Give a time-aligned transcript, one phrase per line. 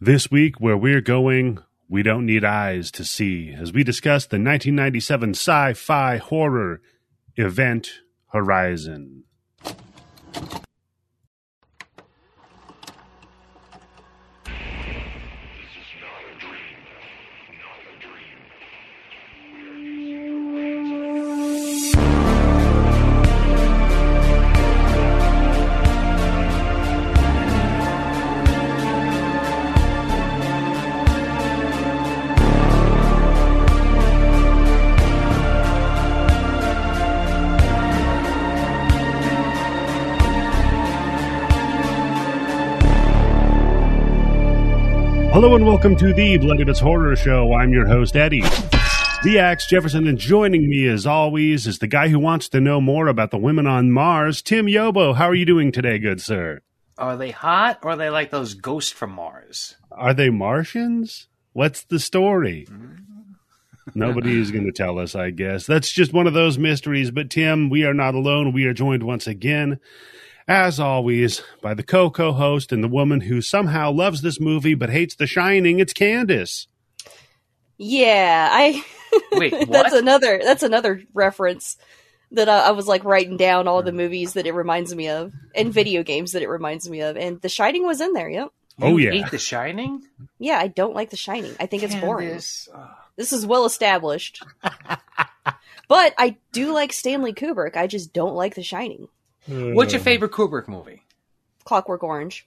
[0.00, 1.58] This week, where we're going,
[1.88, 6.82] we don't need eyes to see as we discuss the 1997 sci fi horror
[7.36, 7.88] Event
[8.26, 9.24] Horizon.
[45.46, 47.54] Hello and welcome to the Bloody Bits Horror Show.
[47.54, 48.40] I'm your host, Eddie.
[49.22, 52.80] The Axe Jefferson, and joining me as always is the guy who wants to know
[52.80, 55.14] more about the women on Mars, Tim Yobo.
[55.14, 56.62] How are you doing today, good sir?
[56.98, 59.76] Are they hot or are they like those ghosts from Mars?
[59.92, 61.28] Are they Martians?
[61.52, 62.66] What's the story?
[62.68, 62.96] Mm.
[63.94, 65.64] Nobody is going to tell us, I guess.
[65.64, 67.12] That's just one of those mysteries.
[67.12, 68.52] But, Tim, we are not alone.
[68.52, 69.78] We are joined once again
[70.48, 74.74] as always, by the co co host and the woman who somehow loves this movie
[74.74, 75.78] but hates The Shining.
[75.78, 76.66] It's Candice.
[77.78, 78.84] Yeah, I.
[79.32, 79.70] Wait, what?
[79.70, 80.40] that's another.
[80.42, 81.76] That's another reference
[82.32, 85.32] that I, I was like writing down all the movies that it reminds me of
[85.54, 85.72] and mm-hmm.
[85.72, 88.28] video games that it reminds me of, and The Shining was in there.
[88.28, 88.48] Yep.
[88.80, 89.22] Oh, You yeah.
[89.22, 90.04] hate The Shining?
[90.38, 91.54] Yeah, I don't like The Shining.
[91.58, 92.28] I think it's boring.
[92.28, 92.68] Candice.
[92.74, 92.90] Oh.
[93.16, 94.44] This is well established.
[95.88, 97.76] but I do like Stanley Kubrick.
[97.76, 99.08] I just don't like The Shining.
[99.46, 101.02] What's your favorite Kubrick movie?
[101.64, 102.46] Clockwork Orange.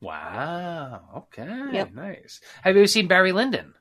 [0.00, 1.00] Wow.
[1.16, 1.68] Okay.
[1.72, 1.94] Yep.
[1.94, 2.40] Nice.
[2.62, 3.74] Have you ever seen Barry Lyndon?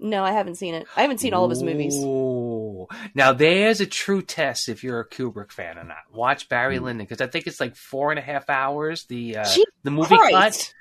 [0.00, 0.86] No, I haven't seen it.
[0.96, 1.96] I haven't seen all of his movies.
[1.96, 2.86] Ooh.
[3.14, 5.98] Now there's a true test if you're a Kubrick fan or not.
[6.12, 6.84] Watch Barry Hmm.
[6.84, 9.04] Lyndon because I think it's like four and a half hours.
[9.06, 9.48] The uh,
[9.82, 10.32] the movie Christ.
[10.32, 10.74] cut.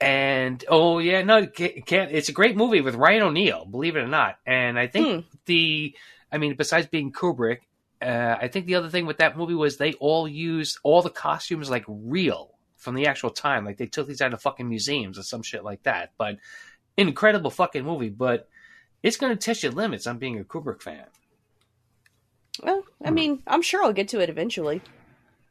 [0.00, 2.10] And oh yeah, no, it can't.
[2.12, 4.38] It's a great movie with Ryan O'Neal, believe it or not.
[4.46, 5.28] And I think Hmm.
[5.44, 5.94] the,
[6.32, 7.58] I mean, besides being Kubrick,
[8.02, 11.10] uh, I think the other thing with that movie was they all used all the
[11.10, 13.64] costumes like real from the actual time.
[13.64, 16.12] Like they took these out of fucking museums or some shit like that.
[16.16, 16.36] But
[16.96, 18.08] incredible fucking movie.
[18.08, 18.48] But
[19.02, 21.04] it's going to test your limits on being a Kubrick fan.
[22.62, 24.82] Well, I mean, I'm sure I'll get to it eventually.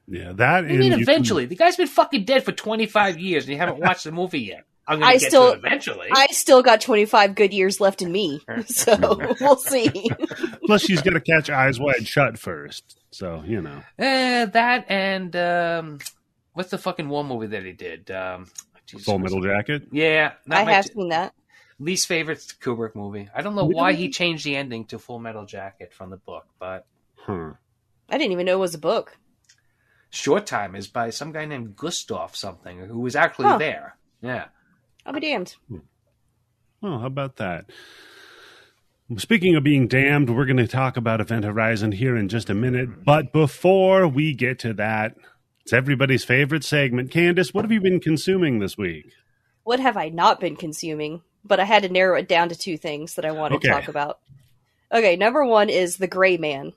[0.07, 2.88] Yeah, that I mean, and you can- eventually, the guy's been fucking dead for twenty
[2.88, 4.63] five years and you haven't watched the movie yet.
[4.89, 6.07] I'm going I get still- to eventually.
[6.11, 10.09] I still got 25 good years left in me, so we'll see.
[10.66, 12.97] plus, she's got to catch eyes wide shut first.
[13.11, 13.81] So, you know.
[13.97, 16.00] Eh, that and um,
[16.53, 18.11] what's the fucking war movie that he did?
[18.11, 18.47] Um,
[18.85, 19.88] Jesus Full Metal Jacket.
[19.91, 21.33] Yeah, not I my have t- seen that.
[21.79, 23.29] least favorite Kubrick movie.
[23.35, 26.45] I don't know why he changed the ending to Full Metal Jacket from the book,
[26.59, 26.85] but
[27.16, 27.51] Huh.
[28.09, 29.16] I didn't even know it was a book.
[30.11, 33.57] Short-Timers by some guy named Gustav something who was actually Huh.
[33.59, 33.95] there.
[34.21, 34.45] Yeah.
[35.09, 35.55] I'll be damned.
[36.83, 37.65] Oh, how about that?
[39.17, 42.53] Speaking of being damned, we're going to talk about Event Horizon here in just a
[42.53, 43.03] minute.
[43.03, 45.15] But before we get to that,
[45.63, 47.09] it's everybody's favorite segment.
[47.09, 49.11] Candice, what have you been consuming this week?
[49.63, 51.23] What have I not been consuming?
[51.43, 53.69] But I had to narrow it down to two things that I wanted Okay.
[53.69, 54.19] to talk about.
[54.93, 56.73] Okay, number one is The Gray Man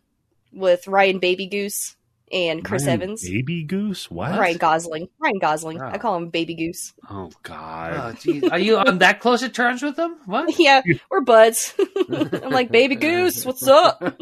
[0.54, 1.96] with Ryan Baby Goose
[2.32, 3.28] and Chris Ryan Evans.
[3.28, 4.10] Baby Goose?
[4.10, 4.38] What?
[4.38, 5.08] Ryan Gosling.
[5.18, 5.78] Ryan Gosling.
[5.78, 5.90] Wow.
[5.92, 6.94] I call him Baby Goose.
[7.10, 8.16] Oh, God.
[8.26, 8.48] Oh.
[8.50, 10.16] Are you on that close at terms with him?
[10.26, 10.52] What?
[10.62, 11.74] Yeah, we're buds.
[12.12, 14.00] I'm like, Baby Goose, what's up?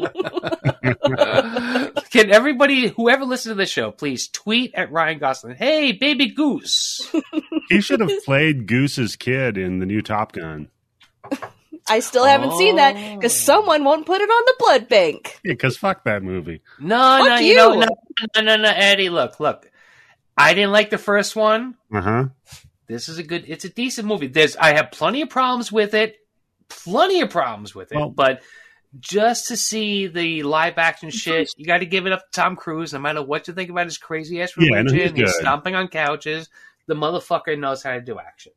[2.09, 7.11] Can everybody, whoever listens to this show, please tweet at Ryan Gosling, hey, baby goose.
[7.69, 10.69] he should have played Goose's kid in the new Top Gun.
[11.89, 13.15] I still haven't seen that Oh.
[13.15, 15.39] because someone won't put it on the blood bank.
[15.43, 16.61] Yeah, because fuck that movie.
[16.79, 17.87] No, Fuck no, you know, no,
[18.35, 19.69] no, no, no, Eddie, look, look.
[20.37, 21.75] I didn't like the first one.
[21.93, 22.25] Uh huh.
[22.87, 24.27] This is a good, it's a decent movie.
[24.27, 26.17] There's, I have plenty of problems with it,
[26.69, 28.41] plenty of problems with it, Well- but
[28.99, 32.57] just to see the live action shit, you got to give it up to Tom
[32.57, 35.15] Cruise, no matter what you think about his crazy ass Yeah, no, religion.
[35.15, 36.49] he's he's stomping on couches.
[36.87, 38.51] The motherfucker knows how to do action.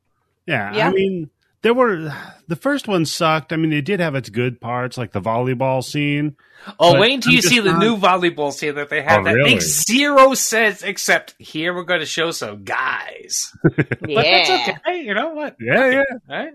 [0.45, 0.89] Yeah, Yeah.
[0.89, 1.29] I mean,
[1.65, 2.13] there were
[2.47, 3.51] the first one sucked.
[3.51, 6.35] I mean, it did have its good parts, like the volleyball scene.
[6.79, 9.21] Oh, wait until I'm you just see the new volleyball scene that they have.
[9.21, 9.55] Oh, that really?
[9.55, 13.51] makes zero sense, except here we're going to show some guys.
[13.65, 13.83] yeah.
[14.15, 15.01] But that's okay.
[15.01, 15.55] You know what?
[15.59, 16.53] Yeah, Right?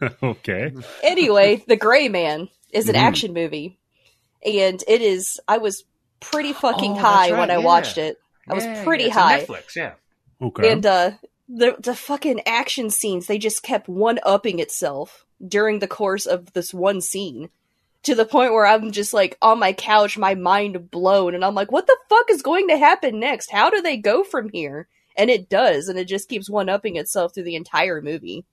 [0.00, 0.08] yeah.
[0.24, 0.72] okay.
[1.04, 3.02] Anyway, The Gray Man is an Mhm.
[3.02, 3.78] action movie,
[4.44, 5.38] and it is.
[5.46, 5.84] I was
[6.18, 7.64] pretty fucking Oh, high right, when I yeah.
[7.64, 8.18] watched it.
[8.50, 9.40] I was pretty yeah, it's on high.
[9.44, 9.92] Netflix, yeah.
[10.42, 10.72] Okay.
[10.72, 11.10] And uh
[11.48, 16.52] the the fucking action scenes, they just kept one upping itself during the course of
[16.52, 17.48] this one scene.
[18.04, 21.54] To the point where I'm just like on my couch, my mind blown, and I'm
[21.54, 23.50] like, what the fuck is going to happen next?
[23.50, 24.88] How do they go from here?
[25.16, 28.44] and it does, and it just keeps one upping itself through the entire movie.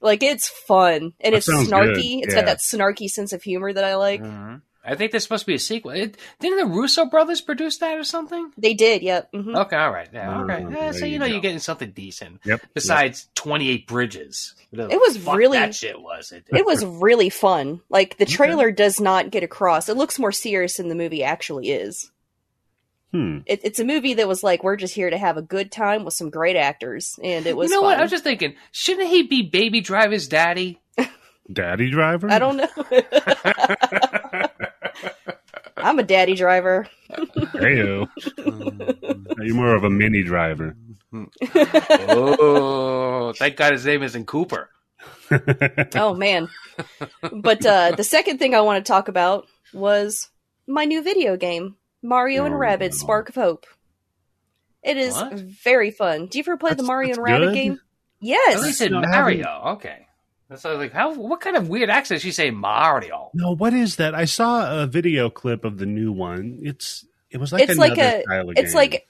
[0.00, 1.94] Like it's fun and That it's snarky.
[2.20, 2.42] good, It's yeah.
[2.42, 4.22] got that snarky sense of humor that I like.
[4.22, 4.62] Mhm.
[4.84, 5.90] I think there's supposed to be a sequel.
[5.90, 8.50] It, didn't the Russo brothers produce that or something?
[8.56, 9.28] They did, yep.
[9.32, 10.54] hmm Okay, all right, yeah, okay.
[10.62, 11.32] Mm, Yeah, so you you know go.
[11.32, 12.40] you're getting something decent.
[12.44, 12.62] Yep.
[12.74, 14.54] Besides 28 bridges.
[14.72, 16.32] It was fuck really- that shit was.
[16.32, 17.80] It, It was really fun.
[17.90, 19.88] Like the trailer does not get across.
[19.88, 22.10] It looks more serious than the movie actually is.
[23.12, 23.38] Hmm.
[23.46, 26.04] It, it's a movie that was like, we're just here to have a good time
[26.04, 27.68] with some great actors, and it was.
[27.68, 27.98] you know what?
[27.98, 30.80] I was just thinking, shouldn't he be Baby Driver's daddy?
[31.52, 32.30] Daddy driver.
[32.30, 32.68] I don't know.
[35.76, 36.86] I'm a daddy driver.
[37.10, 38.08] Heyo.
[39.42, 40.76] You're more of a mini driver.
[41.98, 44.70] oh, thank God his name isn't Cooper.
[45.94, 46.48] oh man.
[47.32, 50.28] But uh, the second thing I want to talk about was
[50.66, 52.98] my new video game, Mario and Oh, Rabbids: no.
[52.98, 53.66] Spark of Hope.
[54.82, 55.34] It is What?
[55.34, 56.26] very fun.
[56.26, 57.54] Do you ever play the Mario and Rabbit good?
[57.54, 57.72] game?
[57.72, 57.78] At
[58.22, 58.62] Yes.
[58.62, 59.62] least said No, I Mario.
[59.74, 60.06] Okay.
[60.50, 61.14] That's I was like, how?
[61.14, 63.30] What kind of weird accent does she say Mario?
[63.34, 64.14] no, what is that?
[64.14, 66.58] I saw a video clip of the new one.
[66.62, 68.74] It's it was like It's like another a- style of It's game.
[68.76, 69.06] like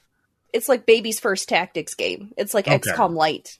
[0.53, 2.31] it's like baby's first tactics game.
[2.37, 2.77] It's like Okay.
[2.77, 3.57] XCOM Light.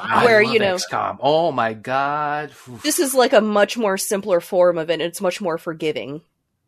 [0.00, 1.18] I Where, love you know- XCOM.
[1.20, 2.50] Oh my God.
[2.68, 2.82] Oof.
[2.82, 4.94] This is like a much more simpler form of it.
[4.94, 6.22] And it's much more forgiving.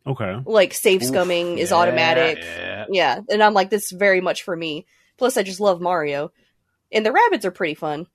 [0.06, 0.36] okay.
[0.44, 1.10] Like save Oof.
[1.10, 2.38] scumming is Yeah, automatic.
[2.38, 2.84] yeah.
[2.88, 4.86] Yeah, and I'm like, this is very much for me.
[5.16, 6.30] Plus, I just love Mario,
[6.92, 8.06] and the Rabbids are pretty fun.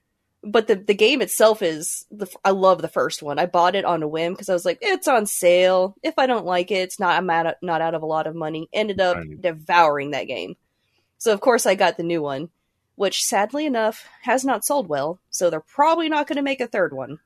[0.43, 3.37] But the the game itself is the I love the first one.
[3.37, 5.95] I bought it on a whim because I was like, it's on sale.
[6.01, 8.25] If I don't like it, it's not I'm out of, not out of a lot
[8.25, 8.67] of money.
[8.73, 9.39] Ended up Right.
[9.39, 10.55] devouring that game.
[11.19, 12.49] So of course I got the new one,
[12.95, 15.19] which sadly enough has not sold well.
[15.29, 17.19] So they're probably not going to make a third one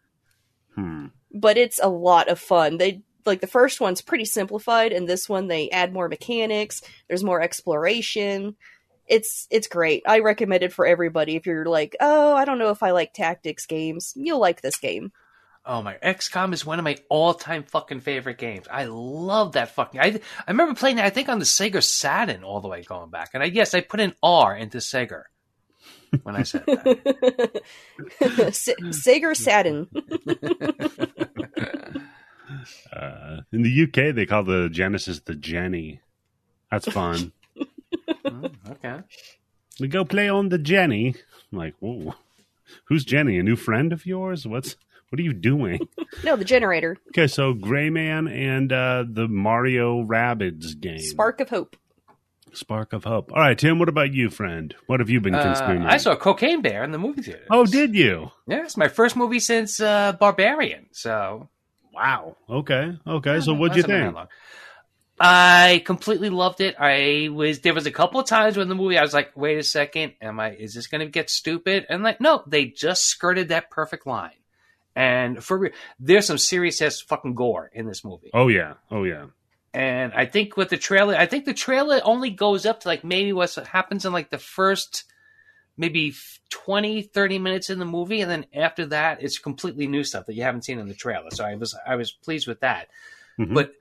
[0.75, 1.06] Hmm.
[1.31, 2.77] but it's a lot of fun.
[2.77, 6.81] They like the first one's pretty simplified, and this one they add more mechanics.
[7.07, 8.57] There's more exploration.
[9.07, 10.04] It's it's great.
[10.07, 11.36] I recommend it for everybody.
[11.36, 14.78] If you're like, oh, I don't know if I like tactics games, you'll like this
[14.78, 15.12] game.
[15.68, 15.96] Oh my!
[15.96, 18.68] XCOM is one of my all-time fucking favorite games.
[18.69, 20.00] I love that fucking.
[20.00, 21.06] I I remember playing that.
[21.06, 23.31] I think on the Sega Saturn all the way going back.
[23.34, 25.24] And I yes, I put an R into Sega
[26.24, 27.62] when I said that.
[28.22, 28.69] S-
[29.06, 29.88] Sega Saturn.
[32.94, 36.00] Uh, in the UK, they call the Genesis the Jenny.
[36.72, 37.31] That's fun.
[38.28, 39.00] Hmm, okay.
[39.80, 41.16] we go play on the Jenny.
[41.52, 42.16] I'm like, whoa,
[42.86, 43.38] who's Jenny?
[43.40, 44.46] A new friend of yours?
[44.48, 44.75] What's
[45.10, 45.88] what are you doing?
[46.24, 46.98] no, the generator.
[47.10, 51.75] okay, so Gray Man and uh, the Mario Rabbids game, Spark of Hope.
[52.54, 53.31] Spark of Hope.
[53.34, 53.80] All right, Tim.
[53.80, 54.74] What about you, friend?
[54.88, 55.86] What have you been Uh, consuming?
[55.86, 57.44] I saw Cocaine Bear in the movie theater.
[57.51, 58.31] Oh, did you?
[58.48, 60.86] Yeah, it's my first movie since uh, Barbarian.
[60.94, 61.50] So
[61.94, 62.38] Wow.
[62.50, 62.98] Okay.
[63.06, 63.40] Okay.
[63.42, 64.30] so what'd you hasn't been that think?
[65.19, 66.75] I completely loved it.
[66.77, 69.57] I was there was a couple of times when the movie I was like, wait
[69.57, 71.85] a second, am I is this gonna get stupid?
[71.89, 74.31] And like, no, they just skirted that perfect line.
[74.95, 78.31] And for real, there's some serious ass fucking gore in this movie.
[78.33, 78.73] Oh yeah.
[78.91, 79.27] Oh yeah.
[79.73, 83.03] And I think with the trailer, I think the trailer only goes up to like
[83.03, 85.06] maybe what happens in like the first
[85.77, 86.13] maybe
[86.50, 88.21] 20, 30 minutes in the movie.
[88.21, 91.29] And then after that, it's completely new stuff that you haven't seen in the trailer.
[91.31, 92.88] So I was, I was pleased with that.
[93.38, 93.53] Mhm.
[93.53, 93.73] But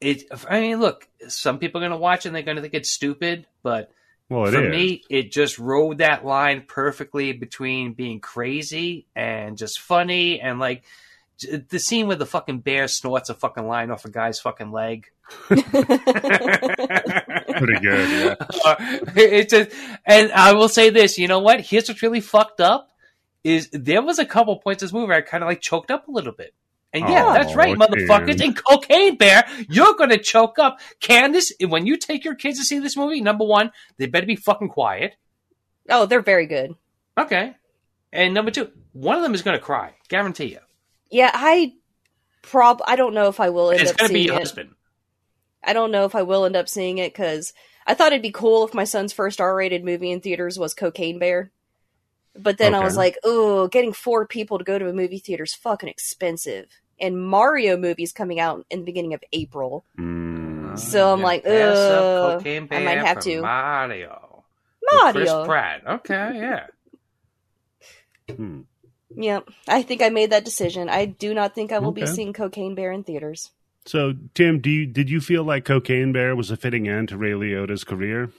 [0.00, 2.62] it, I mean, look, some people are going to watch it and they're going to
[2.62, 3.90] think it's stupid, but
[4.28, 4.70] Well, it for is.
[4.70, 10.84] me, it just rode that line perfectly between being crazy and just funny and like
[11.68, 15.06] the scene where the fucking bear snorts a fucking line off a guy's fucking leg.
[15.48, 15.64] Pretty
[17.80, 18.10] good.
[18.10, 18.34] Yeah.
[18.64, 18.76] Uh,
[19.16, 19.70] it's just,
[20.04, 21.60] and I will say this, you know what?
[21.60, 22.90] Here's what's really fucked up
[23.42, 25.90] is there was a couple points in this movie where I kind of like choked
[25.90, 26.52] up a little bit.
[26.92, 28.38] And yeah, Oh, that's right, motherfuckers.
[28.38, 28.48] Dan.
[28.48, 30.80] And Cocaine Bear, you're gonna choke up.
[31.00, 34.36] Candice, when you take your kids to see this movie, number one, they better be
[34.36, 35.14] fucking quiet.
[35.88, 36.74] oh, they're very good.
[37.16, 37.54] Okay.
[38.12, 39.94] And number two, one of them is gonna cry.
[40.08, 40.58] Guarantee you.
[41.10, 41.74] Yeah, I
[42.42, 44.38] prob I don't know if I will end it's up gonna be your it.
[44.38, 44.70] husband.
[45.62, 47.52] I don't know if I will end up seeing it because
[47.86, 51.18] I thought it'd be cool if my son's first R-rated movie in theaters was Cocaine
[51.18, 51.52] Bear.
[52.42, 55.44] But then I was like, oh, getting four people to go to a movie theater
[55.44, 56.66] is fucking expensive.
[57.00, 59.84] And Mario movie's coming out in the beginning of April.
[59.98, 60.78] Mm.
[60.78, 63.40] So I'm Yeah, like, pass up ugh, Cocaine I might Bear have for to.
[63.42, 64.44] Mario.
[64.92, 65.44] With Chris Mario.
[65.44, 65.82] Pratt.
[65.86, 66.66] Okay, yeah.
[68.34, 68.60] Hmm.
[69.14, 70.88] Yeah, I think I made that decision.
[70.88, 73.50] I do not think I will be seeing Cocaine Bear in theaters.
[73.86, 77.16] So, Tim, do you did you feel like Cocaine Bear was a fitting end to
[77.16, 78.30] Ray Liotta's career?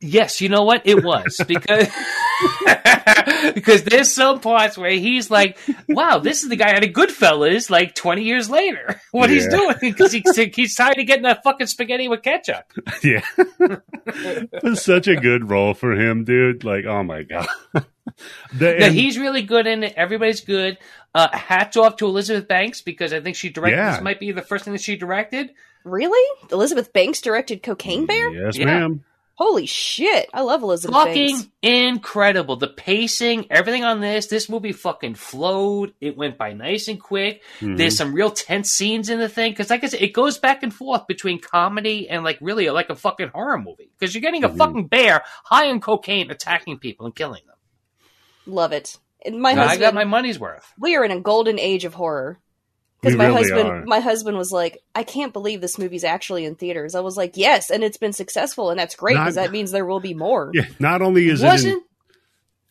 [0.00, 0.82] Yes, you know what?
[0.86, 1.88] It was because
[3.54, 7.70] because there's some parts where he's like, "Wow, this is the guy out of Goodfellas."
[7.70, 10.22] Like 20 years later, what he's doing because he,
[10.54, 12.64] he's tired of getting that fucking spaghetti with ketchup.
[13.02, 13.24] yeah.
[13.36, 16.64] it was such a good role for him, dude.
[16.64, 17.46] Like, oh my god.
[17.72, 19.94] The- Yeah, and- he's really good in it.
[19.96, 20.78] Everybody's good.
[21.14, 23.76] Uh, hats off to Elizabeth Banks because I think she directed.
[23.76, 23.92] Yeah.
[23.92, 25.50] This might be the first thing that she directed.
[25.84, 26.40] Really?
[26.50, 28.30] Elizabeth Banks directed Cocaine Bear?
[28.32, 28.64] Yes, Yeah.
[28.66, 29.04] ma'am.
[29.36, 30.28] Holy shit!
[30.32, 31.48] I love Elizabeth fucking Banks.
[31.60, 32.54] incredible.
[32.56, 35.92] The pacing, everything on this, this movie fucking flowed.
[36.00, 37.42] It went by nice and quick.
[37.60, 37.76] Mhm.
[37.76, 40.62] There's some real tense scenes in the thing because, like I said, it goes back
[40.62, 44.44] and forth between comedy and like really like a fucking horror movie because you're getting
[44.44, 44.56] a Mhm.
[44.56, 47.56] fucking bear high on cocaine attacking people and killing them.
[48.46, 48.98] Love it.
[49.26, 50.72] And my Now, I husband, got my money's worth.
[50.78, 52.38] we are in a golden age of horror.
[53.04, 53.84] Because my really husband, are.
[53.84, 57.36] my husband was like, "I can't believe this movie's actually in theaters." I was like,
[57.36, 60.50] "Yes, and it's been successful, and that's great because that means there will be more."
[60.54, 61.82] Yeah, not only is it Wasn't in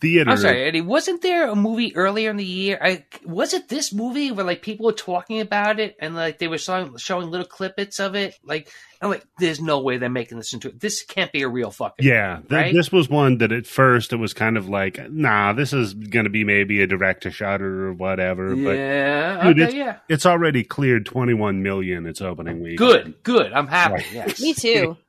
[0.04, 0.30] theater.
[0.30, 0.82] I'm sorry, Eddie.
[0.82, 2.78] Wasn't there a movie earlier in the year?
[2.80, 6.48] I was it this movie where like people were talking about it and like they
[6.48, 8.38] were showing, showing little clippets of it.
[8.44, 8.70] Like
[9.02, 10.80] I'm like, there's no way they're making this into it.
[10.80, 12.74] this can't be a real fucking Yeah, th- right?
[12.74, 16.26] this was one that at first it was kind of like, nah, this is going
[16.26, 18.56] to be maybe a direct to Shudder or whatever.
[18.56, 22.78] But yeah, Dude, okay, yeah, it's already cleared 21 million its opening week.
[22.78, 23.52] good, good.
[23.54, 23.94] I'm happy.
[23.96, 24.12] Right.
[24.14, 24.98] Yes, Me too.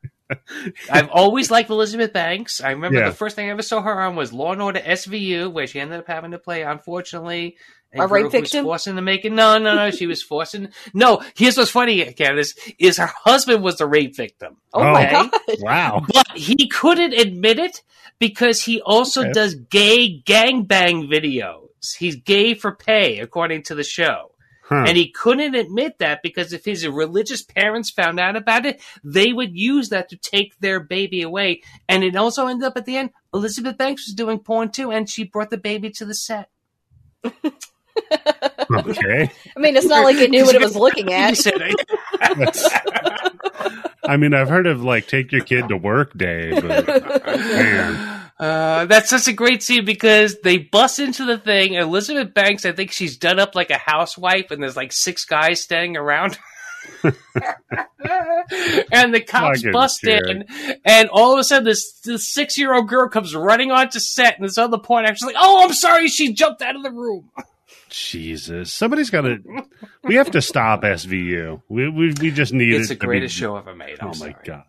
[0.90, 2.60] I've always liked Elizabeth Banks.
[2.62, 3.08] I remember Yeah.
[3.10, 5.80] the first thing I ever saw her on was Law and Order SVU, where she
[5.80, 7.56] ended up having to play, unfortunately.
[7.96, 8.64] A rape girl who was victim?
[8.64, 9.30] forcing to make it.
[9.30, 9.90] No, no, no.
[9.92, 10.70] She was forcing.
[10.94, 14.56] No, here's what's funny, Candice, is her husband was the rape victim.
[14.72, 15.12] Oh, my Okay.
[15.12, 15.30] god!
[15.60, 16.02] Wow.
[16.12, 17.82] But he couldn't admit it
[18.18, 19.32] because he also Okay.
[19.32, 21.94] does gay gangbang videos.
[21.96, 24.32] He's gay for pay, according to the show.
[24.66, 24.85] Huh.
[24.87, 29.30] And he couldn't admit that because if his religious parents found out about it, they
[29.30, 31.61] would use that to take their baby away.
[31.87, 35.09] And it also ended up at the end, Elizabeth Banks was doing porn too, and
[35.09, 36.49] she brought the baby to the set.
[37.25, 39.30] okay.
[39.56, 41.38] I mean, it's not like it knew what it was looking at.
[44.06, 46.87] I mean, I've heard of like take your kid to work day, but
[47.26, 51.74] man, Uh, that's such a great scene because they bust into the thing.
[51.74, 55.62] Elizabeth Banks, I think she's done up like a housewife, and there's like six guys
[55.62, 56.38] standing around.
[57.04, 57.14] and
[59.14, 60.26] the cops Fucking bust shit.
[60.26, 60.44] in,
[60.84, 64.36] and all of a sudden, this, this six year old girl comes running onto set,
[64.38, 67.30] and this other point actor's like, "Oh, I'm sorry, she jumped out of the room."
[67.88, 69.38] Jesus, somebody's got to.
[70.02, 71.62] We have to stop SVU.
[71.68, 73.98] We we, we just need It's it the greatest be, show ever made.
[74.00, 74.32] I'm oh sorry.
[74.32, 74.64] my god.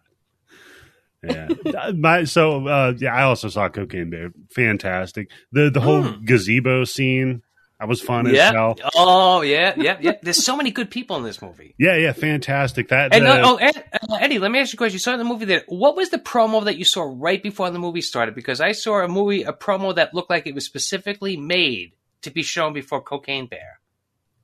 [1.28, 3.14] Yeah, my so uh, yeah.
[3.16, 4.32] I also saw Cocaine Bear.
[4.54, 5.30] Fantastic.
[5.52, 6.26] The the whole Mm.
[6.26, 7.42] gazebo scene.
[7.80, 8.78] That was fun as hell.
[8.96, 9.74] Oh yeah.
[9.76, 9.98] Yeah.
[10.00, 10.14] Yeah.
[10.22, 11.76] There's so many good people in this movie.
[11.80, 12.88] Yeah, yeah, fantastic.
[12.88, 14.94] That And uh, oh, Ed, uh, Eddie, let me ask you a question.
[14.96, 15.64] You saw the movie there.
[15.68, 18.34] What was the promo that you saw right before the movie started?
[18.34, 21.92] Because I saw a movie, a promo that looked like it was specifically made
[22.22, 23.82] to be shown before Cocaine Bear.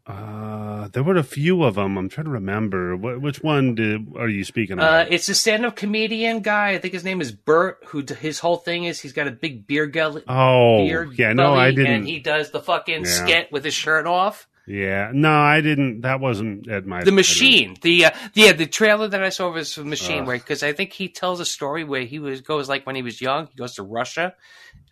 [0.08, 1.98] Uh, there were a few of them.
[1.98, 2.96] I'm trying to remember.
[2.98, 6.72] What, which one did, are you speaking Uh, it's a stand-up comedian guy.
[6.72, 7.80] I think his name is Bert.
[7.88, 10.24] Who d- his whole thing is he's got a big beer gully.
[10.28, 11.34] oh, beer yeah.
[11.34, 11.92] No, I didn't.
[11.94, 13.12] And he does the fucking Yeah.
[13.12, 14.48] skit with his shirt off.
[14.68, 16.02] yeah, no, I didn't.
[16.02, 17.04] That wasn't at my.
[17.04, 20.28] The machine, the uh, yeah, the trailer that I saw was the machine, Ugh.
[20.28, 23.02] where because I think he tells a story where he was goes like when he
[23.02, 24.36] was young, he goes to Russia,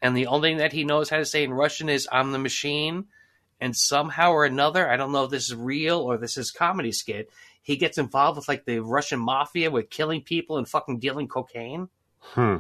[0.02, 2.40] and the only thing that he knows how to say in Russian is "I'm the
[2.40, 3.06] machine,"
[3.62, 6.92] and somehow or another, I don't know if this is real or this is comedy
[6.92, 7.30] skit.
[7.62, 11.90] He gets involved with like the Russian mafia with killing people and fucking dealing cocaine.
[12.20, 12.60] Huh.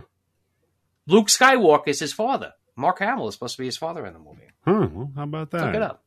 [1.08, 2.53] Luke Skywalker is his father.
[2.75, 4.41] Mark Hamill is supposed to be his father in the movie.
[4.65, 4.96] Hmm.
[4.96, 5.65] Well, how about that?
[5.65, 6.03] Look it up.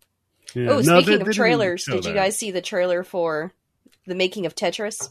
[0.54, 0.70] Yeah.
[0.70, 2.14] Oh, No, speaking they- of they trailers, did you that.
[2.14, 3.52] guys see the trailer for
[4.06, 5.08] the making of Tetris?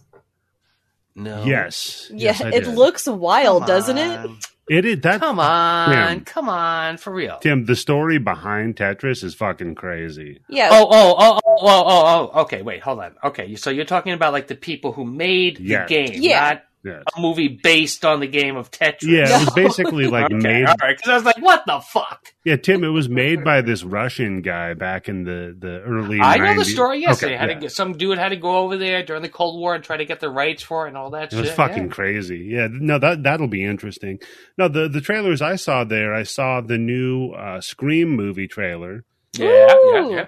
[1.15, 1.43] No.
[1.43, 2.07] Yes.
[2.11, 2.75] Yeah, yes, I it did.
[2.75, 4.25] looks wild, Come doesn't on.
[4.25, 4.45] It
[4.85, 6.25] is that Come on, Tim.
[6.25, 7.37] come on, for real.
[7.39, 7.65] Tim.
[7.65, 10.39] The story behind Tetris is fucking crazy.
[10.47, 10.69] Yeah.
[10.71, 12.41] Oh, oh, oh, oh, oh, oh, oh.
[12.41, 13.15] Okay, wait, hold on.
[13.23, 16.39] Okay, so you're talking about like the people who made the game, Yeah.
[16.39, 17.03] not Yes.
[17.15, 19.03] a movie based on the game of Tetris.
[19.03, 20.65] Yeah, it was basically like okay, made.
[20.65, 20.97] all right.
[20.97, 22.33] Because I was like, what the fuck?
[22.43, 22.83] Yeah, Tim.
[22.83, 26.19] It was made by this Russian guy back in the the early.
[26.19, 26.99] I know the story.
[27.01, 27.55] Yes, Okay, they had yeah.
[27.55, 29.97] to get, some dude had to go over there during the Cold War and try
[29.97, 31.41] to get the rights for it and all that It shit.
[31.41, 31.89] was fucking yeah.
[31.93, 32.47] crazy.
[32.49, 34.17] Yeah, no, that that'll be interesting.
[34.57, 39.03] No, the the trailers I saw there, I saw the new uh, Scream movie trailer.
[39.37, 40.11] Yeah, yeah, Ooh.
[40.15, 40.25] yeah.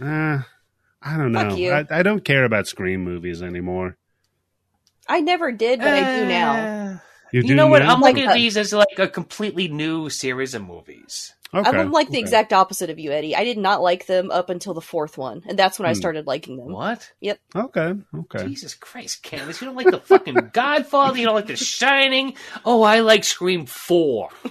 [0.00, 0.42] Uh,
[1.02, 1.40] I don't know.
[1.40, 3.96] I, I don't care about Scream movies anymore.
[5.08, 6.70] I never did, but I do now.
[6.94, 6.98] Uh,
[7.32, 7.82] You're You know what?
[7.82, 7.88] that?
[7.88, 11.34] I'm Like looking at these as like a completely new series of movies.
[11.54, 12.20] Okay, I'm like the okay.
[12.20, 13.36] exact opposite of you, Eddie.
[13.36, 16.00] I did not like them up until the fourth one, and that's when I Hmm.
[16.00, 16.72] started liking them.
[16.72, 17.12] What?
[17.20, 17.40] Yep.
[17.54, 18.48] Okay, okay.
[18.48, 19.60] Jesus Christ, Candice!
[19.60, 21.18] You don't like the fucking Godfather.
[21.18, 22.36] You don't like The Shining.
[22.64, 24.30] Oh, I like Scream Four.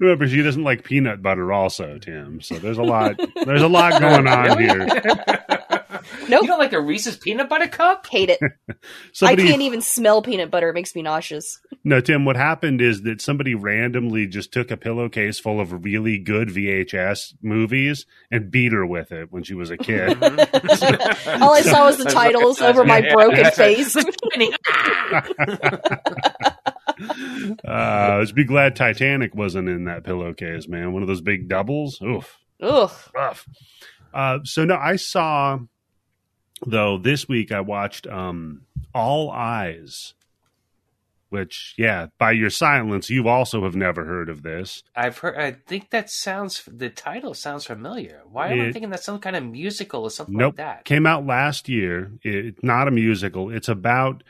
[0.00, 2.40] Remember, she doesn't like peanut butter, also, Tim.
[2.40, 3.16] So there's a lot.
[3.44, 4.92] There's a lot going on here.
[6.28, 6.42] Nope.
[6.42, 8.06] You don't like a Reese's peanut butter cup?
[8.06, 8.38] Hate it.
[9.12, 11.58] Somebody, I can't even smell peanut butter; it makes me nauseous.
[11.84, 12.24] no, Tim.
[12.26, 17.34] What happened is that somebody randomly just took a pillowcase full of really good VHS
[17.42, 20.22] movies and beat her with it when she was a kid.
[20.22, 23.96] All I saw was the titles over my broken face.
[27.66, 30.92] uh, just be glad Titanic wasn't in that pillowcase, man.
[30.92, 32.00] One of those big doubles.
[32.02, 32.36] Oof.
[32.60, 32.90] Ugh.
[33.14, 33.46] rough.
[34.12, 35.58] Uh, so no, I saw
[36.66, 38.62] though this week I watched um,
[38.94, 40.14] All Eyes,
[41.30, 44.82] which yeah, by your silence, you also have never heard of this.
[44.96, 45.36] I've heard.
[45.36, 46.62] I think that sounds.
[46.66, 48.22] The title sounds familiar.
[48.30, 50.84] Why am I thinking that's some kind of musical or something Nope, like that?
[50.84, 52.12] came out last year.
[52.22, 53.50] It's not a musical.
[53.50, 54.22] It's about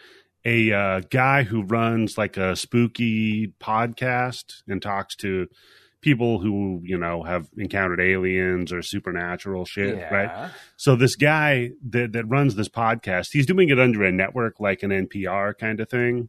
[0.44, 5.48] a uh, guy who runs like a spooky podcast and talks to
[6.00, 10.14] people who you know have encountered aliens or supernatural shit, yeah.
[10.14, 10.50] right?
[10.76, 14.82] So this guy that that runs this podcast, he's doing it under a network like
[14.82, 16.28] an NPR kind of thing,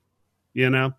[0.54, 0.94] you know.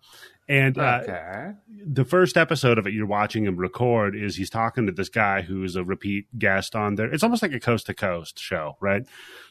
[0.51, 1.53] And uh,
[1.85, 5.41] the first episode of it you're watching him record is he's talking to this guy
[5.43, 7.11] who's a repeat guest on there.
[7.11, 9.05] It's almost like a coast to coast show, right?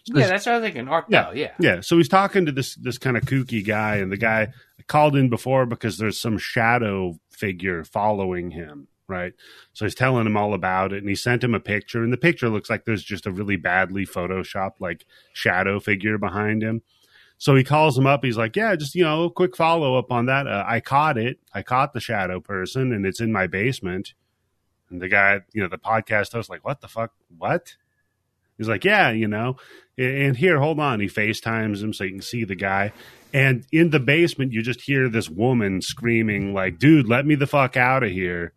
[0.05, 0.89] So Yeah, that's what I was thinking.
[0.89, 1.33] Art Yeah.
[1.33, 1.53] Yeah.
[1.59, 1.81] yeah.
[1.81, 4.49] So he's talking to this this kind of kooky guy, and the guy
[4.89, 9.33] called in before because there's some shadow figure following him, right?
[9.73, 12.17] So he's telling him all about it, and he sent him a picture, and the
[12.17, 16.83] picture looks like there's just a really badly photoshopped like shadow figure behind him.
[17.37, 18.25] So he calls him up.
[18.25, 20.47] He's like, "Yeah, just you know, a quick follow up on that.
[20.47, 21.39] Uh, I caught it.
[21.55, 24.15] I caught the shadow person, and it's in my basement."
[24.91, 27.13] And the guy, you know, the podcast host, like, "What the fuck?
[27.37, 27.77] What?"
[28.59, 29.57] He's like, "Yeah, you know."
[29.97, 31.01] And here, hold on.
[31.01, 32.93] He FaceTimes him so you can see the guy.
[33.33, 37.47] And in the basement, you just hear this woman screaming, like, dude, let me the
[37.47, 38.55] fuck out of here.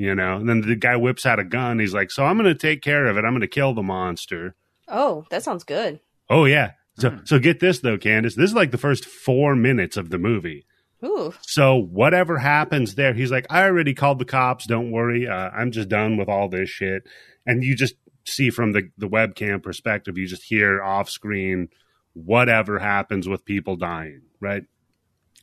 [0.00, 1.78] You know, and then the guy whips out a gun.
[1.78, 3.24] He's like, so I'm going to take care of it.
[3.26, 4.54] I'm going to kill the monster.
[4.88, 6.00] Oh, that sounds good.
[6.30, 6.70] Oh, yeah.
[6.98, 7.16] So, Hmm.
[7.24, 8.34] so get this, though, Candice.
[8.34, 10.64] This is like the first four minutes of the movie.
[11.04, 11.34] Ooh.
[11.42, 14.66] So whatever happens there, he's like, I already called the cops.
[14.66, 15.28] Don't worry.
[15.28, 17.02] Uh, I'm just done with all this shit.
[17.44, 17.96] And you just
[18.26, 21.68] see from the, the webcam perspective, you just hear off screen
[22.14, 24.62] whatever happens with people dying, right?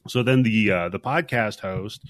[0.08, 2.02] So then the uh, the podcast host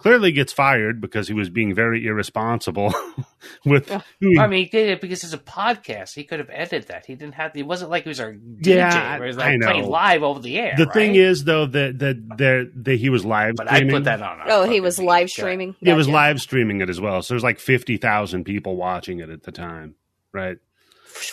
[0.00, 2.92] clearly gets fired because he was being very irresponsible
[3.64, 4.02] with Ugh.
[4.20, 6.14] who he I mean, he did it because it's a podcast.
[6.14, 7.06] He could have edited that.
[7.06, 7.56] He didn't have.
[7.56, 8.66] It wasn't like he was our DJ.
[8.76, 10.74] Yeah, where he was I like playing live over the air.
[10.76, 10.94] the right?
[10.94, 13.96] thing is though that that that, that he was live but I streaming.
[13.96, 14.40] put that on.
[14.40, 15.04] our Oh, he was feed.
[15.06, 15.28] live Okay.
[15.42, 15.76] streaming.
[15.80, 17.22] It was live streaming it as well.
[17.22, 19.94] So there's like 50,000 people watching it at the time,
[20.32, 20.58] right?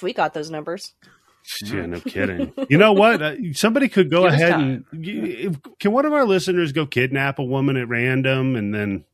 [0.03, 0.93] We got those numbers.
[1.63, 2.53] Yeah, no kidding.
[2.69, 3.21] You know what?
[3.21, 7.39] Uh, somebody could go Give ahead and y- can one of our listeners go kidnap
[7.39, 9.05] a woman at random and then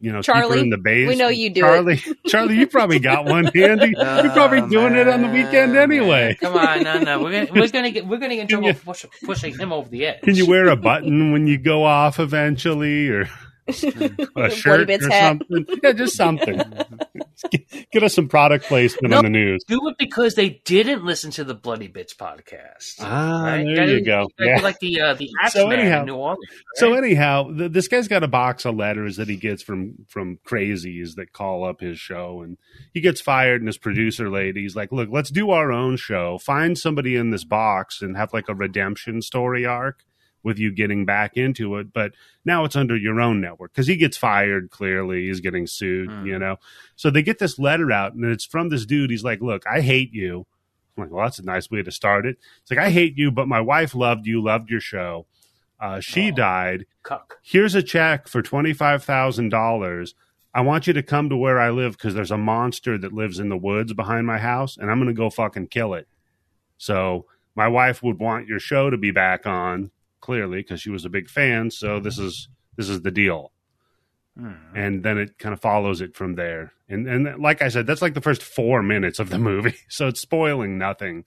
[0.00, 1.08] you know keep Charlie, her in the base?
[1.08, 1.68] we know you do it.
[1.68, 3.92] Charlie, Charlie, you probably got one handy.
[3.96, 6.36] You're probably Oh, doing it on the weekend anyway.
[6.40, 7.22] Come on, no, no.
[7.22, 9.88] We're gonna, we're gonna get we're gonna get in trouble you- push, pushing him over
[9.88, 10.22] the edge.
[10.22, 13.28] Can you wear a button when you go off eventually, or
[13.68, 15.38] a Bloody shirt Bits or hat.
[15.50, 15.66] something?
[15.82, 16.60] Yeah, just something.
[17.50, 19.18] get, get us some product placement No.
[19.18, 19.62] on the news.
[19.66, 22.94] do it because they didn't listen to the Bloody Bits podcast?
[23.00, 23.64] Ah, right?
[23.64, 24.28] there Gotta- you go.
[24.38, 24.60] Yeah.
[24.60, 26.38] Like the uh, the So Axeman anyhow- in New Orleans.
[26.74, 30.38] So anyhow, th- this guy's got a box of letters that he gets from from
[30.46, 32.58] crazies that call up his show, and
[32.92, 33.60] he gets fired.
[33.60, 36.38] And his producer lady's like, "Look, let's do our own show.
[36.38, 40.04] Find somebody in this box and have like a redemption story arc
[40.42, 41.92] with you getting back into it.
[41.92, 42.12] But
[42.44, 44.70] now it's under your own network because he gets fired.
[44.70, 46.10] Clearly, he's getting sued.
[46.10, 46.26] Hmm.
[46.26, 46.56] You know.
[46.96, 49.10] So they get this letter out, and it's from this dude.
[49.10, 50.46] He's like, "Look, I hate you."
[50.96, 53.30] I'm like, "Well, that's a nice way to start it." It's like, "I hate you,
[53.30, 55.26] but my wife loved you, loved your show."
[55.80, 56.34] Uh, she Oh.
[56.36, 57.38] died Cuck.
[57.42, 60.14] here's a check for $25,000.
[60.54, 63.38] I want you to come to where I live because there's a monster that lives
[63.38, 66.06] in the woods behind my house and I'm going to go fucking kill it.
[66.78, 67.26] So
[67.56, 69.90] my wife would want your show to be back on
[70.22, 71.70] clearly because she was a big fan.
[71.70, 73.52] So this is, this is the deal.
[74.38, 74.54] Hmm.
[74.74, 76.72] And then it kind of follows it from there.
[76.88, 79.74] And, and like I said, that's like the first four minutes of the movie.
[79.90, 81.24] So it's spoiling nothing.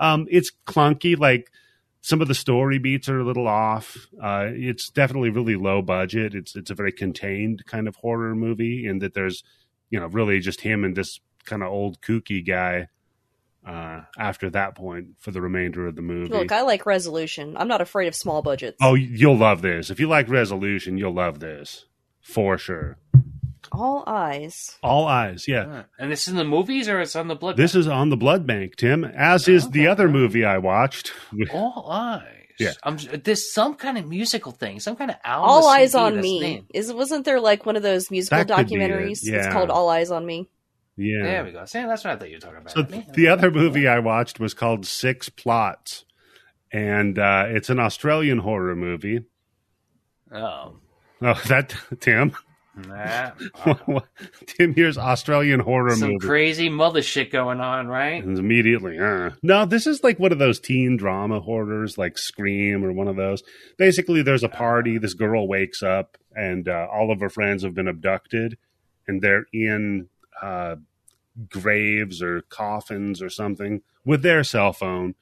[0.00, 1.18] Um, it's clunky.
[1.18, 1.50] Like,
[2.06, 3.96] some of the story beats are a little off.
[4.22, 6.36] Uh, it's definitely really low budget.
[6.36, 9.42] It's it's a very contained kind of horror movie in that there's,
[9.90, 12.86] you know, really just him and this kind of old kooky guy.
[13.66, 16.32] Uh, after that point for the remainder of the movie.
[16.32, 17.56] Look, I like resolution.
[17.56, 18.76] I'm not afraid of small budgets.
[18.80, 19.90] oh, you'll love this.
[19.90, 21.84] If you like Resolution, you'll love this
[22.22, 22.98] for sure.
[23.72, 24.78] All eyes.
[24.82, 25.64] All eyes, yeah.
[25.66, 25.82] Huh.
[25.98, 27.56] And this is in the movies or it's on the blood?
[27.56, 29.86] This is on the Blood Bank, Tim, as is the Okay.
[29.88, 31.12] other movie I watched.
[31.52, 32.22] All eyes.
[32.60, 32.72] Yeah.
[32.84, 35.50] I'm, there's some kind of musical thing, some kind of album.
[35.50, 36.40] All eyes on me.
[36.40, 36.66] named.
[36.72, 39.18] Is wasn't there like one of those musical That could be it, documentaries?
[39.24, 39.38] yeah.
[39.38, 40.48] It's called All Eyes on Me.
[40.96, 41.22] Yeah.
[41.22, 41.64] There we go.
[41.66, 42.72] See, that's what I thought you were talking about.
[42.72, 42.82] So
[43.12, 46.04] the other movie I watched was called Six Plots,
[46.72, 49.20] and uh, it's an Australian horror movie.
[50.32, 50.76] Oh.
[51.22, 52.34] Oh, that Tim,
[52.76, 53.30] Nah.
[54.46, 56.26] Tim here's Australian horror Some movie.
[56.26, 58.22] crazy mother shit going on, right?
[58.22, 59.30] and immediately, uh.
[59.42, 63.16] no, this is like one of those teen drama horrors, like Scream or one of
[63.16, 63.42] those.
[63.78, 64.98] Basically, there's a party.
[64.98, 68.58] This girl wakes up, and uh, all of her friends have been abducted,
[69.08, 70.08] and they're in
[70.42, 70.76] uh,
[71.48, 75.14] graves or coffins or something with their cell phone.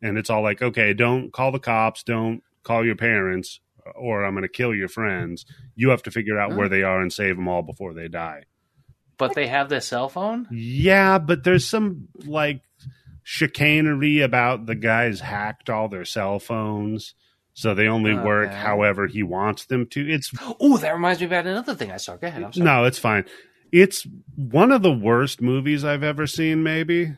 [0.00, 3.60] And it's all like, okay, don't call the cops, don't call your parents,
[3.96, 5.44] or I'm going to kill your friends.
[5.74, 8.44] You have to figure out where they are and save them all before they die.
[9.16, 10.46] But they have their cell phone?
[10.52, 12.62] Yeah, but there's some like
[13.24, 17.14] chicanery about the guys hacked all their cell phones.
[17.52, 20.08] So they only work however he wants them to.
[20.08, 22.16] It's Oh, that reminds me about another thing I saw.
[22.16, 22.44] Go ahead.
[22.44, 22.64] I'm sorry.
[22.64, 23.24] no, it's fine.
[23.72, 27.16] It's one of the worst movies I've ever seen, maybe.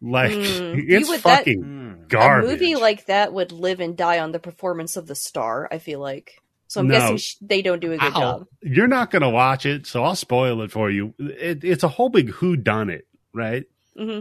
[0.00, 1.92] Like Mm, it's would- fucking Hmm.
[2.08, 2.48] garbage.
[2.48, 5.68] A movie like that would live and die on the performance of the star.
[5.70, 6.40] I feel like.
[6.68, 6.94] So I'm No.
[6.98, 8.20] guessing sh- they don't do a good Ow.
[8.20, 8.46] job.
[8.60, 11.14] You're not going to watch it, so I'll spoil it for you.
[11.18, 13.64] It, it's a whole big who done it, right?
[13.96, 14.20] hmm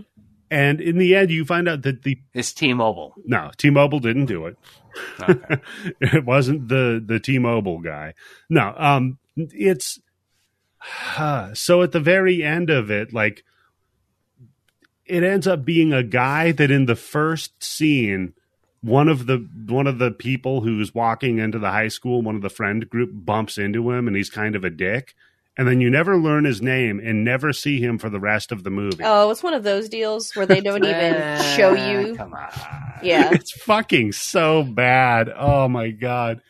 [0.51, 3.15] And in the end, you find out that the It's T-Mobile.
[3.25, 4.57] no T-Mobile didn't do it.
[5.19, 5.57] Okay.
[6.01, 8.13] it wasn't the the T-Mobile guy.
[8.49, 9.99] No, um, it's
[11.53, 13.43] so at the very end of it, like
[15.05, 18.33] it ends up being a guy that in the first scene,
[18.81, 22.41] one of the one of the people who's walking into the high school, one of
[22.41, 25.13] the friend group bumps into him, and he's kind of a dick.
[25.57, 28.65] And then you never learn his name and never see him for the rest of
[28.65, 29.01] the movie.
[29.05, 32.15] Oh, it's one of those deals where they don't even show Ah, you.
[32.15, 32.49] Come on.
[33.01, 33.29] Yeah.
[33.31, 35.29] It's fucking so bad.
[35.33, 36.41] Oh my god.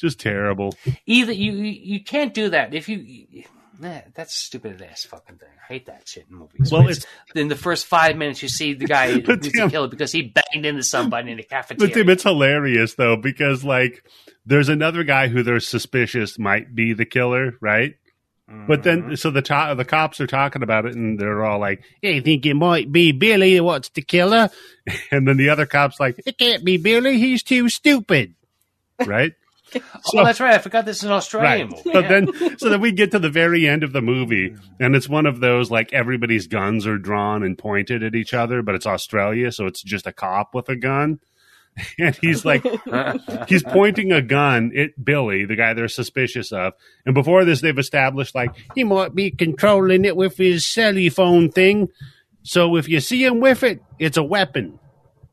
[0.00, 0.74] Just terrible.
[1.06, 3.44] Either you you can't do that if you.
[3.78, 5.48] Nah, that's stupid ass fucking thing.
[5.62, 6.70] I hate that shit in movies.
[6.70, 9.70] Well, When it's in the first five minutes you see the guy who's Tim- a
[9.70, 11.94] killer because he banged into somebody in the But cafeteria.
[11.94, 14.04] Tim, it's hilarious though because like
[14.44, 17.94] there's another guy who they're suspicious might be the killer, right?
[18.66, 19.08] But Mm-hmm.
[19.08, 22.18] then, so the to- the cops are talking about it, and they're all like, "I
[22.20, 23.60] think it might be Billy.
[23.60, 24.50] What's the killer?"
[25.12, 27.16] And then the other cops like, "It can't be Billy.
[27.18, 28.34] He's too stupid."
[29.06, 29.32] Right?
[30.14, 30.54] Oh, that's right.
[30.54, 31.84] I forgot this is an Australian right.
[31.84, 31.90] movie.
[31.92, 32.08] So Yeah.
[32.08, 35.26] then, so then we get to the very end of the movie, and it's one
[35.26, 39.52] of those like everybody's guns are drawn and pointed at each other, but it's Australia,
[39.52, 41.20] so it's just a cop with a gun,
[41.98, 42.64] and he's like,
[43.48, 46.72] he's pointing a gun at Billy, the guy they're suspicious of.
[47.06, 51.50] And before this, they've established like he might be controlling it with his cell phone
[51.50, 51.88] thing.
[52.42, 54.78] So if you see him with it, it's a weapon.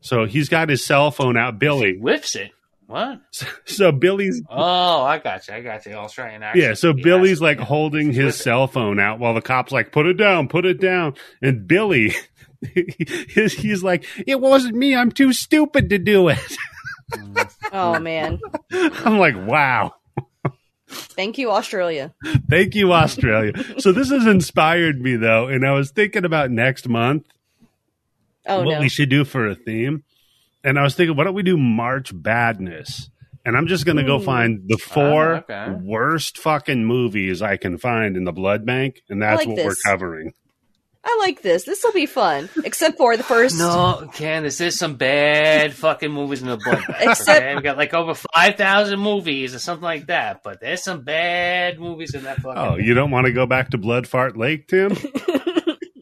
[0.01, 1.97] So he's got his cell phone out, Billy.
[1.97, 2.51] whiffs it.
[2.87, 3.19] What?
[3.65, 5.53] So Billy's Oh, I got you.
[5.55, 5.93] I got you.
[5.93, 6.63] Australian accent.
[6.63, 6.73] yeah.
[6.73, 7.65] So He Billy's like Yeah.
[7.65, 8.37] holding his with it.
[8.43, 12.15] cell phone out while the cops like put it down, put it down, and Billy.
[12.73, 14.95] He's, he's like, it wasn't me.
[14.95, 16.39] I'm too stupid to do it.
[17.71, 18.39] Oh man.
[18.71, 19.93] I'm like, wow.
[20.89, 22.13] Thank you, Australia.
[22.49, 23.53] Thank you, Australia.
[23.79, 27.25] so this has inspired me though, and I was thinking about next month
[28.45, 28.79] Oh what no.
[28.81, 30.03] we should do for a theme.
[30.67, 33.09] And I was thinking, why don't we do March Badness?
[33.45, 35.37] And I'm just gonna go find the four Ah,
[35.69, 35.71] okay.
[35.81, 39.65] worst fucking movies I can find in the blood bank, and that's like what this.
[39.65, 40.33] we're covering.
[41.05, 41.63] I like this.
[41.63, 42.49] This will be fun.
[42.65, 43.57] Except for the first.
[43.57, 46.85] No, Candice, there's some bad fucking movies in the blood.
[46.85, 47.55] bank, Except- okay?
[47.55, 51.79] we got like over five thousand movies or something like that, but there's some bad
[51.79, 52.57] movies in that fucking.
[52.61, 54.91] Oh, you don't want to go back to Blood Fart Lake, Tim?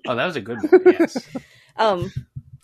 [0.08, 0.82] Oh, that was a good one.
[0.86, 1.18] Yes.
[1.78, 2.12] Um,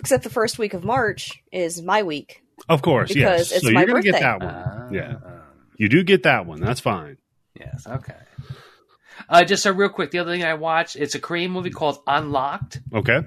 [0.02, 2.44] except the first week of March is my week.
[2.68, 3.52] Of course, Because yes.
[3.54, 4.50] it's so my you're gonna get that one.
[4.54, 5.16] Uh, Yeah.
[5.78, 6.60] You do get that one.
[6.60, 7.18] That's fine.
[7.58, 7.88] yes.
[7.88, 8.14] Okay.
[9.30, 12.00] Uh, just so real quick, the other thing I watched, it's a Korean movie called
[12.06, 12.82] Unlocked.
[12.94, 13.22] Okay.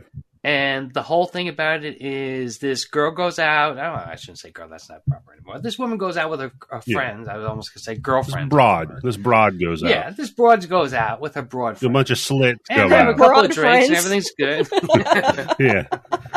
[0.46, 3.78] And the whole thing about it is this girl goes out.
[3.78, 4.68] Oh, I shouldn't say girl.
[4.68, 5.58] That's not proper anymore.
[5.58, 6.96] This woman goes out with her, her Yeah.
[6.98, 7.28] friends.
[7.28, 8.50] I was almost going to say This girlfriend.
[8.50, 9.00] broad.
[9.02, 9.88] This broad goes out.
[9.88, 12.94] Yeah, this broad goes out with her broad A bunch of slits and go they
[12.96, 13.16] have a out.
[13.16, 14.68] couple of Broad drinks and everything's good.
[15.58, 15.84] Yeah.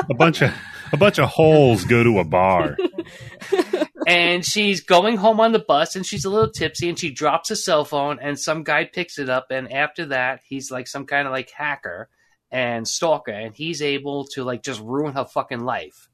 [0.10, 0.54] A bunch of
[0.94, 2.78] a bunch of holes go to a bar.
[4.08, 7.52] and she's going home on the bus and she's a little tipsy and she drops
[7.52, 11.06] a cell phone and some guy picks it up and after that he's like some
[11.06, 12.08] kind of like hacker
[12.52, 16.10] and stalk her, and he's able to like just ruin her fucking life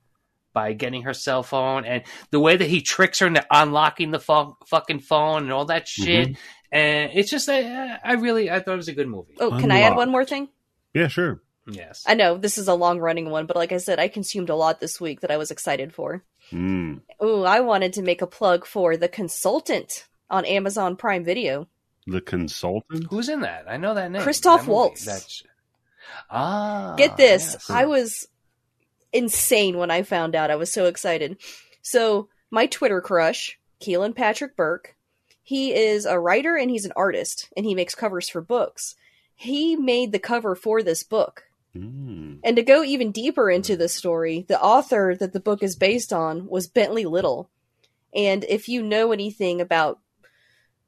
[0.54, 4.20] by getting her cell phone and the way that he tricks her into unlocking the
[4.20, 6.30] fu- fucking phone and all that shit.
[6.30, 6.38] Mhm.
[6.72, 9.34] And it's just, I, I really, I thought it was a good movie.
[9.40, 10.50] Oh, can I add one more thing?
[10.94, 11.42] Yeah, sure.
[11.68, 12.04] Yes.
[12.08, 14.56] I know this is a long running one, but like I said, I consumed a
[14.56, 16.24] lot this week that I was excited for.
[16.52, 17.02] Mm.
[17.24, 21.68] Ooh, I wanted to make a plug for The Consultant on Amazon Prime Video.
[22.06, 23.06] The consultant.
[23.10, 23.66] Who's in that?
[23.70, 24.22] I know that name.
[24.22, 24.70] Christoph That.
[24.72, 25.06] Waltz.
[25.06, 25.44] That's,
[26.30, 26.96] ah.
[26.98, 27.54] Get this.
[27.54, 27.70] yes.
[27.70, 28.28] I was
[29.12, 30.52] insane when I found out.
[30.52, 31.38] I was so excited.
[31.82, 34.96] So, my Twitter crush, Kealan Patrick Burke,
[35.42, 38.96] he is a writer and he's an artist and he makes covers for books.
[39.36, 41.44] He made the cover for this book.
[41.76, 42.40] Mm.
[42.44, 46.14] And to go even deeper into the story, the author that the book is based
[46.14, 47.50] on was Bentley Little.
[48.16, 50.00] And if you know anything about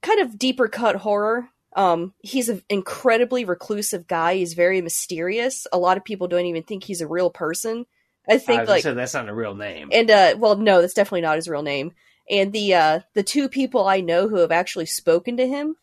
[0.02, 4.36] kind of deeper cut horror, um, he's an incredibly reclusive guy.
[4.36, 5.68] He's very mysterious.
[5.74, 7.86] A lot of people don't even think he's a real person.
[8.28, 9.90] I I think was like like, that's not a real name.
[9.92, 11.92] and uh well no, that's definitely not his real name.
[12.30, 15.76] And the uh the two people I know who have actually spoken to him,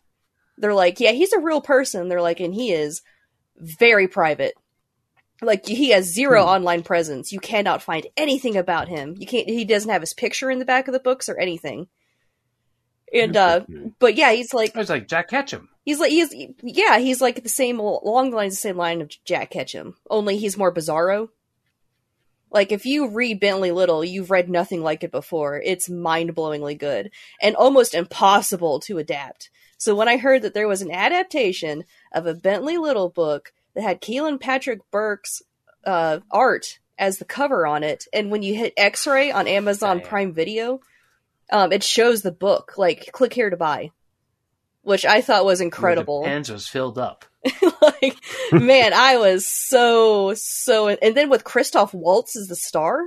[0.57, 2.09] they're like, yeah, he's a real person.
[2.09, 3.01] They're like, and he is
[3.57, 4.55] very private.
[5.41, 6.49] Like he has zero Hmm.
[6.49, 7.31] online presence.
[7.31, 9.15] You cannot find anything about him.
[9.17, 11.87] You can't he doesn't have his picture in the back of the books or anything.
[13.13, 13.61] And uh
[13.99, 15.69] but yeah, he's like was like Jack Ketchum.
[15.85, 19.11] he's like he's yeah, he's like the same along the lines the same line of
[19.23, 19.95] Jack Ketchum.
[20.09, 21.29] Only he's more bizarro.
[22.49, 25.59] Like if you read Bentley Little, you've read nothing like it before.
[25.59, 29.49] It's mind-blowingly good and almost impossible to adapt.
[29.77, 33.81] So when I heard that there was an adaptation of a Bentley Little book that
[33.81, 35.41] had Kealan Patrick Burke's
[35.83, 39.99] uh, art as the cover on it, and when you hit X-ray on Amazon.
[39.99, 40.79] Prime Video,
[41.51, 42.73] um, it shows the book.
[42.77, 43.91] Like click here to buy,
[44.81, 46.23] which I thought was incredible.
[46.23, 47.25] Pens was filled up.
[47.81, 48.15] like
[48.53, 53.01] man i was so so and then with christoph waltz as the star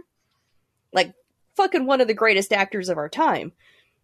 [0.92, 1.14] like
[1.56, 3.52] fucking one of the greatest actors of our time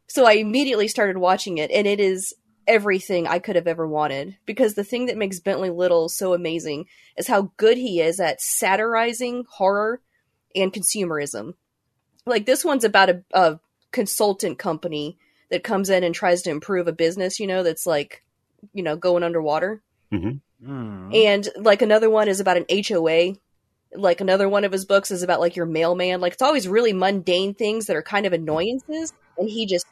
[0.07, 2.35] so i immediately started watching it and it is
[2.67, 6.87] everything i could have ever wanted because the thing that makes bentley little so amazing
[7.19, 10.01] is how good he is at satirizing horror
[10.55, 11.53] and consumerism
[12.25, 13.61] like this one's about a, a
[13.93, 15.17] consultant company
[15.51, 18.23] that comes in and tries to improve a business you know that's like
[18.73, 19.83] you know going underwater
[20.65, 21.15] Mm.
[21.15, 23.35] and like another one is about an HOA.
[23.95, 26.21] Like another one of his books is about like your mailman.
[26.21, 29.87] Like it's always really mundane things that are kind of annoyances, and he just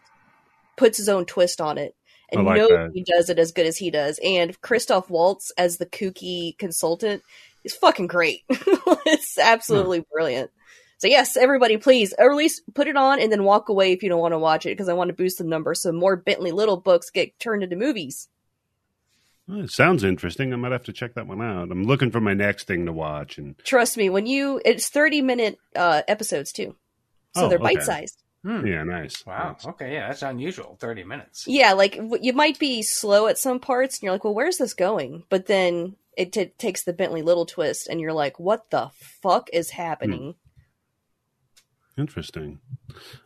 [0.77, 1.95] puts his own twist on it.
[2.33, 4.19] And I like nobody does it as good as he does.
[4.25, 7.23] And Christoph Waltz as the kooky consultant
[7.65, 8.43] is fucking great.
[8.49, 10.51] it's absolutely brilliant.
[11.01, 14.03] So yes, everybody, please, or at least put it on and then walk away if
[14.03, 16.15] you don't want to watch it because I want to boost the numbers so more
[16.15, 18.29] Bentley Little books get turned into movies.
[19.49, 20.53] Well, it sounds interesting.
[20.53, 21.71] I might have to check that one out.
[21.73, 23.39] I'm looking for my next thing to watch.
[23.39, 26.77] And Trust me, when you it's thirty minute uh, episodes too,
[27.35, 27.75] so Oh, they're okay.
[27.77, 28.23] bite sized.
[28.45, 28.67] Hmm.
[28.67, 29.25] yeah, nice.
[29.27, 29.53] Wow.
[29.53, 29.67] Nice.
[29.67, 29.95] Okay.
[29.95, 30.77] Yeah, that's unusual.
[30.81, 31.47] Thirty minutes.
[31.49, 34.59] Yeah, like w- you might be slow at some parts, and you're like, "Well, where's
[34.59, 38.71] this going?" But then it t- takes the Bentley Little twist, and you're like, "What
[38.71, 38.91] the
[39.23, 40.37] fuck is happening?"
[42.01, 42.61] Interesting.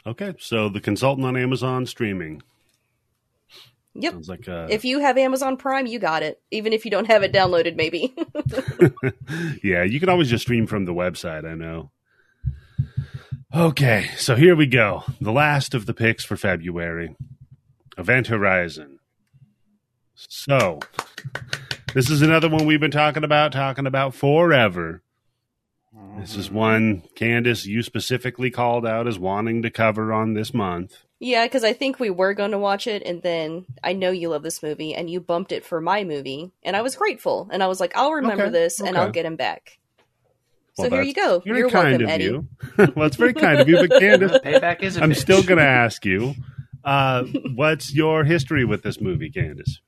[0.05, 2.43] Okay, so the consultant on Amazon streaming.
[3.95, 4.13] Yep.
[4.13, 6.43] Sounds like uh, If you have Amazon Prime, you got it.
[6.51, 8.13] Even if you don't have it downloaded, maybe.
[9.63, 11.45] yeah, you can always just stream from the website.
[11.45, 11.93] I know.
[13.55, 15.05] Okay, so here we go.
[15.21, 17.15] The last of the picks for February
[17.97, 18.99] Event Horizon.
[20.17, 20.81] So,
[21.95, 25.03] this is another one we've been talking about, talking about forever.
[26.19, 31.05] This is one, Candice, you specifically called out as wanting to cover on this month.
[31.21, 34.29] yeah, because I think we were going to watch it, and then I know you
[34.31, 37.63] love this movie, and you bumped it for my movie, and I was grateful, and
[37.63, 39.79] I was like, "I'll remember Okay, this, and I'll get him back."
[40.75, 41.39] So here you go.
[41.41, 42.25] Very You're kind welcome, of Eddie.
[42.25, 42.49] you.
[42.97, 45.19] well, it's very kind of you, but Candice, Payback is a I'm bitch.
[45.19, 46.35] still going to ask you,
[46.85, 47.23] uh,
[47.55, 49.79] what's your history with this movie, Candice?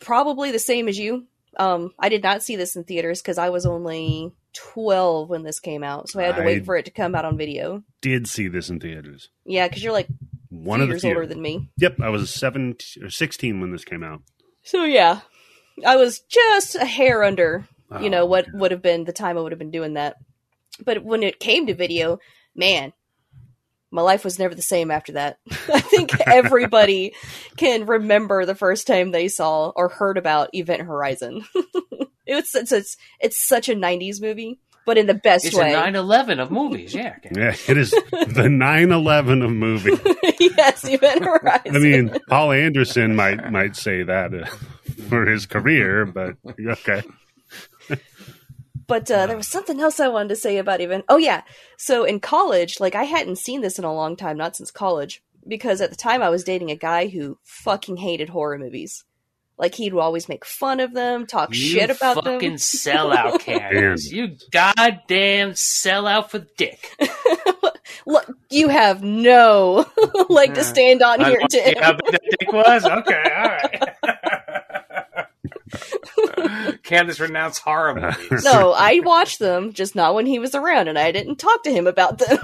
[0.00, 1.26] probably the same as you.
[1.58, 5.60] Um, I did not see this in theaters because I was only 12 when this
[5.60, 7.82] came out, so I had to I- wait for it to come out on video.
[8.00, 9.28] Did see this in theaters.
[9.44, 10.08] Yeah, because you're like
[10.50, 11.68] One of the years older than me.
[11.78, 14.22] Yep, I was 17 or 16 when this came out.
[14.62, 15.20] So yeah,
[15.86, 17.66] I was just a hair under,
[18.00, 20.16] you Oh, know, what would have been the time I would have been doing that.
[20.84, 22.18] But when it came to video,
[22.54, 22.92] man,
[23.94, 25.38] my life was never the same after that.
[25.72, 27.14] I think everybody
[27.56, 31.44] can remember the first time they saw or heard about Event Horizon.
[32.26, 35.72] it's, it's it's it's such a '90s movie, but in the best It's way.
[35.72, 36.92] a 9/11 of movies.
[36.92, 37.14] Yeah.
[37.34, 40.00] Yeah, it is the 9/11 of movies.
[40.40, 41.76] yes, Event Horizon.
[41.76, 44.46] I mean, Paul Anderson might might say that uh,
[45.08, 47.02] for his career, but okay.
[48.86, 51.02] But uh, there was something else I wanted to say about even.
[51.08, 51.42] Oh yeah,
[51.78, 55.22] so in college, like I hadn't seen this in a long time, not since college,
[55.46, 59.04] because at the time I was dating a guy who fucking hated horror movies.
[59.56, 62.56] Like he'd always make fun of them, talk You shit about fucking them.
[62.58, 64.10] sellout, Candice.
[64.10, 66.90] You goddamn sellout for dick.
[68.06, 69.86] Look, you have no
[70.28, 71.82] like to stand on I here, want to see Tim.
[71.82, 72.84] how big that dick was?
[72.84, 74.13] Okay, all right.
[76.82, 77.94] Candice renounced horror
[78.30, 78.44] movies.
[78.44, 81.70] No, I watched them, just not when he was around, and I didn't talk to
[81.72, 82.38] him about them.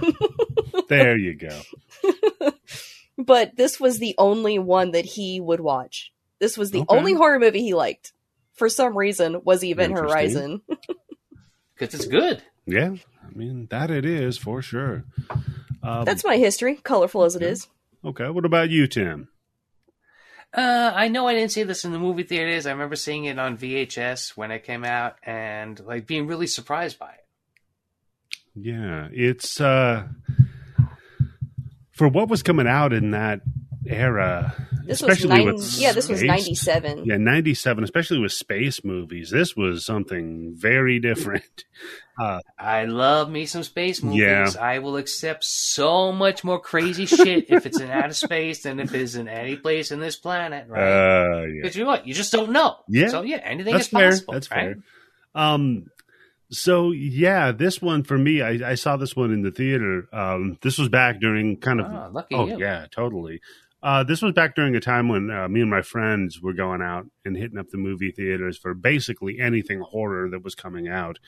[0.88, 1.60] There you go.
[3.18, 6.12] but this was the only one that he would watch.
[6.38, 6.96] This was the Okay.
[6.96, 8.12] only horror movie he liked.
[8.54, 10.62] For some reason, was Event Horizon.
[11.74, 12.42] Because it's good.
[12.66, 12.94] Yeah,
[13.26, 15.04] I mean that it is for sure.
[15.82, 17.68] Um, That's my history, colorful as it is.
[18.04, 18.28] okay.
[18.28, 19.28] What about you, Tim?
[20.52, 22.66] Uh, I know I didn't see this in the movie theaters.
[22.66, 26.98] I remember seeing it on VHS when it came out and like being really surprised
[26.98, 27.24] by it.
[28.54, 30.08] Yeah, it's uh
[31.92, 33.42] for what was coming out in that
[33.86, 37.04] era, This was especially nine, with yeah, this was ninety seven.
[37.06, 39.30] Yeah, ninety seven, especially with space movies.
[39.30, 41.64] This was something very different.
[42.58, 44.20] I love me some space movies.
[44.20, 44.50] Yeah.
[44.60, 48.92] I will accept so much more crazy shit if it's in outer space than if
[48.92, 50.82] it's in any place in this planet, right?
[50.82, 52.06] Uh, yeah, Because you know what?
[52.06, 52.76] You just don't know.
[52.88, 53.08] Yeah.
[53.08, 54.10] So yeah, anything that's is fair.
[54.10, 54.32] possible.
[54.34, 54.58] That's right?
[54.74, 54.76] fair.
[55.34, 55.86] Um,
[56.50, 60.06] so yeah, this one for me, I, I saw this one in the theater.
[60.12, 62.58] Um, this was back during kind of Oh, lucky Oh you.
[62.58, 63.40] yeah, totally.
[63.82, 66.82] Uh, this was back during a time when uh, me and my friends were going
[66.82, 71.18] out and hitting up the movie theaters for basically anything horror that was coming out.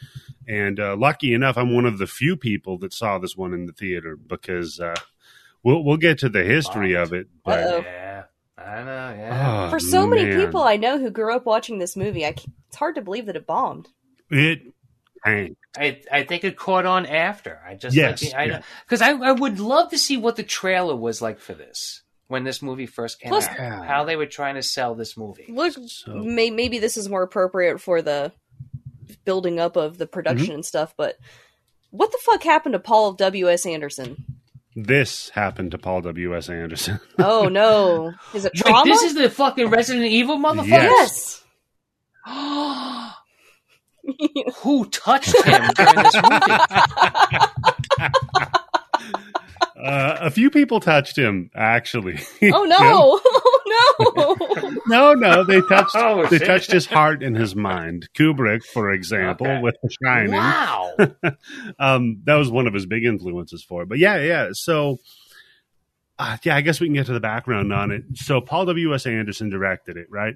[0.46, 3.64] And uh, lucky enough, I'm one of the few people that saw this one in
[3.64, 4.94] the theater because uh,
[5.62, 7.28] we'll we'll get to the history of it.
[7.42, 7.80] But Uh-oh.
[7.84, 8.22] Yeah,
[8.58, 9.14] I know.
[9.18, 9.64] Yeah.
[9.66, 12.52] oh, For so many people I know who grew up watching this movie, I, c-
[12.68, 13.88] it's hard to believe that it bombed.
[14.30, 14.60] it.
[15.24, 15.54] I
[16.10, 17.60] I think it caught on after.
[17.66, 18.62] I just Yes, like, I yeah.
[18.84, 22.01] because I I would love to see what the trailer was like for this
[22.32, 23.86] when this movie first came Plus- out.
[23.86, 25.46] How they were trying to sell this movie.
[25.48, 28.32] Look, So- may, maybe this is more appropriate for the
[29.24, 30.54] building up of the production Mm-hmm.
[30.54, 31.16] and stuff, but
[31.90, 33.50] what the fuck happened to Paul W.
[33.50, 33.66] S.
[33.66, 34.24] Anderson?
[34.74, 36.34] This happened to Paul W.
[36.34, 36.48] S.
[36.48, 36.98] Anderson.
[37.18, 38.90] Oh no, is it Wait, trauma?
[38.90, 40.68] this is the fucking Resident Evil motherfucker.
[40.68, 41.44] Yes.
[42.26, 43.12] yes.
[44.62, 46.58] Who touched him during this movie?
[49.84, 52.18] uh, a few people touched him, actually.
[52.52, 53.20] Oh no!
[53.98, 54.76] Oh no!
[54.86, 56.46] No, no, they touched Oh, they shit.
[56.46, 58.08] touched his heart and his mind.
[58.14, 59.60] Kubrick, for example, Okay.
[59.62, 60.94] with The Shining, Wow.
[61.78, 63.88] um, that was one of his big influences for it.
[63.88, 64.48] But yeah, yeah.
[64.52, 64.98] So,
[66.18, 68.04] uh, yeah, I guess we can get to the background on it.
[68.14, 68.94] So Paul W.
[68.94, 69.06] S.
[69.06, 70.34] Anderson directed it, right?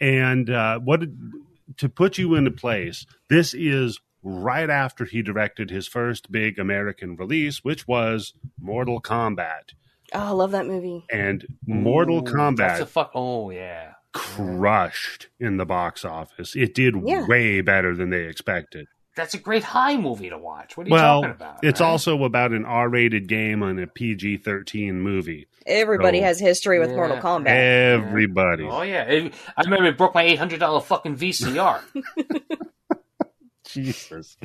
[0.00, 1.16] And uh, what did,
[1.78, 3.06] to put you into place?
[3.28, 9.72] This is right after he directed his first big American release, which was Mortal Kombat.
[10.12, 11.04] oh, I love that movie.
[11.10, 13.10] And Mortal Ooh, Kombat That's a fuck.
[13.14, 13.92] Oh yeah.
[14.12, 16.54] crushed in the box office.
[16.56, 17.26] It did Yeah.
[17.26, 18.86] way better than they expected.
[19.16, 20.76] That's a great high movie to watch.
[20.76, 21.58] What are you Well, talking about?
[21.64, 21.86] it's right?
[21.86, 25.46] also about an R-rated game on a PG-13 movie.
[25.66, 26.24] Everybody Oh.
[26.24, 26.96] has history with Yeah.
[26.96, 27.46] Mortal Kombat.
[27.48, 28.64] Everybody.
[28.64, 29.02] Oh yeah.
[29.04, 31.80] It- I remember it broke my eight hundred dollar fucking VCR.
[33.74, 34.36] Jesus.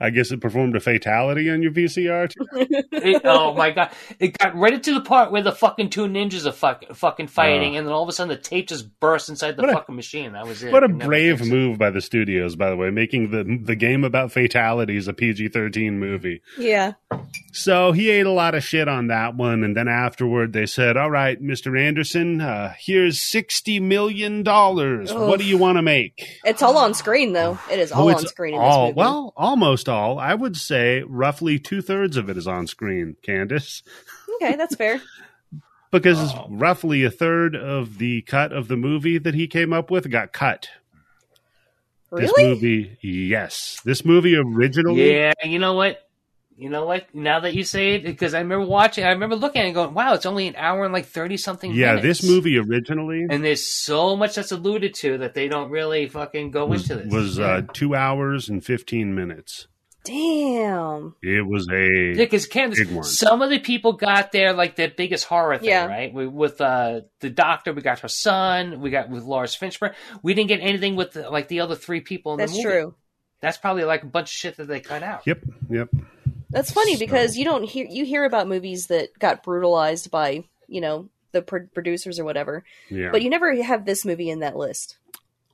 [0.00, 2.30] I guess it performed a fatality on your VCR.
[2.30, 2.46] too?
[2.92, 3.90] It- oh my god!
[4.20, 7.28] It got right into the part where the fucking two ninjas are fuck, fucking oh.
[7.28, 9.74] fighting, and then all of a sudden the tape just burst inside the What a-
[9.74, 10.32] fucking machine.
[10.32, 10.72] That was it.
[10.72, 14.30] What a brave move by the studios, by the way, making the the game about
[14.30, 16.42] fatalities a PG-13 movie.
[16.58, 16.92] Yeah.
[17.54, 20.96] So he ate a lot of shit on that one, and then afterward they said,
[20.96, 25.12] "All right, Mister Anderson, uh, here's sixty million dollars.
[25.12, 25.28] Ugh.
[25.28, 27.58] What do you want to make?" It's all on screen though.
[27.70, 28.98] It is all Oh, on it's screen in all this movie.
[28.98, 30.18] well, almost all.
[30.18, 33.82] I would say roughly two thirds of it is on screen, Candace,
[34.36, 35.02] okay, that's fair.
[35.90, 36.46] because Oh.
[36.48, 40.32] roughly a third of the cut of the movie that he came up with got
[40.32, 40.68] cut.
[42.14, 45.10] This movie, yes, this movie originally.
[45.12, 46.01] Yeah, you know what?
[46.56, 47.14] You know what?
[47.14, 49.74] Now that you say it, because I remember watching, I remember looking at it and
[49.74, 52.20] going, "Wow, it's only an hour and like thirty something." Yeah, minutes.
[52.20, 56.50] this movie originally and there's so much that's alluded to that they don't really fucking
[56.50, 57.12] go was, into this.
[57.12, 59.66] was uh, two hours and fifteen minutes.
[60.04, 61.14] Damn.
[61.22, 63.04] It was a Yeah, because Candace, one.
[63.04, 65.86] some of the people got there like the biggest horror thing, Yeah.
[65.86, 66.12] right?
[66.12, 69.94] We, with uh, the doctor, we got her son, we got with Lars Fishburne.
[70.22, 72.68] We didn't get anything with the, like the other three people in That's the movie.
[72.80, 72.94] true.
[73.40, 75.22] That's probably like a bunch of shit that they cut out.
[75.26, 75.38] Yep,
[75.70, 75.88] yep.
[76.52, 80.44] That's funny So- because you don't hear you hear about movies that got brutalized by
[80.68, 83.10] you know the pro- producers or whatever, Yeah.
[83.10, 84.98] but you never have this movie in that list.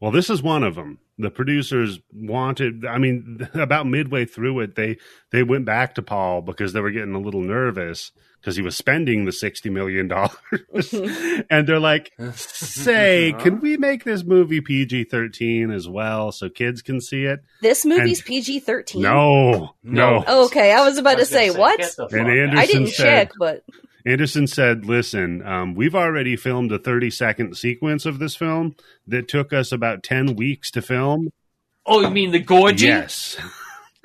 [0.01, 0.99] well, this is one of them.
[1.19, 4.97] The producers wanted i mean about midway through it they
[5.33, 8.77] they went back to paul because they were getting a little nervous because he was
[8.77, 10.39] spending the 60 million dollars
[11.51, 17.01] and they're like say can we make this movie pg-13 as well so kids can
[17.01, 19.03] see it This movie's PG thirteen.
[19.03, 20.45] no no, No.
[20.47, 21.79] Okay, I was about I was to say gonna what.
[21.79, 22.37] get the fuck And out.
[22.37, 23.65] Anderson I didn't said- check, but
[24.07, 28.77] Anderson said, "Listen, um, we've already filmed a 30 second sequence of this film
[29.07, 31.31] that took us about 10 weeks to film.
[31.87, 32.83] Oh, you mean the gorgy?
[32.83, 33.37] Yes,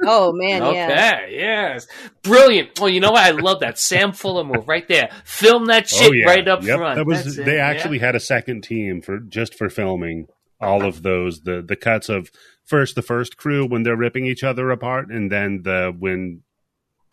[0.06, 1.26] oh man, Okay, yeah.
[1.30, 1.88] yes.
[2.22, 2.80] Brilliant.
[2.80, 3.24] Well, you know what?
[3.24, 3.78] I love that.
[3.78, 5.10] Sam Fuller move right there.
[5.26, 6.96] Film that shit oh yeah, right up Yep, front.
[6.98, 7.68] That was That's it, they yeah.
[7.68, 10.28] actually had a second team for just for filming
[10.62, 12.32] all of those the the cuts of
[12.64, 16.42] first the first crew when they're ripping each other apart, and then the when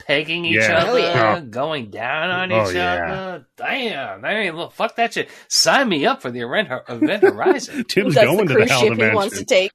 [0.07, 0.79] pegging each Yeah.
[0.79, 1.41] other, yeah.
[1.41, 2.95] going down on Oh, each yeah.
[3.13, 3.47] other.
[3.57, 5.29] Damn, I mean, look, fuck that shit.
[5.49, 7.85] Sign me up for the event, event horizon.
[7.89, 9.73] Tim's That's going the to the cruise hell ship he wants to take.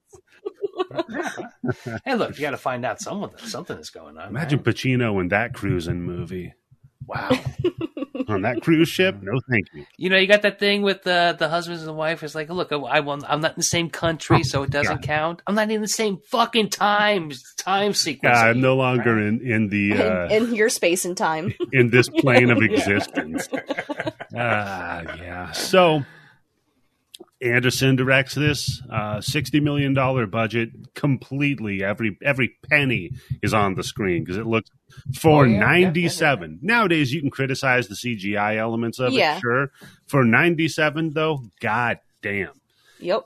[2.06, 4.30] hey, look, you got to find out someone something is going on.
[4.30, 4.76] Imagine right?
[4.76, 6.54] Pacino in that cruising movie.
[7.08, 7.30] Wow,
[8.28, 9.16] on that cruise ship?
[9.22, 9.86] No, thank you.
[9.98, 12.24] You know, you got that thing with uh, the husbands and the wife.
[12.24, 15.04] It's like, look, I, I will, I'm not in the same country, so it doesn't
[15.04, 15.42] count.
[15.46, 18.38] I'm not in the same fucking time time sequence.
[18.38, 19.26] Yeah, I'm no longer right?
[19.26, 21.54] in in the uh, in, in your space and time.
[21.72, 23.48] in this plane of existence.
[24.36, 25.52] Ah, yeah.
[25.52, 26.04] So
[27.46, 30.94] Anderson directs this uh, sixty million dollar budget.
[30.96, 34.70] Completely, every every penny is on the screen because it looks
[35.18, 36.60] for Oh, yeah, yeah, ninety seven.
[36.62, 39.38] Nowadays, you can criticize the CGI elements of Yeah.
[39.38, 39.72] it, sure.
[40.08, 42.54] For ninety seven, though, god damn.
[43.00, 43.24] Yep.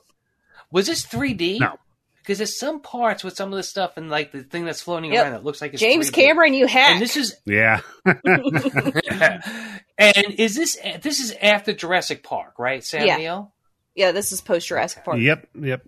[0.72, 1.60] Was this 3D?
[1.60, 1.78] No.
[2.18, 5.12] Because there's some parts with some of the stuff and like the thing that's floating
[5.14, 5.24] Yep.
[5.24, 6.14] around that looks like it's James 3D.
[6.14, 6.92] Cameron, you hack.
[6.92, 7.82] And this is Yeah,
[9.98, 13.20] and is this this is after Jurassic Park, right, Samuel?
[13.20, 13.44] Yeah.
[14.00, 14.08] Neill?
[14.08, 15.20] yeah, this is post Jurassic Park.
[15.20, 15.84] yep, yep.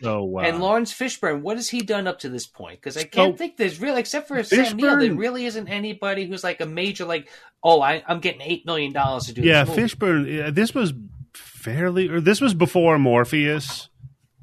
[0.00, 2.80] So uh, And Laurence Fishburne, what has he done up to this point?
[2.80, 5.68] Because I can't So- think there's really, except for Sam Neill, there Fishburne- really isn't
[5.68, 7.28] anybody who's like a major, like,
[7.62, 9.76] oh, I, I'm getting eight million dollars to do yeah, this.
[9.76, 9.82] movie.
[9.82, 10.36] Fishburne.
[10.38, 10.94] Yeah, this was
[11.34, 13.88] fairly, or this was before Morpheus.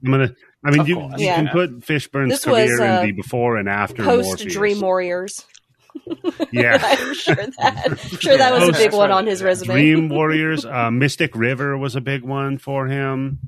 [0.05, 0.35] I'm gonna.
[0.63, 1.35] I mean, Of you, course, you yeah.
[1.35, 5.45] can put Fishburne's This was, career uh, in the before and after Post Dream Warriors.
[6.51, 7.83] Yeah, I'm sure that.
[7.85, 9.73] I'm sure that was a big one That's on his resume.
[9.73, 10.65] Dream Warriors.
[10.65, 13.39] Uh, Mystic River was a big one for him,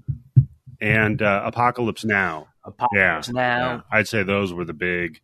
[0.82, 2.48] and uh, Apocalypse Now.
[2.64, 3.58] Apocalypse Yeah, now.
[3.76, 3.82] yeah.
[3.92, 5.22] I'd say those were the big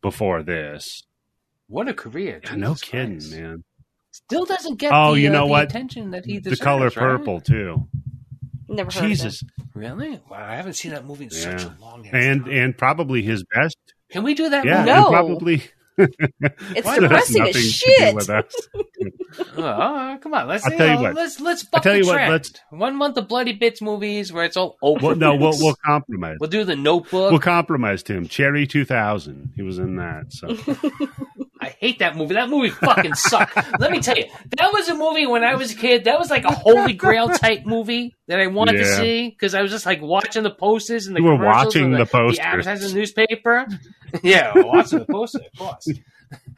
[0.00, 1.02] before this.
[1.66, 2.40] What a career!
[2.44, 3.32] Yeah, no kidding, Christ.
[3.32, 3.64] man.
[4.12, 4.92] Still doesn't get.
[4.94, 5.64] Oh, the, you uh, know the what?
[5.64, 6.60] Attention that he The deserves.
[6.60, 6.94] color right?
[6.94, 7.88] purple too.
[8.68, 10.20] Never heard Jesus, of Really?
[10.30, 12.06] Wow, I haven't seen that movie in such a long.
[12.06, 12.52] ass and time.
[12.54, 13.76] and probably his best.
[14.10, 14.64] can we do that?
[14.64, 14.84] Yeah.
[14.84, 15.06] No.
[15.06, 15.62] and probably.
[15.96, 16.98] It's Why?
[16.98, 18.14] Depressing as shit.
[19.56, 21.14] Oh, come on, let's I'll tell you know, what.
[21.14, 24.32] let's let's I'll buck tell the you what, let's- One month of bloody bits movies
[24.32, 25.04] where it's all open.
[25.04, 26.36] Well, no, we'll we'll compromise.
[26.40, 27.30] We'll do the Notebook.
[27.30, 28.28] We'll compromise Tim.
[28.28, 29.52] Cherry 2000.
[29.56, 30.32] He was in that.
[30.32, 30.48] So
[31.60, 32.34] I hate that movie.
[32.34, 33.56] That movie fucking sucked.
[33.78, 34.24] Let me tell you,
[34.58, 36.04] that was a movie when I was a kid.
[36.04, 39.62] That was like a holy grail type movie that I wanted to see because I
[39.62, 42.38] was just like watching the posters and the You were watching and the posters.
[42.38, 43.66] the advertising in the newspaper.
[44.22, 45.88] yeah, watching the poster, of course.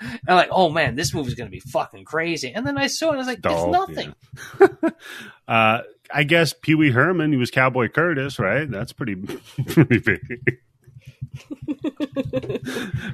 [0.01, 2.53] And I'm like, oh man, this movie's gonna be fucking crazy.
[2.53, 3.97] And then I saw it, and I was like, Dull, it's
[4.59, 4.93] nothing.
[5.49, 5.81] uh
[6.13, 8.71] I guess Pee Wee Herman, he was Cowboy Curtis, right?
[8.71, 9.17] That's pretty
[9.67, 10.61] pretty big.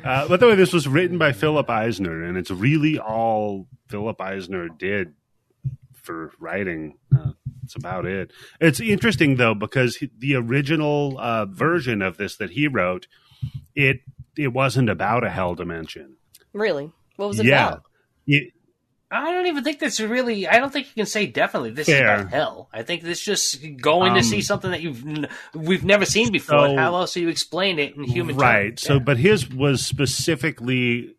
[0.04, 4.20] uh, by the way, this was written by Philip Eisner, and it's really all Philip
[4.20, 5.14] Eisner did
[5.94, 6.98] for writing.
[7.16, 7.32] Uh,
[7.62, 8.32] that's about it.
[8.60, 13.06] It's interesting though because he- the original uh, version of this that he wrote,
[13.74, 14.00] it
[14.36, 16.16] it wasn't about a hell dimension.
[16.52, 16.90] Really?
[17.16, 17.82] What was it yeah, about?
[18.26, 18.52] It-
[19.14, 20.48] I don't even think that's really.
[20.48, 22.14] I don't think you can say definitely this Fair.
[22.14, 22.68] is about hell.
[22.72, 25.04] I think this just going Um, to see something that you've
[25.54, 26.66] we've never seen before.
[26.68, 28.80] So- How else do you explain it in human right terms?
[28.80, 29.00] so Yeah.
[29.00, 31.14] but his was specifically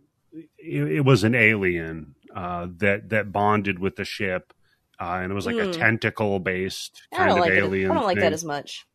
[0.58, 4.54] it, it was an alien uh, that that bonded with the ship
[5.00, 5.72] uh, and it was like a Hmm.
[5.74, 7.58] tentacle based I kind don't of like it.
[7.60, 8.22] alien I don't like thing.
[8.24, 8.86] that as much.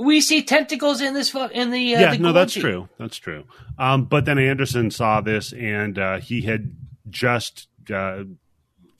[0.00, 2.60] We see tentacles in this in the uh, yeah the no that's Gorgie.
[2.60, 3.44] true that's true
[3.78, 6.74] um, but then anderson saw this and uh, he had
[7.08, 8.24] just uh,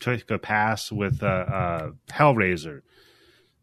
[0.01, 2.83] took a pass with uh, uh, hellraiser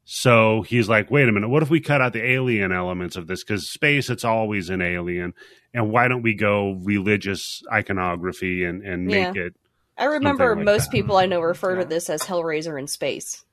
[0.04, 3.28] so he's like wait a minute what if we cut out the alien elements of
[3.28, 5.34] this because space it's always an alien
[5.74, 9.44] and why don't we go religious iconography and, and make Yeah.
[9.44, 9.56] it
[10.00, 10.92] I remember like most that.
[10.92, 11.82] people I know refer Yeah.
[11.84, 13.44] to this as Hellraiser in space.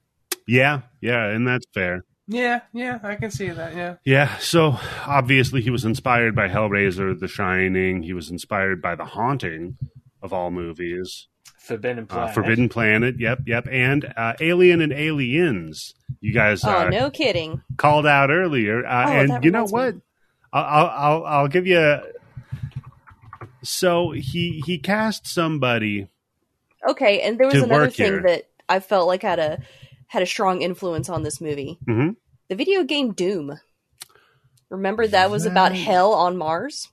[0.47, 3.77] yeah yeah and that's fair Yeah, yeah, I can see that.
[3.77, 8.03] Yeah, Yeah, so obviously he was inspired by Hellraiser, The Shining.
[8.03, 9.77] He was inspired by The Haunting,
[10.23, 11.29] of all movies.
[11.59, 12.35] Forbidden Uh, Planet.
[12.35, 13.67] Forbidden Planet, yep, yep.
[13.71, 15.95] And uh, Alien and Aliens.
[16.21, 17.63] you guys Oh, uh, no kidding.
[17.77, 19.79] called out earlier, uh, Oh, and that you know reminds me.
[19.79, 19.95] what?
[20.53, 21.99] I'll, I'll I'll I'll give you.
[23.63, 26.09] So he he cast somebody.
[26.89, 28.23] Okay, and there was another thing here.
[28.23, 29.59] that I felt like had a
[30.15, 31.79] had a strong influence on this movie.
[31.87, 32.17] Mhm.
[32.49, 33.59] The video game Doom.
[34.71, 36.89] Remember that was about hell on Mars,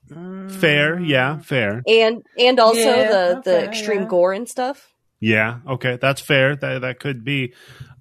[0.50, 4.08] Fair, yeah, fair, and and also Yeah, the the extreme yeah.
[4.08, 4.92] gore and stuff.
[5.20, 5.60] yeah.
[5.68, 6.56] Okay, that's fair.
[6.56, 7.54] That that could be.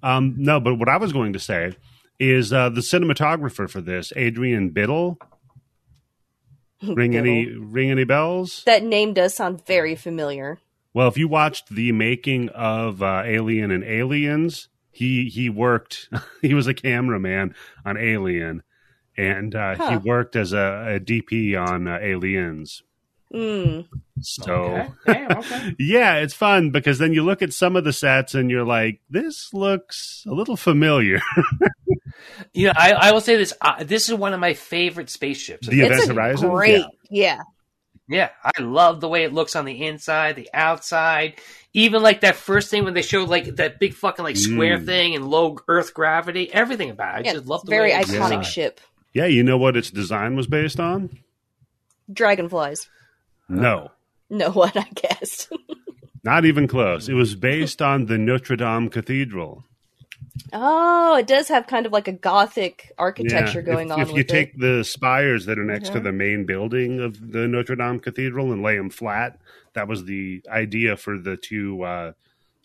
[0.03, 1.73] Um, no, but what I was going to say
[2.19, 5.17] is uh, the cinematographer for this, Adrian Biddle.
[6.83, 8.63] Ring any ring any bells?
[8.65, 10.59] That name does sound very familiar.
[10.93, 16.09] Well, if you watched the making of uh, Alien and Aliens, he he worked.
[16.41, 18.63] he was a cameraman on Alien,
[19.17, 22.83] and uh, he worked as a, a DP on uh, Aliens.
[23.33, 23.87] Mm.
[24.19, 24.89] So Okay.
[25.07, 25.75] Damn, okay.
[25.79, 28.99] yeah, it's fun because then you look at some of the sets and you're like,
[29.09, 31.21] this looks a little familiar.
[32.53, 33.53] You know, I, I will say this.
[33.61, 35.67] Uh, this is one of my favorite spaceships.
[35.67, 36.49] The It's Event Horizon?
[36.49, 37.37] great, yeah.
[37.37, 37.41] Yeah,
[38.09, 41.35] I love the way it looks on the inside, the outside.
[41.73, 44.85] Even like that first thing when they showed like that big fucking like square Mm.
[44.85, 47.25] thing and low Earth gravity, everything about it.
[47.25, 48.45] I yeah just love the very way it's iconic designed.
[48.45, 48.81] ship.
[49.13, 51.19] yeah, you know what its design was based on?
[52.11, 52.89] Dragonflies.
[53.47, 53.91] No,
[54.29, 55.47] No what I guess.
[56.23, 57.07] not even close.
[57.09, 59.63] It was based on the Notre Dame Cathedral.
[60.53, 63.73] Oh, it does have kind of like a gothic architecture Yeah.
[63.73, 64.27] going if, on If you it.
[64.27, 66.03] take the spires that are next to Mhm.
[66.03, 69.39] the main building of the Notre Dame Cathedral and lay them flat,
[69.73, 72.11] that was the idea for the two uh,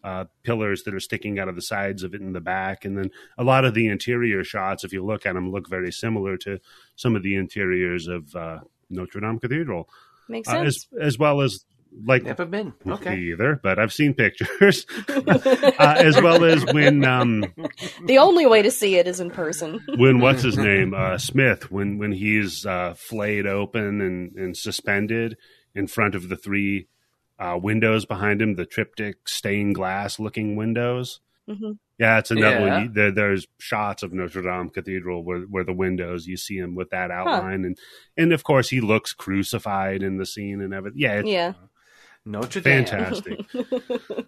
[0.04, 2.84] uh, pillars that are sticking out of the sides of it in the back.
[2.84, 5.90] And then a lot of the interior shots, if you look at them, look very
[5.90, 6.60] similar to
[6.94, 9.88] some of the interiors of uh, Notre Dame Cathedral,
[10.28, 10.86] Makes uh, sense.
[10.92, 11.64] as as well as
[12.04, 12.74] like Never been.
[12.86, 13.16] Okay.
[13.18, 17.04] either, but I've seen pictures, uh, as well as when.
[17.04, 17.44] Um,
[18.04, 19.80] the only way to see it is in person.
[19.96, 25.36] when what's his name uh, Smith when when he's uh, flayed open and, and suspended
[25.74, 26.86] in front of the three
[27.38, 31.20] uh, windows behind him, the triptych stained glass looking windows.
[31.48, 32.68] hmm Yeah, it's another Yeah.
[32.76, 32.82] one.
[32.84, 36.74] You- There, there's shots of Notre Dame Cathedral where, where the windows you see him
[36.74, 37.78] with that outline, and
[38.16, 41.00] and of course he looks crucified in the scene and everything.
[41.00, 41.52] Yeah, it's Yeah.
[42.26, 42.84] Notre Dame.
[42.84, 43.40] fantastic.
[43.54, 44.24] oh,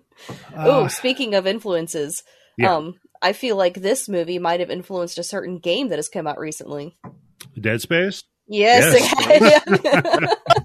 [0.57, 2.23] Uh, speaking of influences,
[2.57, 2.77] Yeah.
[2.77, 6.27] um, I feel like this movie might have influenced a certain game that has come
[6.27, 6.97] out recently.
[7.61, 8.95] Dead Space, Yes,
[9.29, 10.35] Yes.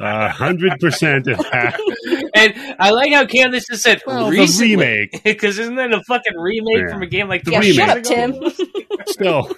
[0.00, 1.26] it hundred percent.
[1.26, 4.76] And I like how Candace just said Well, the recently.
[4.76, 5.22] remake.
[5.24, 6.92] Because isn't that a fucking remake Yeah.
[6.92, 8.02] from a game like The yeah, three shut up.
[8.04, 8.34] Tim.
[9.06, 9.50] Still,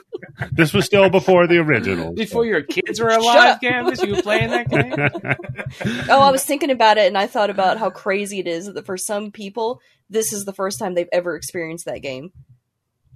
[0.53, 2.13] this was still before the original.
[2.13, 3.61] Before your kids were alive.
[3.61, 4.95] Candace, you were playing that game?
[6.09, 8.87] oh, I was thinking about it, and I thought about how crazy it is that
[8.87, 12.33] for some people, this is the first time they've ever experienced that game.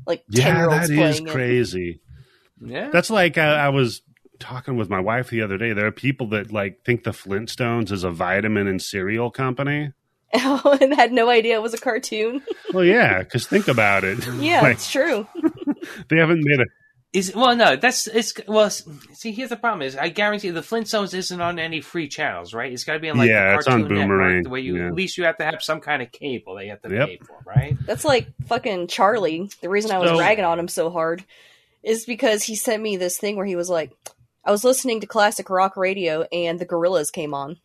[0.07, 1.31] Like ten yeah, year olds that is playing it.
[1.33, 2.01] crazy.
[2.61, 2.91] Yeah.
[2.91, 4.03] That's like uh, I was
[4.39, 5.73] talking with my wife the other day.
[5.73, 9.93] There are people that like think the Flintstones is a vitamin and cereal company.
[10.37, 12.43] Oh, and had no idea it was a cartoon.
[12.73, 14.19] Well, yeah, because think about it.
[14.41, 15.29] Yeah, Like, it's true.
[16.09, 16.65] they haven't made a.
[17.13, 18.69] Is well, no, that's it's well.
[18.69, 22.73] See, here's the problem: is I guarantee the Flintstones isn't on any free channels, right?
[22.73, 24.61] It's got to be on like Yeah, the it's on Cartoon Boomerang, Network, the way
[24.63, 24.87] you yeah.
[24.89, 27.09] at least you have to have some kind of cable that you have to Yep.
[27.09, 27.77] pay for, right?
[27.87, 29.49] That's like fucking Charlie.
[29.61, 31.23] The reason I was So- ragging on him so hard
[31.85, 33.93] is because he sent me this thing where he was like,
[34.45, 37.57] I was listening to classic rock radio and the Gorillaz came on.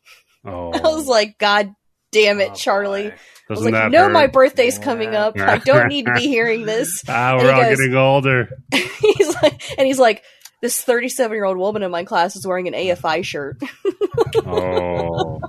[0.46, 1.74] Oh, I was like, God
[2.12, 3.12] damn it, Oh, Charlie.
[3.12, 3.16] I
[3.50, 4.14] was like, that you know hurt?
[4.14, 4.84] my birthday's Yeah.
[4.84, 5.38] coming up.
[5.40, 7.04] I don't need to be hearing this.
[7.10, 8.50] Ah, And we're all goes- getting older.
[8.72, 10.24] he's like, and he's like,
[10.62, 13.62] this 37 year old woman in my class is wearing an AFI shirt.
[14.46, 15.40] Oh,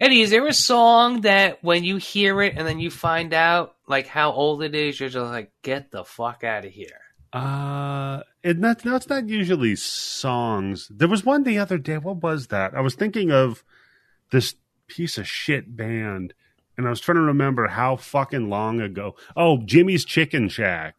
[0.00, 3.74] Eddie, is there a song that when you hear it and then you find out
[3.86, 7.00] like how old it is, you're just like, get the fuck out of here?
[7.32, 10.88] Uh, and not, no, it's not usually songs.
[10.90, 11.96] There was one the other day.
[11.98, 12.74] What was that?
[12.74, 13.64] I was thinking of
[14.30, 14.54] this
[14.86, 16.34] piece of shit band,
[16.76, 19.16] and I was trying to remember how fucking long ago.
[19.36, 20.96] Oh, Jimmie's Chicken Shack.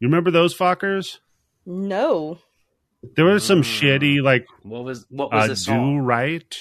[0.00, 1.18] You remember those fuckers?
[1.66, 2.38] no.
[3.14, 3.98] There was some Mm.
[4.00, 6.58] shitty like What was what was uh, the do right.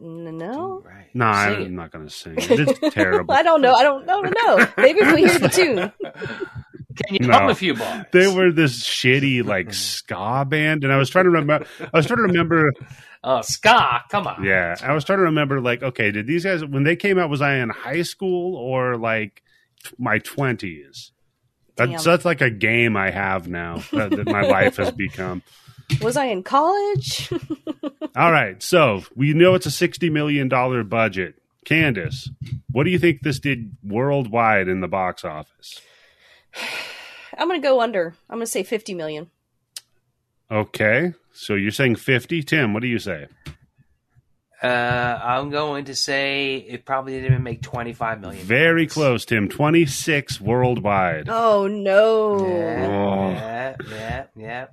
[0.00, 0.80] N- No.
[0.86, 1.08] Right.
[1.12, 2.34] No, Sing I'm not going to sing.
[2.38, 3.34] It's terrible.
[3.34, 3.74] I don't know.
[3.74, 4.66] I don't, I don't know.
[4.76, 5.92] Maybe if we hear the tune.
[6.96, 7.34] Can you No.
[7.38, 8.06] hum a few bars?
[8.12, 11.66] They were this shitty like ska band, and I was trying to remember.
[11.80, 12.72] I was trying to remember.
[13.24, 14.02] Oh, ska!
[14.10, 14.42] Come on.
[14.44, 15.60] Yeah, I was trying to remember.
[15.60, 17.30] Like, okay, did these guys when they came out?
[17.30, 19.42] Was I in high school or like
[19.98, 21.12] my twenties?
[21.76, 25.42] That's that's like a game I have now that, that my life has become.
[26.00, 27.30] Was I in college?
[28.16, 31.36] All right, so we know it's a sixty million dollar budget.
[31.64, 32.28] Candace,
[32.72, 35.80] what do you think this did worldwide in the box office?
[37.38, 38.14] I'm gonna go under.
[38.28, 39.30] I'm gonna say 50 million.
[40.50, 42.42] Okay, so you're saying 50.
[42.42, 43.26] Tim, what do you say?
[44.62, 48.44] Uh, I'm going to say it probably didn't even make 25 million.
[48.44, 49.48] Very close, Tim.
[49.48, 51.28] 26 worldwide.
[51.28, 52.46] Oh no!
[52.46, 52.86] Yeah,
[53.30, 54.66] yeah, yeah, yeah.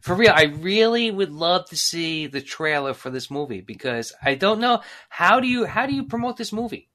[0.00, 4.36] For real, I really would love to see the trailer for this movie because I
[4.36, 6.88] don't know how do you how do you promote this movie?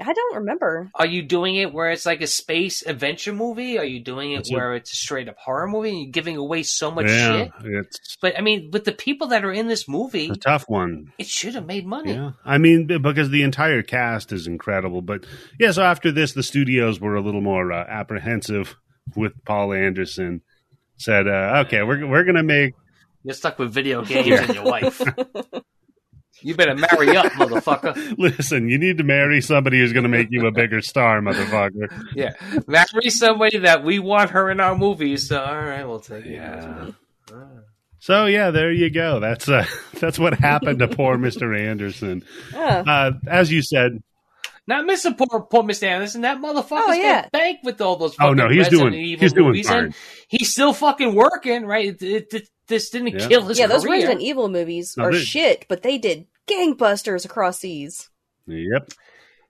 [0.00, 0.90] I don't remember.
[0.94, 3.78] Are you doing it where it's like a space adventure movie?
[3.78, 6.62] Are you doing it That's where it's a straight up horror movie you're giving away
[6.62, 7.50] so much yeah, shit?
[7.64, 11.12] it's But I mean, with the people that are in this movie, a tough one.
[11.18, 12.14] it should have made money.
[12.14, 15.02] Yeah, I mean because the entire cast is incredible.
[15.02, 15.26] But
[15.58, 18.76] yeah, so after this, the studios were a little more uh, apprehensive
[19.16, 20.42] with Paul Anderson.
[20.96, 22.74] Said, uh, "Okay, we're we're gonna make
[23.24, 25.00] You're stuck with video games and your wife.
[26.42, 28.16] You better marry up, motherfucker.
[28.18, 28.68] listen.
[28.68, 32.32] You need to marry somebody who's gonna make you a bigger star, motherfucker." Yeah,
[32.66, 35.28] marry somebody that we want her in our movies.
[35.28, 36.32] So, all right, we'll take it.
[36.32, 36.90] Yeah.
[37.98, 39.20] So yeah, there you go.
[39.20, 39.66] That's uh,
[40.00, 42.24] that's what happened to poor Mister Anderson.
[42.54, 44.02] Oh, Uh, as you said,
[44.70, 45.16] Not Mr.
[45.18, 45.82] Poor, poor Mr.
[45.82, 46.20] Anderson.
[46.22, 47.22] That motherfucker's Oh, yeah.
[47.22, 48.14] got bank with all those.
[48.20, 49.94] Oh, no, he's Resident doing- Evil he's doing movies, fine.
[50.28, 51.86] he's still fucking working, right?
[51.86, 53.26] It, it, it- this didn't Yeah.
[53.26, 53.94] kill his yeah, those career.
[53.96, 58.08] Resident Evil movies No, are they- shit, but they did gangbusters across seas.
[58.46, 58.90] yep,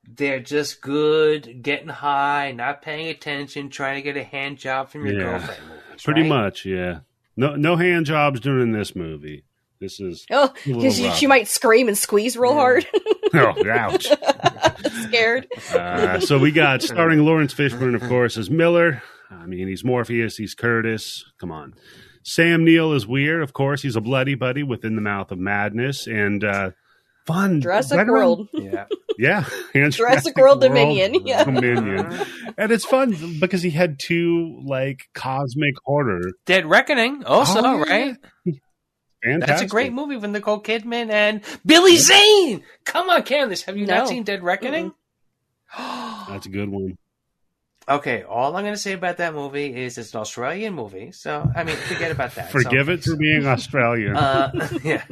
[0.08, 5.04] They're just good, getting high, not paying attention, trying to get a hand job from
[5.06, 5.24] your Yeah.
[5.24, 5.60] girlfriend.
[5.68, 6.28] Movies, pretty right?
[6.30, 6.64] much.
[6.64, 7.00] Yeah,
[7.36, 9.44] no no hand jobs during this movie.
[9.80, 12.56] This is Oh, because she, she might scream and squeeze real Yeah.
[12.58, 12.86] hard.
[13.34, 14.06] oh ouch.
[15.04, 15.46] Scared.
[15.72, 19.02] Uh, so we got starring Laurence Fishburne, of course, as Miller.
[19.30, 21.24] I mean, he's Morpheus, he's Curtis.
[21.38, 21.74] Come on.
[22.22, 23.80] Sam Neill is Weir, of course.
[23.82, 26.70] He's a bloody buddy within the mouth of madness and uh,
[27.26, 27.60] fun.
[27.62, 28.48] Jurassic right around- World.
[28.52, 28.86] Yeah.
[29.18, 31.44] Yeah, and Jurassic World Dominion, yeah.
[31.44, 32.10] Dominion.
[32.56, 36.22] and it's fun because he had two like cosmic horror.
[36.46, 37.92] Dead Reckoning, also, Oh, yeah.
[37.92, 38.16] right?
[39.22, 39.46] Fantastic.
[39.48, 42.62] That's a great movie with Nicole Kidman and Billy Zane.
[42.84, 43.98] Come on, Candace, have you No.
[43.98, 44.92] not seen Dead Reckoning?
[45.76, 46.96] That's a good one.
[47.88, 51.50] okay, all I'm going to say about that movie is it's an Australian movie, so
[51.54, 52.50] I mean, forget about that.
[52.50, 54.16] Forgive So- it for being Australian.
[54.16, 55.02] Uh, yeah.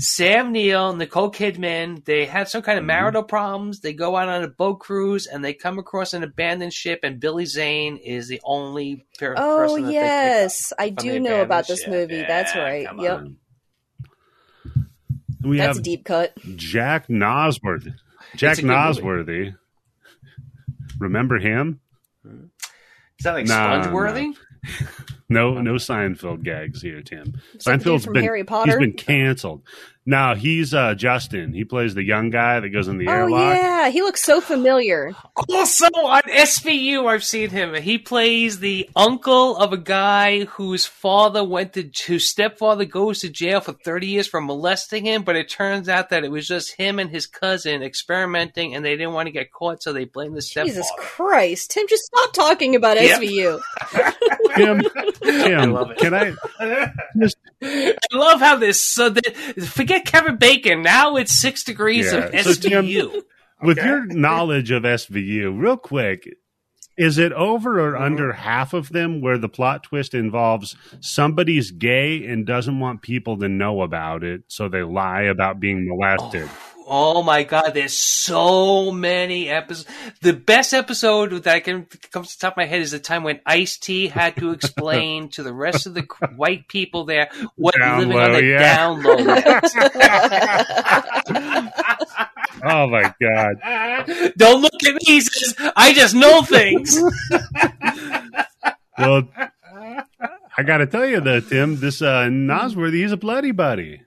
[0.00, 2.88] Sam Neill, Nicole Kidman, they had some kind of Mhm.
[2.88, 3.80] marital problems.
[3.80, 7.20] They go out on a boat cruise and they come across an abandoned ship, and
[7.20, 10.10] Billy Zane is the only per- Oh person that they pick up.
[10.10, 11.90] yes, I do know about this ship.
[11.90, 12.22] movie.
[12.26, 12.86] That's right.
[12.86, 13.36] come Yep, on.
[15.42, 16.34] we that's have a deep cut.
[16.56, 17.94] Jack Noseworthy.
[18.36, 18.74] Jack It's movie.
[18.74, 19.54] Noseworthy.
[20.98, 21.80] Remember him?
[22.24, 24.34] Is that like Nah, Spongeworthy?
[24.34, 24.86] No,
[25.28, 27.40] no no Seinfeld gags here, Tim.
[27.56, 28.72] Seinfeld's been Harry Potter.
[28.72, 29.62] he's been canceled.
[30.06, 31.54] No, he's uh, Justin.
[31.54, 33.56] He plays the young guy that goes in the oh airlock.
[33.56, 35.12] yeah, he looks so familiar.
[35.48, 37.74] Also on SVU, I've seen him.
[37.74, 43.28] He plays the uncle of a guy whose father went to, whose stepfather goes to
[43.28, 46.72] jail for 30 years for molesting him, but it turns out that it was just
[46.72, 50.36] him and his cousin experimenting and they didn't want to get caught, so they blamed
[50.36, 50.70] the stepfather.
[50.70, 53.20] Jesus Christ, Tim, just stop talking about Yep.
[53.20, 53.60] SVU.
[54.56, 55.98] Tim, I Tim, love it.
[55.98, 56.32] can I
[57.18, 59.22] just I love how this, so the,
[59.72, 62.18] forget Kevin Bacon, now it's six degrees Yeah.
[62.26, 63.22] of So, Tim, SVU.
[63.62, 63.86] with Okay.
[63.86, 66.28] your knowledge of SVU, real quick,
[66.96, 68.02] is it over or Mm-hmm.
[68.04, 73.36] under half of them where the plot twist involves somebody's gay and doesn't want people
[73.38, 76.48] to know about it, so they lie about being molested?
[76.48, 79.88] Oh my god, there's so many episodes.
[80.20, 82.98] The best episode that I can comes to the top of my head is the
[82.98, 86.02] time when Ice T had to explain to the rest of the
[86.36, 88.76] white people there what Down living low, on the yeah.
[88.76, 89.16] down low.
[92.66, 93.56] Oh my god!
[94.38, 96.98] Don't look at me, says, I just know things.
[98.96, 99.28] Well,
[100.56, 104.02] I got to tell you though, Tim, this uh, Noseworthy, he's a bloody buddy.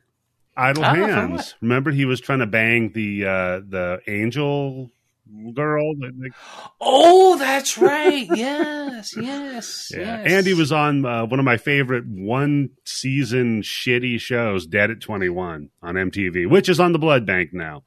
[0.57, 1.55] Idle for hands.
[1.61, 4.91] Remember, he was trying to bang the uh, the angel
[5.53, 5.93] girl.
[5.95, 6.31] that- that-
[6.81, 8.27] oh, that's right.
[8.33, 10.31] Yes, yes, Yeah, yes.
[10.31, 14.99] and he was on uh, one of my favorite one season shitty shows, Dead at
[15.01, 17.83] Twenty One on MTV, which is on the Blood Bank now.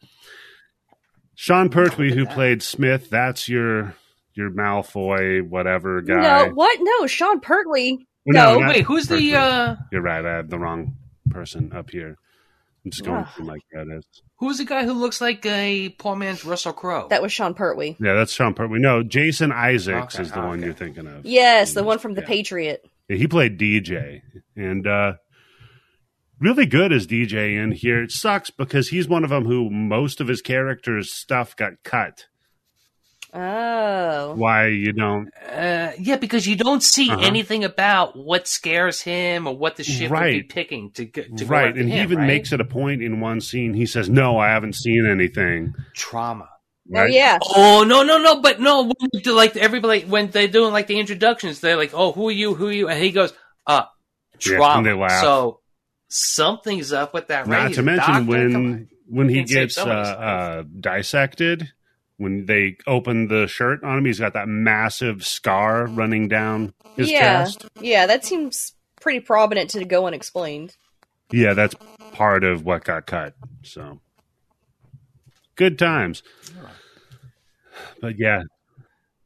[1.35, 2.35] Sean Pertwee, who that.
[2.35, 3.95] played Smith, that's your
[4.35, 6.21] your Malfoy whatever guy.
[6.47, 6.79] no, what?
[6.81, 8.07] No, Sean Pertwee.
[8.27, 8.67] Well, no.
[8.69, 9.31] Wait, who's Pertwee.
[9.31, 10.25] the uh You're right.
[10.25, 10.97] I have the wrong
[11.31, 12.17] person up here.
[12.85, 14.23] I'm just going through my credits.
[14.39, 17.09] who's the guy who looks like a poor man's Russell Crowe?
[17.09, 17.97] That was Sean Pertwee.
[18.01, 18.79] Yeah, that's Sean Pertwee.
[18.79, 21.27] No, Jason Isaacs Okay, is the one you're thinking of.
[21.27, 22.27] Yes, the one from The Yeah.
[22.29, 22.85] Patriot.
[23.09, 24.23] Yeah, he played DJ,
[24.57, 25.15] and uh,
[26.39, 28.03] really good as DJ in here.
[28.05, 32.27] It sucks because he's one of them who most of his character's stuff got cut.
[33.33, 34.35] Oh.
[34.35, 35.29] Why you don't?
[35.49, 37.21] Uh, yeah, because you don't see Uh-huh.
[37.23, 41.47] anything about what scares him or what the ship would be picking to, go- to
[41.47, 42.27] right, after and he even right?
[42.27, 43.73] makes it a point in one scene.
[43.75, 46.49] He says, "No, I haven't seen anything." trauma.
[46.93, 47.13] Oh Right?
[47.13, 47.39] yeah.
[47.55, 48.41] Oh no no no!
[48.41, 52.11] But no, when do, like everybody when they're doing like the introductions, they're like, "Oh,
[52.11, 52.55] who are you?
[52.55, 53.33] Who are you?" And he goes,
[53.65, 53.85] "Uh,
[54.45, 55.21] Yeah, trauma." and they laugh.
[55.23, 55.61] So
[56.09, 57.47] something's up with that.
[57.47, 58.29] Not He's to mention doctor.
[58.29, 61.71] When when he gets uh, uh, dissected,
[62.21, 67.11] when they open the shirt on him, he's got that massive scar running down his
[67.11, 67.45] yeah.
[67.45, 67.67] chest.
[67.81, 70.77] Yeah, that seems pretty prominent to go unexplained.
[71.33, 71.75] Yeah, that's
[72.13, 73.33] part of what got cut.
[73.63, 74.01] So
[75.57, 76.23] good times.
[78.03, 78.43] But yeah,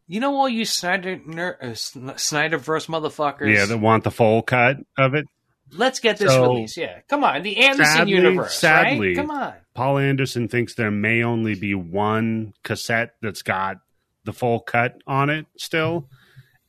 [0.06, 3.52] you know all you Snyder ner- uh, Sn- Snyderverse motherfuckers.
[3.52, 5.26] yeah, they want the full cut of it.
[5.72, 6.76] Let's get this So- release.
[6.76, 8.56] Yeah, come on, the Anderson Sadly- universe.
[8.56, 9.16] sadly- right?
[9.16, 9.54] come on.
[9.74, 13.78] Paul Anderson thinks there may only be one cassette that's got
[14.24, 16.08] the full cut on it still,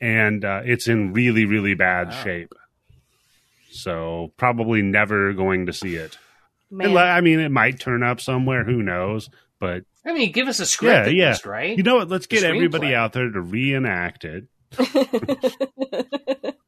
[0.02, 2.24] and uh, it's in really, really bad Wow.
[2.24, 2.54] shape.
[3.72, 6.18] So probably never going to see it.
[6.72, 6.98] Man.
[6.98, 8.64] I mean, it might turn up somewhere.
[8.64, 9.30] Who knows?
[9.60, 11.30] But I mean, give us a script, Yeah, at yeah.
[11.30, 11.78] least, right?
[11.78, 12.10] you know what?
[12.10, 14.46] Let's get everybody out there to reenact it.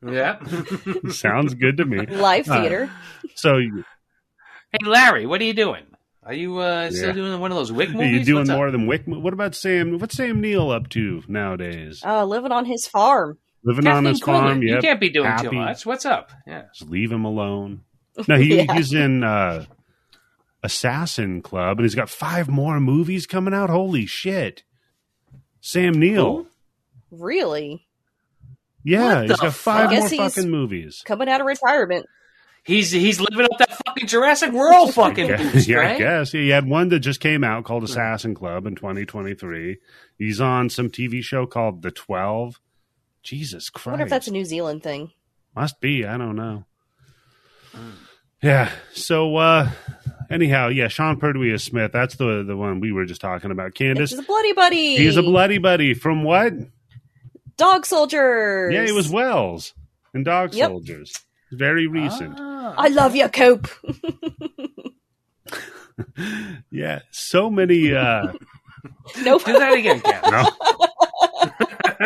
[0.07, 0.39] yeah.
[1.09, 2.05] Sounds good to me.
[2.05, 2.89] Live Uh, theater.
[3.35, 5.83] So hey, Larry, what are you doing?
[6.27, 7.13] Are you uh, still Yeah.
[7.13, 8.01] doing one of those Wick movies?
[8.07, 8.57] are you doing What's up?
[8.57, 9.03] more than Wick?
[9.05, 9.97] What about Sam?
[9.97, 12.01] What's Sam Neill up to nowadays?
[12.05, 13.37] Oh, living on his farm.
[13.63, 14.41] Living on Kathleen his farm.
[14.43, 15.49] Quinlan, You can't be doing Happy.
[15.49, 15.85] too much.
[15.85, 16.31] What's up?
[16.45, 16.63] Yeah.
[16.77, 17.81] Just leave him alone.
[18.27, 18.73] No, he, Yeah.
[18.75, 19.65] he's in uh,
[20.63, 23.69] Assassin Club, and he's got five more movies coming out.
[23.69, 24.63] Holy shit!
[25.61, 26.47] Sam Neill.
[27.11, 27.23] Who?
[27.23, 27.87] Really?
[28.83, 30.11] Yeah, What he's the got five fuck?
[30.11, 31.03] More fucking movies.
[31.05, 32.05] Coming out of retirement.
[32.63, 36.31] He's he's living up that fucking Jurassic World fucking Yeah, boost, yeah, I guess.
[36.31, 39.77] He had one that just came out called Assassin Club in 2023.
[40.17, 42.59] He's on some TV show called The Twelve.
[43.23, 43.87] Jesus I Christ.
[43.87, 45.11] wonder if that's a New Zealand thing.
[45.55, 46.05] Must be.
[46.05, 46.63] I don't know.
[48.41, 48.71] Yeah.
[48.93, 49.69] So uh
[50.29, 51.91] anyhow, yeah, Sean Pertwee is Smith.
[51.91, 53.73] That's the the one we were just talking about.
[53.73, 54.11] Candace.
[54.11, 54.97] It's a bloody buddy.
[54.97, 56.53] He's a bloody buddy from what?
[57.57, 58.71] dog soldiers.
[58.71, 59.73] Yeah, it was Wells
[60.13, 60.69] and Dog Yep.
[60.69, 61.13] Soldiers.
[61.51, 62.35] Very recent.
[62.39, 62.56] Ah.
[62.77, 63.67] I love you, Cope.
[66.69, 67.95] Yeah, so many.
[67.95, 68.33] uh
[69.23, 69.43] nope.
[69.45, 70.23] Do that again, Cat.
[70.29, 70.45] no,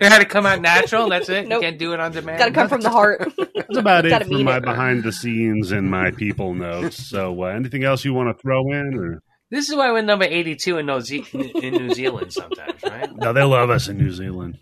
[0.00, 1.08] it had to come out natural.
[1.08, 1.46] That's it.
[1.48, 1.62] Nope.
[1.62, 2.38] You can't do it on demand.
[2.38, 3.32] Got to come from the heart.
[3.54, 4.64] that's about it Gotta for my it.
[4.64, 6.96] behind the scenes and my people notes.
[7.06, 8.94] So, uh, anything else you want to throw in?
[8.98, 13.14] Or This is why we're number eighty-two in New, Ze- in New Zealand sometimes, right?
[13.14, 14.58] no, they love us in New Zealand.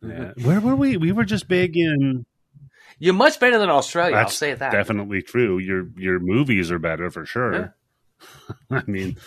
[0.00, 0.32] Yeah.
[0.42, 0.96] Where were we?
[0.96, 2.24] We were just big in.
[3.02, 4.14] You're much better than Australia.
[4.14, 4.70] I'll say that.
[4.70, 5.58] Definitely true.
[5.58, 7.74] Your your movies are better for sure.
[8.70, 9.18] I mean,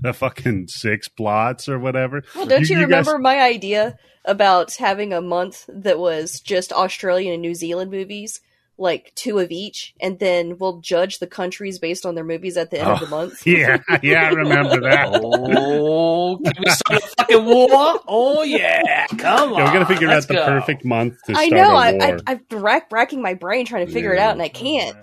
[0.00, 2.22] the fucking six plots or whatever.
[2.36, 7.32] Well, don't you, guys- remember my idea about having a month that was just Australian
[7.32, 8.40] and New Zealand movies,
[8.78, 12.70] like two of each, and then we'll judge the countries based on their movies at
[12.70, 13.42] the end of Oh, the month?
[13.46, 15.08] Yeah, yeah, I remember that.
[15.58, 18.00] Oh, can we start a fucking war?
[18.08, 19.58] Oh yeah, come on.
[19.58, 20.44] Yeah, we got to figure out the go.
[20.46, 21.70] perfect month to I start know.
[21.74, 22.02] a I, war.
[22.26, 24.96] I, I've been rack, racking my brain trying to figure it out, and I can't.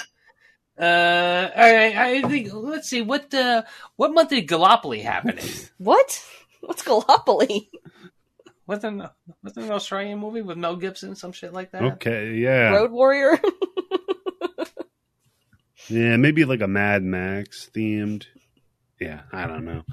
[0.80, 1.96] Uh, all right.
[1.96, 2.50] I think.
[2.52, 3.02] Let's see.
[3.02, 3.64] What uh,
[3.96, 5.46] what month did Gallipoli happen in?
[5.78, 6.24] What?
[6.62, 7.70] What's Gallipoli?
[8.66, 9.04] Wasn't
[9.44, 11.84] wasn't an Australian movie with Mel Gibson, some shit like that?
[11.84, 13.38] okay, yeah, Road Warrior?
[15.90, 18.26] yeah, maybe like a Mad Max themed.
[19.00, 19.84] Yeah, I don't know.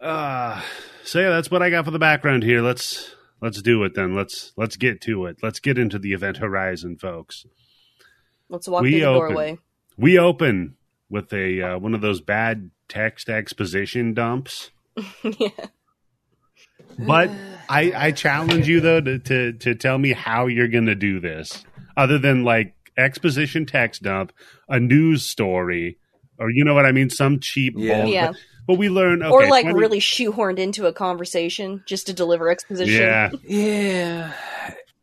[0.00, 0.60] Uh
[1.04, 2.60] so yeah, that's what I got for the background here.
[2.60, 4.14] Let's let's do it then.
[4.14, 5.38] Let's let's get to it.
[5.42, 7.46] Let's get into the event horizon, folks.
[8.48, 9.28] Let's walk We through the open.
[9.28, 9.58] doorway.
[9.96, 10.76] We open
[11.08, 14.70] with a uh, one of those bad text exposition dumps.
[15.22, 15.48] yeah.
[16.98, 17.30] But
[17.68, 21.64] I, I challenge you though to, to to tell me how you're gonna do this,
[21.96, 24.32] other than like exposition text dump,
[24.68, 25.98] a news story,
[26.38, 28.02] or you know what I mean, some cheap Yeah.
[28.02, 28.26] bull- Yeah.
[28.28, 28.36] But,
[28.66, 32.48] but we learn, okay, or like 20 really shoehorned into a conversation just to deliver
[32.50, 32.94] exposition.
[33.02, 34.32] yeah, Yeah.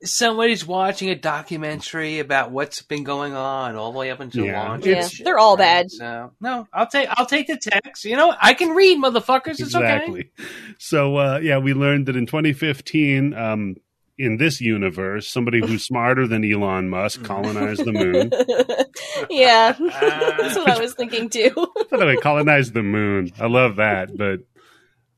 [0.03, 4.67] Somebody's watching a documentary about what's been going on all the way up until Yeah.
[4.67, 4.85] launch.
[4.85, 5.83] Yeah, shit, they're all right?
[5.83, 5.91] bad.
[5.91, 8.05] So no, I'll take I'll take the text.
[8.05, 9.59] You know, I can read, motherfuckers.
[9.59, 9.95] It's okay.
[9.95, 10.31] exactly.
[10.77, 13.75] So uh, yeah, we learned that in 2015, um,
[14.17, 18.29] in this universe, somebody who's smarter than Elon Musk colonized the moon.
[19.29, 21.51] yeah, that's what I was thinking too.
[21.91, 23.31] By the way, colonized the moon.
[23.39, 24.39] I love that, but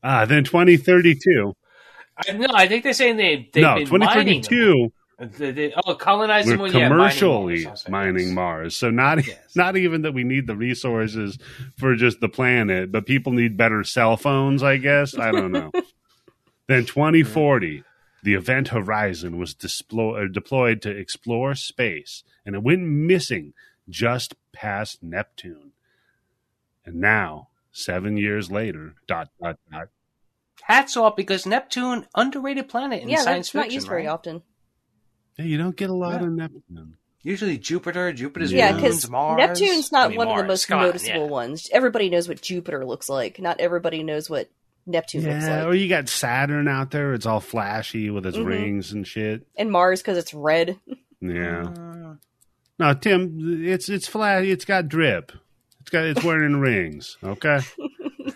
[0.04, 1.52] ah, then 2032.
[2.16, 4.50] I, no, I think they're saying they they've no, been mining them.
[4.50, 4.92] 2032
[5.38, 8.34] The- the- oh, colonizing We're well, yeah, commercially Mars mining.
[8.34, 8.76] Mars.
[8.76, 9.38] So not Yes.
[9.56, 11.38] not even that we need the resources
[11.76, 15.16] for just the planet, but people need better cell phones, I guess.
[15.16, 15.70] I don't know.
[16.66, 17.84] then 2040,
[18.22, 19.54] the event Horizon was
[19.92, 23.52] uh, deployed to explore space, and it went missing
[23.88, 25.72] just past Neptune.
[26.84, 29.88] And now, seven years later, dot dot dot.
[30.72, 33.74] Hats off because Neptune underrated planet in yeah, science that's not fiction.
[33.74, 34.42] used very often.
[35.38, 36.26] Yeah, you don't get a lot Yeah.
[36.26, 36.96] of Neptune.
[37.22, 39.36] Usually Jupiter, Jupiter's Yeah, moons, because Mars.
[39.38, 41.30] Neptune's not I mean, one of the most come noticeable yeah.
[41.30, 41.68] ones.
[41.72, 43.38] Everybody knows what Jupiter looks like.
[43.38, 44.48] Not everybody knows what
[44.86, 45.66] Neptune looks Yeah, like.
[45.66, 47.14] or you got Saturn out there.
[47.14, 48.46] It's all flashy with its Mhm.
[48.46, 49.46] rings and shit.
[49.56, 50.80] And Mars because it's red.
[51.20, 51.64] Yeah.
[51.76, 52.18] Mm.
[52.80, 54.44] No, Tim, it's it's flat.
[54.44, 55.30] It's got drip.
[55.80, 57.16] It's got it's wearing rings.
[57.22, 57.60] Okay,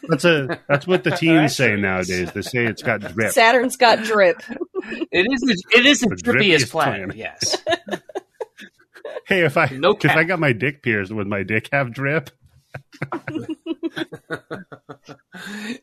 [0.08, 2.32] that's a that's what the teens say nowadays.
[2.32, 3.32] They say it's got drip.
[3.32, 4.42] Saturn's got drip.
[5.10, 5.40] It is.
[5.40, 7.10] The, it is the, The drippiest drippiest planet.
[7.10, 7.16] planet.
[7.16, 7.56] Yes.
[9.26, 10.06] Hey, if I No if.
[10.06, 12.30] I got my dick pierced, would my dick have drip?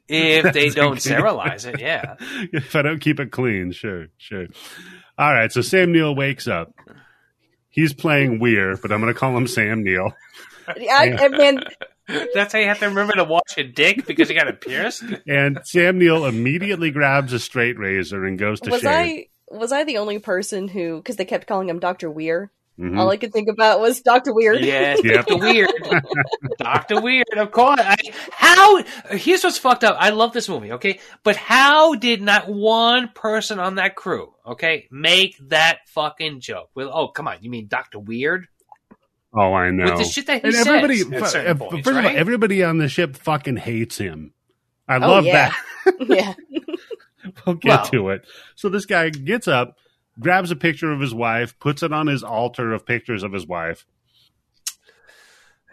[0.08, 1.00] if they don't okay.
[1.00, 2.16] sterilize it, yeah.
[2.54, 4.48] if I don't keep it clean, sure, sure.
[5.18, 6.74] All right, so Sam Neill wakes up.
[7.70, 10.14] He's playing Weir, but I'm going to call him Sam Neill.
[10.68, 11.60] I, I mean,
[12.34, 15.04] That's how you have to remember to wash your dick because you got it pierced.
[15.28, 18.90] And Sam Neill immediately grabs a straight razor and goes to was shave.
[18.90, 22.52] I was I the only person who because they kept calling him Doctor Weir?
[22.80, 22.98] Mhm.
[22.98, 24.62] All I could think about was Doctor Weird.
[24.66, 25.28] Yes, Yep.
[25.28, 25.70] Doctor Weird,
[26.58, 27.28] Doctor Weird.
[27.38, 27.80] Of course.
[27.80, 27.96] I,
[28.32, 28.84] how?
[29.12, 29.96] Here's what's fucked up.
[30.00, 30.72] I love this movie.
[30.72, 36.72] Okay, but how did not one person on that crew, okay, make that fucking joke?
[36.74, 38.48] Well, oh come on, you mean Doctor Weird
[39.36, 39.86] Oh, I know.
[39.86, 42.04] with the shit that he and says everybody, at fu- uh, points, first of all,
[42.04, 42.16] right?
[42.16, 44.34] everybody on the ship fucking hates him.
[44.88, 45.54] I Oh, love yeah.
[45.86, 45.96] that.
[46.08, 46.34] yeah.
[47.46, 48.28] we'll get Well- to it.
[48.56, 49.78] So this guy gets up,
[50.20, 53.48] grabs a picture of his wife, puts it on his altar of pictures of his
[53.48, 53.86] wife.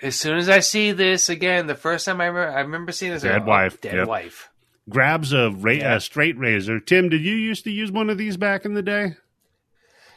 [0.02, 3.12] As soon as I see this again, the first time I remember, I remember seeing
[3.12, 3.24] this.
[3.24, 4.08] I Dead oh, wife, dead yep.
[4.08, 4.48] wife.
[4.88, 5.96] Grabs a, ra- Yeah.
[5.96, 6.80] a straight razor.
[6.80, 9.16] Tim, did you used to use one of these back in the day?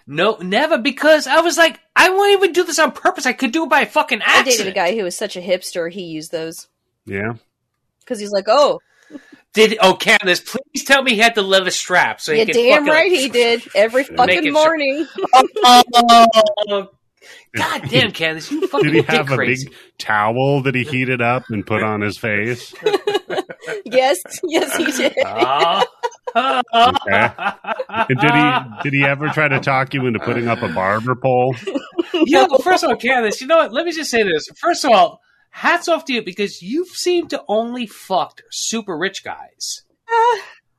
[0.08, 3.26] No, never, because I was like, I won't even do this on purpose.
[3.26, 4.48] I could do it by fucking accident.
[4.48, 5.92] I dated a guy who was such a hipster.
[5.92, 6.68] He used those
[7.06, 7.34] Yeah.
[8.02, 8.80] because he's like, oh,
[9.54, 12.54] Did oh, Candace, please tell me he had the leather strap so yeah, he could
[12.54, 15.08] damn fucking, right he did every fucking morning.
[15.66, 16.90] Oh,
[17.56, 19.68] God damn, Candace, you fucking Did he have a crazy.
[19.70, 22.74] big towel that he heated up and put on his face?
[23.86, 25.14] yes, yes, he did.
[25.26, 25.84] Oh.
[26.36, 27.32] Okay.
[27.90, 31.16] And did he did he ever try to talk you into putting up a barber
[31.16, 31.56] pole?
[32.14, 33.74] you know, first of all, Candace, you know what?
[33.74, 34.48] Let me just say this.
[34.58, 35.22] First of all,
[35.52, 39.84] hats off to you because you seem to only fucked super rich guys.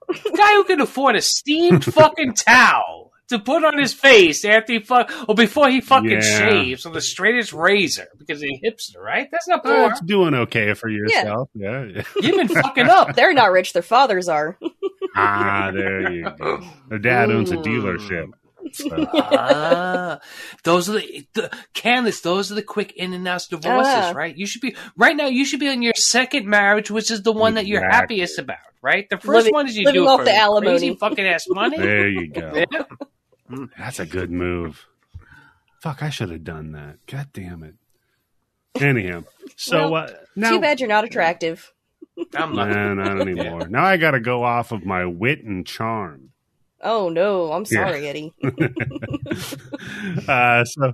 [0.08, 4.74] The guy who can afford a steamed fucking towel to put on his face after
[4.74, 6.20] he fuck or before he fucking Yeah.
[6.20, 9.28] shaves with the straightest razor because he's a hipster, right?
[9.30, 9.88] That's not poor.
[9.88, 11.48] That's doing okay for yourself.
[11.54, 11.84] Yeah.
[11.84, 12.02] yeah.
[12.20, 13.14] You've been fucking up.
[13.16, 13.72] They're not rich.
[13.72, 14.58] Their fathers are.
[15.14, 16.62] Ah, there you go.
[16.88, 18.32] Their dad owns a dealership.
[18.72, 20.18] So, ah,
[20.64, 22.20] those are the, the Candace.
[22.22, 24.12] Those are the quick in and out divorces, Ah.
[24.16, 24.34] right?
[24.36, 25.26] You should be right now.
[25.26, 28.56] You should be on your second marriage, which is the one that you're happiest about,
[28.82, 29.08] right?
[29.10, 30.70] The first Living- one is you living do it off for the alimony.
[30.78, 31.76] crazy fucking ass money.
[31.76, 32.64] there you go.
[33.50, 33.66] Yeah.
[33.78, 34.86] That's a good move.
[35.82, 36.96] Fuck, I should have done that.
[37.06, 37.74] God damn it.
[38.82, 41.70] Anyhow, so Well, uh, now Too bad you're not attractive.
[42.36, 42.68] I'm not.
[42.70, 43.68] Nah, not anymore.
[43.68, 46.30] Now I got to go off of my wit and charm.
[46.80, 48.32] Oh no, I'm sorry, Eddie.
[50.28, 50.92] Uh, so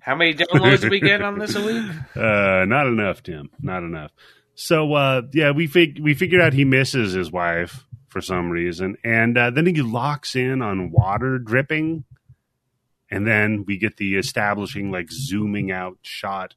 [0.00, 1.84] How many downloads do we get on this a week?
[2.16, 3.50] Uh, not enough, Tim.
[3.60, 4.10] Not enough.
[4.54, 8.96] So, uh, yeah, we fig- we figured out he misses his wife for some reason,
[9.04, 12.04] and uh, then he locks in on water dripping,
[13.10, 16.54] and then we get the establishing like zooming out shot.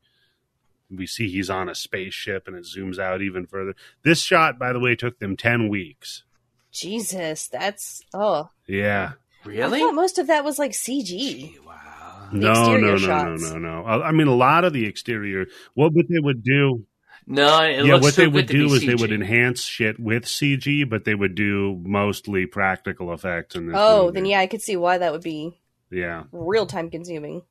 [0.90, 3.76] We see he's on a spaceship, and it zooms out even further.
[4.04, 6.24] This shot, by the way, took them ten weeks.
[6.72, 8.50] Jesus, that's oh.
[8.68, 9.14] Yeah.
[9.46, 9.78] Really?
[9.80, 11.56] I thought most of that was like CG.
[11.66, 12.30] Wow.
[12.32, 13.42] The No, exterior no, no, shots.
[13.44, 13.86] no, no, no.
[13.86, 15.48] I I mean, a lot of the exterior.
[15.74, 16.86] What would they would do
[17.26, 20.00] No, it yeah, looks what so they good would do is they would enhance shit
[20.00, 23.76] with CG, but they would do mostly practical effects in this.
[23.80, 24.14] Oh, movie.
[24.16, 25.60] then yeah, I could see why that would be
[25.92, 27.42] yeah, real time consuming.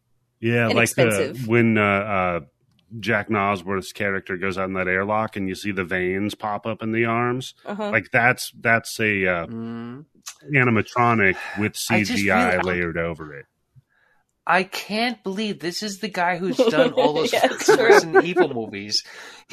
[0.40, 0.66] yeah.
[0.66, 1.42] Like Inexpensive.
[1.44, 2.40] the, when uh, uh,
[3.00, 6.82] Jack Nosworth's character goes out in that airlock, and you see the veins pop up
[6.82, 7.54] in the arms.
[7.66, 7.90] Uh huh.
[7.90, 10.04] Like that's that's a uh, Mm.
[10.54, 13.46] animatronic with I just CGI really- layered over it.
[14.50, 17.84] I can't believe this is the guy who's done all those Yeah, it's fucking.
[17.84, 19.04] Resident Evil movies.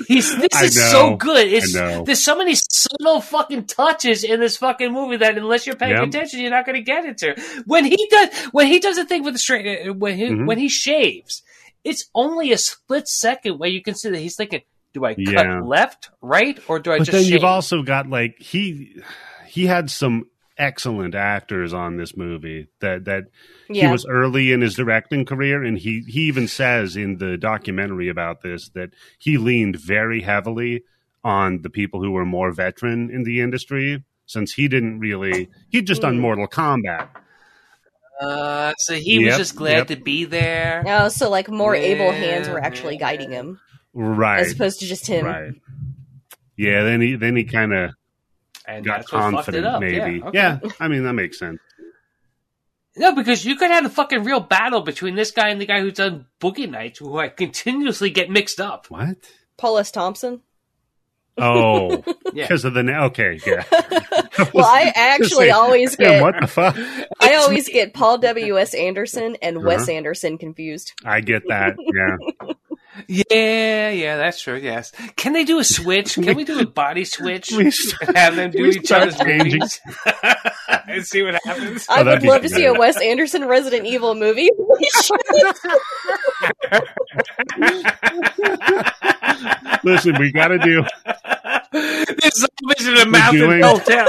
[0.08, 1.48] He's this is so good.
[1.50, 5.98] It's there's so many subtle fucking touches in this fucking movie that unless you're paying
[5.98, 6.08] Yep.
[6.08, 7.36] attention, you're not going to get into.
[7.66, 10.46] When he does when he does a thing with the straight uh, when he Mhm.
[10.48, 11.44] when he shaves,
[11.86, 14.62] it's only a split second where you can see that he's thinking,
[14.94, 15.44] "Do I Yeah.
[15.60, 17.32] cut left, right, or do I but just?" then shave?
[17.34, 19.02] you've also got like he
[19.48, 20.26] he had some
[20.58, 23.26] excellent actors on this movie that that
[23.70, 23.88] Yeah.
[23.88, 28.08] he was early in his directing career and he he even says in the documentary
[28.10, 30.84] about this that he leaned very heavily
[31.26, 35.86] on the people who were more veteran in the industry since he didn't really he'd
[35.88, 36.22] just done Mm.
[36.22, 37.10] Mortal Kombat
[38.22, 39.88] Uh, so he was just glad yep.
[39.88, 40.84] to be there.
[40.88, 43.02] Oh, so like more able hands were actually yeah.
[43.02, 43.60] guiding him
[43.96, 45.26] right as opposed to just him.
[45.26, 45.54] right
[46.58, 47.92] yeah then he then he kind of
[48.68, 50.76] got that's what fucked it confident maybe Yeah, okay.
[50.80, 51.60] I mean that makes sense
[52.98, 55.80] No, because you could have a fucking real battle between this guy and the guy
[55.80, 58.88] who's done Boogie Nights, who I continuously get mixed up.
[58.90, 59.18] what
[59.58, 59.92] Paul S.
[59.92, 60.42] Thompson.
[61.38, 62.46] Oh Yeah.
[62.46, 63.64] because of the na- okay yeah
[64.54, 66.76] Well, I actually always get what the fuck
[67.22, 68.60] I always get Paul W.
[68.60, 68.74] S.
[68.74, 69.92] Anderson and Wes Uh-huh.
[69.94, 70.94] Anderson confused.
[71.06, 72.18] I get that yeah
[73.08, 74.56] Yeah, yeah, that's true.
[74.58, 74.92] Yes.
[75.16, 76.14] Can they do a switch?
[76.22, 79.60] Can we do a body switch We start- have them do we each other's changing.
[79.60, 79.82] movies
[80.88, 81.86] and see what happens?
[81.90, 82.74] I Oh, that'd love to see a.
[82.74, 84.50] Wes Anderson Resident Evil movie.
[89.84, 90.84] listen we got to do
[91.72, 94.08] There's zombies in a mountain doing- hotel.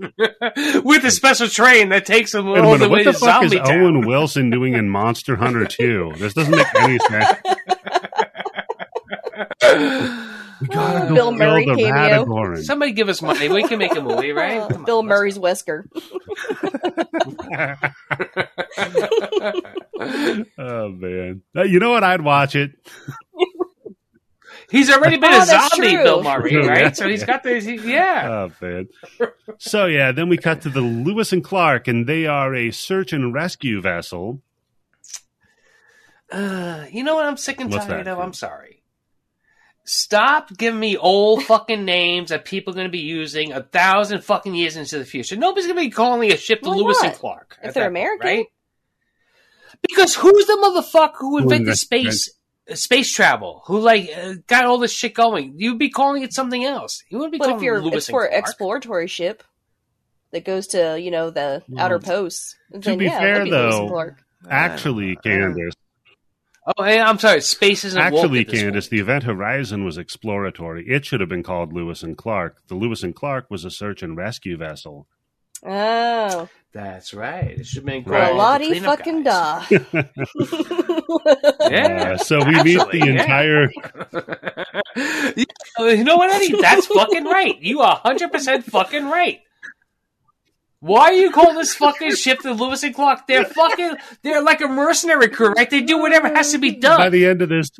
[0.84, 3.12] With a special train that takes them Wait a all the minute, way what the
[3.12, 3.82] to fuck is Zombie Town.
[3.82, 6.12] Owen Wilson doing in Monster Hunter 2?
[6.18, 7.38] This doesn't make any sense.
[10.60, 12.24] We gotta go Bill kill Murray the cameo.
[12.24, 12.64] Radagoran.
[12.64, 13.48] Somebody give us money.
[13.48, 14.68] We can make a movie, right?
[14.68, 15.84] Come Bill let's Murray's Wesker.
[20.58, 22.02] oh man, Uh, you know what?
[22.04, 22.72] I'd watch it.
[24.70, 26.02] He's already been Oh, a zombie, true.
[26.02, 26.66] Bill Murray, Yeah.
[26.66, 26.96] right?
[26.96, 27.64] So he's got this.
[27.64, 28.48] He, yeah.
[28.50, 28.88] Oh man.
[29.58, 33.12] So yeah, then we cut to the Lewis and Clark, and they are a search
[33.14, 34.42] and rescue vessel.
[36.30, 38.18] Uh, you know what I'm sick and What's tired that, of?
[38.18, 38.26] Tim?
[38.26, 38.82] I'm sorry.
[39.84, 44.22] Stop giving me old fucking names that people are going to be using a thousand
[44.22, 45.34] fucking years into the future.
[45.36, 47.14] Nobody's going to be calling a ship the Why Lewis and?
[47.14, 48.26] Clark If they're that point, American?
[48.26, 48.46] right?
[49.80, 52.30] Because who's the motherfucker who invented invented- space
[52.76, 53.62] space travel?
[53.66, 55.54] Who like uh, got all this shit going?
[55.56, 57.02] You'd be calling it something else.
[57.08, 58.44] You wouldn't be But calling if you're Lewis it's for and Clark.
[58.44, 59.42] exploratory ship
[60.32, 64.12] that goes to you know the Well, outer posts, then be yeah, fair, be though,
[64.50, 65.72] Actually, Uh, Candice.
[66.76, 67.40] Oh, hey, I'm sorry.
[67.40, 68.90] Space isn't woke Actually, at this Candice, point.
[68.90, 70.86] the event Horizon was exploratory.
[70.86, 72.58] It should have been called Lewis and Clark.
[72.68, 75.06] The Lewis and Clark was a search and rescue vessel.
[75.64, 77.58] Oh, That's right.
[77.58, 78.26] It should have been Right.
[78.26, 79.68] called the Lottie fucking guys.
[79.68, 80.02] da.
[81.70, 82.07] Yeah.
[82.18, 83.22] So we meet Actually, the yeah.
[83.22, 83.70] entire.
[85.96, 86.60] you know what, Eddie?
[86.60, 87.60] That's fucking right.
[87.60, 89.40] You are 100% fucking right.
[90.80, 93.26] Why are you calling this fucking ship the Lewis and Clark?
[93.26, 95.68] They're fucking, they're like a mercenary crew, right?
[95.68, 96.98] They do whatever has to be done.
[96.98, 97.70] By the end of this,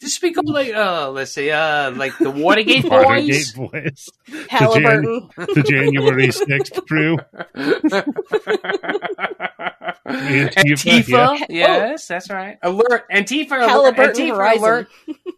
[0.00, 3.72] This should be called like, uh, let's see, uh, like the Watergate Watergate Boys.
[3.72, 4.08] Boys,
[4.50, 5.28] Halliburton.
[5.36, 7.16] the January sixth crew.
[10.06, 11.46] Antifa, yeah.
[11.88, 12.58] yes, that's right.
[12.62, 14.62] Alert, Antifa, alert, Halliburton Antifa, Horizon.
[14.64, 14.88] alert.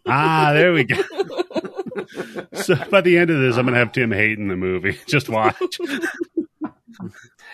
[0.07, 1.01] Ah, there we go.
[2.53, 4.97] so by the end of this, I'm gonna have Tim hating the movie.
[5.07, 5.55] Just watch.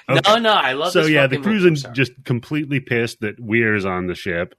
[0.10, 0.20] Okay.
[0.28, 0.92] No, no, I love.
[0.92, 1.68] so this yeah, the fucking crew's movie.
[1.68, 1.94] in- I'm sorry.
[1.96, 4.56] just completely pissed that Weir's on the ship,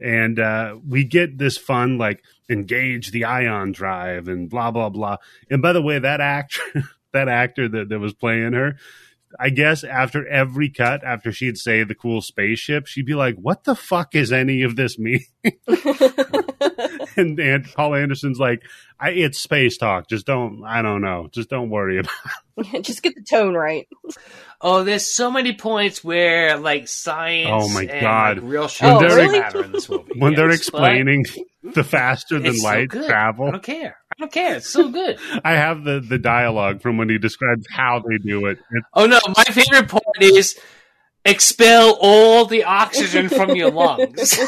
[0.00, 5.16] and uh, we get this fun like engage the ion drive and blah blah blah.
[5.50, 6.62] And by the way, that actor,
[7.12, 8.76] that actor that that was playing her.
[9.38, 13.64] I guess after every cut, after she'd say the cool spaceship, she'd be like, "What
[13.64, 15.24] the fuck is any of this mean?"
[17.20, 18.62] and, and Paul Anderson's like,
[18.98, 20.08] I, "It's space talk.
[20.08, 20.64] Just don't.
[20.64, 21.28] I don't know.
[21.32, 23.86] Just don't worry about." Just get the tone right.
[24.60, 27.48] Oh, there's so many points where like science.
[27.50, 28.38] Oh, my and, God.
[28.38, 30.12] like, real shit When doesn't they're- matter in this movie.
[30.18, 31.24] when they're explaining
[31.62, 33.10] the faster than it's so light good.
[33.10, 33.96] I don't care.
[34.12, 34.56] I don't care.
[34.56, 35.18] It's so good.
[35.44, 38.58] I have the the dialogue from when he describes how they do it.
[38.72, 40.58] It's Oh no, my favorite part is
[41.24, 44.38] expel all the oxygen from your lungs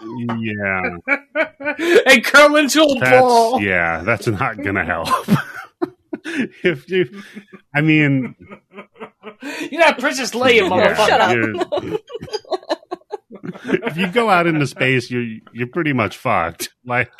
[0.00, 0.96] yeah,
[2.06, 3.60] and curl into a that's ball.
[3.60, 5.08] yeah, that's not gonna help.
[6.64, 7.22] if you,
[7.74, 8.34] I mean,
[9.70, 11.06] You're not Princess Leia, yeah, motherfucker.
[11.06, 12.00] Shut up.
[13.86, 16.70] if you go out into space, you're you're pretty much fucked.
[16.84, 17.10] Like,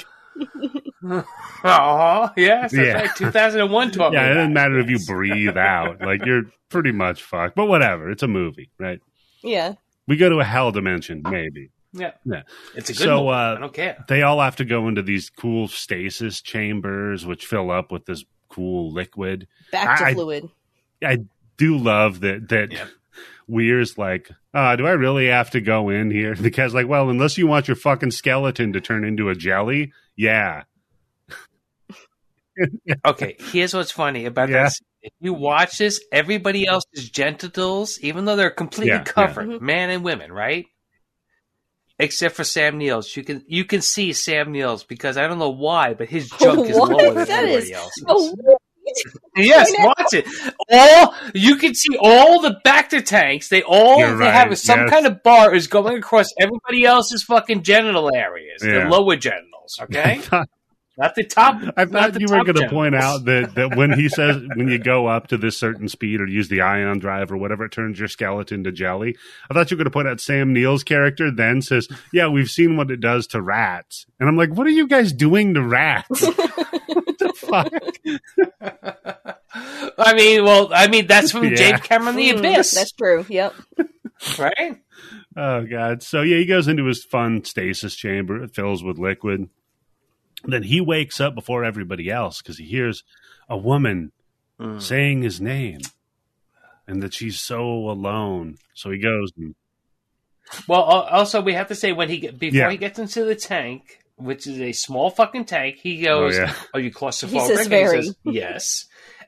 [1.65, 2.93] Oh, yes, Yeah.
[2.93, 3.11] right.
[3.17, 6.01] 2001 taught me Yeah, it doesn't matter if you breathe out.
[6.01, 7.57] Like you're pretty much fucked.
[7.57, 8.11] But whatever.
[8.11, 9.01] It's a movie, right?
[9.43, 9.75] Yeah.
[10.07, 11.71] We go to a hell dimension, maybe.
[11.99, 12.13] Yeah.
[12.25, 12.43] Yeah.
[12.75, 13.29] It's a good So, movie.
[13.31, 14.05] uh, I don't care.
[14.09, 18.25] They all have to go into these cool stasis chambers, which fill up with this
[18.49, 19.47] cool liquid.
[19.73, 20.49] Back to I- fluid.
[21.05, 21.19] I
[21.57, 22.87] do love that that Yeah.
[23.47, 26.35] Weir's like, uh, do I really have to go in here?
[26.41, 30.65] Because like, well, unless you want your fucking skeleton to turn into a jelly, yeah.
[33.07, 34.65] Okay, here's what's funny about Yeah.
[34.65, 34.81] this.
[35.03, 39.59] If you watch this, everybody else's genitals, even though they're completely Yeah, covered, yeah.
[39.61, 40.67] man and women, right?
[42.01, 45.51] Except for Sam Neill's, you can you can see Sam Neill's because I don't know
[45.51, 46.91] why, but his junk is What?
[46.91, 48.35] lower than That everybody is- else's.
[49.37, 50.27] Yes, watch it.
[50.71, 53.49] All you can see all the Bacta tanks.
[53.49, 54.91] They all You're they right, have some yes.
[54.91, 58.85] kind of bar is going across everybody else's fucking genital areas, Yeah.
[58.85, 59.79] the lower genitals.
[59.83, 60.49] Okay, thought,
[60.99, 61.63] not the top.
[61.77, 64.79] I thought you were going to point out that, that when he says when you
[64.79, 67.99] go up to this certain speed or use the ion drive or whatever, it turns
[67.99, 69.17] your skeleton to jelly.
[69.51, 72.51] I thought you were going to point out Sam Neill's character then says, "Yeah, we've
[72.51, 75.63] seen what it does to rats," and I'm like, "What are you guys doing to
[75.63, 77.73] rats?" the fuck?
[79.99, 81.55] I mean, well, I mean that's from Yeah.
[81.57, 83.25] James Cameron, The Mm, Abyss, That's true.
[83.29, 83.55] Yep.
[84.39, 84.81] right?
[85.37, 86.03] Oh god.
[86.03, 88.43] So yeah, he goes into his fun stasis chamber.
[88.43, 89.49] It fills with liquid.
[90.51, 93.05] Then he wakes up before everybody else because he hears
[93.49, 94.13] a woman
[94.61, 94.83] Mm.
[94.83, 95.79] saying his name,
[96.89, 98.57] and that she's so alone.
[98.75, 99.55] So he goes and
[100.67, 102.71] Well, also we have to say when he get, before Yeah.
[102.71, 106.55] he gets into the tank, which is a small fucking tank, he goes, Oh, yeah.
[106.75, 108.03] "Are you claustrophobic?" He says And very.
[108.03, 108.87] says, yes.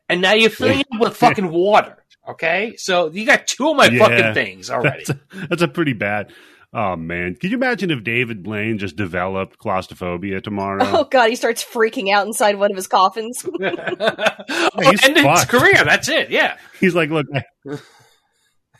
[0.08, 1.96] And now you're filling it with fucking water.
[2.28, 3.98] Okay, so you got two of my Yeah.
[4.08, 5.04] fucking things already.
[5.06, 6.32] that's a, that's a pretty bad.
[6.72, 10.84] Oh man, can you imagine if David Blaine just developed claustrophobia tomorrow?
[10.84, 13.44] Oh god, he starts freaking out inside one of his coffins.
[13.60, 15.82] oh, he's and his career.
[15.84, 16.30] That's it.
[16.30, 16.56] Yeah.
[16.78, 17.78] He's like, look, I-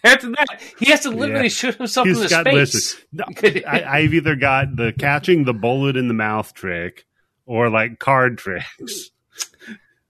[0.05, 1.49] After that, he has to literally Yeah.
[1.49, 2.45] shoot himself in the got.
[2.45, 2.55] face.
[2.55, 3.24] Listen, no,
[3.66, 7.07] I, I've either got the catching the bullet in the mouth trick,
[7.45, 9.11] or like card tricks.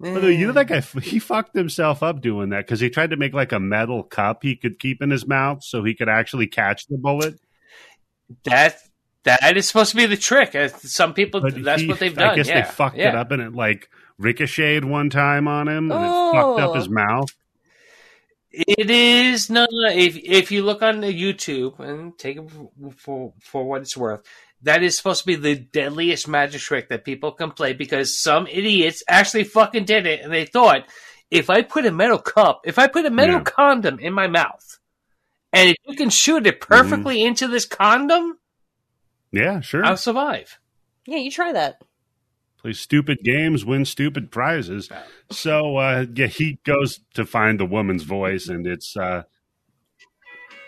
[0.04, 3.16] Although you know that guy, he fucked himself up doing that because he tried to
[3.16, 6.46] make like a metal cup he could keep in his mouth so he could actually
[6.46, 7.38] catch the bullet.
[8.44, 8.78] That
[9.24, 10.56] that is supposed to be the trick.
[10.78, 12.30] Some people, But that's he- what they've done.
[12.30, 12.62] I guess yeah.
[12.62, 13.10] they fucked yeah.
[13.10, 16.74] it up and it like ricocheted one time on him and it fucked up Oh.
[16.74, 17.28] his mouth.
[18.52, 19.88] It is no, no.
[19.90, 23.96] If if you look on the YouTube and take it for, for for what it's
[23.96, 24.22] worth,
[24.62, 28.48] that is supposed to be the deadliest magic trick that people can play because some
[28.48, 30.82] idiots actually fucking did it and they thought
[31.30, 33.42] if I put a metal cup, if I put a metal Yeah.
[33.44, 34.79] condom in my mouth,
[35.52, 37.28] and if you can shoot it perfectly Mm-hmm.
[37.28, 38.38] into this condom,
[39.32, 39.84] Yeah, sure.
[39.84, 40.58] I'll survive.
[41.06, 41.82] yeah, you try that.
[42.58, 44.90] Play stupid games, win stupid prizes.
[45.30, 49.22] So uh, yeah, he goes to find the woman's voice, and it's uh,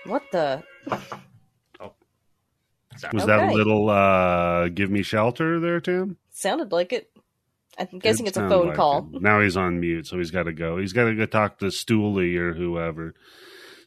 [0.06, 0.62] What the?
[3.12, 6.16] was that a little uh, "Give Me Shelter" there, Tim?
[6.30, 7.10] Sounded like it.
[7.78, 9.08] I'm guessing It it's a phone like call.
[9.14, 9.22] it.
[9.22, 10.76] Now he's on mute, so he's got to go.
[10.78, 13.14] He's got to go talk to Stooley or whoever.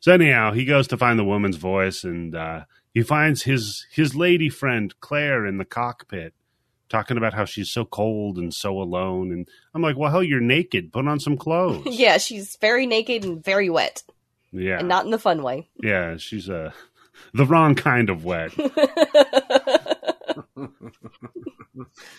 [0.05, 4.13] So anyhow, he goes to find the woman's voice, and uh, he finds his his
[4.13, 6.35] lady friend Claire in the cockpit,
[6.89, 9.31] talking about how she's so cold and so alone.
[9.31, 10.93] And I'm like, well, hell, you're naked.
[10.93, 11.87] Put on some clothes.
[11.99, 14.03] yeah, she's very naked and very wet,
[14.51, 15.69] yeah, and not in the fun way.
[15.81, 16.17] yeah.
[16.17, 16.71] She's uh,
[17.33, 18.51] the wrong kind of wet.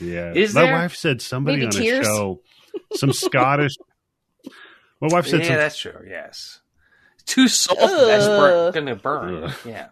[0.01, 0.33] Yeah.
[0.35, 0.75] Is My there?
[0.75, 2.07] wife said somebody Maybe on tears?
[2.07, 2.43] a show,
[2.95, 3.73] some Scottish.
[5.01, 6.05] My wife said yeah, some that's true.
[6.07, 6.61] Yes,
[7.27, 7.87] too salty.
[7.87, 9.45] That's burn, gonna burn.
[9.45, 9.55] Ugh.
[9.65, 9.89] Yeah.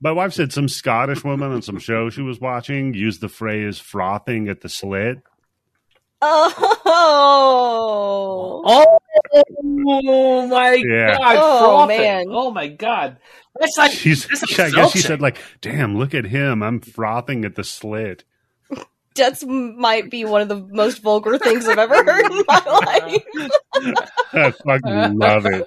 [0.00, 3.78] My wife said some Scottish woman on some show she was watching used the phrase
[3.78, 5.18] frothing at the slit.
[6.88, 8.96] oh,
[9.44, 11.16] Oh my Yeah.
[11.18, 11.36] god!
[11.38, 11.98] Oh, frothing.
[12.00, 12.26] man.
[12.30, 13.18] Oh my god!
[13.58, 16.62] That's like She's, that's I guess she said, like, damn, look at him.
[16.62, 18.24] I'm frothing at the slit.
[19.16, 23.24] That's might be one of the most vulgar things I've ever heard in my life.
[24.32, 25.64] I fucking love it.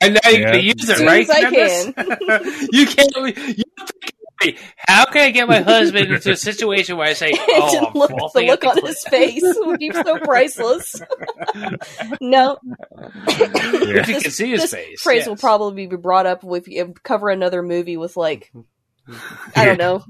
[0.00, 0.46] and now you're Yeah.
[0.52, 1.22] gonna use it, Soon right?
[1.22, 2.68] as I Candice?
[2.72, 3.56] you can't.
[3.58, 3.64] You
[4.40, 4.58] think,
[4.88, 8.32] how can I get my husband into a situation where I say, "Oh, I'm look,
[8.32, 11.00] the look at on his face would be so priceless.
[12.20, 12.58] no,
[13.28, 16.94] If you can see his this face, phrase will probably be brought up if you
[17.02, 18.60] cover another movie with like mm-hmm.
[19.56, 20.04] I don't know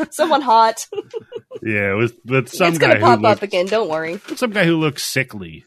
[0.10, 0.86] someone hot.
[1.62, 3.66] Yeah, with with some it's guy gonna who pop looks, up again.
[3.66, 4.20] Don't worry.
[4.36, 5.64] some guy who looks sickly.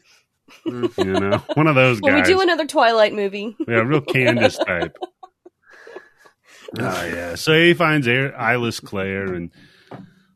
[0.66, 2.12] You know, one of those guys.
[2.12, 4.96] When we do another Twilight movie, yeah, real Candice type.
[6.78, 7.34] Oh yeah.
[7.34, 9.50] So he finds Air- Eyeless Claire, and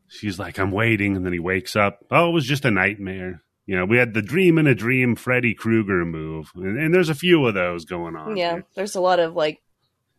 [0.09, 1.17] she's like, I'm waiting.
[1.17, 2.01] And then he wakes up.
[2.11, 3.43] Oh, it was just a nightmare.
[3.67, 6.53] You know, we had the dream in a dream Freddy Krueger move.
[6.55, 8.37] And, and there's a few of those going on.
[8.37, 8.65] Yeah, here.
[8.77, 9.61] there's a lot of like,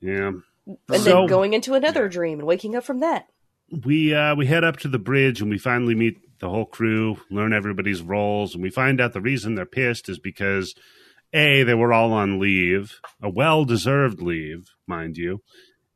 [0.02, 0.32] Yeah.
[0.90, 3.28] And So- then going into another dream and waking up from that.
[3.86, 7.18] we uh, we head up to the bridge and we finally meet the whole crew,
[7.32, 10.76] learn everybody's roles, and we find out the reason they're pissed is because
[11.34, 15.42] a they were all on leave, a well deserved leave, mind you,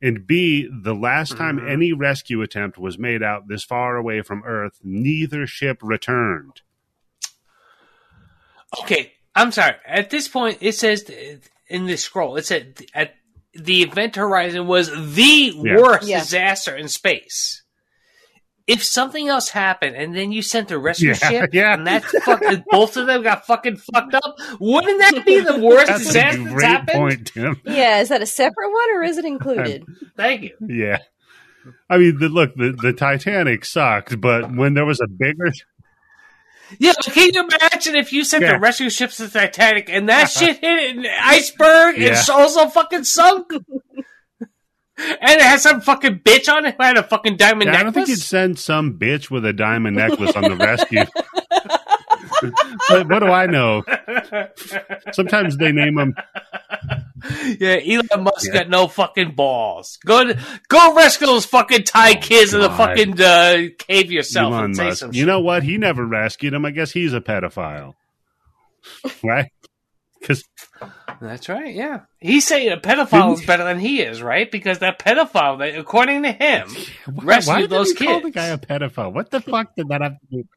[0.01, 1.69] and b the last time Mhm.
[1.69, 6.61] any rescue attempt was made out this far away from Earth, neither ship returned.
[8.81, 9.75] Okay, I'm sorry.
[9.85, 11.09] At this point, it says
[11.67, 13.15] in the scroll, it said at
[13.53, 15.77] the event horizon was the Yeah.
[15.77, 16.19] worst Yeah.
[16.19, 17.63] disaster in space.
[18.67, 21.73] If something else happened and then you sent a rescue Yeah, ship yeah.
[21.73, 25.87] and that fucking both of them got fucking fucked up, wouldn't that be the worst
[25.87, 26.97] That's a disaster that's happened?
[26.97, 27.61] point, Tim.
[27.65, 29.83] Yeah, is that a separate one or is it included?
[30.15, 30.51] Thank you.
[30.65, 30.99] Yeah.
[31.89, 35.51] I mean, the, look, the, the Titanic sucked, but when there was a bigger
[36.79, 38.53] Yeah, but can you imagine if you sent Yeah.
[38.53, 43.03] the rescue ships to the Titanic and that shit hit an iceberg and also fucking
[43.03, 43.51] sunk?
[43.53, 43.65] and
[44.97, 47.93] it had some fucking bitch on it who had a fucking diamond Yeah, I don't
[47.93, 51.03] think you'd send some bitch with a diamond necklace on the rescue.
[52.89, 53.83] but what do I know?
[55.11, 56.13] Sometimes they name them.
[57.59, 58.53] yeah, Elon Musk Yeah.
[58.61, 59.97] got no fucking balls.
[60.05, 60.31] Go,
[60.69, 64.85] go rescue those fucking Thai kids in the fucking uh, cave yourself Elon and say
[64.85, 64.99] Musk.
[64.99, 65.63] some You know what?
[65.63, 66.65] He never rescued him.
[66.65, 67.93] I guess he's a pedophile,
[69.23, 69.51] right?
[70.19, 70.43] Because
[71.19, 71.73] That's right.
[71.73, 74.49] Yeah, he's saying a pedophile is better than he is, right?
[74.49, 76.69] Because that pedophile, that, according to him,
[77.05, 79.13] why, rescued why did those he call the guy a pedophile?
[79.13, 80.47] What the fuck did that have to do?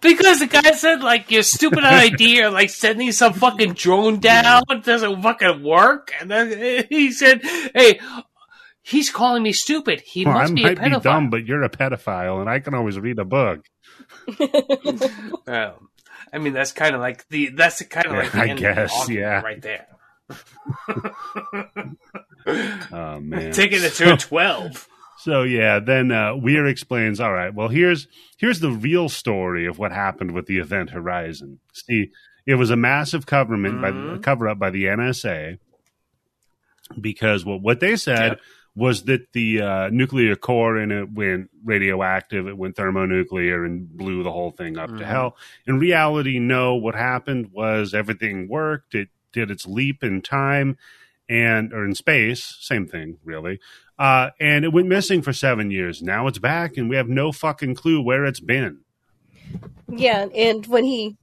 [0.00, 5.22] Because the guy said like your stupid idea, like sending some fucking drone down doesn't
[5.22, 7.42] fucking work, and then he said,
[7.74, 8.00] "Hey."
[8.84, 10.00] He's calling me stupid.
[10.00, 11.02] He Well, I must be a might be pedophile.
[11.04, 13.64] dumb, but you're a pedophile, and I can always read a book.
[15.46, 15.88] Um,
[16.32, 18.56] I mean, that's kind of like the that's kind of like the I end of
[18.58, 19.40] the guess, yeah.
[19.40, 19.86] right there.
[22.92, 24.88] Oh man, Taking it to a twelve.
[25.22, 27.20] So yeah, then uh, Weir explains.
[27.20, 28.08] All right, well here's
[28.38, 31.60] here's the real story of what happened with the Event Horizon.
[31.72, 32.10] See,
[32.46, 35.58] it was a massive coverment by the, cover up by the NSA
[37.00, 38.40] because what what they said Yep.
[38.74, 44.22] was that the uh, nuclear core in it went radioactive, it went thermonuclear, and blew
[44.22, 45.06] the whole thing up to Mhm.
[45.06, 45.36] hell.
[45.66, 46.74] In reality, no.
[46.74, 48.94] What happened was everything worked.
[48.94, 50.76] It did its leap in time
[51.28, 53.60] and or in space, same thing really.
[54.02, 56.02] Uh, and it went missing for seven years.
[56.02, 58.80] Now it's back, and we have no fucking clue where it's been.
[59.88, 61.16] yeah, and when he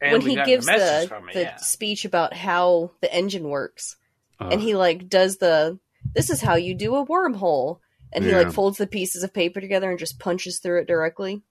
[0.00, 1.56] And when he gives message the it, the yeah.
[1.56, 3.96] speech about how the engine works,
[4.40, 5.78] Uh, and he like does the
[6.14, 7.80] this is how you do a wormhole,
[8.14, 8.38] and he Yeah.
[8.38, 11.42] like folds the pieces of paper together and just punches through it directly.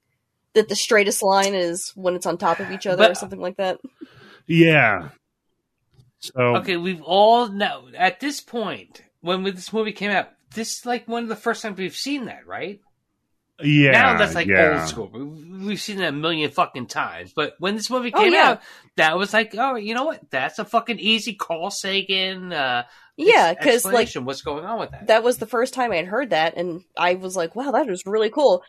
[0.54, 3.56] That the straightest line is when it's on top of each other or something like
[3.58, 3.78] that.
[4.48, 5.10] yeah.
[6.18, 10.28] So Okay, we've all now at this point when this movie came out.
[10.54, 12.80] This is like one of the first times we've seen that, right?
[13.62, 14.80] yeah, now that's like yeah.
[14.80, 15.10] old school.
[15.12, 17.32] We- We've seen that a million fucking times.
[17.34, 18.50] But when this movie Oh, came yeah.
[18.50, 18.62] out,
[18.96, 20.20] that was like, oh, you know what?
[20.30, 22.52] That's a fucking easy Carl Sagan.
[22.52, 22.82] Uh,
[23.16, 25.06] Yeah, because like what's going on with that?
[25.06, 27.86] that was the first time I had heard that, and I was like, "Wow, that
[27.86, 28.62] was really cool."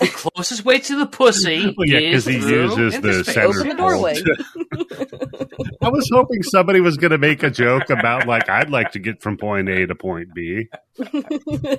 [0.00, 3.34] The closest way to the pussy Well, yeah, is because he through uses the interspace.
[3.34, 4.14] center Open the doorway.
[5.82, 8.98] I was hoping somebody was going to make a joke about like I'd like to
[8.98, 10.68] get from point A to point B.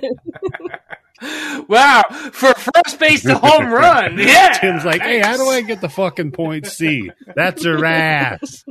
[1.68, 2.02] Wow,
[2.32, 4.56] for first base to home run, yeah.
[4.58, 7.10] Tim's like, hey, how do I get the fucking point C?
[7.36, 8.64] That's her ass.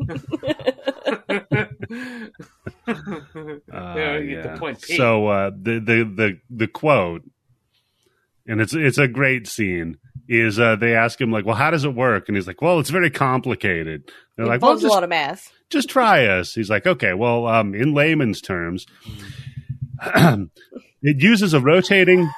[2.88, 2.96] Uh,
[3.72, 4.98] Yeah, you get the point P.
[4.98, 7.22] So uh, the, the the the quote,
[8.50, 9.98] and it's it's a great scene.
[10.28, 12.28] Is uh, they ask him like, well, how does it work?
[12.28, 14.12] And he's like, well, it's very complicated.
[14.36, 15.52] They're It like, well, involves a just lot of math.
[15.72, 16.54] just try us.
[16.54, 18.86] He's like, okay, well, um, in layman's terms,
[20.04, 20.50] it
[21.22, 22.30] uses a rotating.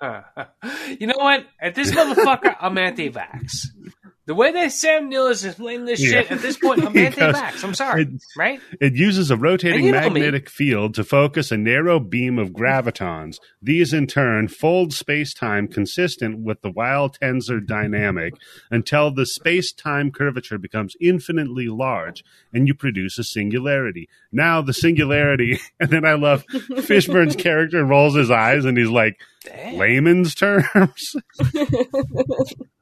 [0.98, 1.44] you know what?
[1.60, 3.66] At this motherfucker, I'm anti-vax.
[4.28, 6.10] The way that Sam Neill is explaining this Yeah.
[6.20, 7.64] shit, at this point, I'm Because anti-vax.
[7.64, 8.60] I'm sorry, it- right?
[8.78, 10.20] It uses a rotating And you know me.
[10.20, 13.38] magnetic field to focus a narrow beam of gravitons.
[13.62, 18.34] These, in turn, fold space-time consistent with the Weyl tensor dynamic
[18.70, 22.22] until the space-time curvature becomes infinitely large,
[22.52, 24.10] and you produce a singularity.
[24.30, 29.18] Now, the singularity, and then I love Fishburne's character rolls his eyes and he's like,
[29.44, 29.76] Damn.
[29.78, 31.16] layman's terms.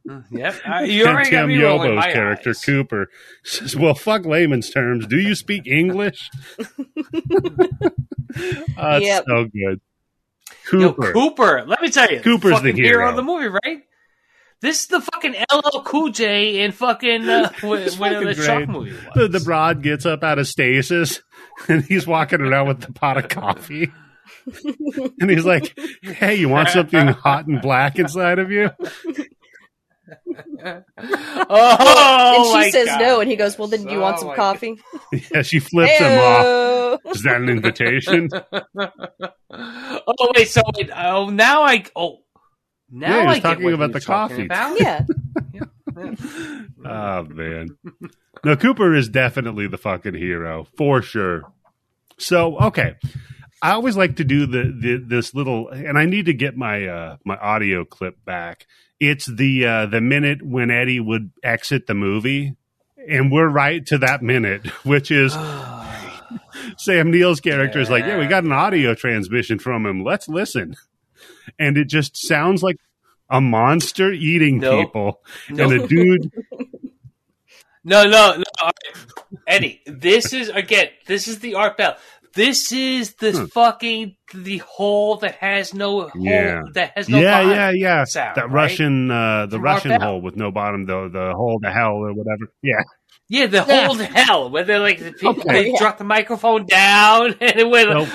[0.31, 0.55] Yep.
[0.69, 2.65] Uh, you already got Tim Yobo's character eyes.
[2.65, 3.09] Cooper
[3.45, 5.07] says, "Well, fuck layman's terms.
[5.07, 6.65] Do you speak English?" uh,
[9.01, 9.25] it's Yep.
[9.29, 9.81] so good.
[10.73, 11.13] Yo, Cooper.
[11.13, 11.65] Cooper.
[11.67, 13.09] Let me tell you, Cooper's the fucking hero.
[13.11, 13.83] of the movie, right?
[14.61, 18.69] This is the fucking LL Cool J in fucking uh, It's whatever the Chuck great.
[18.69, 19.01] movie was.
[19.15, 21.21] The, the broad gets up out of stasis
[21.69, 23.93] and he's walking around with the pot of coffee.
[25.21, 28.71] and he's like, Hey, you want something hot and black inside of you?
[31.49, 33.01] oh, and she my says God.
[33.01, 34.79] no, and he goes, "Well, then do you want Oh some my coffee?"
[35.33, 37.01] Yeah, she flips him off.
[37.15, 38.29] Is that an invitation?
[39.53, 42.19] oh wait, so wait, oh now I oh
[42.91, 44.45] now Yeah, was I talking about the talking coffee.
[44.47, 44.81] About.
[44.81, 45.05] Yeah,
[46.85, 47.77] Oh man.
[48.45, 51.53] No, Cooper is definitely the fucking hero for sure.
[52.19, 52.95] So okay,
[53.63, 56.87] I always like to do the, the this little, and I need to get my
[56.87, 58.67] uh, my audio clip back.
[58.99, 62.57] It's the uh, the minute when Eddie would exit the movie,
[63.09, 65.33] and we're right to that minute, which is
[66.79, 70.03] Sam Neill's character is like, yeah, we got an audio transmission from him.
[70.03, 70.77] Let's listen,
[71.59, 72.77] and it just sounds like
[73.29, 74.87] a monster eating Nope.
[74.87, 75.21] people,
[75.51, 75.71] Nope.
[75.73, 76.33] and a dude.
[77.89, 78.43] No, no, no.
[78.65, 78.75] right.
[79.47, 80.89] Eddie, this is again.
[81.07, 81.97] This is the Art Bell.
[82.37, 83.45] This is the Hmm.
[83.47, 86.11] fucking the hole that has no hole.
[86.15, 86.61] Yeah.
[86.75, 87.19] That has no.
[87.19, 87.51] yeah, bottom.
[87.59, 88.05] yeah, yeah.
[88.05, 88.53] sound, that right?
[88.53, 92.13] Russian, uh, the From Russian hole with no bottom, the the hole to hell or
[92.13, 92.53] whatever.
[92.63, 92.83] Yeah,
[93.29, 93.87] Yeah, the Yeah.
[93.87, 95.53] whole to hell where they're like the people, Okay.
[95.65, 95.79] they Yeah.
[95.79, 97.91] drop the microphone down and it went.
[97.91, 98.09] Nope.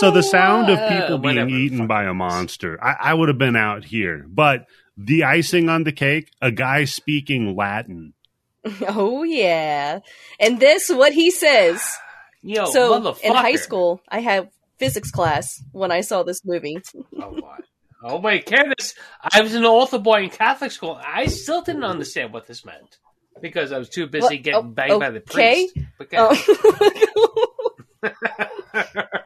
[0.00, 3.56] So the sound of people being eaten by a monster, I, I would have been
[3.56, 4.24] out here.
[4.28, 4.66] But
[4.96, 8.14] the icing on the cake, a guy speaking Latin.
[8.88, 10.00] oh yeah.
[10.40, 11.80] And this, what he says.
[12.42, 13.24] Yo, so motherfucker.
[13.24, 16.78] in high school, I had physics class when I saw this movie.
[17.20, 17.58] Oh, my.
[18.00, 18.94] Oh my goodness!
[19.22, 20.96] I was an altar boy in Catholic school.
[21.04, 22.98] I still didn't understand what this meant
[23.40, 24.42] because I was too busy What?
[24.44, 25.68] getting Oh, banged by the okay.
[25.72, 25.88] priest.
[25.98, 27.72] But Oh.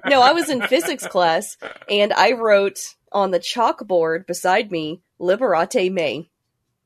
[0.09, 1.59] no, I was in physics class,
[1.91, 2.79] and I wrote
[3.13, 6.31] on the chalkboard beside me "Liberate Me."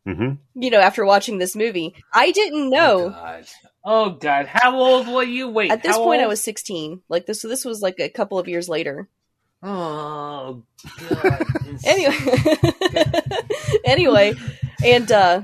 [0.04, 3.10] hmm You know, after watching this movie, I didn't Oh know.
[3.10, 3.46] God.
[3.88, 4.46] Oh God!
[4.46, 5.48] How old were you?
[5.48, 7.02] Wait, At this how point, I was 16.
[7.08, 9.08] Like this, so this was like a couple of years later.
[9.62, 10.64] Oh
[11.08, 11.46] God!
[11.84, 12.16] Anyway,
[13.84, 14.34] anyway,
[14.84, 15.42] and uh,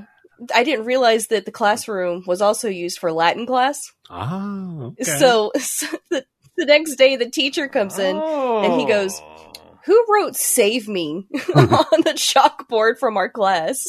[0.53, 3.79] I didn't realize that the classroom was also used for Latin class.
[4.09, 5.03] Oh, okay.
[5.03, 6.25] So, so the,
[6.57, 8.17] the next day, the teacher comes in.
[8.17, 9.39] and he goes, Oh.
[9.85, 13.83] Who wrote "Save Me" on the chalkboard from our class?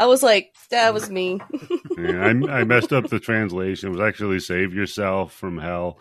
[0.00, 1.40] I was like, "That was me."
[1.98, 3.88] Yeah, I, I messed up the translation.
[3.88, 5.98] It was actually "save yourself from hell."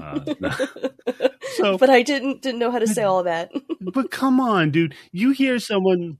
[0.00, 0.20] Uh,
[1.56, 3.50] so, but I didn't didn't know how to say all that.
[3.80, 4.94] but come on, dude.
[5.10, 6.18] You hear someone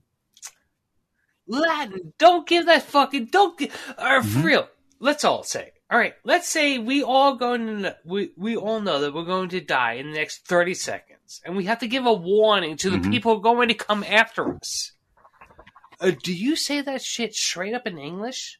[1.47, 2.13] Latin.
[2.17, 3.25] Don't give that fucking.
[3.25, 3.57] Don't.
[3.57, 4.43] Give, or for Mhm.
[4.43, 4.67] real.
[4.99, 5.71] Let's all say.
[5.91, 6.13] All right.
[6.23, 7.83] Let's say we all going.
[7.83, 11.41] To, we we all know that we're going to die in the next thirty seconds,
[11.45, 13.11] and we have to give a warning to the Mhm.
[13.11, 14.93] people going to come after us.
[16.03, 18.59] Uh, do you say that shit straight up in English?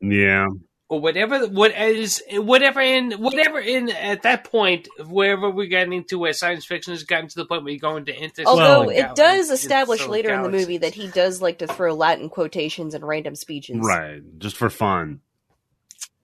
[0.00, 0.46] Yeah.
[0.88, 6.18] or whatever what is whatever in whatever in at that point wherever we're getting into
[6.18, 8.90] where science fiction has gotten to the point where you're going to inter Although Well-
[8.90, 12.28] it does establish so later in the movie that he does like to throw Latin
[12.28, 13.76] quotations and random speeches.
[13.78, 14.22] Right.
[14.38, 15.20] Just for fun.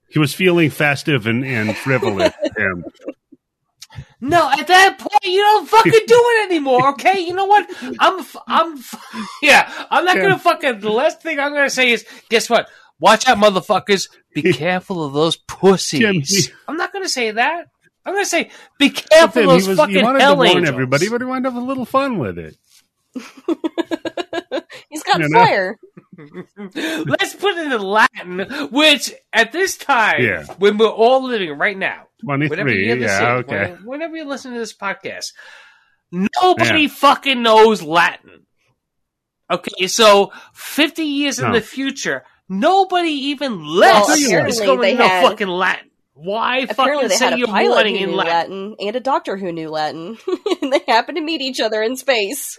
[0.08, 2.32] He was feeling festive and, and frivolous.
[2.56, 2.84] Him.
[4.20, 7.68] No at that point you don't fucking do it anymore okay you know what
[8.00, 8.94] i'm f- i'm f-
[9.42, 12.68] yeah i'm not gonna fucking the last thing i'm gonna say is guess what
[12.98, 17.68] watch out motherfuckers be careful of those pussies Jim, he- i'm not gonna say that
[18.06, 20.48] i'm gonna say be careful then of he those was fucking he wanted to warn
[20.48, 20.68] angels.
[20.68, 22.56] everybody, but he wanted to have a little fun with it.
[24.88, 25.44] He's got You know?
[25.44, 25.78] fire.
[26.74, 28.40] Let's put it in Latin,
[28.70, 30.44] which at this time, Yeah.
[30.58, 32.86] when we're all living right now, Twenty whatever three.
[32.86, 33.56] year Yeah, is, okay.
[33.56, 35.32] whenever, whenever you listen to this podcast,
[36.12, 36.88] nobody Yeah.
[36.88, 38.46] fucking knows Latin.
[39.50, 44.92] Okay, so 50 years in the future, nobody even less Well, is apparently going they
[44.92, 45.90] to know had- fucking Latin.
[46.18, 48.70] Why Apparently, fucking they say had a pilot warning who in knew Latin?
[48.70, 50.16] Latin and a doctor who knew Latin,
[50.62, 52.58] and they happened to meet each other in space.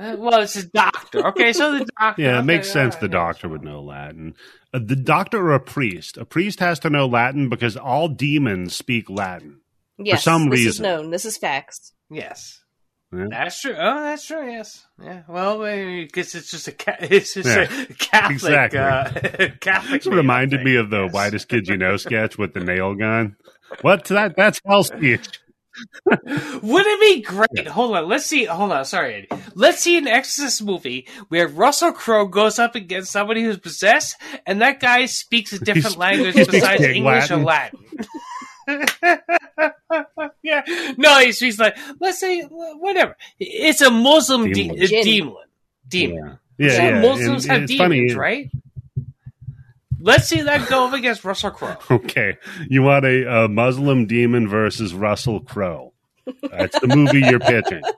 [0.00, 1.26] Uh, well, it's a doctor.
[1.28, 2.22] Okay, so the doctor.
[2.22, 2.94] Yeah, it okay, makes sense.
[2.94, 4.34] all The doctor would know Latin.
[4.72, 6.16] Uh, the doctor or a priest?
[6.16, 9.60] A priest has to know Latin because all demons speak Latin.
[9.98, 11.10] Yes, some this is known.
[11.10, 11.92] This is facts.
[12.08, 12.62] Yes.
[13.12, 13.26] Yeah.
[13.28, 13.74] That's true.
[13.76, 14.50] Oh, that's true.
[14.50, 14.86] Yes.
[15.02, 15.22] Yeah.
[15.28, 18.32] Well, because it's just a ca- it's just Yeah, a Catholic.
[18.32, 18.78] exactly.
[18.78, 20.02] Uh, Catholic.
[20.04, 21.12] This reminded me of the Yes.
[21.12, 23.36] whitest kids you know sketch with the nail gun.
[23.82, 24.36] What that?
[24.36, 25.40] That's hell speech.
[26.06, 27.66] Would it be great?
[27.68, 28.08] Hold on.
[28.08, 28.44] Let's see.
[28.44, 28.84] Hold on.
[28.84, 34.16] Sorry, Let's see an Exorcist movie where Russell Crowe goes up against somebody who's possessed,
[34.46, 37.78] and that guy speaks a different He's- language besides English or Latin.
[37.80, 37.96] Latin.
[40.42, 40.62] yeah.
[40.96, 43.16] No, he's, like, let's say, whatever.
[43.38, 44.76] It's a Muslim Demon.
[44.86, 45.04] Jinn.
[45.04, 45.34] demon.
[45.88, 46.38] Demon.
[46.58, 46.82] Yeah, yeah.
[46.90, 47.00] Yeah.
[47.00, 48.14] Muslims And have demons, funny.
[48.14, 48.50] right?
[50.00, 51.76] Let's see that go up against Russell Crowe.
[51.90, 52.36] Okay,
[52.68, 55.92] you want a, a Muslim demon versus Russell Crowe?
[56.50, 57.82] That's the movie you're pitching.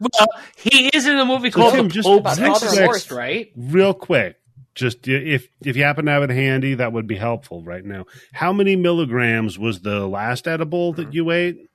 [0.00, 0.26] Well,
[0.56, 3.52] he is in a movie So, called Tim, The just Pope's next Exorcist, to- right?
[3.54, 4.36] Real quick,
[4.74, 8.06] just if if you happen to have it handy, that would be helpful right now.
[8.32, 11.68] How many milligrams was the last edible that you ate?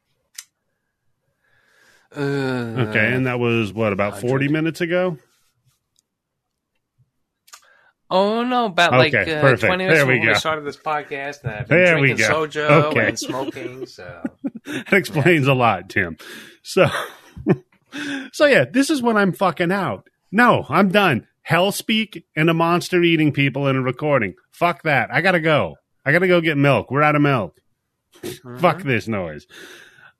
[2.13, 2.19] Uh,
[2.89, 4.27] Okay, and that was what about 100.
[4.29, 5.17] forty minutes ago?
[8.09, 9.61] Oh no, about like uh, perfect.
[9.67, 12.27] twenty minutes There we before we started this podcast, and I've been There we drinking
[12.27, 12.47] go.
[12.47, 13.07] soju Okay.
[13.09, 13.85] and smoking.
[13.85, 14.23] So
[14.65, 16.17] That explains a lot, Tim.
[16.63, 16.87] So,
[18.31, 20.07] so yeah, this is when I'm fucking out.
[20.31, 21.27] No, I'm done.
[21.41, 24.35] Hell speak and a monster eating people in a recording.
[24.51, 25.09] Fuck that.
[25.11, 25.75] I gotta go.
[26.05, 26.91] I gotta go get milk.
[26.91, 27.59] We're out of milk.
[28.59, 29.47] Fuck this noise.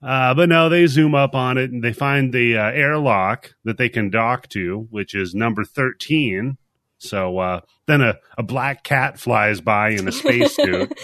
[0.01, 3.77] Uh, but no, they zoom up on it and they find the uh, airlock that
[3.77, 6.57] they can dock to, which is number 13.
[6.99, 10.89] So uh, then a, a black cat flies by in a spacesuit.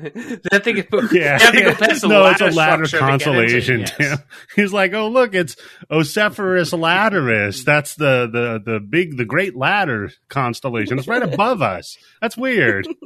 [0.00, 1.74] that thing is Yeah, they yeah.
[1.74, 3.80] go no, it's a ladder structure to into constellation.
[3.80, 3.96] yes.
[3.96, 4.18] Tim.
[4.56, 5.56] He's like, oh look, it's
[5.90, 7.64] Ocephorus Ladderus.
[7.64, 10.98] That's the the the big the Great Ladder constellation.
[10.98, 11.96] It's right above us.
[12.20, 12.86] That's weird.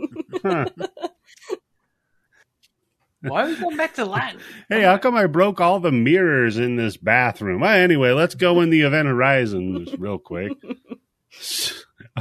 [0.43, 0.67] Huh.
[3.27, 4.41] Why are we going back to Latin?
[4.69, 7.61] Hey, how come I broke all the mirrors in this bathroom?
[7.61, 10.53] Well, anyway, let's go in the event horizon real quick.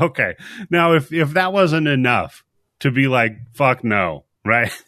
[0.02, 0.34] Okay,
[0.72, 2.44] now if if that wasn't enough
[2.80, 4.72] to be like fuck no, right?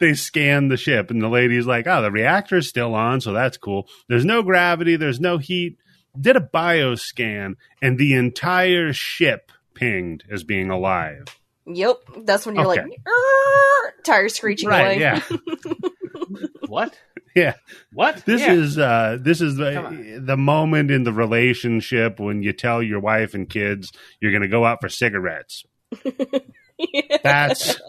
[0.00, 3.56] They scan the ship, and the lady's like, "Oh, the reactor's still on, so that's
[3.56, 3.88] cool.
[4.08, 5.76] There's no gravity, there's no heat."
[6.20, 11.26] Did a bioscan, and the entire ship pinged as being alive.
[11.66, 12.82] Yep, that's when you're Okay.
[12.82, 14.80] like, "Arr!" tires screeching Right?
[14.80, 15.00] away.
[15.00, 15.20] Yeah,
[16.68, 16.98] What?
[17.36, 17.54] yeah.
[17.92, 18.24] What?
[18.26, 18.52] This Yeah.
[18.54, 23.34] is uh this is the the moment in the relationship when you tell your wife
[23.34, 25.64] and kids you're going to go out for cigarettes.
[27.22, 27.80] That's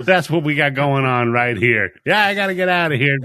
[0.00, 1.92] that's what we got going on right here.
[2.04, 3.16] Yeah, I got to get out of here.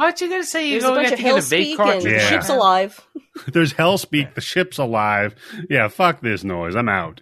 [0.00, 1.86] Aren't you gonna say you're There's a going bunch to of get a vape hell
[1.86, 2.28] speak and the Yeah.
[2.28, 3.00] ship's alive.
[3.52, 4.34] There's hell speak.
[4.34, 5.34] The ship's alive.
[5.68, 6.74] Yeah, fuck this noise.
[6.76, 7.20] I'm out.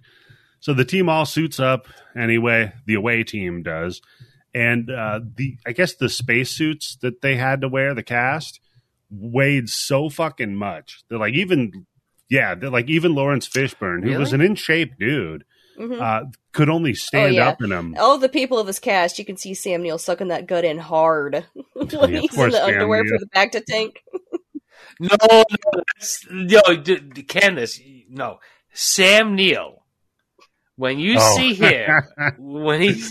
[0.60, 1.86] So the team all suits up
[2.16, 2.72] anyway.
[2.86, 4.00] The away team does,
[4.54, 8.60] and uh, the I guess the spacesuits that they had to wear, the cast,
[9.10, 11.02] weighed so fucking much.
[11.08, 11.86] They're like even,
[12.28, 15.44] yeah, they're like even Laurence Fishburne, who was an in shape dude,
[15.80, 16.00] Mhm.
[16.00, 17.48] uh, could only stand yeah.
[17.48, 17.94] up in them.
[17.98, 20.78] All the people of this cast, you can see Sam Neill sucking that gut in
[20.78, 23.14] hard when Yeah, of he's in course the Sam underwear Neill.
[23.14, 24.02] for the back to tank.
[25.02, 25.44] No, no,
[25.96, 27.80] that's, yo, d- d- Candice,
[28.10, 28.38] no.
[28.74, 29.82] Sam Neill.
[30.76, 31.36] When you Oh.
[31.36, 32.02] see him,
[32.38, 33.10] when he's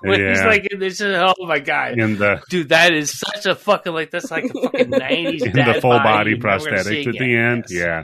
[0.00, 3.54] when he's like in this, oh my god, in the dude, that is such a
[3.54, 7.04] fucking like that's like a fucking nineties in the full body you're never gonna see
[7.04, 7.64] prosthetics at the end.
[7.68, 7.80] Yes.
[7.86, 8.02] Yeah.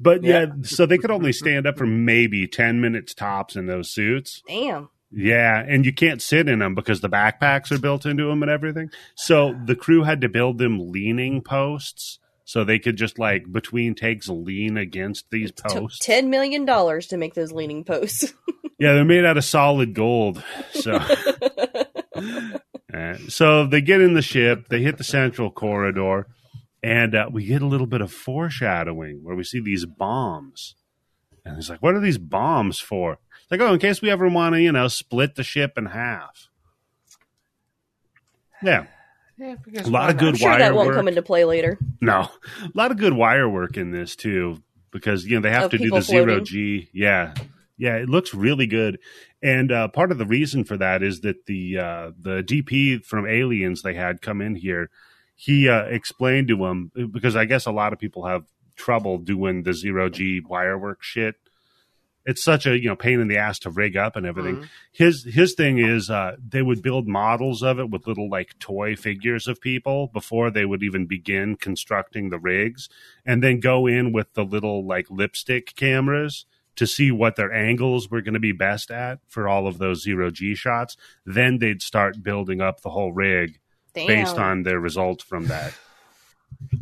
[0.00, 0.40] But yeah.
[0.40, 0.46] Yeah.
[0.62, 4.42] so they could only stand up for maybe 10 minutes tops in those suits.
[4.46, 4.90] Damn.
[5.10, 8.50] Yeah, and you can't sit in them because the backpacks are built into them and
[8.50, 8.90] everything.
[9.14, 13.94] So the crew had to build them leaning posts so they could just like between
[13.94, 16.04] takes lean against these Took posts.
[16.04, 18.32] ten million dollars to make those leaning posts.
[18.80, 20.40] Yeah, they're made out of solid gold.
[20.70, 21.00] So
[23.28, 26.26] so they get in the ship, they hit the central corridor,
[26.82, 30.74] and uh, we get a little bit of foreshadowing where we see these bombs.
[31.44, 33.18] And it's like, what are these bombs for?
[33.42, 35.86] It's like, oh, in case we ever want to, you know, split the ship in
[35.86, 36.48] half.
[38.62, 38.86] Yeah,
[39.38, 40.96] Yeah, A lot of good I'm sure wire that won't work.
[40.96, 41.78] come into play later.
[42.00, 42.28] no,
[42.62, 45.70] a lot of good wire work in this too, because you know they have Of
[45.72, 46.40] to do people the zero.
[46.40, 46.88] G.
[46.92, 47.34] Yeah,
[47.76, 48.98] yeah, it looks really good,
[49.40, 53.26] and uh, part of the reason for that is that the uh, the DP from
[53.26, 54.90] Aliens they had come in here,
[55.40, 58.42] he uh, explained to him because I guess a lot of people have
[58.74, 61.36] trouble doing the zero G wire work shit.
[62.26, 64.68] It's such a you know pain in the ass to rig up and everything Mhm.
[64.92, 68.96] his his thing is uh, they would build models of it with little like toy
[68.96, 72.88] figures of people before they would even begin constructing the rigs
[73.24, 76.44] and then go in with the little like lipstick cameras
[76.74, 80.02] to see what their angles were going to be best at for all of those
[80.02, 83.58] zero g shots then they'd start building up the whole rig
[83.94, 84.06] Damn.
[84.06, 85.72] based on their results from that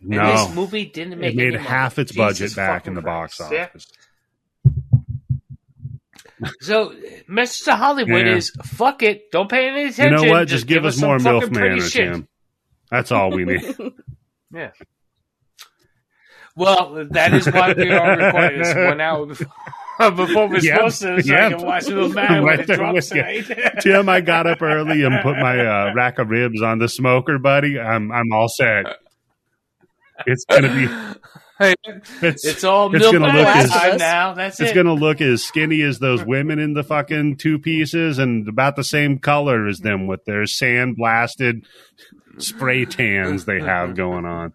[0.00, 1.68] And no this movie didn't make it made any money.
[1.68, 3.52] half its Jesus budget back in fucking the box Christ.
[3.52, 3.64] Yeah.
[3.64, 3.86] office
[6.60, 6.94] So,
[7.26, 8.36] message to Hollywood Yeah.
[8.36, 9.30] is fuck it.
[9.32, 10.04] Don't pay any attention.
[10.04, 10.28] you attention.
[10.28, 12.24] know what just, give, us some more fucking milf pretty manners shit.
[12.92, 13.62] That's all we need
[14.54, 14.70] Yeah.
[16.54, 19.46] Well, that is why we are recording this one hour before.
[20.16, 22.76] before we're Yep, supposed to, so I can watch Little Man right when it there
[22.76, 23.42] drops with you.
[23.42, 23.80] tonight.
[23.80, 27.38] Tim, I got up early and put my uh, rack of ribs on the smoker,
[27.38, 27.78] buddy.
[27.78, 28.86] I'm I'm all set.
[30.26, 30.88] It's gonna be
[31.60, 31.74] Hey,
[32.22, 34.34] it's it's all it's gonna look as- time now.
[34.34, 34.74] That's it's it.
[34.74, 38.84] gonna look as skinny as those women in the fucking two pieces and about the
[38.84, 41.66] same color as them with their sand blasted
[42.38, 44.52] spray tans they have going on.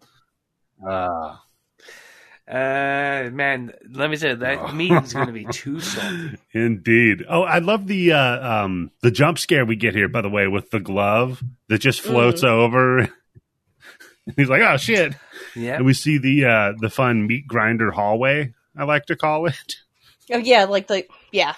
[0.88, 1.36] Uh,
[2.54, 6.38] uh, man, let me say you, that meeting's going to be too salty.
[6.54, 7.24] Indeed.
[7.28, 10.48] Oh, I love the uh, um the jump scare we get here, by the way,
[10.48, 13.10] with the glove that just floats over.
[14.38, 15.16] He's like, "Oh shit!"
[15.56, 15.76] Yeah.
[15.78, 18.54] And we see the uh the fun meat grinder hallway.
[18.78, 19.76] I like to call it.
[20.32, 21.54] Oh yeah, like the yeah.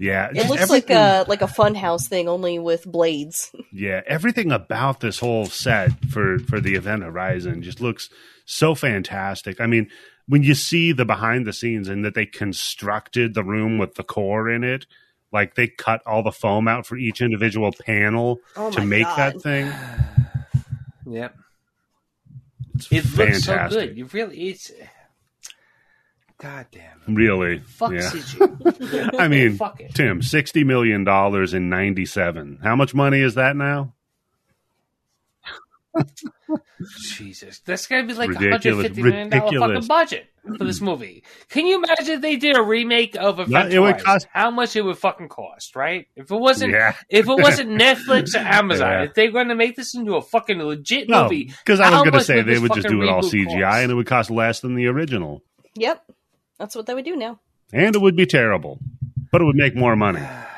[0.00, 3.50] Yeah, It just looks like everything- a like a fun house thing, only with blades.
[3.72, 8.08] yeah everything about this whole set for for the event Horizon just looks
[8.50, 9.60] so fantastic.
[9.60, 9.90] I mean,
[10.26, 14.02] when you see the behind the scenes and that they constructed the room with the
[14.02, 14.86] core in it,
[15.32, 19.16] like they cut all the foam out for each individual panel Oh to make God.
[19.34, 19.72] that thing.
[21.10, 21.34] Yep.
[22.74, 23.96] It's It looks so good.
[23.96, 24.70] You really, it's.
[26.36, 27.00] God damn.
[27.08, 27.14] it.
[27.14, 28.10] Really, Fuck yeah.
[29.18, 29.94] I mean, fuck it.
[29.94, 32.58] Tim, sixty million dollars in ninety seven.
[32.62, 33.94] How much money is that now?
[37.16, 38.64] Jesus, that's gonna be like a Ridiculous.
[38.64, 39.86] hundred fifty million dollar Ridiculous.
[39.86, 40.26] fucking budget
[40.56, 40.86] for this hmm.
[40.86, 41.24] movie.
[41.48, 44.76] Can you imagine if they did a remake of Event it would cost- How much
[44.76, 46.06] it would fucking cost, right?
[46.16, 49.02] If it wasn't, Yeah, if it wasn't Netflix or Amazon, Yeah.
[49.04, 52.02] if they're going to make this into a fucking legit no, movie, because I was
[52.02, 53.82] going to say would they would just do it all CGI cost?
[53.82, 55.42] and it would cost less than the original,
[55.74, 56.02] Yep,
[56.58, 57.40] that's what they would do now.
[57.72, 58.78] and it would be terrible,
[59.30, 60.22] but it would make more money.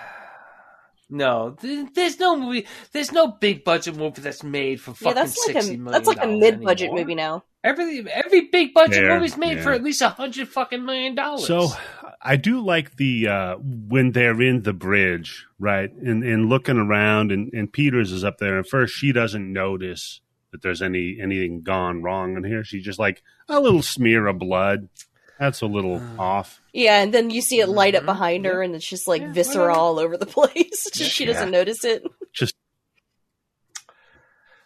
[1.11, 2.67] No, th- there's no movie.
[2.93, 5.93] There's no big budget movie that's made for Yeah, fucking that's like sixty a million.
[5.93, 7.45] that's like a mid budget movie now.
[7.63, 9.63] Every every big budget Fair, movie's made yeah.
[9.65, 11.47] for at least a hundred fucking million dollars.
[11.47, 11.69] So
[12.23, 17.33] I do like the uh, when they're in the bridge, right, and and looking around,
[17.33, 20.21] and, and Peters is up there, and first she doesn't notice
[20.53, 22.65] that there's any anything gone wrong in here.
[22.65, 24.89] She's just like a little smear of blood.
[25.41, 26.61] That's a little off.
[26.75, 28.07] Yeah, and then you see it light up Mhm.
[28.07, 29.81] behind her, and it's just like Yeah, viscera whatever.
[29.81, 30.89] all over the place.
[30.93, 32.05] Just she doesn't notice it.
[32.35, 32.55] Just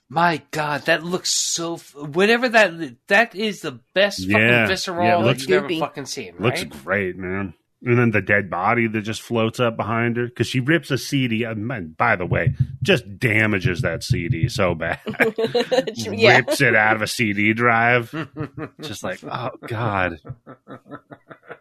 [0.08, 1.74] My God, that looks so.
[1.74, 5.78] F- whatever that that is the best Yeah, fucking visceral yeah, that looks you've ever
[5.78, 6.34] fucking seen.
[6.38, 7.54] looks great, man.
[7.84, 10.96] And then the dead body that just floats up behind her because she rips a
[10.96, 11.44] CD.
[11.54, 15.00] man, By the way, just damages that CD so bad.
[15.94, 18.10] yeah, Rips it out of a CD drive.
[18.80, 20.20] just like oh god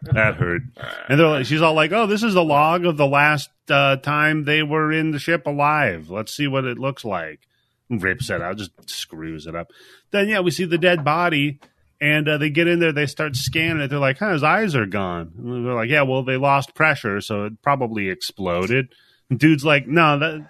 [0.02, 0.62] that hurt
[1.08, 3.96] and they're like she's all like oh this is a log of the last uh,
[3.96, 7.40] time they were in the ship alive let's see what it looks like
[7.88, 9.68] rips it out just screws it up
[10.10, 11.58] then yeah we see the dead body
[12.00, 14.74] and uh, they get in there they start scanning it they're like huh his eyes
[14.74, 18.88] are gone and they're like yeah well they lost pressure so it probably exploded
[19.30, 20.48] and dude's like no that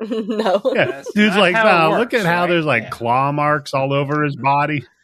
[0.10, 0.60] no.
[0.74, 2.90] yeah That's dude's like how it no look works, at how there's like Yeah.
[2.90, 4.84] claw marks all over his body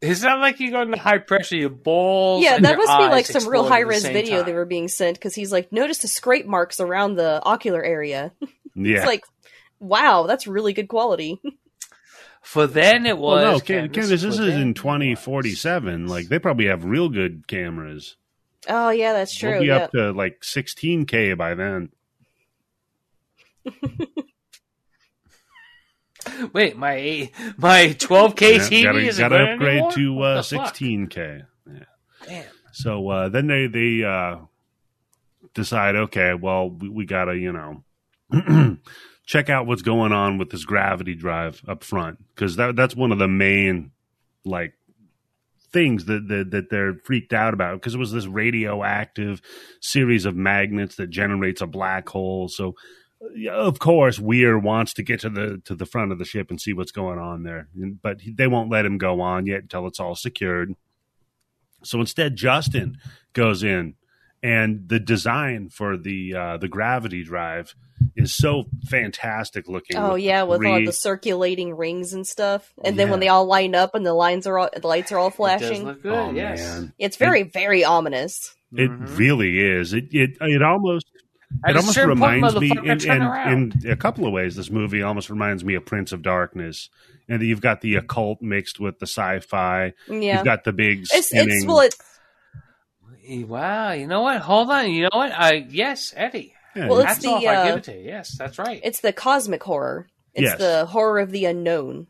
[0.00, 2.44] It's not like you go into high pressure, your balls.
[2.44, 4.46] Yeah, and that your must be like some real high res same video time.
[4.46, 8.30] they were being sent because he's like, notice the scrape marks around the ocular area.
[8.76, 9.24] yeah It's like,
[9.80, 11.40] wow, that's really good quality.
[12.48, 13.42] For then, it was.
[13.42, 16.02] Well, no, Can- Candice, Candice, this is in 2047.
[16.04, 16.10] was.
[16.10, 18.16] Like, they probably have real good cameras.
[18.66, 19.50] Oh yeah, that's true.
[19.50, 19.76] We'll be Yeah.
[19.76, 21.90] up to like 16K by then.
[26.54, 29.92] Wait, my my 12k Yeah, TV gotta, isn't gotta good upgrade anymore?
[29.92, 30.74] to What uh, the fuck?
[30.74, 31.46] 16K.
[32.26, 32.44] Damn.
[32.72, 34.38] So uh, then they they uh,
[35.52, 37.84] decide, okay, well, we, we gotta, you know,
[39.28, 43.12] check out what's going on with this gravity drive up front because that that's one
[43.12, 43.92] of the main
[44.44, 44.72] like
[45.70, 49.42] things that that, that they're freaked out about because it was this radioactive
[49.80, 52.48] series of magnets that generates a black hole.
[52.48, 52.74] So
[53.50, 56.58] of course Weir wants to get to the to the front of the ship and
[56.58, 57.68] see what's going on there,
[58.02, 60.74] but they won't let him go on yet until it's all secured.
[61.84, 62.96] So instead, Justin
[63.34, 63.94] goes in,
[64.42, 67.74] and the design for the uh, the gravity drive
[68.16, 69.96] is so fantastic looking.
[69.96, 73.46] Oh with yeah, with all the circulating rings and stuff, and then when they all
[73.46, 76.02] line up and the lines are all, the lights are all It does flashing, look
[76.02, 76.58] good, Oh, yes.
[76.60, 76.92] man.
[76.98, 78.54] it's very very ominous.
[78.72, 79.16] It Mhm.
[79.18, 79.92] really is.
[79.94, 81.06] It it it almost
[81.64, 84.54] At it a almost certain point, reminds me in, in, in a couple of ways.
[84.56, 86.90] This movie almost reminds me of Prince of Darkness,
[87.28, 89.94] and you've got the occult mixed with the sci-fi.
[90.08, 91.48] Yeah, You've got the big it's spinning.
[91.56, 91.96] it's well, it's
[93.28, 94.40] Wow, you know what?
[94.40, 94.90] Hold on.
[94.90, 95.32] You know what?
[95.32, 96.54] I yes, Eddie.
[96.74, 97.44] yeah, well, it's Hats the, off.
[97.44, 98.04] I uh, give it to you.
[98.06, 98.80] Yes, that's right.
[98.82, 100.08] it's the cosmic horror.
[100.34, 100.58] It's Yes.
[100.58, 102.06] the horror of the unknown.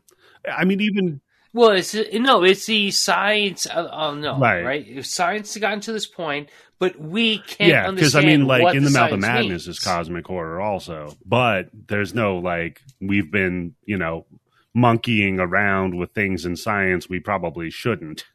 [0.49, 1.21] I mean, even
[1.53, 3.65] Well, it's no, it's the science.
[3.67, 4.63] Uh, oh no, Right.
[4.63, 4.85] right?
[4.87, 8.75] If science has gotten to this point, but we can't yeah, because I mean, like
[8.75, 9.67] in the mouth of madness means.
[9.67, 14.25] is cosmic horror also, but there's no like we've been you know
[14.73, 18.25] monkeying around with things in science we probably shouldn't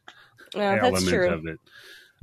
[0.53, 1.29] Yeah, that's element true.
[1.29, 1.59] of it.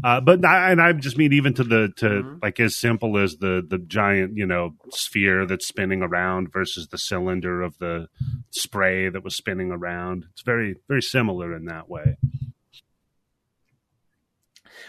[0.04, 2.42] Uh, but I, and I just mean even to the to Mhm.
[2.42, 6.98] like as simple as the the giant you know sphere that's spinning around versus the
[6.98, 8.08] cylinder of the
[8.50, 10.26] spray that was spinning around.
[10.32, 12.16] It's very very similar in that way.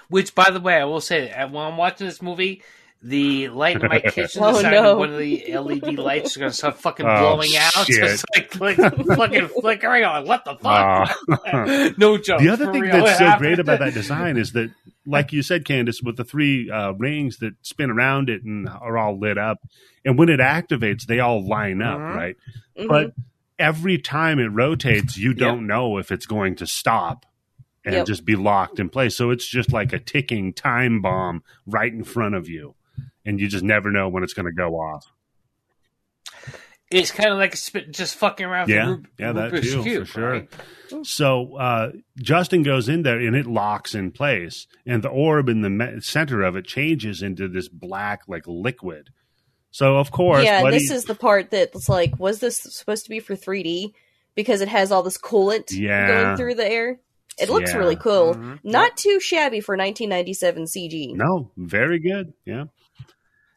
[0.10, 2.62] Which, by the way, I will say, uh, when I'm watching this movie,
[3.02, 4.98] the light in my kitchen Oh, decided no.
[4.98, 7.72] one of the LED lights is going to start fucking Oh, blowing out.
[7.86, 8.00] shit.
[8.00, 10.04] Just like, like fucking flickering.
[10.06, 11.98] I'm like, what the fuck?
[11.98, 12.40] no joke.
[12.40, 13.40] the other thing real, that's so happened.
[13.48, 14.72] great about that design is that,
[15.06, 18.98] like you said, Candice, with the three uh, rings that spin around it and are
[18.98, 19.60] all lit up,
[20.06, 22.16] and when it activates, they all line up, Mhm.
[22.16, 22.36] right?
[22.78, 22.88] Mhm.
[22.88, 23.14] But
[23.60, 27.26] every time it rotates, you don't know if it's going to stop
[27.86, 28.06] and Yep.
[28.08, 29.16] just be locked in place.
[29.16, 32.76] So it's just like a ticking time bomb right in front of you,
[33.26, 35.06] and you just never know when it's going to go off.
[36.94, 37.54] It's kind of like
[37.92, 38.70] just fucking around.
[38.70, 40.30] Yeah, with Rub- yeah, that Rubik's too, for sure.
[40.32, 40.50] right?
[41.04, 41.92] So uh,
[42.22, 46.00] Justin goes in there and it locks in place, and the orb in the me-
[46.02, 49.10] center of it changes into this black like liquid.
[49.72, 53.06] So of course, yeah, what this he- is the part that's like, was this supposed
[53.06, 53.94] to be for 3D?
[54.36, 56.08] Because it has all this coolant Yeah.
[56.08, 57.00] going through the air.
[57.40, 57.78] It looks Yeah.
[57.78, 58.36] really cool.
[58.36, 58.60] Mhm.
[58.64, 61.14] Not too shabby for 1997 CG.
[61.16, 62.34] no, very good.
[62.46, 62.66] Yeah,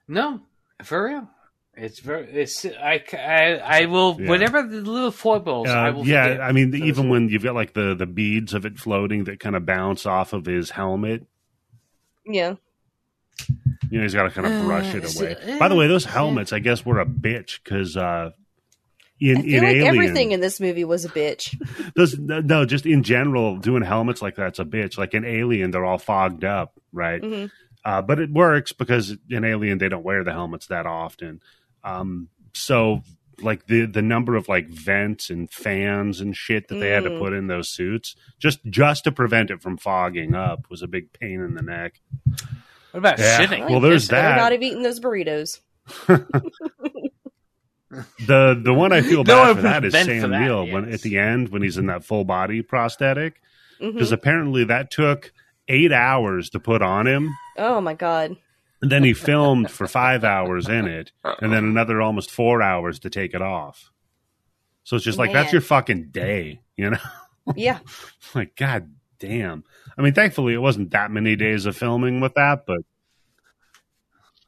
[0.09, 0.41] No,
[0.85, 1.31] for real.
[1.77, 2.27] It's very.
[2.31, 2.65] It's.
[2.65, 3.05] I.
[3.13, 4.17] I, I will.
[4.19, 4.29] Yeah.
[4.31, 5.69] Whatever the little foibles.
[5.69, 6.07] I uh, will.
[6.07, 6.25] yeah.
[6.29, 8.79] forget I mean, those even are- when you've got like the the beads of it
[8.79, 11.27] floating that kind of bounce off of his helmet,
[12.27, 12.55] Yeah.
[13.91, 15.33] you know, he's got to kind of brush Uh, it is away.
[15.33, 16.13] it- By the way, those yeah.
[16.13, 18.31] helmets, I guess, were a bitch because uh,
[19.21, 21.55] in I feel in like Alien, everything in this movie was a bitch.
[21.95, 24.97] Those, no, just in general, doing helmets like that's a bitch.
[24.99, 27.21] Like in Alien, they're all fogged up, right?
[27.23, 27.51] Mhm.
[27.85, 31.41] Uh, but it works because in Alien they don't wear the helmets that often.
[31.87, 33.03] Um, so
[33.41, 37.11] like the the number of like vents and fans and shit that they had to
[37.11, 37.19] Mm.
[37.19, 41.13] put in those suits just just to prevent it from fogging up was a big
[41.13, 42.01] pain in the neck.
[42.93, 43.39] What about Yeah.
[43.45, 43.69] shitting?
[43.71, 44.37] Well, there's Better that.
[44.37, 45.61] not have eaten those burritos.
[48.27, 50.67] The the one I feel bad one for that is meant for Sam that, Neill
[50.67, 53.41] when at the end when he's in that full body prosthetic
[53.81, 55.33] because apparently that took
[55.69, 57.31] eight hours to put on him.
[57.57, 58.37] Oh my god.
[58.83, 62.99] And then he filmed for five hours in it, and then another almost four hours
[63.01, 63.91] to take it off.
[64.85, 66.99] So it's just like that's your fucking day, you know?
[67.55, 67.79] Yeah.
[68.35, 69.63] like, god damn.
[69.97, 72.81] I mean, thankfully it wasn't that many days of filming with that, but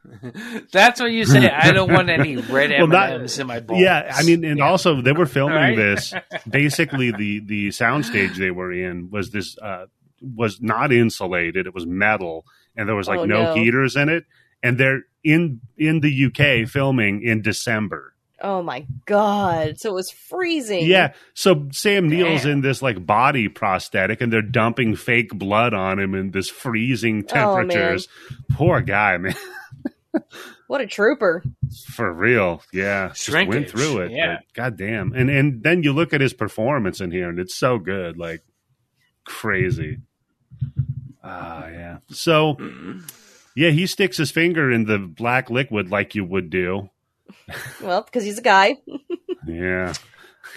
[0.72, 1.48] That's what you say.
[1.50, 3.80] I don't want any red Well, M&Ms in my balls.
[3.80, 5.76] yeah, I mean, and also they were filming Right?
[5.76, 6.14] this.
[6.48, 9.86] Basically, the the soundstage they were in was this uh,
[10.20, 12.46] was not insulated; it was metal,
[12.78, 13.54] and there was like Oh, no no.
[13.54, 14.24] heaters in it.
[14.62, 16.64] And they're in in the UK mm-hmm.
[16.66, 18.14] filming in December.
[18.40, 19.78] Oh my god.
[19.80, 20.86] So it was freezing.
[20.86, 21.12] Yeah.
[21.34, 22.52] So Sam Neill's Damn.
[22.52, 27.26] in this like body prosthetic and they're dumping fake blood on him in this freezing
[27.32, 27.68] Oh, man.
[27.68, 28.08] temperatures.
[28.52, 29.34] Poor guy, man.
[30.68, 31.42] What a trooper.
[31.94, 32.62] For real.
[32.74, 33.08] Yeah.
[33.14, 34.10] Just went through it.
[34.12, 34.36] yeah.
[34.36, 35.12] But God damn.
[35.14, 38.18] And and then you look at his performance in here and it's so good.
[38.18, 38.42] Like
[39.24, 39.98] crazy.
[41.28, 41.98] Ah, yeah.
[42.08, 42.56] So
[43.54, 46.90] yeah, he sticks his finger in the black liquid like you would do.
[47.82, 48.76] Well, because he's a guy.
[49.46, 49.92] Yeah.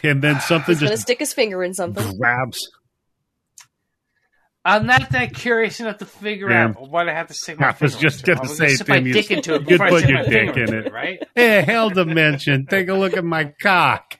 [0.03, 2.17] And then something He's gonna just stick his finger in something.
[2.17, 2.69] grabs
[4.63, 6.65] I'm not that curious enough to figure Yeah.
[6.67, 8.35] out what I have to stick my I was just into.
[8.35, 10.55] gonna I'm say, stick my you- dick into it you before put stick your dick
[10.57, 10.85] in it.
[10.87, 11.19] it, right?
[11.35, 12.67] Hey, hell dimension.
[12.67, 14.19] Take a look at my cock.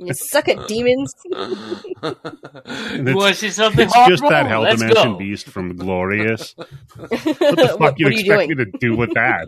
[0.00, 1.14] You suck at demons.
[1.24, 4.28] it's- you want to something It's just horrible?
[4.30, 5.18] that hell Let's dimension go.
[5.18, 6.54] beast from Glorious.
[6.56, 6.68] what,
[7.10, 9.46] What the fuck you what are you expect me to do with that?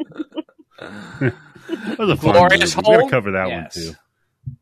[0.79, 2.89] that was a fun Glorious movie.
[2.91, 3.77] We gotta cover that Yes.
[3.77, 3.95] one too.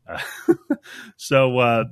[0.07, 0.75] Uh,
[1.17, 1.83] so uh,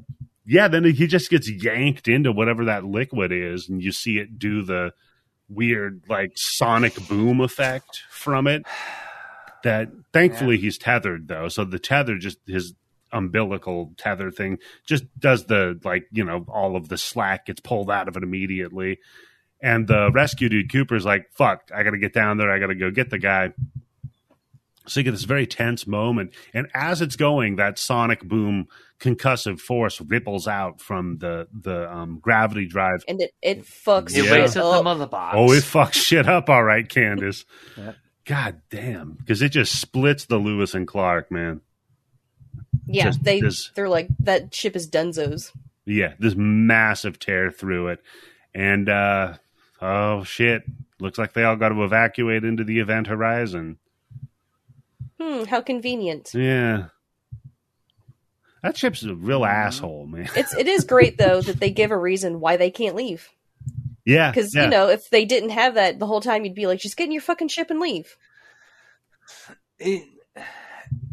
[0.46, 4.38] yeah, then he just gets yanked into whatever that liquid is, and you see it
[4.40, 4.92] do the
[5.50, 8.64] weird like sonic boom effect from it.
[9.64, 12.74] That thankfully he's tethered though, so the tether just his
[13.12, 14.58] umbilical tether thing
[14.88, 18.24] just does the like you know all of the slack gets pulled out of it
[18.24, 19.00] immediately.
[19.62, 22.52] And the rescue dude Cooper's like, "Fuck, I got to get down there.
[22.52, 23.54] I got to go get the guy."
[24.88, 28.68] So you get this very tense moment, and as it's going, that sonic boom
[29.02, 33.04] concussive force ripples out from the the um, gravity drive.
[33.08, 34.32] And it, it fucks It Yeah.
[34.32, 35.36] wakes shit up the mother box.
[35.38, 37.44] Oh, it fucks shit up, all right, Candice.
[37.78, 37.94] Yeah.
[38.26, 41.62] God damn, because it just splits the Lewis and Clark man.
[42.88, 45.52] Yeah, Just they this- they're like that ship is Dunzo's.
[45.86, 48.02] Yeah, this massive tear through it.
[48.54, 49.36] And uh
[49.82, 50.64] oh shit.
[51.00, 53.78] Looks like they all got to evacuate into the event horizon.
[55.22, 56.32] Hmm, how convenient.
[56.34, 56.88] Yeah.
[58.64, 60.30] That ship's a real asshole, man.
[60.36, 63.30] It's it is great though that they give a reason why they can't leave.
[64.06, 64.32] Yeah.
[64.32, 64.64] Because yeah.
[64.64, 67.06] you know, if they didn't have that the whole time, you'd be like, just get
[67.06, 68.16] in your fucking ship and leave.
[69.80, 70.08] It,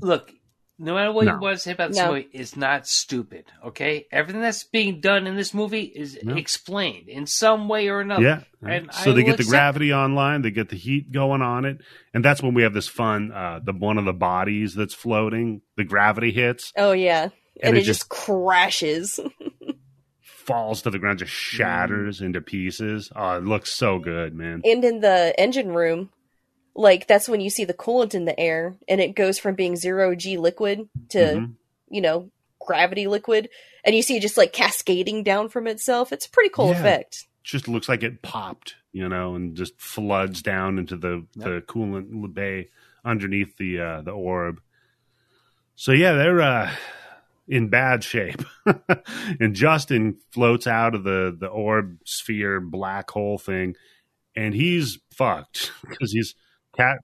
[0.01, 0.33] look,
[0.79, 1.35] no matter what No.
[1.35, 2.09] you want to say about this No.
[2.13, 3.45] movie, it's not stupid.
[3.65, 6.35] Okay, everything that's being done in this movie is No.
[6.37, 8.23] explained in some way or another.
[8.23, 8.41] Yeah.
[8.67, 11.65] And so I they get the accept gravity online, they get the heat going on
[11.65, 11.79] it,
[12.13, 15.61] and that's when we have this fun uh the one of the bodies that's floating,
[15.77, 17.33] the gravity hits, Oh yeah, and,
[17.63, 19.21] And it, it just crashes.
[20.21, 23.11] falls to the ground, just shatters into pieces.
[23.17, 24.61] Oh, it looks so good, man.
[24.65, 26.11] and in the engine room,
[26.75, 29.77] like that's when you see the coolant in the air, and it goes from being
[29.77, 31.53] zero G liquid to Mhm.
[31.89, 32.31] you know
[32.61, 33.49] gravity liquid,
[33.85, 36.13] and you see it just like cascading down from itself.
[36.13, 36.79] It's a pretty cool Yeah.
[36.81, 37.27] effect.
[37.43, 42.33] Just looks like it popped, you know, and just floods down into the the coolant
[42.35, 42.71] bay
[43.05, 44.61] underneath the uh the orb.
[45.77, 46.71] So yeah, they're uh
[47.47, 48.43] in bad shape.
[49.41, 53.77] and Justin floats out of the the orb sphere black hole thing
[54.35, 56.35] and he's fucked because he's
[56.77, 56.99] cat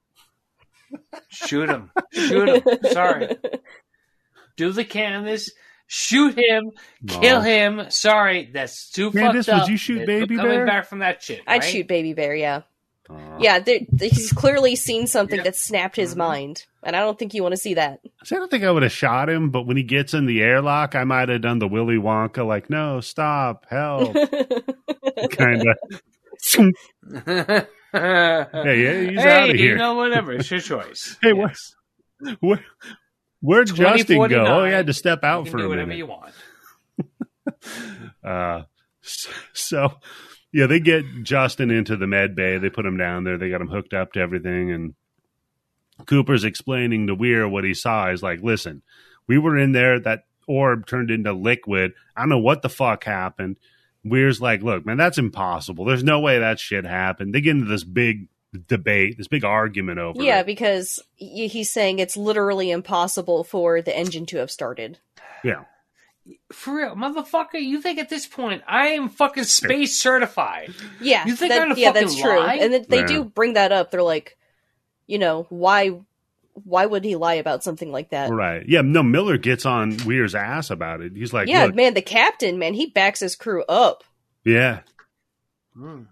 [1.29, 2.79] shoot him, shoot him.
[2.93, 3.37] Sorry,
[4.57, 5.51] do the canvas,
[5.87, 6.73] shoot him,
[7.07, 7.41] kill Oh.
[7.41, 7.87] him.
[7.91, 10.67] Sorry, that's too Candice, fucked would you shoot There's Baby no coming Bear?
[10.67, 11.41] back from that shit.
[11.47, 11.65] I'd right?
[11.65, 12.35] shoot Baby Bear.
[12.35, 12.63] Yeah,
[13.09, 13.39] Aw.
[13.39, 13.59] yeah.
[13.61, 15.45] there- He's clearly seen something Yep.
[15.45, 16.19] that snapped his Mhm.
[16.19, 18.01] mind, and I don't think you want to see that.
[18.25, 20.43] See, I don't think I would have shot him, but when he gets in the
[20.43, 24.15] airlock, I might have done the Willy Wonka, like, no, stop, help,
[25.31, 27.67] kind of.
[27.93, 28.47] hey,
[28.83, 29.73] yeah, he's outta here.
[29.73, 30.33] You know, whatever.
[30.33, 31.17] It's your choice.
[31.23, 31.75] Hey, Yes.
[32.21, 32.65] where, where,
[33.41, 34.45] where'd Justin go?
[34.47, 35.99] Oh, he had to step out for a whatever minute.
[35.99, 36.33] you want.
[38.23, 38.63] Uh,
[39.53, 39.95] so,
[40.53, 42.59] yeah, they get Justin into the med bay.
[42.59, 43.39] They put him down there.
[43.39, 44.71] They got him hooked up to everything.
[44.71, 44.95] And
[46.07, 48.11] Cooper's explaining to Weir what he saw.
[48.11, 48.83] He's like, listen,
[49.27, 49.99] we were in there.
[49.99, 51.93] That orb turned into liquid.
[52.15, 53.57] I don't know what the fuck happened.
[54.05, 55.85] Weir's like, look, man, that's impossible.
[55.85, 57.35] There's no way that shit happened.
[57.35, 58.29] They get into this big
[58.67, 60.47] debate, this big argument over yeah, it.
[60.47, 64.99] because he's saying it's literally impossible for the engine to have started.
[65.45, 65.65] Yeah.
[66.53, 70.73] For real, motherfucker, you think at this point I am fucking space certified?
[71.01, 72.39] Yeah, You think that- I'm gonna yeah, that's true.
[72.41, 72.55] lie?
[72.55, 73.07] And then they Yeah.
[73.07, 73.91] do bring that up.
[73.91, 74.37] They're like,
[75.07, 76.01] you know, why
[76.55, 78.31] why would he lie about something like that?
[78.31, 78.65] Right.
[78.69, 78.83] Yeah.
[78.83, 81.13] No, Miller gets on Weir's ass about it.
[81.15, 84.05] He's like, yeah, look, man, the captain, man, he backs his crew up.
[84.45, 84.81] yeah.
[85.75, 86.03] Hmm.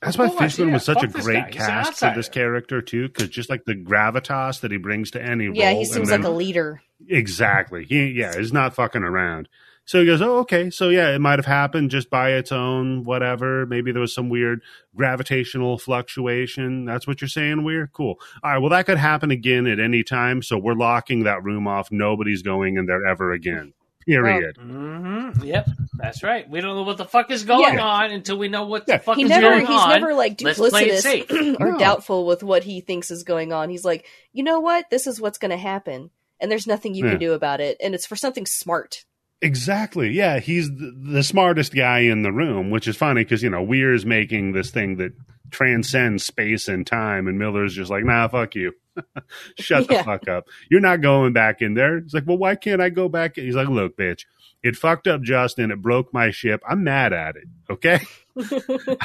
[0.00, 1.46] That's why course, Fishburne yeah, was such a fuck this great guy.
[1.50, 5.10] He's an cast for this character too, because just like the gravitas that he brings
[5.12, 6.82] to any Yeah, role, Yeah, he seems then- like a leader.
[7.08, 7.84] exactly.
[7.84, 9.48] He yeah, he's not fucking around.
[9.88, 13.04] So he goes, oh okay, so yeah, it might have happened just by its own
[13.04, 13.64] whatever.
[13.64, 14.60] Maybe there was some weird
[14.94, 16.84] gravitational fluctuation.
[16.84, 17.94] That's what you're saying, weird.
[17.94, 18.20] Cool.
[18.42, 20.42] All right, well that could happen again at any time.
[20.42, 21.90] So we're locking that room off.
[21.90, 23.72] Nobody's going in there ever again.
[24.06, 24.56] Period.
[24.58, 25.42] Mm-hmm.
[25.44, 26.46] Yep, that's right.
[26.50, 27.82] We don't know what the fuck is going Yeah.
[27.82, 29.88] on until we know what the fuck He is never going he's on.
[29.90, 31.28] He's never like Let's play it safe.
[31.28, 31.78] duplicitous or No.
[31.78, 33.70] doubtful with what he thinks is going on.
[33.70, 34.04] He's like,
[34.34, 34.90] you know what?
[34.90, 36.10] This is what's gonna happen.
[36.40, 37.12] And there's nothing you Yeah.
[37.12, 37.78] can do about it.
[37.82, 39.04] And it's for something smart.
[39.40, 40.10] Exactly.
[40.10, 43.62] Yeah, he's the, the smartest guy in the room, which is funny because you know
[43.62, 45.12] Weir's making this thing that
[45.50, 48.72] transcends space and time, and Miller's just like, "Nah, fuck you,
[49.58, 50.46] shut the fuck up.
[50.70, 53.54] You're not going back in there." He's like, "Well, why can't I go back?" He's
[53.54, 54.24] like, "Look, bitch,
[54.62, 55.70] it fucked up Justin.
[55.70, 56.60] It broke my ship.
[56.68, 57.44] I'm mad at it.
[57.70, 58.00] Okay,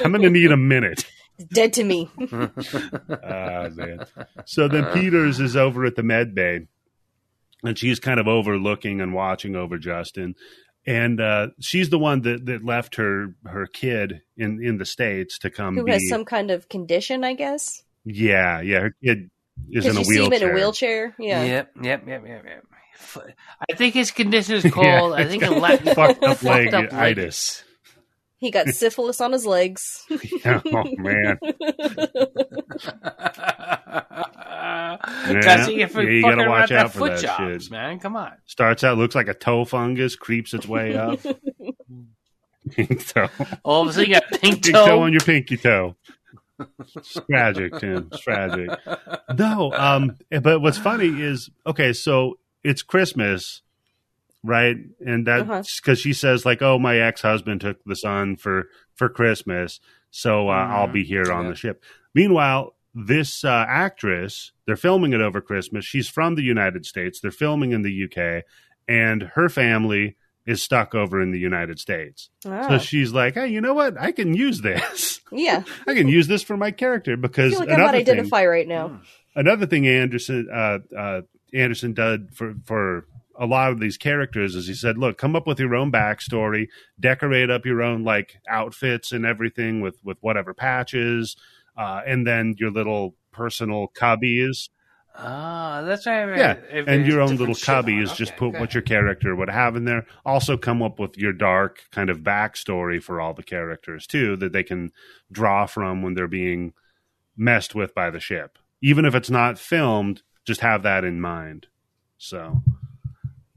[0.04, 1.06] I'm gonna need a minute."
[1.52, 2.10] Dead to me.
[3.24, 4.06] Ah, man.
[4.46, 6.68] So then Peters is over at the med bay,
[7.64, 10.36] and she's kind of overlooking and watching over Justin.
[10.86, 15.40] And uh, she's the one that, that left her her kid in, in the states
[15.40, 15.94] to come Who be.
[15.94, 17.82] has some kind of condition, I guess.
[18.04, 18.80] yeah, yeah.
[18.82, 19.30] Her kid
[19.70, 20.48] is Because in a you see him wheelchair.
[20.50, 21.16] in a wheelchair.
[21.18, 21.44] Yeah.
[21.44, 22.64] Yep, yep, yep, yep, yep.
[22.96, 23.18] F-
[23.70, 25.14] I think his condition is called.
[25.14, 27.64] I think got in Latin, fucked up fucked up leg-itis.
[28.44, 30.06] He got syphilis on his legs.
[30.46, 31.38] oh man,
[35.42, 37.72] Guys, you Yeah, you gotta watch out for foot that jobs, shit.
[37.72, 38.00] man.
[38.00, 38.34] Come on.
[38.46, 41.20] starts out looks like a toe fungus, creeps its way up.
[42.72, 43.30] Pink toe,
[43.64, 44.86] All of a sudden, you got pink pink toe.
[44.86, 45.96] toe on your pinky toe.
[46.96, 48.10] It's tragic, Tim.
[48.12, 48.70] It's tragic.
[49.38, 51.92] No, um, but what's funny is okay.
[51.94, 53.62] So it's Christmas,
[54.44, 54.78] right?
[55.06, 55.64] And that's Uh-huh.
[55.82, 59.80] because she says like, "Oh, my ex husband took the son for for Christmas,
[60.12, 61.84] so uh, I'll be here on the ship."
[62.14, 65.86] Meanwhile, this uh, actress, they're filming it over Christmas.
[65.86, 67.20] She's from the United States.
[67.20, 68.44] They're filming in the UK,
[68.88, 70.16] and her family
[70.46, 72.30] is stuck over in the United States.
[72.46, 72.68] Oh.
[72.70, 74.00] So she's like, "Hey, you know what?
[74.00, 75.22] I can use this.
[75.32, 78.06] yeah, I can use this for my character I because feel like I another might
[78.06, 79.00] thing, identify right now.
[79.36, 81.22] another thing Anderson uh, uh,
[81.54, 83.08] Anderson did for for
[83.40, 86.68] a lot of these characters is he said, "Look, come up with your own backstory,
[87.00, 91.36] decorate up your own like outfits and everything with with whatever patches,
[91.78, 94.70] uh, and then your little personal cubbies,
[95.16, 96.38] Ah, that's right.
[96.38, 97.84] Yeah, If and your own little shit on.
[97.84, 98.16] cubbies.
[98.16, 98.60] Just put okay.
[98.60, 100.08] what your character would have in there.
[100.26, 104.54] Also, come up with your dark kind of backstory for all the characters too, that
[104.54, 104.92] they can
[105.32, 106.74] draw from when they're being
[107.38, 108.58] messed with by the ship.
[108.82, 111.68] Even if it's not filmed, just have that in mind.
[112.18, 112.64] So,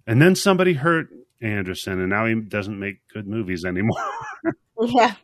[0.07, 1.09] and then somebody hurt
[1.41, 3.97] Anderson, and now he doesn't make good movies anymore.
[4.79, 5.15] Yeah,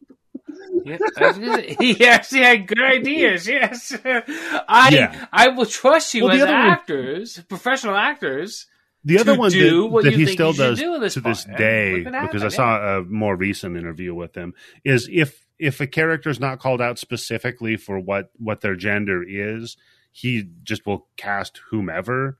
[0.84, 3.46] Yeah, I was he actually had good ideas.
[3.46, 5.26] Yes, I Yeah.
[5.32, 8.66] I will trust you Well, the as other one- actors, professional actors.
[9.04, 11.14] The other to one do that, what that you he think still does do this
[11.14, 14.54] to this day, Look what because I happened, saw a more recent interview with him,
[14.84, 19.22] is if if a character is not called out specifically for what what their gender
[19.26, 19.76] is,
[20.12, 22.38] he just will cast whomever.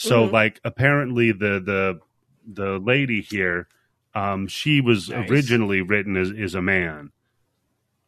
[0.00, 0.32] So Mhm.
[0.32, 2.00] like apparently the the
[2.46, 3.66] the lady here,
[4.14, 5.28] um, she was Nice.
[5.28, 7.10] originally written as is a man.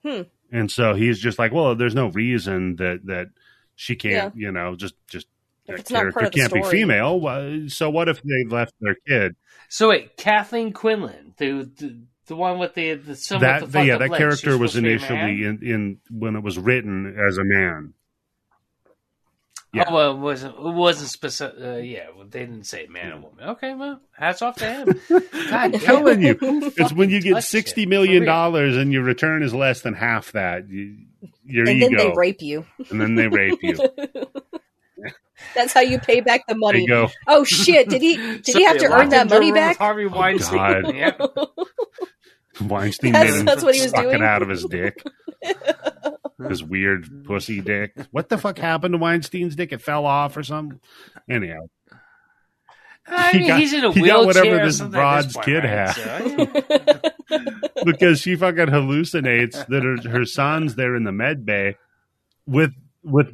[0.04, 0.22] Hmm.
[0.52, 3.30] And so he's just like, well, there's no reason that that
[3.74, 5.26] she can't, you know, just just
[5.66, 7.18] If that it's not part character of the can't be female.
[7.20, 9.34] Why- So what if they left their kid?
[9.68, 13.84] So wait, Kathleen Quinlan, the the, the one with the the some that with the
[13.84, 16.56] yeah, that legs, character was supposed to be a initially in, in when it was
[16.56, 17.94] written as a man.
[19.72, 19.84] Yeah.
[19.86, 21.56] Oh, well, it wasn't it wasn't specific?
[21.62, 23.44] Uh, yeah, well, they didn't say man or woman.
[23.50, 25.00] Okay, well, hats off to him.
[25.08, 26.36] God I'm telling you,
[26.76, 28.32] it's when you get touch sixty it, million for real.
[28.34, 30.68] dollars and your return is less than half that.
[30.68, 30.96] You,
[31.44, 32.66] your and ego, then they rape you.
[32.90, 33.76] and then they rape you.
[35.54, 36.86] That's how you pay back the money.
[36.86, 37.88] go, Oh shit!
[37.88, 38.16] Did he?
[38.42, 39.78] Did he have to earn that locked into a money back?
[39.78, 40.82] Harvey Weinstein.
[40.82, 40.94] God.
[40.96, 41.12] Yeah.
[42.60, 44.22] Weinstein That's- made him that's what he was suck it doing?
[44.22, 45.02] out of his dick.
[46.48, 47.94] His weird pussy dick.
[48.10, 49.72] What the fuck happened to Weinstein's dick?
[49.72, 50.80] It fell off or something.
[51.28, 51.66] Anyhow,
[53.06, 55.46] I He got- he's in a he got whatever or this something at this broad's
[55.46, 55.68] kid right?
[55.68, 55.92] had.
[55.92, 56.62] So,
[57.30, 57.44] yeah.
[57.84, 61.76] because she fucking hallucinates that her, her son's there in the med bay
[62.46, 62.72] with
[63.02, 63.32] with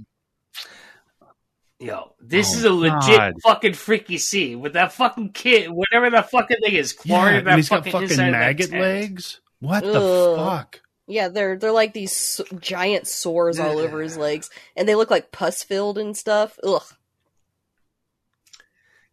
[1.79, 3.35] Yo, this Oh, is a legit God.
[3.43, 7.49] fucking freaky scene with that fucking kid, whatever that fucking thing is, clawing yeah, that
[7.51, 9.41] and he's got fucking, fucking inside of that maggot legs.
[9.61, 10.81] What the fuck?
[11.07, 15.31] Yeah, they're they're like these giant sores all over his legs, and they look like
[15.31, 16.59] pus filled and stuff.
[16.65, 16.83] Ugh.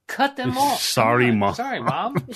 [0.08, 0.82] Cut them off.
[0.82, 1.38] Sorry, on.
[1.40, 1.54] Mom.
[1.56, 2.16] Sorry, mom.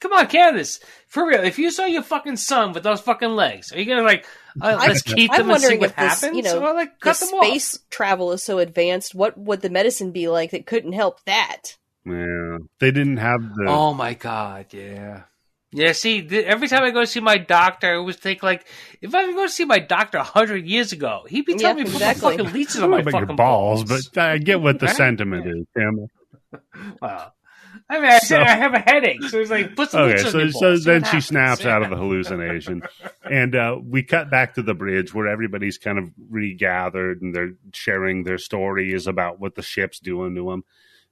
[0.00, 0.80] Come on, Candice.
[1.06, 4.02] For real, if you saw your fucking son with those fucking legs, are you gonna
[4.02, 4.26] like
[4.60, 6.36] uh, I- let's keep I'm them and see wondering what if this, happens?
[6.36, 9.14] you know, or like The cut them space travel is so advanced.
[9.14, 11.76] What would the medicine be like that couldn't help that?
[12.04, 13.66] Yeah, they didn't have the.
[13.68, 15.22] Oh my god, yeah.
[15.72, 18.66] Yeah, see, th- every time I go see my doctor, I always think like,
[19.00, 21.84] if I go to see my doctor a hundred years ago, he'd be telling Yeah,
[21.84, 22.36] me to exactly.
[22.36, 24.96] put my fucking leeches on my fucking your balls, but I get what the Right?
[24.96, 26.08] sentiment is, Tim.
[27.00, 27.32] Wow.
[27.88, 30.16] I mean, I said So- I have a headache, so it's like put some Okay,
[30.16, 32.82] leeches on so your so balls, see then she snaps out of the hallucination,
[33.22, 37.52] and uh, we cut back to the bridge where everybody's kind of regathered and they're
[37.72, 40.64] sharing their stories about what the ship's doing to them.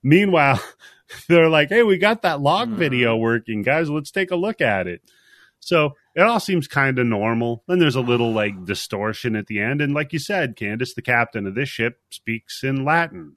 [0.03, 0.61] Meanwhile,
[1.29, 2.77] they're like, "Hey, we got that log Mhm.
[2.77, 3.91] video working, guys.
[3.91, 5.03] Let's take a look at it."
[5.61, 7.65] So it all seems kind of normal.
[7.67, 11.03] Then there's a little like distortion at the end, and like you said, Candice, the
[11.03, 13.37] captain of this ship, speaks in Latin.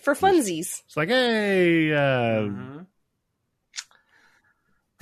[0.00, 0.82] For funsies.
[0.86, 1.96] It's like, "Hey, uh,
[2.42, 2.86] Mhm.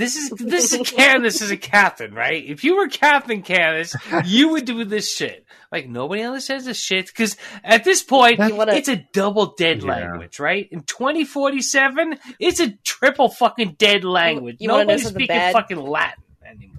[0.01, 2.43] This is this is Candice is a captain, right?
[2.43, 3.95] If you were Captain Candice,
[4.27, 5.45] you would do this shit.
[5.71, 9.89] Like nobody understands this shit because at this point, wanna- it's a double dead Yeah.
[9.91, 10.67] language, right?
[10.73, 14.57] In 2047, it's a triple fucking dead language.
[14.59, 15.53] you wanna Nobody's speaking bad?
[15.53, 16.77] fucking Latin anymore.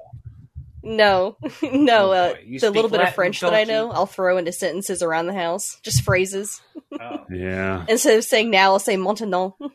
[0.81, 2.09] No, no.
[2.09, 2.43] Oh, uh, boy.
[2.49, 3.73] The speak little bit of French that I don't you?
[3.73, 6.59] know, I'll throw into sentences around the house, just phrases.
[6.99, 7.23] Oh.
[7.29, 9.53] yeah." Instead of saying now, I'll say maintenant.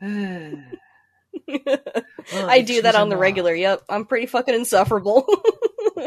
[2.32, 3.52] Oh, I do that on the regular.
[3.54, 5.26] Yep, I'm pretty fucking insufferable.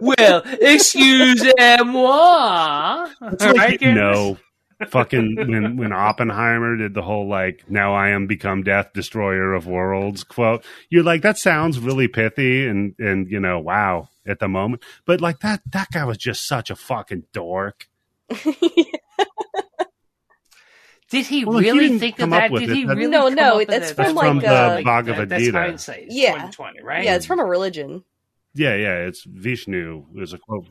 [0.00, 3.08] well, excusez-moi.
[3.32, 3.92] It's like Right, you Candice?
[3.92, 4.38] know,
[4.88, 9.66] fucking when when Oppenheimer did the whole like "Now I am become death, destroyer of
[9.66, 10.64] worlds" quote.
[10.88, 15.20] You're like that sounds really pithy and and you know wow at the moment, but
[15.20, 17.86] like that that guy was just such a fucking dork.
[21.10, 22.50] Did he Well, he really didn't think of come up that?
[22.52, 22.76] with Did it.
[22.76, 23.06] he really?
[23.08, 23.94] No, come no, up that's it?
[23.94, 25.58] from, That's from like, the uh, Bhagavad That's Gita.
[25.58, 26.06] hindsight.
[26.08, 26.32] Yeah.
[26.34, 27.04] 2020, right?
[27.04, 28.04] yeah, it's from a religion.
[28.54, 30.06] Yeah, yeah, it's Vishnu.
[30.14, 30.66] There's a quote.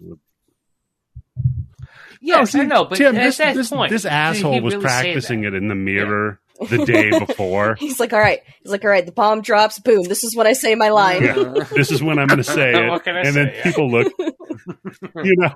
[2.21, 4.87] Yes, No, I know, but Tim, at this, that this, point, this asshole was really
[4.87, 7.75] say practicing it in the mirror the day before.
[7.79, 8.41] He's like, all right.
[8.61, 9.05] He's like, all right.
[9.05, 9.79] The bomb drops.
[9.79, 10.03] Boom.
[10.03, 11.23] This is when I say my line.
[11.23, 11.63] Yeah.
[11.75, 12.89] this is when I'm going to say it.
[12.89, 13.51] What can I and then?
[13.55, 13.63] Yeah.
[13.63, 14.13] people look,
[15.23, 15.53] you know,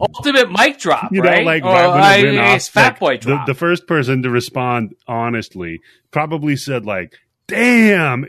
[0.00, 3.14] Ultimate mic drop, you know, like or right when I, it off, fat like, boy
[3.16, 3.46] the, drop.
[3.46, 5.80] the first person to respond honestly
[6.10, 7.14] probably said like,
[7.48, 8.24] "Damn!"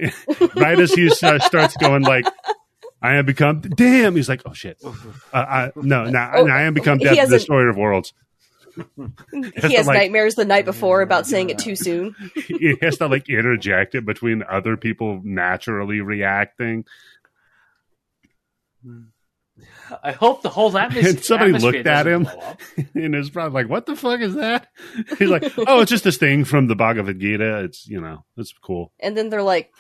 [0.56, 2.26] right as he uh, starts going like,
[3.02, 4.92] "I am become damn." He's like, "Oh shit!" Uh,
[5.34, 8.14] I, no, no, Oh, I am become death, the hasn't- destroyer of worlds.
[9.32, 12.16] He has like- nightmares the night before about saying it too soon.
[12.48, 16.86] He has to like interject it between other people naturally reacting.
[20.04, 21.10] I hope the whole atmosphere.
[21.12, 22.28] And somebody atmosphere looked at him.
[22.94, 24.68] and is probably like, what the fuck is that?
[25.18, 27.64] He's like, oh, it's just this thing from the Bhagavad Gita.
[27.64, 28.92] It's, you know, it's cool.
[29.00, 29.72] And then they're like,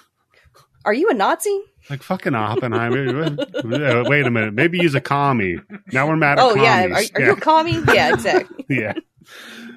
[0.86, 3.24] "Are you a Nazi?" Like fucking Oppenheimer.
[3.26, 4.54] Uh, Wait a minute.
[4.54, 5.60] Maybe he's a commie.
[5.92, 6.86] Now we're mad at Oh yeah.
[6.86, 7.12] Are, commies.
[7.16, 7.84] are you a commie?
[7.94, 8.66] Yeah, exactly.
[8.70, 8.94] yeah.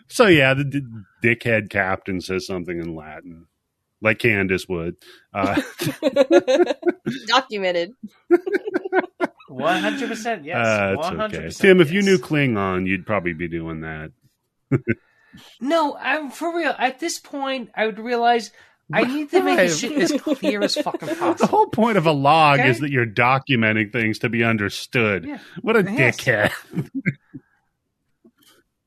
[0.08, 0.82] So yeah, the, d
[1.22, 3.46] dickhead captain says something in Latin,
[4.00, 4.96] like Candice would.
[5.34, 5.60] Uh,
[7.26, 7.92] Documented.
[9.48, 10.56] One hundred percent, yes.
[10.56, 11.16] uh, it's One okay.
[11.16, 11.62] hundred percent.
[11.62, 14.12] Tim, if you knew Klingon, you'd probably be doing that.
[15.60, 16.74] no, I'm for real.
[16.78, 18.50] At this point, I would realize
[18.92, 21.34] I need to make this shit as clear as fucking possible.
[21.38, 22.68] The whole point of a log Okay.
[22.70, 25.26] is that you're documenting things to be understood.
[25.26, 25.38] Yeah.
[25.60, 26.16] What a Yes.
[26.16, 26.52] dickhead.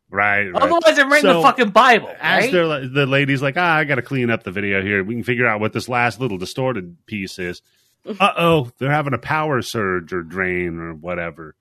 [0.09, 0.55] right, right.
[0.55, 2.51] Otherwise, I'm writing So, the fucking Bible, right?
[2.51, 5.03] they're the lady's like, ah, I got to clean up the video here.
[5.03, 7.61] We can figure out what this last little distorted piece is.
[8.19, 11.53] Uh oh, they're having a power surge or drain or whatever.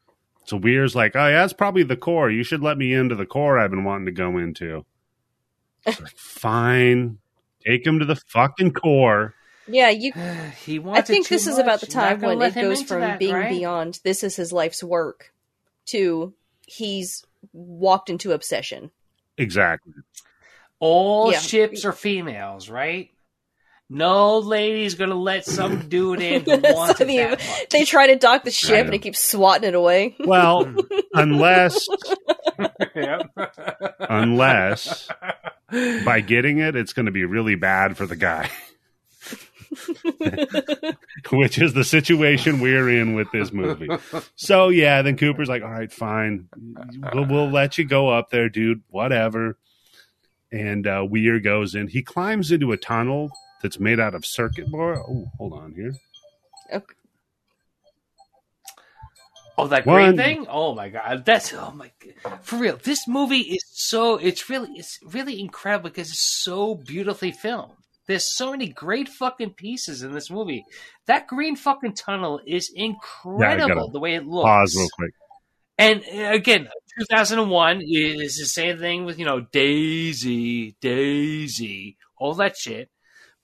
[0.47, 2.31] So Weir's like, oh yeah, that's probably the core.
[2.31, 4.87] You should let me into the core I've been wanting to go into.
[5.87, 7.19] Like, Fine,
[7.67, 9.35] take him to the fucking core.
[9.67, 10.13] Yeah, you.
[10.65, 11.63] he I think too this is much.
[11.65, 13.51] about the time when it goes from that, being right?
[13.51, 15.33] beyond this is his life's work
[15.87, 16.35] to
[16.67, 18.91] he's walked into obsession.
[19.39, 19.93] Exactly.
[20.79, 21.39] All Yeah.
[21.39, 23.11] ships are females, right?
[23.93, 27.67] No lady's gonna let some dude in who That's wants not it even- that.
[27.71, 30.15] They try to dock the ship and it keeps swatting it away.
[30.21, 30.73] Well,
[31.15, 31.89] unless
[33.99, 35.09] unless
[36.05, 38.49] by getting it, it's going to be really bad for the guy.
[41.31, 43.89] Which is the situation we're in with this movie.
[44.35, 46.49] So yeah, then Cooper's like, "All right, fine,
[47.15, 48.83] we'll, we'll let you go up there, dude.
[48.89, 49.59] Whatever."
[50.53, 51.87] And uh, Weir goes in.
[51.87, 53.31] He climbs into a tunnel
[53.63, 54.99] that's made out of circuit board.
[54.99, 55.95] Oh, hold on here.
[56.73, 56.95] Okay.
[59.59, 60.47] Oh, that One- green thing!
[60.49, 62.39] Oh my god, that's oh my god.
[62.43, 67.33] For real, this movie is so it's really it's really incredible because it's so beautifully
[67.33, 67.75] filmed.
[68.07, 70.65] There's so many great fucking pieces in this movie.
[71.07, 74.47] That green fucking tunnel is incredible the way it looks.
[74.47, 75.15] Pause real quick.
[75.79, 76.69] And uh, again,
[76.99, 82.91] 2001 is the same thing with you know Daisy, Daisy, all that shit.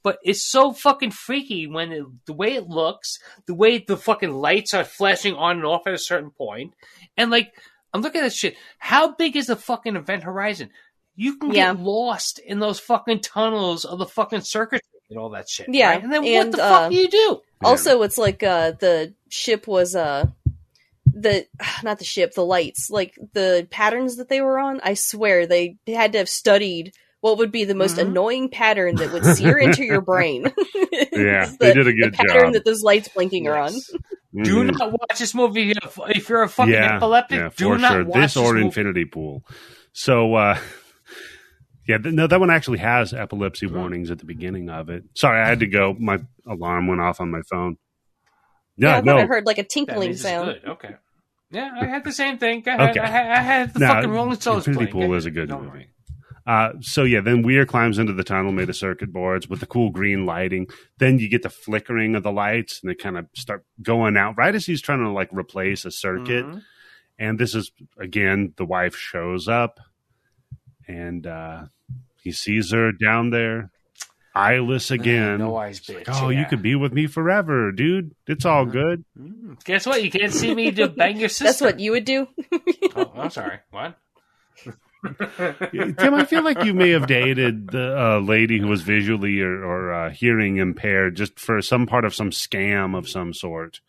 [0.07, 4.31] But it's so fucking freaky when it, the way it looks, the way the fucking
[4.31, 6.75] lights are flashing on and off at a certain point,
[7.17, 7.53] and like
[7.93, 8.55] I'm looking at this shit.
[8.79, 10.71] How big is the fucking event horizon?
[11.17, 11.75] You can Yeah.
[11.75, 15.67] get lost in those fucking tunnels of the fucking circuitry and all that shit.
[15.71, 16.05] Yeah, right?
[16.05, 17.41] and then what the uh, fuck do you do?
[17.65, 20.27] Also, it's like uh, the ship was uh,
[21.05, 21.49] the
[21.83, 24.81] not the ship, the lights, like the patterns that they were on.
[24.85, 26.93] I swear they had to have studied
[27.27, 28.07] what would be the most Mhm.
[28.09, 30.45] annoying pattern that would sear into your brain.
[31.13, 32.53] Yeah, It's they the- did a good the pattern job.
[32.55, 33.73] that those lights blinking are on.
[33.75, 33.91] Yes.
[34.45, 34.79] Do Mhm.
[34.79, 37.39] not watch this movie if you're, if you're a fucking yeah, epileptic.
[37.39, 38.05] yeah, do for not sure.
[38.05, 38.67] watch This this, or movie.
[38.67, 39.45] Infinity Pool.
[39.93, 40.59] So, uh,
[41.89, 45.05] yeah, th- no, that one actually has epilepsy warnings at the beginning of it.
[45.15, 45.95] Sorry, I had to go.
[45.99, 47.77] My alarm went off on my phone.
[48.77, 50.47] Yeah, Yeah, I thought I heard like a tinkling sound.
[50.63, 50.71] good.
[50.73, 50.95] Okay.
[51.51, 52.61] Yeah, I had the same thing.
[52.63, 52.91] Go ahead.
[52.91, 53.01] Okay.
[53.01, 55.09] I, had, I had the no, fucking Rolling Stones Infinity playing.
[55.09, 55.89] Pool is a good Don't movie.
[56.47, 56.57] Worry.
[56.59, 59.67] Uh, so yeah, then Weir climbs into the tunnel made of circuit boards with the
[59.67, 60.67] cool green lighting.
[60.99, 64.37] Then you get the flickering of the lights, and they kind of start going out
[64.39, 66.45] right as he's trying to like replace a circuit.
[66.47, 66.63] Mhm.
[67.19, 69.81] And this is again, the wife shows up,
[70.87, 71.65] and uh,
[72.23, 73.71] he sees her down there,
[74.35, 75.39] eyeless again.
[75.39, 76.07] No eyes, bitch.
[76.07, 78.15] like, oh, you could be with me forever, dude.
[78.27, 79.05] It's all good.
[79.19, 79.65] Mm.
[79.65, 80.05] Guess what?
[80.05, 81.45] You can't see me to bang your sister.
[81.47, 82.29] That's what you would do.
[82.95, 83.61] Oh, I'm sorry.
[83.71, 83.97] What?
[85.99, 89.65] Tim, I feel like you may have dated the uh, lady who was visually or,
[89.65, 93.81] or uh, hearing impaired just for some part of some scam of some sort.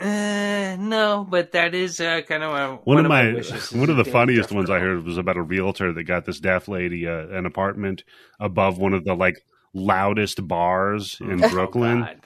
[0.00, 3.32] Uh, no, but that is uh, kind of a, One, of my,
[3.72, 6.68] one of the funniest ones I heard was about a realtor that got this deaf
[6.68, 8.04] lady uh, an apartment
[8.38, 9.44] above one of the like
[9.74, 12.02] loudest bars in Oh, Brooklyn.
[12.02, 12.20] God.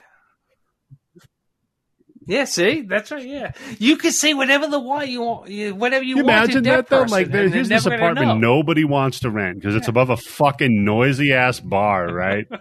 [2.25, 3.25] Yeah, see, that's right.
[3.25, 6.45] Yeah, you can say whatever the why you want, you- whatever you, Can you want.
[6.45, 7.01] imagine to that though?
[7.01, 10.85] person, Like, there, here's this apartment nobody wants to rent because it's above a fucking
[10.85, 12.47] noisy ass bar, right?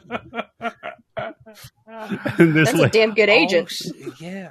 [1.86, 3.72] and this That's a damn good oh, agent.
[3.86, 4.50] Oh, yeah,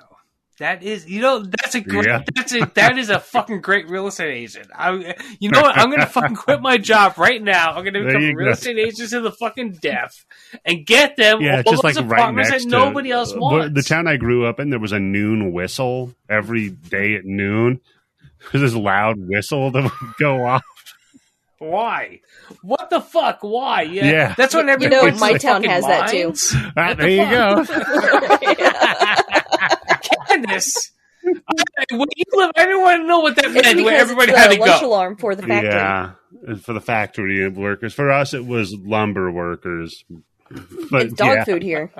[0.59, 1.09] that is.
[1.09, 2.05] You know, that's a great.
[2.05, 2.21] Yeah.
[2.35, 4.67] That's a that is a fucking great real estate agent.
[4.75, 5.77] I, you know what?
[5.77, 7.71] I'm gonna fucking quit my job right now.
[7.71, 8.51] I'm gonna become a real go.
[8.51, 10.25] estate agent to the fucking deaf
[10.65, 13.11] and get them yeah, all it's just those like right apartments next that to nobody
[13.11, 13.73] else wants.
[13.73, 17.79] The town I grew up in, there was a noon whistle every day at noon.
[18.51, 20.63] There's this loud whistle that would go off.
[21.59, 22.21] Why?
[22.63, 23.39] What the fuck?
[23.41, 23.83] Why?
[23.83, 24.35] Yeah, Yeah.
[24.35, 26.25] that's what You know, my town fucking has that, too.
[26.25, 26.53] lines.
[26.75, 27.65] Ah, the there you go.
[30.45, 30.91] Candice.
[31.25, 33.83] I- When you live, I didn't want to know what that It's meant.
[33.85, 34.87] Where everybody it's had the to lunch go.
[34.87, 35.69] alarm for the factory.
[35.71, 36.11] Yeah,
[36.61, 37.93] for the factory workers.
[37.93, 40.03] For us, it was lumber workers.
[40.89, 41.43] But It's dog yeah.
[41.45, 41.91] food here.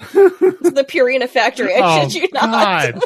[0.00, 1.74] it's the Purina factory.
[1.74, 2.94] I Oh, shit you not.
[2.94, 3.02] God.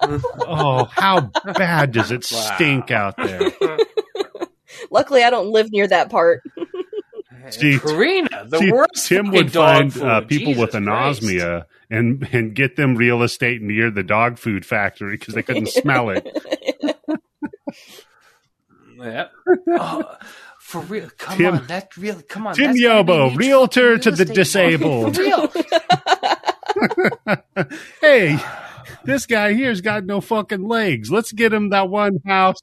[0.46, 1.20] oh, how
[1.54, 2.52] bad does it Wow.
[2.54, 3.50] stink out there?
[4.90, 6.42] Luckily, I don't live near that part.
[7.50, 9.06] See, Karina, the See, worst.
[9.06, 11.22] Tim would find uh, people Jesus with Christ.
[11.22, 15.68] anosmia and and get them real estate near the dog food factory because they couldn't
[15.68, 16.26] smell it.
[18.98, 19.28] Yeah.
[19.68, 20.16] Oh,
[20.58, 22.54] for real, come Tim- on, that really, come on.
[22.54, 25.14] Tim that's gotta be Yobo, realtor to the disabled.
[25.14, 25.52] For real.
[28.00, 28.38] hey,
[29.04, 31.10] this guy here's got no fucking legs.
[31.10, 32.56] Let's get him that one house.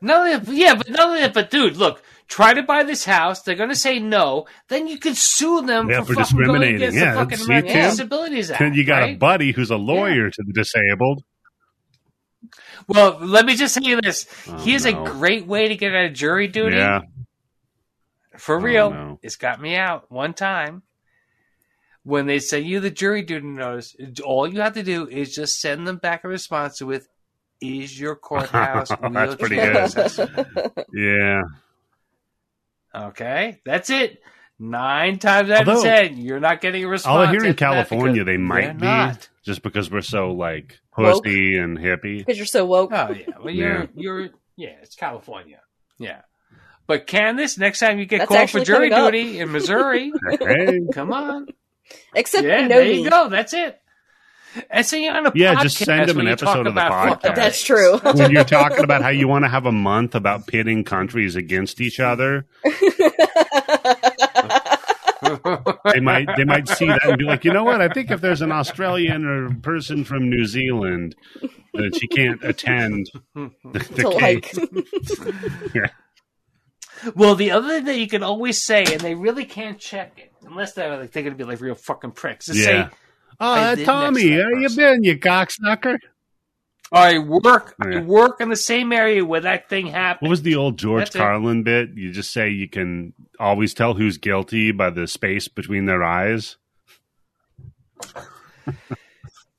[0.00, 3.42] No, yeah, but that, but dude, look, try to buy this house.
[3.42, 4.46] They're going to say no.
[4.68, 6.76] Then you can sue them Yeah, for, for fucking going discriminating.
[6.76, 7.90] against Yeah, the fucking American Tim?
[7.90, 8.74] Disabilities Act.
[8.74, 11.22] You got a buddy who's a lawyer to the disabled.
[12.88, 14.26] Well, let me just say you this.
[14.48, 15.04] Oh, Here's no.
[15.04, 16.76] a great way to get out of jury duty.
[16.76, 17.00] Yeah.
[18.38, 18.90] For Oh, real.
[18.90, 19.18] no.
[19.22, 20.82] It's got me out one time.
[22.02, 23.94] When they send you the jury duty notice,
[24.24, 27.06] all you have to do is just send them back a response with,
[27.60, 29.76] "Is your courthouse That's wheelchair pretty good.
[29.76, 30.46] accessible?"
[30.94, 31.42] Yeah.
[32.94, 34.20] Okay, that's it.
[34.58, 37.12] Nine times out Although- of ten, you're not getting a response.
[37.28, 39.28] Although here in California, they might be not.
[39.44, 41.22] just because we're so like Woke.
[41.24, 42.18] pussy and hippie.
[42.18, 42.90] Because you're so woke.
[42.92, 43.86] Oh yeah, well you're Yeah.
[43.94, 45.60] you're yeah, it's California.
[45.98, 46.20] Yeah,
[46.86, 49.12] but Candice, next time you get That's called for jury coming up.
[49.12, 50.80] duty in Missouri, Hey.
[50.92, 51.46] come on.
[52.14, 53.02] Except yeah, we know there me.
[53.02, 53.28] you go.
[53.30, 53.80] That's it.
[54.70, 57.20] And so you're on a Yeah, podcast just send them an episode of the about
[57.20, 57.34] fucking podcast.
[57.36, 57.98] That's true.
[58.14, 61.80] when you're talking about how you want to have a month about pitting countries against
[61.80, 62.46] each other,
[65.92, 67.80] they might they might see that and be like, you know what?
[67.80, 71.14] I think if there's an Australian or person from New Zealand
[71.74, 75.74] that she can't attend the, the to case.
[75.74, 75.92] like,
[77.14, 80.32] well, the other thing that you can always say, and they really can't check it
[80.44, 82.48] unless they're like they're gonna be like real fucking pricks.
[82.48, 82.64] Is Yeah.
[82.64, 82.90] say, I
[83.40, 85.98] uh, did Tommy, that how you been, you cocksucker?
[86.92, 90.26] I work, I work in the same area where that thing happened.
[90.28, 91.18] What was the old George That's it.
[91.18, 91.90] Carlin bit?
[91.94, 96.56] You just say you can always tell who's guilty by the space between their eyes.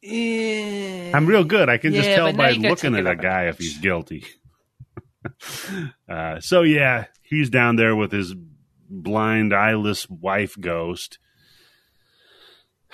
[0.03, 1.70] Eh, I'm real good.
[1.70, 4.26] I can just Yeah, tell by looking at a guy if he's guilty.
[6.10, 8.34] uh, so yeah, he's down there with his
[8.90, 11.20] blind, eyeless wife ghost.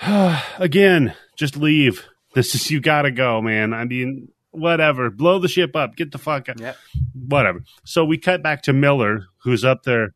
[0.58, 2.06] Again, just leave.
[2.34, 3.72] This is you got to go, man.
[3.72, 5.10] I mean, whatever.
[5.10, 5.96] Blow the ship up.
[5.96, 6.60] Get the fuck out.
[6.60, 6.76] Yep.
[7.14, 7.62] Whatever.
[7.84, 10.14] So we cut back to Miller, who's up there.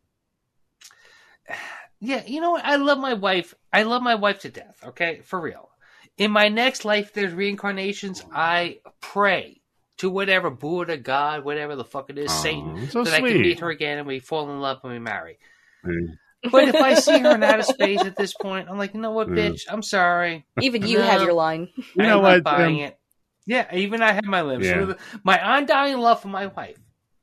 [2.05, 2.65] Yeah, you know what?
[2.65, 3.55] I love my wife.
[3.73, 4.83] I love my wife to death.
[4.85, 5.71] Okay, for real.
[6.19, 8.25] In my next life, there's reincarnations.
[8.33, 9.61] I pray
[9.99, 13.41] to whatever Buddha, God, whatever the fuck it is, Aw, Satan, so that I can
[13.41, 15.39] meet her again and we fall in love and we marry.
[15.87, 16.19] Mm.
[16.51, 19.13] But if I see her in outer space at this point, I'm like, you know
[19.13, 19.63] what, bitch?
[19.69, 20.45] I'm sorry.
[20.61, 21.05] even you No.
[21.05, 21.69] have your line.
[21.77, 22.45] You I'm know not what?
[22.45, 22.99] Buying um, it.
[23.47, 24.65] Yeah, even I have my lips.
[24.67, 24.93] Yeah.
[25.25, 26.77] My undying love for my wife.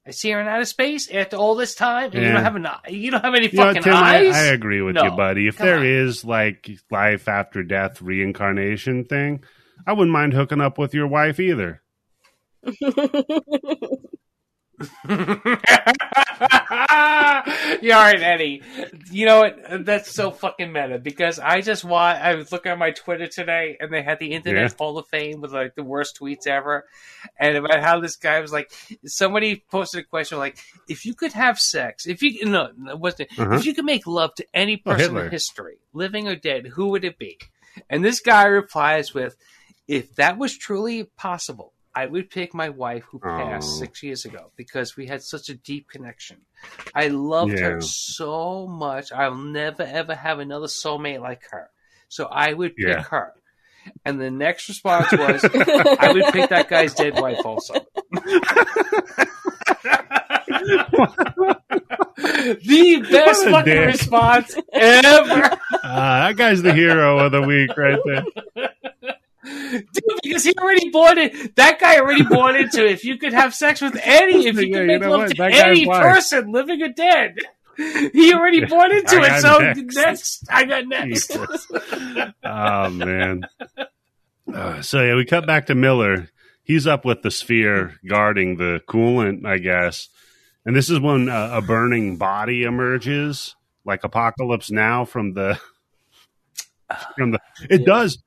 [0.08, 2.66] I see her in outer space after all this time, and you don't have an
[2.66, 4.36] eye- you don't have any You know, fucking Tim, I, eyes.
[4.36, 5.48] I agree with No, you, buddy.
[5.48, 5.86] If come there on.
[5.86, 9.44] is like life after death reincarnation thing,
[9.86, 11.82] I wouldn't mind hooking up with your wife either.
[17.82, 18.62] yeah, all right, Eddie.
[19.12, 19.86] You know what?
[19.86, 22.20] That's so fucking meta because I just want.
[22.22, 24.78] I was looking at my Twitter today, and they had the Internet Yeah.
[24.78, 26.86] Hall of Fame with like the worst tweets ever,
[27.40, 28.72] and about how this guy was like.
[29.06, 30.58] Somebody posted a question like,
[30.88, 33.56] "If you could have sex, if you no, no, it wasn't Uh-huh.
[33.56, 35.26] if you could make love to any Oh, person Hitler.
[35.26, 37.38] in history, living or dead, who would it be?"
[37.90, 39.36] And this guy replies with,
[39.88, 43.80] "If that was truly possible." I would pick my wife who passed Oh.
[43.80, 46.38] six years ago because we had such a deep connection.
[46.96, 47.72] I loved Yeah.
[47.72, 49.12] her so much.
[49.12, 51.70] I'll never ever have another soulmate like her.
[52.08, 53.02] So I would pick Yeah.
[53.04, 53.34] her.
[54.06, 57.74] And the next response was, I would pick that guy's dead wife also.
[62.18, 63.86] the best fucking dick.
[63.88, 65.58] response ever.
[65.84, 68.24] Uh, that guy's the hero of the week right there.
[69.72, 69.86] Dude,
[70.24, 71.56] because he already bought it.
[71.56, 72.92] That guy already bought into it.
[72.92, 75.20] If you could have sex with any, if you Yeah, could you make know love
[75.22, 75.30] what?
[75.30, 77.36] to That any person, living or dead,
[77.78, 79.42] he already bought into it.
[79.42, 79.96] So next.
[79.96, 80.44] next.
[80.52, 81.38] I got next.
[82.44, 83.44] Oh man.
[84.54, 86.30] Uh, so yeah, we cut back to Miller.
[86.64, 90.10] He's up with the sphere guarding the coolant, I guess.
[90.66, 93.56] And this is when uh, a burning body emerges,
[93.86, 95.60] like Apocalypse Now from the
[97.18, 97.40] from the.
[97.70, 97.86] It Yeah.
[97.86, 98.22] does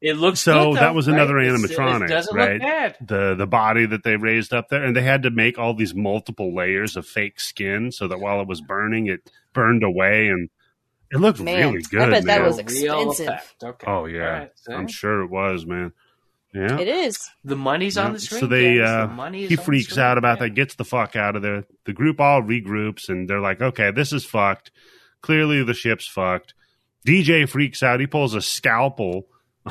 [0.00, 1.46] It looks So good, though, that was another right?
[1.46, 2.52] It's- animatronic, It doesn't right?
[2.52, 2.96] look bad.
[3.00, 5.94] the the body that they raised up there, and they had to make all these
[5.94, 9.20] multiple layers of fake skin so that while it was burning, it
[9.54, 10.50] burned away, and
[11.10, 12.02] it looked Man, really good.
[12.02, 13.54] I bet that was expensive.
[13.62, 13.86] Okay.
[13.90, 15.92] Oh yeah, All right, so I'm sure it was, man.
[16.54, 16.78] Yeah.
[16.78, 17.18] It is.
[17.44, 18.40] the money's on the screen.
[18.40, 20.44] So they, uh, the money he on the freaks out about Yeah.
[20.46, 21.64] that, gets the fuck out of there.
[21.84, 24.70] The group all regroups and they're like, okay, this is fucked.
[25.20, 26.54] Clearly the ship's fucked.
[27.06, 28.00] DJ freaks out.
[28.00, 29.26] He pulls a scalpel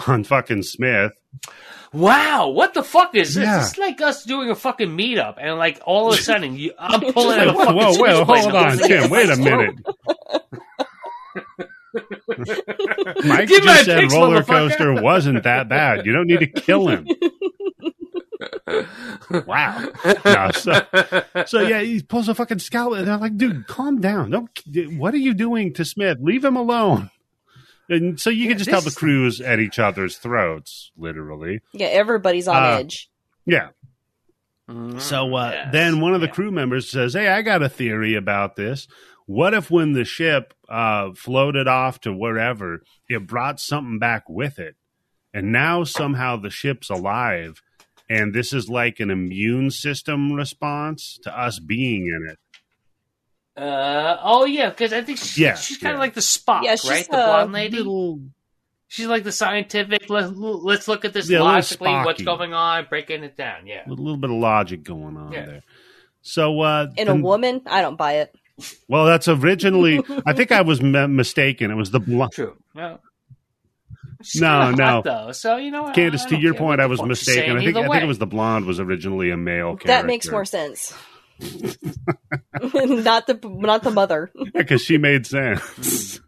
[0.08, 1.12] on fucking Smith.
[1.94, 3.46] Wow, what the fuck is this?
[3.46, 3.62] Yeah.
[3.62, 7.14] It's like us doing a fucking meetup, and like all of a sudden, you, I'm
[7.14, 9.10] pulling out a fucking whoa, whoa, switchblade hold on, Tim.
[9.10, 9.76] Wait a minute.
[13.26, 16.06] Mike Give just said picks, roller coaster wasn't that bad.
[16.06, 17.08] You don't need to kill him.
[19.48, 19.92] Wow.
[20.26, 20.86] No, so,
[21.46, 24.32] so yeah, he pulls a fucking scalpel, and they're like, "Dude, calm down.
[24.32, 24.50] Don't.
[24.98, 26.18] What are you doing to Smith?
[26.20, 27.10] Leave him alone."
[27.90, 31.62] And so you Yeah, can just tell the crews at each other's throats, literally.
[31.74, 33.10] Yeah, everybody's on Uh, edge.
[33.46, 33.70] Yeah.
[34.70, 36.34] Mm, So uh, yes, then one of the yeah.
[36.34, 38.88] crew members says, "Hey, I got a theory about this.
[39.28, 44.58] What if when the ship uh, floated off to wherever, it brought something back with
[44.60, 44.76] it,
[45.34, 47.62] and now somehow the ship's alive,
[48.10, 52.40] and this is like an immune system response to us being in it."
[53.58, 56.02] Uh, oh yeah, because I think she, Yeah, she's kind of yeah.
[56.02, 57.06] like the Spock, Yeah, she's, right?
[57.06, 57.78] The blonde lady.
[57.78, 58.20] Little,
[58.88, 60.10] She's like the scientific.
[60.10, 61.92] Let, let's look at this Yeah, logically.
[61.92, 62.86] What's going on?
[62.90, 63.66] Breaking it down.
[63.66, 63.82] Yeah.
[63.88, 65.46] a little bit of logic going on Yeah.
[65.46, 65.64] there.
[66.22, 68.36] So, uh, In a woman, I don't buy it.
[68.88, 70.02] well, that's originally.
[70.26, 71.72] I think I was me- mistaken.
[71.72, 72.32] It was the blonde.
[72.34, 72.56] True.
[72.74, 73.00] No.
[74.22, 75.02] She's No, kinda no.
[75.04, 75.32] though.
[75.34, 75.96] So you know, what?
[75.96, 77.58] Candace, I to your point, I was mistaken.
[77.58, 78.02] I think I think way.
[78.02, 79.88] it was the blonde was originally a male character.
[79.88, 80.94] That makes more sense.
[81.40, 84.32] not the not the mother.
[84.54, 86.20] because she made sense.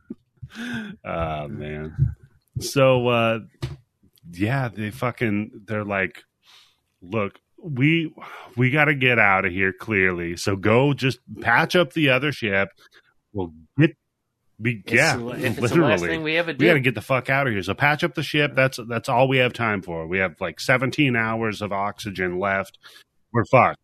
[1.06, 2.16] oh man.
[2.60, 3.40] So uh
[4.32, 6.24] yeah, they fucking they're like,
[7.02, 8.14] look, we
[8.56, 10.36] we got to get out of here clearly.
[10.38, 12.70] So go just patch up the other ship.
[13.34, 13.92] We'll get
[14.62, 16.18] be It's yeah, the- if it's the last thing literally.
[16.24, 17.62] we ever We got to get the fuck out of here.
[17.64, 18.54] So patch up the ship.
[18.56, 20.08] That's that's all we have time for.
[20.08, 22.78] We have like 17 hours of oxygen left.
[23.32, 23.78] We're fucked.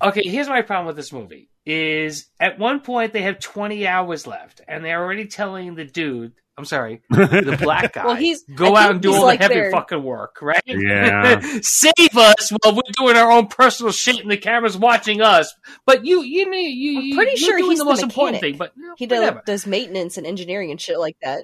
[0.00, 4.26] Okay, here's my problem with this movie: is at one point they have 20 hours
[4.26, 8.74] left, and they're already telling the dude, I'm sorry, the black guy, Well, he's- go
[8.74, 10.62] I out and do all like the heavy their- fucking work, right?
[10.66, 11.40] Yeah.
[11.62, 15.52] Save us while we're doing our own personal shit, and the camera's watching us.
[15.84, 16.60] But you, you, you,
[17.00, 18.56] you I'm pretty you're sure doing he's the the most important thing.
[18.56, 19.42] But no, He does, whatever.
[19.46, 21.42] does maintenance and engineering and shit like that.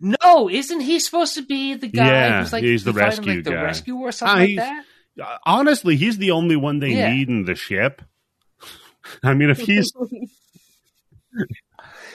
[0.00, 3.12] No, isn't he supposed to be the guy Yeah, who's like he's the you find
[3.12, 3.62] him, rescue like, the guy.
[3.62, 4.84] rescuer or Ah, something like that?
[5.44, 7.12] Honestly, he's the only one they Yeah.
[7.12, 8.02] need in the ship.
[9.22, 9.92] I mean, if he's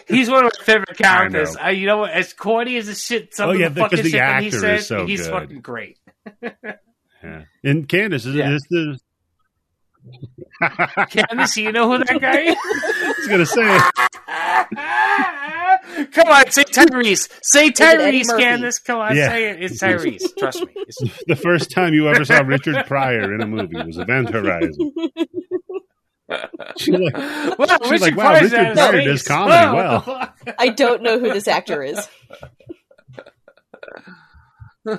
[0.08, 1.56] He's one of my favorite characters.
[1.56, 1.64] know.
[1.66, 2.04] Uh, you know?
[2.06, 4.48] As corny as the shit, some Oh, of yeah, the fucking the shit that he
[4.48, 5.32] is says, so he's good.
[5.32, 5.98] fucking great.
[6.42, 7.44] yeah.
[7.64, 8.52] and Candice is Yeah.
[8.52, 9.00] this the
[10.62, 12.56] Candice, you know who that guy is?
[12.58, 13.80] I was gonna say
[16.12, 17.30] Come on, say Tyrese.
[17.42, 18.44] Say Tyrese, Murphy?
[18.44, 18.84] Candice.
[18.84, 19.30] Come on, Yeah.
[19.30, 19.64] say it.
[19.64, 20.24] It's Tyrese.
[20.38, 20.74] Trust me.
[20.76, 24.92] It's- the first time you ever saw Richard Pryor in a movie was Event Horizon.
[26.78, 27.14] She's like,
[27.58, 29.06] Well, She's Richard like, wow, Pryor's Richard of Pryor space.
[29.06, 30.34] does comedy Oh, well.
[30.60, 32.08] I don't know who this actor is.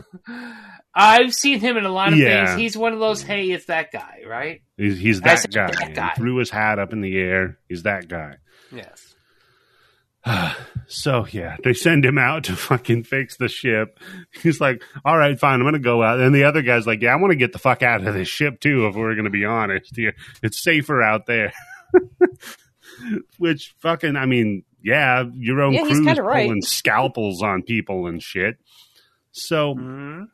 [0.95, 2.47] I've seen him in a lot of Yeah.
[2.47, 2.61] things.
[2.61, 4.63] He's one of those, hey, it's that guy, right?
[4.77, 5.71] he's, he's that guy.
[5.71, 6.11] that guy.
[6.11, 7.59] He threw his hat up in the air.
[7.69, 8.37] He's that guy.
[8.73, 9.08] Yes.
[10.91, 14.01] So yeah, they send him out to fucking fix the ship.
[14.43, 17.13] He's like, "All right, fine, I'm gonna go out." And the other guy's like, "Yeah,
[17.13, 18.87] I want to get the fuck out of this ship too.
[18.87, 21.53] If we're gonna be honest, here, it's safer out there."
[23.39, 26.47] Which fucking, I mean, yeah, your own Yeah, he's crew's kinda right.
[26.47, 28.57] pulling scalpels on people and shit.
[29.31, 30.29] So Mhm.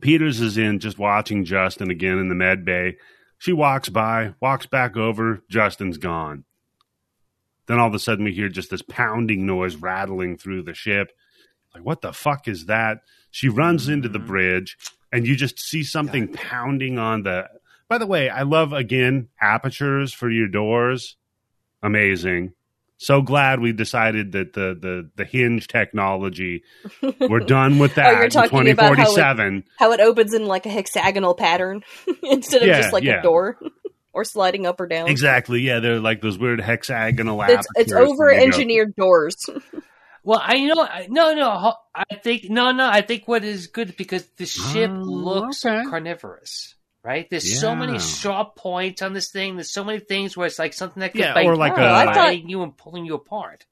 [0.00, 2.96] Peters is in just watching Justin again in the med bay.
[3.38, 5.42] She walks by, walks back over.
[5.50, 6.44] Justin's gone.
[7.66, 11.10] Then all of a sudden we hear just this pounding noise rattling through the ship.
[11.74, 12.98] Like, what the fuck is that?
[13.30, 14.26] She runs into the Mhm.
[14.26, 14.76] bridge,
[15.12, 17.48] and you just see something pounding on the.
[17.88, 21.16] By the way, I love again apertures for your doors.
[21.82, 22.52] Amazing.
[22.98, 26.62] So glad we decided that the the the hinge technology.
[27.20, 28.06] We're done with that.
[28.06, 29.64] Oh, you're in talking about how it- 2047.
[29.78, 31.82] How it opens in like a hexagonal pattern
[32.22, 33.18] instead of Yeah, just like yeah.
[33.20, 33.58] a door
[34.16, 35.06] or sliding up or down.
[35.08, 35.60] Exactly.
[35.60, 37.40] Yeah, they're like those weird hexagonal.
[37.42, 39.36] It's, it's over that you go- engineered doors.
[40.24, 43.68] Well, I you know I- no no I think no no I think what is
[43.68, 45.84] good because the ship Oh, looks okay.
[45.88, 46.74] carnivorous.
[47.04, 49.54] Right, there's so many sharp points on this thing.
[49.54, 51.80] There's so many things where it's like something that could Yeah, bite or like Oh,
[51.80, 53.64] a- I thought- biting you and pulling you apart.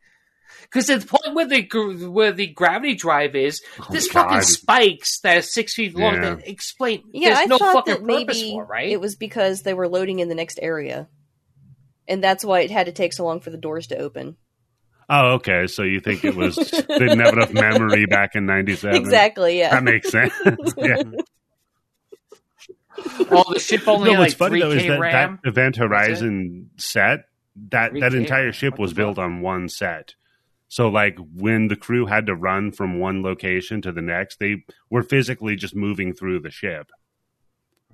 [0.62, 4.24] Because at the point where the where the gravity drive is, Oh, there's God.
[4.28, 6.14] fucking spikes that are six feet long.
[6.14, 6.34] Yeah.
[6.36, 7.02] That explain.
[7.12, 8.88] yeah, there's I no thought fucking that maybe for, right?
[8.90, 11.08] it was because they were loading in the next area,
[12.08, 14.36] and that's why it had to take so long for the doors to open.
[15.08, 15.66] Oh, okay.
[15.66, 18.96] So you think it was they didn't have enough memory back in '97?
[18.96, 19.58] Exactly.
[19.58, 19.70] Yeah.
[19.70, 20.32] That makes sense.
[20.78, 21.02] yeah.
[23.30, 25.40] oh, the ship only No, had what's like funny three though is K that RAM.
[25.42, 27.24] that Event Horizon set
[27.70, 28.14] that that 3K?
[28.14, 30.14] entire ship was built on one set.
[30.68, 34.64] So like when the crew had to run from one location to the next, they
[34.90, 36.90] were physically just moving through the ship.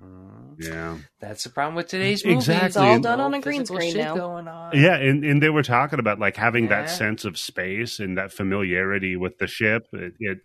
[0.01, 0.97] Mm, Yeah.
[1.19, 2.47] That's the problem with today's movies.
[2.49, 2.67] Exactly.
[2.67, 4.15] It's all and- done on a green screen now.
[4.15, 4.71] Going on.
[4.75, 6.81] Yeah, and, and they were talking about like having Yeah.
[6.81, 9.87] that sense of space and that familiarity with the ship.
[9.93, 10.39] It, it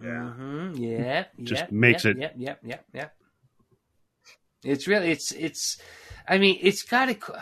[0.00, 0.72] Yeah.
[0.74, 1.24] Yeah.
[1.42, 2.34] Just yep, makes yep, it- Yep.
[2.38, 2.60] Yep.
[2.64, 2.84] Yep.
[2.94, 3.14] Yep.
[4.64, 5.10] It's really.
[5.12, 5.30] It's.
[5.32, 5.80] It's.
[6.28, 7.40] I mean, it's got to.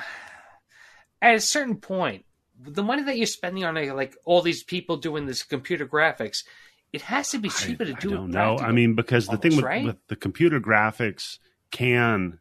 [1.23, 2.26] At a certain point,
[2.61, 6.45] the money that you're spending on like all these people doing this computer graphics,
[6.93, 8.33] it has to be cheaper I, to I do don't it.
[8.33, 8.59] know.
[8.59, 9.85] I mean, because the thing with, right?
[9.85, 11.39] with the computer graphics
[11.71, 12.39] can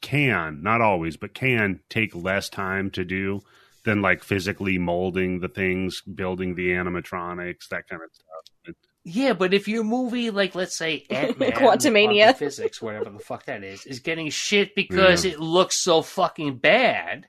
[0.00, 3.40] can not always, but can take less time to do
[3.84, 8.74] than like physically molding the things, building the animatronics, that kind of stuff.
[9.08, 12.36] Yeah, but if your movie, like let's say Ant Man, Quantumania.
[12.36, 17.28] physics, whatever the fuck that is, is getting shit because it looks so fucking bad,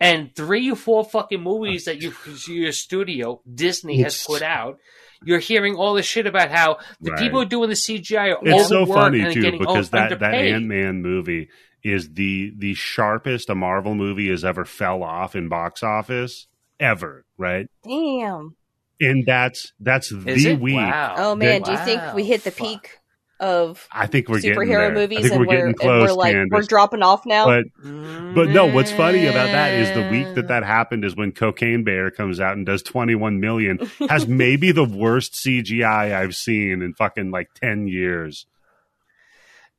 [0.00, 2.12] and three or four fucking movies that oh,
[2.48, 4.78] you, your studio Disney has put out,
[5.24, 7.20] you're hearing all this shit about how the Right.
[7.20, 10.12] people doing the CGI are It's so overworked funny and too getting because that that
[10.22, 10.54] underpaid.
[10.54, 11.48] Ant Man movie
[11.84, 16.46] is the the sharpest a Marvel movie has ever fell off in box office
[16.78, 17.66] ever, right?
[17.84, 18.56] Damn.
[19.02, 20.60] And that's that's Is the it?
[20.60, 20.76] week.
[20.76, 21.14] Wow.
[21.16, 21.66] Oh man, Wow.
[21.66, 22.66] do you think we hit the Fuck.
[22.66, 22.98] peak
[23.40, 26.08] of I think we're getting superhero movies I think and we're we're, getting and close,
[26.08, 26.50] we're like Candice.
[26.52, 27.46] we're dropping off now?
[27.46, 31.32] But But no, what's funny about that is the week that that happened is when
[31.32, 36.82] Cocaine Bear comes out and does 21 million, has maybe the worst CGI I've seen
[36.82, 38.46] in fucking like 10 years.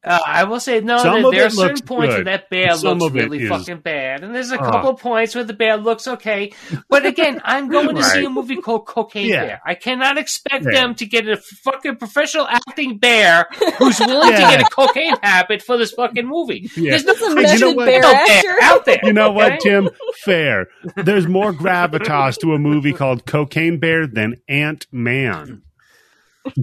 [0.03, 0.98] Uh, I will say no.
[0.98, 3.82] Some there, there are certain looks points where that bear Some looks really is- fucking
[3.82, 4.72] bad, and there's a Ah.
[4.72, 6.53] couple points where the bear looks okay.
[6.90, 9.45] But again, I'm going to see a movie called Cocaine Yeah.
[9.45, 9.61] Bear.
[9.64, 10.72] I cannot expect Yeah.
[10.72, 13.45] them to get a fucking professional acting bear
[13.78, 14.49] who's willing Yeah.
[14.52, 16.68] to get a cocaine habit for this fucking movie.
[16.76, 16.98] Yeah.
[16.98, 17.86] There's no That's Hey, you know what?
[17.86, 18.99] bear no bear out there.
[19.03, 19.36] You know okay?
[19.36, 19.90] what, Tim?
[20.26, 20.68] Fair.
[20.95, 25.61] There's more gravitas to a movie called Cocaine Bear than Ant Man.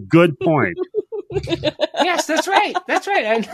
[0.09, 0.77] Good point.
[1.31, 2.75] Yes, that's right.
[2.87, 3.47] That's right.
[3.47, 3.49] I-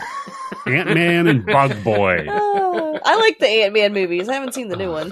[0.71, 2.25] Ant Man and Bug Boy.
[2.29, 4.27] Ah, I like the Ant Man movies.
[4.29, 5.11] I haven't seen the new one.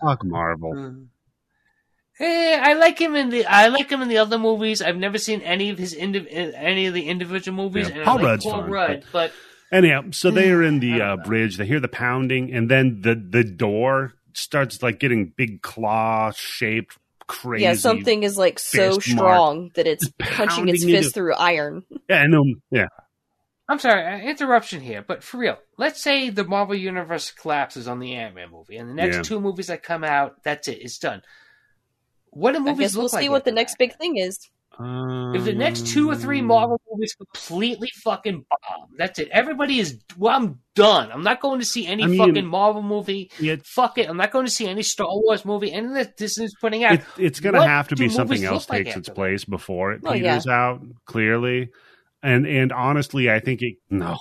[0.00, 1.06] Fuck Marvel.
[2.20, 4.80] Eh, I like him in the I like him in the other movies.
[4.80, 7.88] I've never seen any of his indiv- any of the individual movies.
[7.88, 9.32] Yeah, and Paul like Rudd's Paul fine, Rudd, but
[9.72, 11.56] Anyhow, so they are in the uh, bridge.
[11.56, 16.96] They hear the pounding, and then the the door starts like getting big claw shaped,
[17.26, 17.64] crazy.
[17.64, 19.18] Yeah, something is like so fist mark.
[19.18, 21.84] strong that it's Just punching its fist into- through iron.
[22.08, 22.86] Yeah, and um, yeah,
[23.68, 27.98] I'm sorry, uh, interruption here, but for real, let's say the Marvel Universe collapses on
[27.98, 29.22] the Ant Man movie, and the next Yeah.
[29.22, 31.22] two movies that come out, that's it, it's done.
[32.30, 33.22] What do I movies guess look we'll like?
[33.22, 34.38] see what after the next big thing is.
[34.78, 39.28] Um, if the next two or three Marvel movies completely fucking bomb, that's it.
[39.30, 40.00] Everybody is.
[40.18, 41.12] Well, I'm done.
[41.12, 43.30] I'm not going to see any I mean- fucking Marvel movie.
[43.38, 44.08] Yeah, Fuck it.
[44.08, 45.72] I'm not going to see any Star Wars movie.
[45.72, 46.94] Anything that Disney's putting out.
[46.94, 49.92] it, it's going to have to be something else look like takes its place before
[49.92, 50.32] it Well, yeah.
[50.34, 50.80] peters out.
[51.06, 51.68] Clearly,
[52.22, 54.16] and and honestly, I think it no,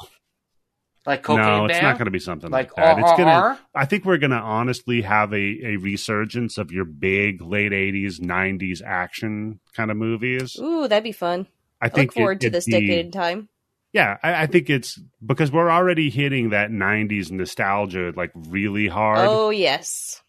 [1.05, 1.83] like Cocaine no, it's Bear?
[1.83, 2.99] not going to be something like, like that.
[2.99, 3.59] It's gonna.
[3.75, 5.35] I think we're going to honestly have a
[5.65, 10.57] a resurgence of your big late '80s, '90s action kind of movies.
[10.59, 11.47] Ooh, that'd be fun.
[11.81, 13.49] I I think look forward it- to this be- decade in time.
[13.91, 19.27] Yeah, I, I think it's because we're already hitting that '90s nostalgia like really hard.
[19.29, 20.22] Oh yes.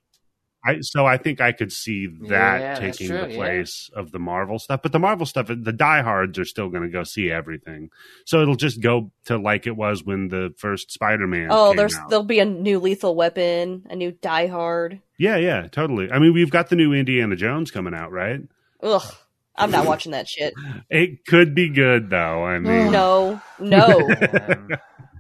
[0.67, 3.37] I, so I think I could see that Yeah, taking true, the yeah.
[3.37, 4.81] place of the Marvel stuff.
[4.83, 7.91] But the Marvel stuff, the diehards are still going to go see everything.
[8.25, 11.49] So it'll just go to like it was when the first Spider-Man.
[11.51, 12.09] Oh, came there's out.
[12.09, 15.01] there'll be a new Lethal Weapon, a new Die Hard.
[15.19, 16.11] yeah, yeah, totally.
[16.11, 18.41] I mean, we've got the new Indiana Jones coming out, right?
[18.83, 19.15] Ugh.
[19.57, 20.53] I'm not watching that shit.
[20.91, 22.45] It could be good though.
[22.45, 24.09] I mean, No, no.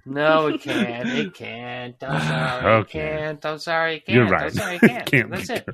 [0.07, 1.09] No, it can't.
[1.09, 1.97] It can't.
[2.03, 2.73] I'm sorry.
[2.81, 2.99] Okay.
[3.01, 3.47] It can't.
[3.47, 3.97] I'm sorry.
[3.97, 4.17] It can't.
[4.17, 4.43] you're right.
[4.45, 4.77] I'm sorry.
[4.77, 5.07] It can't.
[5.07, 5.69] Can't That's it.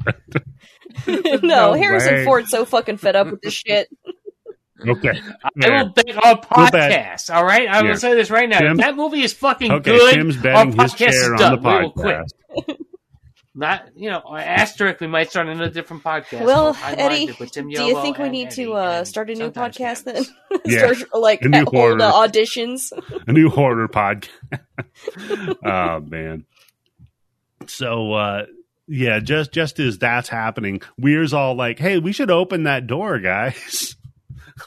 [1.42, 2.24] no, No Harrison way.
[2.24, 3.88] Ford's so fucking fed up with this shit.
[4.86, 5.20] Okay.
[5.62, 7.34] I will bet our We'll podcast.
[7.34, 7.88] All right, I Yeah.
[7.90, 8.60] will say this right now.
[8.60, 8.76] Tim?
[8.78, 9.90] that movie is fucking Okay.
[9.98, 11.62] good, Tim's our betting his podcast is chair on done.
[11.62, 12.82] the We will quit.
[13.60, 13.84] Podcast.
[13.84, 15.00] Not, you know, asterisk.
[15.00, 16.44] We might start another different podcast.
[16.44, 19.52] Well, Eddie, with Tim Do you think we need Eddie to uh, start a new
[19.52, 20.24] sometimes podcast then?
[20.64, 20.92] Yeah.
[20.92, 22.00] Start like A new horror.
[22.00, 22.92] uh, auditions.
[23.26, 24.28] a new horror podcast.
[25.64, 26.44] oh man.
[27.66, 28.46] So uh
[28.88, 33.20] yeah, just just as that's happening, Weir's all like, "Hey, we should open that door,
[33.20, 33.94] guys."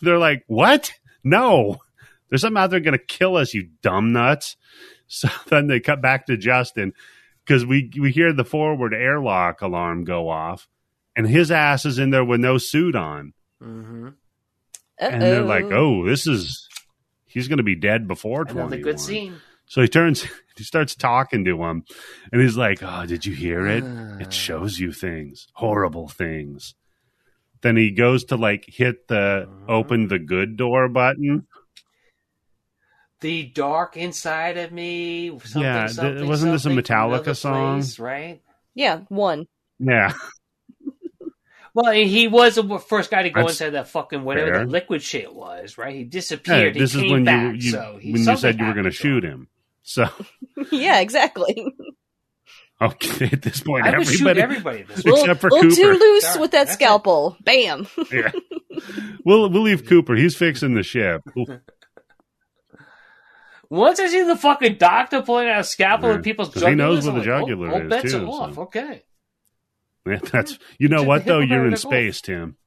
[0.02, 0.94] They're like, "What?
[1.24, 1.78] No.
[2.30, 4.56] There's something out there going to kill us, you dumb nuts."
[5.08, 6.94] So then they cut back to Justin
[7.46, 10.68] cuz we we hear the forward airlock alarm go off
[11.16, 13.34] and his ass is in there with no suit on.
[13.62, 14.14] Mhm.
[15.00, 16.68] And they're like, "Oh, this is
[17.26, 19.36] he's going to be dead before 21." Another good scene.
[19.66, 20.24] So he turns,
[20.58, 21.84] he starts talking to him,
[22.32, 23.84] and he's like, "Oh, did you hear it?
[24.20, 26.76] It shows you things, horrible things."
[27.62, 29.70] Then he goes to like hit the Mhm.
[29.70, 31.48] open the good door button.
[33.24, 35.30] The dark inside of me.
[35.40, 37.80] Something, Yeah, something, wasn't this a Metallica song?
[37.80, 38.42] place, right?
[38.76, 39.48] yeah, one.
[39.80, 40.14] Yeah,
[41.74, 44.60] Well, he was the first guy to go That's inside that fucking whatever fair.
[44.60, 45.94] that liquid shit was, right?
[45.94, 46.76] He Hey, disappeared.
[46.76, 48.74] this he is came when back, you, you so he, when you said you were
[48.74, 49.32] going to shoot him.
[49.32, 49.48] him.
[49.82, 50.08] So
[50.72, 51.66] yeah, exactly.
[52.82, 54.84] okay, at this point, I would shoot everybody, everybody.
[54.84, 56.74] This Except little, for little too loose Sorry, with that that's it.
[56.76, 57.38] scalpel.
[57.42, 57.88] Bam.
[58.12, 58.32] yeah,
[59.26, 60.16] we'll we'll leave Cooper.
[60.16, 61.22] He's fixing the ship.
[63.74, 66.76] Once I see the fucking doctor pulling out a scalpel Yeah, and people's 'cause he
[66.76, 68.54] knows jugulars, where the like, jugular oh, oh, is, bets too, are off.
[68.54, 68.62] so.
[68.62, 69.04] Okay.
[70.32, 71.40] That's you know what though?
[71.40, 72.58] You're in space, Tim.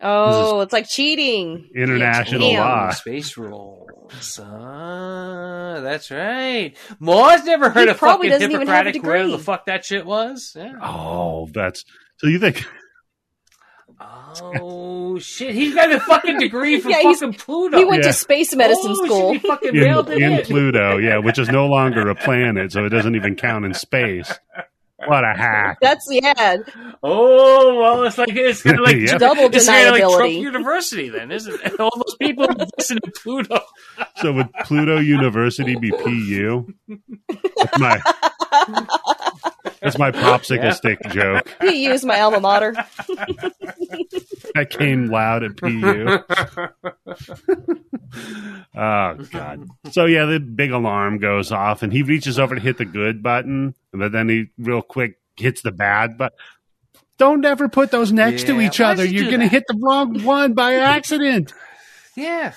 [0.00, 1.68] Oh, it's like cheating.
[1.76, 2.60] International Damn.
[2.60, 2.90] law.
[2.90, 4.40] Space rules.
[4.42, 6.74] Ah, that's right.
[6.98, 9.66] Mars never heard He of probably fucking doesn't even have a Hippocratic, whatever the fuck
[9.66, 10.54] that shit was.
[10.56, 10.72] Yeah.
[10.82, 11.84] Oh, that's
[12.16, 12.26] so.
[12.26, 12.64] You think
[14.00, 15.54] Oh shit!
[15.54, 17.78] He's got a fucking degree from Yeah, fucking Pluto.
[17.78, 18.08] He went Yeah.
[18.08, 19.32] to space medicine oh, school.
[19.32, 20.44] Shit, he fucking in, mailed it in in.
[20.44, 24.32] Pluto, yeah, which is no longer a planet, so it doesn't even count in space.
[25.06, 25.78] What a hack!
[25.80, 26.56] That's yeah.
[27.02, 29.18] Oh well, it's like it's kind of like Yeah.
[29.18, 30.32] Double it's kinda like Trump.
[30.32, 31.78] University, then, isn't it?
[31.80, 33.60] All those people who listen to Pluto.
[34.16, 36.72] So would Pluto University be PU?
[37.56, 38.00] That's my
[39.80, 40.72] that's my popsicle Yeah.
[40.72, 41.48] stick joke.
[41.60, 42.74] He used my alma mater.
[44.54, 46.18] That came loud at PU.
[48.76, 49.68] oh god.
[49.90, 53.22] So yeah, the big alarm goes off, and he reaches over to hit the good
[53.22, 56.36] button, but then he real quick hits the bad button.
[57.18, 59.04] Don't ever put those next to each other.
[59.04, 61.52] you You're going to hit the wrong one by accident.
[62.16, 62.52] Yeah.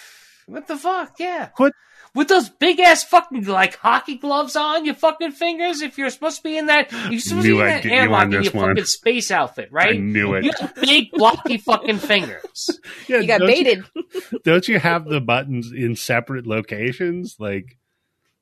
[0.45, 1.15] What the fuck?
[1.19, 1.47] Yeah.
[1.57, 1.73] Put
[2.13, 6.37] With those big ass fucking like hockey gloves on your fucking fingers, if you're supposed
[6.37, 8.23] to be in that, you're supposed to be in I'd that get you on airlock
[8.25, 8.67] in your one.
[8.69, 9.95] fucking space outfit, right?
[9.95, 10.43] I knew it.
[10.43, 12.79] You have big blocky fucking fingers.
[13.07, 13.83] Yeah, You got don't baited.
[14.43, 17.37] don't you have the buttons in separate locations?
[17.39, 17.77] Like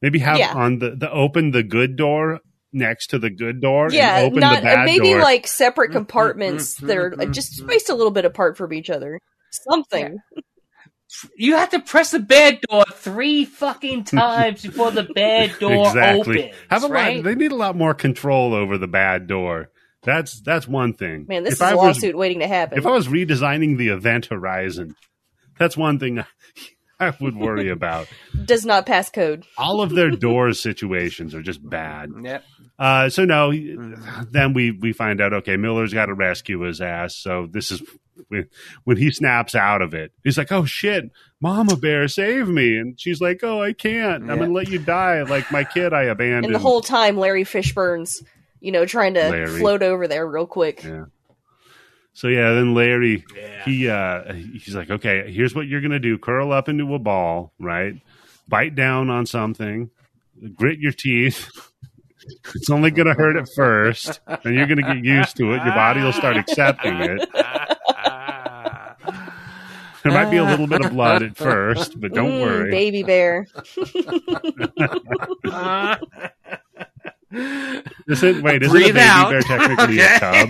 [0.02, 0.54] maybe have Yeah.
[0.54, 2.40] on the the open the good door
[2.74, 3.90] next to the good door.
[3.92, 5.22] Yeah, and open not the bad maybe door.
[5.22, 9.20] like separate compartments that are uh, just spaced a little bit apart from each other.
[9.52, 10.18] Something.
[11.36, 16.44] You have to press the bad door three fucking times before the bad door exactly.
[16.46, 16.56] opens.
[16.70, 17.18] have a right?
[17.18, 17.24] lot.
[17.24, 19.72] They need a lot more control over the bad door.
[20.04, 21.26] That's that's one thing.
[21.28, 22.78] Man, this if is I a was, lawsuit waiting to happen.
[22.78, 24.96] If I was redesigning the event horizon,
[25.58, 26.24] that's one thing
[27.00, 28.08] I would worry about.
[28.46, 29.46] Does not pass code.
[29.58, 32.12] All of their door situations are just bad.
[32.22, 32.44] Yep.
[32.80, 33.52] Uh, so no,
[34.32, 37.14] then we we find out okay, Miller's got to rescue his ass.
[37.16, 37.82] So this is
[38.30, 38.48] when,
[38.86, 40.14] when he snaps out of it.
[40.24, 41.12] He's like, "Oh shit,
[41.42, 44.24] Mama Bear, save me!" And she's like, "Oh, I can't.
[44.24, 44.36] I'm Yeah.
[44.38, 48.24] gonna let you die like my kid I abandoned." And the whole time, Larry Fishburne's,
[48.62, 49.60] you know, trying to Larry.
[49.60, 50.82] float over there real quick.
[50.84, 51.06] Yeah.
[52.14, 53.66] So yeah, then Larry Yeah.
[53.66, 57.52] he uh he's like, okay, here's what you're gonna do: curl up into a ball,
[57.60, 57.96] right?
[58.48, 59.90] Bite down on something,
[60.56, 61.50] grit your teeth.
[62.56, 65.64] It's only gonna hurt at first, and you're gonna get used to it.
[65.64, 67.28] Your body will start accepting it.
[70.04, 72.72] There might be a little bit of blood at first, but don't Mm, worry.
[72.72, 73.48] baby bear.
[78.08, 79.30] Isn't wait, isn't Breathe a baby out.
[79.30, 80.50] bear technically a tub?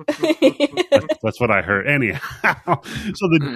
[0.00, 0.56] Okay.
[0.90, 1.86] That's, that's what I heard.
[1.86, 2.80] Anyhow,
[3.14, 3.50] so the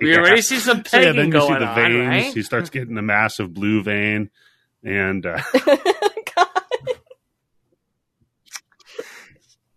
[0.00, 0.18] We Yeah.
[0.18, 2.08] already see some So, yeah, then you see going the on, veins.
[2.08, 2.34] right?
[2.34, 4.30] He starts getting a massive blue vein,
[4.84, 5.40] and uh,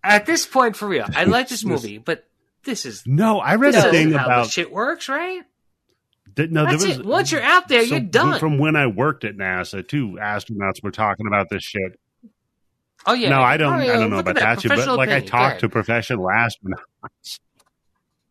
[0.04, 2.26] at this point, for real, I like this This- movie, but
[2.64, 5.44] this is No, I read a thing how about shit works, right?
[6.36, 6.66] that- no.
[6.66, 7.06] That's there was it.
[7.06, 8.40] Once you're out there, so you're done.
[8.40, 12.00] From when I worked at NASA, two astronauts were talking about this shit.
[13.06, 13.30] oh yeah.
[13.30, 13.74] no, I don't.
[13.74, 15.22] Oh, I don't know look about at that, shit, but like I opinion.
[15.22, 15.60] Go talked ahead.
[15.62, 17.40] to professional astronauts.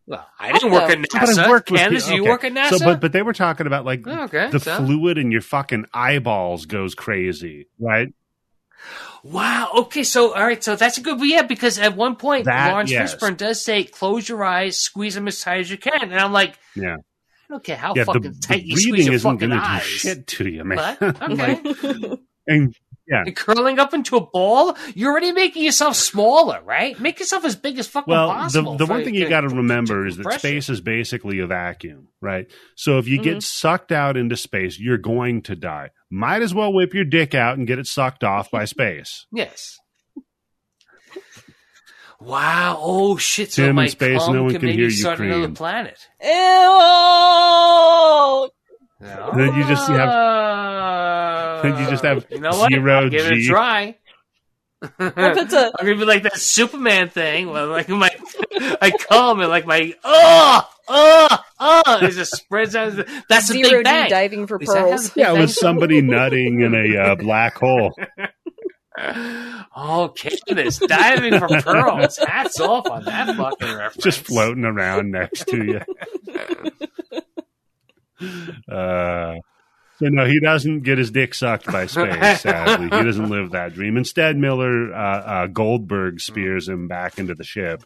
[0.07, 1.49] Well, I didn't work at I NASA.
[1.49, 2.77] worked with Candice, people- you work at NASA?
[2.77, 4.49] So, but but they were talking about like oh, okay.
[4.51, 8.09] the so- fluid in your fucking eyeballs goes crazy, right?
[9.23, 9.71] Wow.
[9.75, 10.03] Okay.
[10.03, 10.63] So, all right.
[10.63, 11.19] So that's a good.
[11.23, 13.15] Yeah, because at one point, That, Laurence yes.
[13.15, 16.31] Fishburne does say, "Close your eyes, squeeze them as tight as you can," and I'm
[16.31, 16.97] like, Yeah.
[16.97, 19.55] I don't care how yeah, the, fucking tight the you squeeze your isn't fucking to
[19.55, 19.83] do eyes.
[19.83, 20.97] shit to you, man.
[20.99, 22.75] But okay, Like, and
[23.07, 26.99] And curling up into a ball, you're already making yourself smaller, right?
[26.99, 28.77] Make yourself as big as fucking well, the possible.
[28.77, 32.07] the for- one thing you got to remember is that space is basically a vacuum,
[32.21, 32.47] right?
[32.75, 33.23] So if you Mhm.
[33.23, 35.91] get sucked out into space, you're going to die.
[36.09, 39.25] Might as well whip your dick out and get it sucked off by space.
[39.33, 39.77] Yes.
[42.21, 42.77] Wow!
[42.79, 43.51] Oh shit!
[43.51, 45.53] So Tim in my space, no one can hear you start another cream.
[45.55, 45.99] planet.
[46.23, 46.29] Ew!
[49.05, 52.71] And then you just have- Uh, then you just have you know what?
[52.71, 53.47] zero I'll give it a G.
[53.47, 53.97] try.
[54.97, 58.09] What if it's a I'm gonna be like that Superman thing, where like my
[58.81, 61.27] I come and like my oh oh
[61.59, 62.93] oh it just spreads out.
[63.29, 64.09] That's the zero big G bang.
[64.09, 65.03] diving for Is that how pearls?
[65.09, 67.93] the Big Yeah, it was somebody nutting in a uh, black hole.
[68.97, 72.17] Oh, Candice diving for pearls.
[72.27, 74.03] Hats off on that fucking reference.
[74.03, 75.81] just floating around next to you.
[78.21, 79.35] Uh,
[79.97, 82.41] so no, he doesn't get his dick sucked by space.
[82.41, 83.95] Sadly, he doesn't live that dream.
[83.95, 87.83] Instead, Miller uh, uh, Goldberg spears him back into the ship.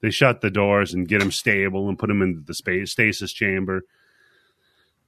[0.00, 3.32] They shut the doors and get him stable and put him into the space stasis
[3.32, 3.82] chamber.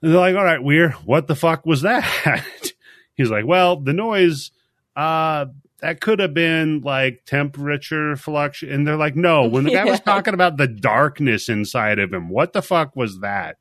[0.01, 2.43] And they're like, "All right, Weir, what the fuck was that?"
[3.15, 4.53] He's like, "Well, the noise."
[4.95, 5.47] Uh,
[5.81, 8.75] that could have been like temperature fluctuation.
[8.75, 12.29] And they're like, no, when the guy was talking about the darkness inside of him,
[12.29, 13.59] what the fuck was that?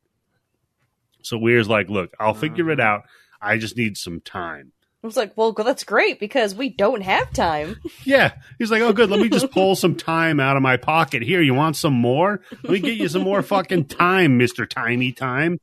[1.25, 2.87] So Weir's like, look, I'll figure it mm-hmm.
[2.87, 3.03] out.
[3.41, 4.71] I just need some time.
[5.03, 7.75] I was like, well, that's great because we don't have time.
[8.05, 8.33] Yeah.
[8.59, 9.09] He's like, oh, good.
[9.09, 11.23] Let me just pull some time out of my pocket.
[11.23, 12.41] Here, you want some more?
[12.63, 14.69] Let me get you some more fucking time, Mr.
[14.69, 15.59] Tiny Time.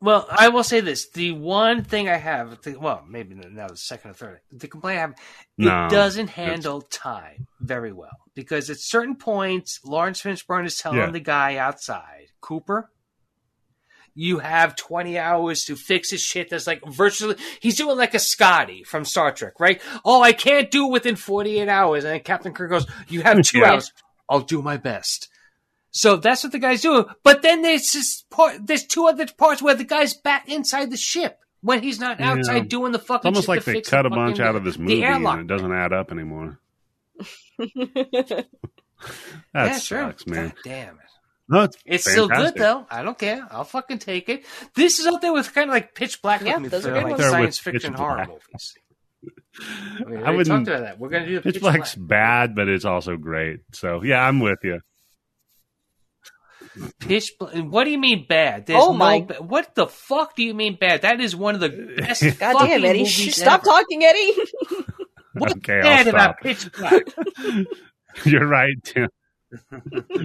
[0.00, 3.76] Well, I will say this: the one thing I have, the- well, maybe now the
[3.76, 5.14] second or third, the complaint I have,
[5.56, 10.98] No, it doesn't handle time very well because at certain points, Laurence Fishburne is telling
[10.98, 11.10] Yeah.
[11.10, 12.90] the guy outside, Cooper,
[14.14, 16.50] you have 20 hours to fix his shit.
[16.50, 19.80] That's like virtually, he's doing like a Scotty from Star Trek, right?
[20.04, 22.04] Oh, I can't do it within 48 hours.
[22.04, 23.72] And then Captain Kirk goes, you have two Yeah.
[23.72, 23.92] hours.
[24.28, 25.28] I'll do my best.
[25.90, 27.04] So that's what the guy's doing.
[27.22, 30.96] But then there's this part, there's two other parts where the guy's back inside the
[30.96, 32.32] ship when he's not Yeah.
[32.32, 34.40] outside doing the fucking It's almost shit like to they fix cut the a bunch
[34.40, 36.58] out of this movie and it doesn't add up anymore.
[39.52, 39.98] That yeah, sure.
[40.08, 40.48] sucks, man.
[40.48, 41.00] God damn it.
[41.48, 42.86] No, it's It's still good though.
[42.90, 43.46] I don't care.
[43.50, 44.44] I'll fucking take it.
[44.74, 47.18] This is up there with kind of like Pitch Black Yeah, those are good like
[47.18, 47.24] ones.
[47.30, 48.28] Science fiction horror Black.
[48.28, 48.74] movies.
[50.00, 50.98] I, mean, I wouldn't- talked about that.
[50.98, 52.08] We're gonna do the Pitch Pitch Black's Black.
[52.08, 53.60] bad, but it's also great.
[53.72, 54.80] So yeah, I'm with you.
[56.98, 57.54] Pitch Black.
[57.56, 58.66] What do you mean bad?
[58.66, 61.02] There's Oh no my- ba- What the fuck do you mean bad?
[61.02, 61.68] That is one of the
[61.98, 63.00] best God damn, Eddie.
[63.00, 63.64] movies Shh, stop ever.
[63.66, 64.32] talking, Eddie.
[65.34, 66.14] What's Okay, I'll bad stop.
[66.14, 67.02] about Pitch Black?
[68.24, 69.08] You're right, Tim.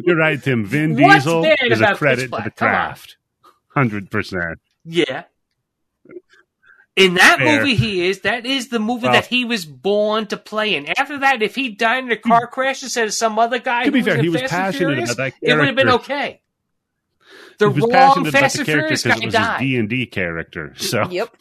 [0.05, 0.65] You're right, Tim.
[0.65, 3.17] Vin What's Diesel bad is a credit to the craft.
[3.69, 4.59] Hundred percent.
[4.83, 5.23] Yeah.
[6.95, 7.61] In that Fair.
[7.61, 8.21] movie, he is.
[8.21, 10.85] That is the movie Well- that he was born to play in.
[10.97, 12.53] After that, if he died in a car hmm.
[12.53, 15.17] crash instead of some other guy To be fair, was he was passionate Furious, about
[15.17, 15.49] that character.
[15.49, 16.41] it would have been okay.
[17.57, 19.33] The he was wrong passionate about Fast the and character Furious because guy it was
[19.33, 19.59] died.
[19.59, 20.73] D and D character.
[20.77, 21.35] So, yep.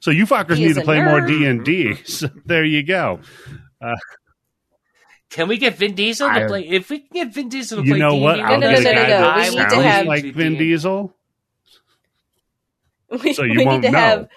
[0.00, 1.20] so you fuckers He need to a play more.
[1.20, 1.96] D and D.
[2.06, 3.20] So there you go.
[3.80, 3.94] Uh,
[5.32, 6.68] Can we get Vin Diesel to I- play?
[6.68, 8.36] If we can get Vin Diesel to You play know D&D, what?
[8.36, 9.50] No, I'll no, get no, a no, guy no.
[9.50, 11.14] We need to have- like Vin Diesel.
[13.22, 13.98] We, So you we won't need to know.
[13.98, 14.28] have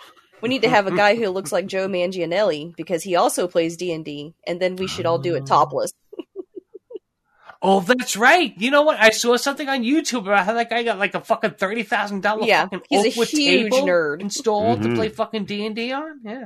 [0.42, 3.78] we need to have a guy who looks like Joe Manganiello because he also plays
[3.78, 5.94] D and D, and then we should all do it topless.
[7.62, 8.54] Oh, that's right.
[8.58, 9.00] You know what?
[9.00, 12.22] I saw something on YouTube about how that guy got like a fucking thirty thousand
[12.22, 14.22] dollar Yeah, fucking he's a Oakwood huge table nerd.
[14.22, 14.96] installed to Mhm.
[14.96, 16.20] play fucking D and D on.
[16.24, 16.46] Yeah.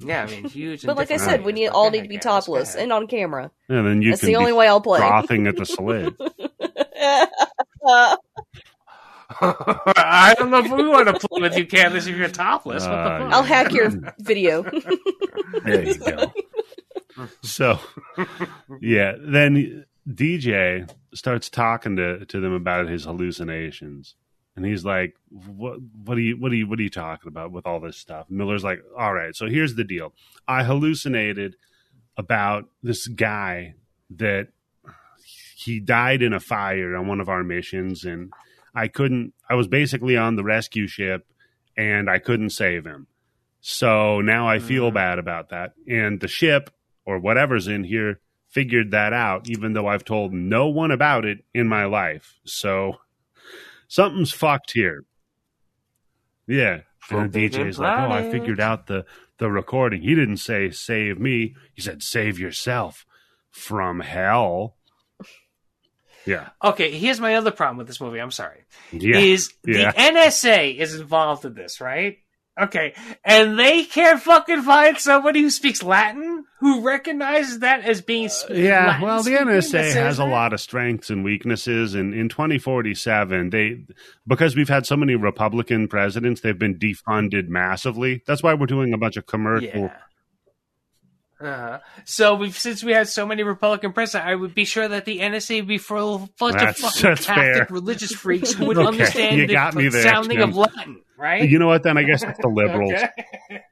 [0.00, 0.84] Yeah, I mean, huge.
[0.86, 3.50] But like I different said, we need all need to be topless and on camera.
[3.68, 5.00] And then you That's can the be only way I'll play.
[5.00, 6.14] frothing at the slit.
[9.40, 12.82] I don't know if we want to play with you, Candice, if you're topless.
[12.84, 13.32] what the Uh, fuck?
[13.32, 14.62] I'll hack your video.
[15.64, 16.32] There you go.
[17.42, 17.78] So,
[18.80, 24.14] yeah, then DJ starts talking to, to them about his hallucinations.
[24.58, 25.78] And he's like, "What?
[26.04, 26.36] What are you?
[26.36, 26.66] What are you?
[26.66, 29.76] What are you talking about with all this stuff?" Miller's like, "All right, so here's
[29.76, 30.12] the deal.
[30.48, 31.54] I hallucinated
[32.16, 33.74] about this guy
[34.10, 34.48] that
[35.54, 38.32] he died in a fire on one of our missions, and
[38.74, 39.32] I couldn't.
[39.48, 41.24] I was basically on the rescue ship,
[41.76, 43.06] and I couldn't save him.
[43.60, 44.94] So now I feel Mm.
[44.94, 45.74] bad about that.
[45.86, 46.70] And the ship
[47.04, 48.18] or whatever's in here
[48.48, 52.40] figured that out, even though I've told no one about it in my life.
[52.44, 52.98] So
[53.88, 55.04] something's fucked here.
[56.46, 56.80] Yeah.
[57.10, 59.04] And the Forbidden DJ's like, oh, I figured out the,
[59.38, 60.02] the recording.
[60.02, 61.54] He didn't say save me.
[61.74, 63.04] He said save yourself
[63.50, 64.76] from hell.
[66.26, 66.50] Yeah.
[66.62, 68.18] Okay, here's my other problem with this movie.
[68.18, 68.64] I'm sorry.
[68.92, 69.16] Yeah.
[69.18, 69.92] Is Yeah.
[69.92, 72.18] the NSA is involved in this, right?
[72.60, 72.94] Okay,
[73.24, 78.52] and they can't fucking find somebody who speaks Latin who recognizes that as being Uh,
[78.52, 83.50] Yeah, Latin well, the NSA has a lot of strengths and weaknesses, and in 2047,
[83.50, 83.84] they
[84.26, 88.22] because we've had so many Republican presidents, they've been defunded massively.
[88.26, 89.68] That's why we're doing a bunch of commercial.
[89.82, 89.92] Yeah.
[91.40, 91.78] Uh-huh.
[92.04, 95.20] So we've since we had so many Republican presidents, I would be sure that the
[95.20, 99.48] NSA would be full of bunch That's- of fucking religious freaks who would Okay, understand
[99.48, 100.48] the there, sounding Tim.
[100.50, 101.48] of Latin, right?
[101.48, 101.82] You know what?
[101.82, 102.92] Then I guess it's the liberals.
[102.92, 103.62] Okay.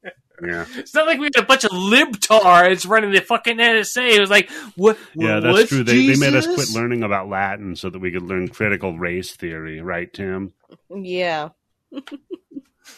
[0.42, 4.16] Yeah, It's not like we had a bunch of libtards running the fucking NSA.
[4.16, 4.98] It was like, what?
[5.14, 5.82] yeah, what's that's true.
[5.82, 9.34] They, they made us quit learning about Latin so that we could learn critical race
[9.34, 10.52] theory, right, Tim?
[10.94, 11.50] Yeah.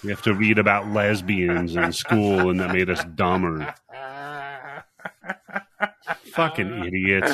[0.04, 3.74] We have to read about lesbians in school, and that made us dumber.
[6.32, 7.32] Fucking idiots.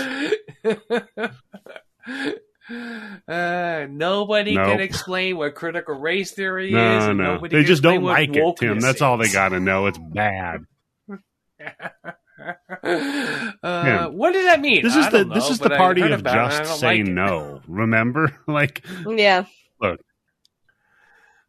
[2.70, 4.66] Uh, nobody Nope.
[4.68, 6.72] can explain what critical race theory is.
[6.74, 8.78] No, and no, nobody they just don't like it, Tim.
[8.78, 9.86] wokeness That's all they got to know.
[9.86, 10.64] It's bad.
[12.82, 14.82] uh, what does that mean?
[14.82, 16.64] This is I the don't know, this is the party of about it and I
[16.64, 17.12] just say like it.
[17.12, 17.60] no.
[17.68, 19.44] Remember, like Yeah.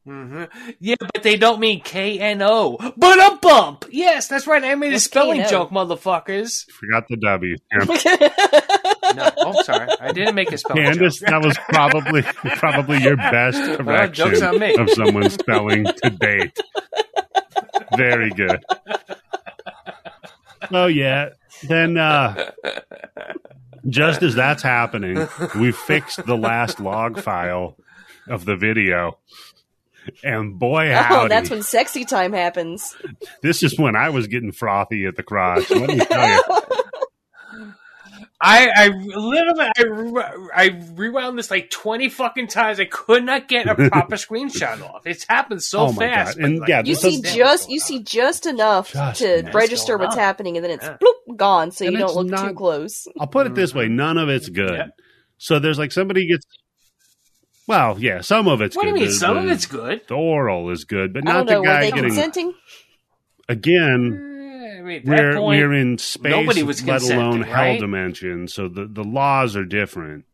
[0.08, 0.50] Mhm.
[0.80, 3.86] Yeah, but they don't mean K N O, but a bump.
[3.90, 4.64] Yes, that's right.
[4.64, 5.50] I made a spelling K&O?
[5.50, 6.70] joke, motherfuckers.
[6.72, 7.56] forgot the W.
[7.72, 8.32] Tim.
[9.16, 11.30] No, oh, sorry, I didn't make a spelling Candice, joke.
[11.30, 12.24] that was probably
[12.58, 14.76] probably your best Well, joke's on correction me.
[14.84, 16.60] of someone's spelling to date.
[17.96, 18.62] Very good.
[20.72, 21.30] Oh yeah.
[21.68, 22.52] Then uh
[23.88, 25.28] just as that's happening,
[25.60, 27.78] we fixed the last log file
[28.28, 29.20] of the video.
[30.24, 32.96] And boy oh, howdy, that's when sexy time happens.
[33.42, 35.70] this is when I was getting frothy at the crotch.
[35.70, 36.42] Let me tell you.
[38.42, 39.66] I, I literally,
[40.54, 42.80] I, I rewound this like twenty fucking times.
[42.80, 45.08] I could not get a proper screenshot off.
[45.08, 46.38] It's happened so Oh fast.
[46.38, 50.16] And but, yeah, You see just you see just enough Just to register What's what's
[50.18, 50.22] on?
[50.22, 50.98] happening, and then it's Yeah.
[51.02, 53.08] bloop gone, so And you don't look not- too close.
[53.20, 53.96] I'll put it this way: mm-hmm.
[53.96, 54.74] none of it's good.
[54.74, 54.88] Yeah.
[55.38, 56.46] So there's like somebody gets.
[57.68, 58.80] Well, yeah, some of it's good.
[58.80, 59.06] what do you mean?
[59.06, 60.02] The- Some the- of it's good.
[60.08, 61.60] The oral is good, but I not don't the know.
[61.62, 62.04] Were guy they getting.
[62.12, 62.54] consenting?
[63.50, 67.44] Again, Eh, I mean, at we're point, we're in space, nobody was let alone consenting,
[67.54, 67.80] hell right?
[67.80, 68.48] dimension.
[68.48, 70.26] So the the laws are different.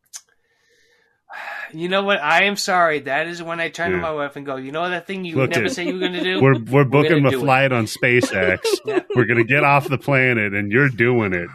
[1.73, 2.21] You know what?
[2.21, 2.99] I am sorry.
[3.01, 3.97] That is when I turn Yeah.
[3.97, 5.71] to my wife and go, "You know that thing you Look never it.
[5.73, 7.41] said you were going to do." We're we're booking gonna a do it.
[7.41, 8.59] flight on SpaceX.
[8.85, 8.99] Yeah.
[9.15, 11.49] We're gonna get off the planet, and you're doing it.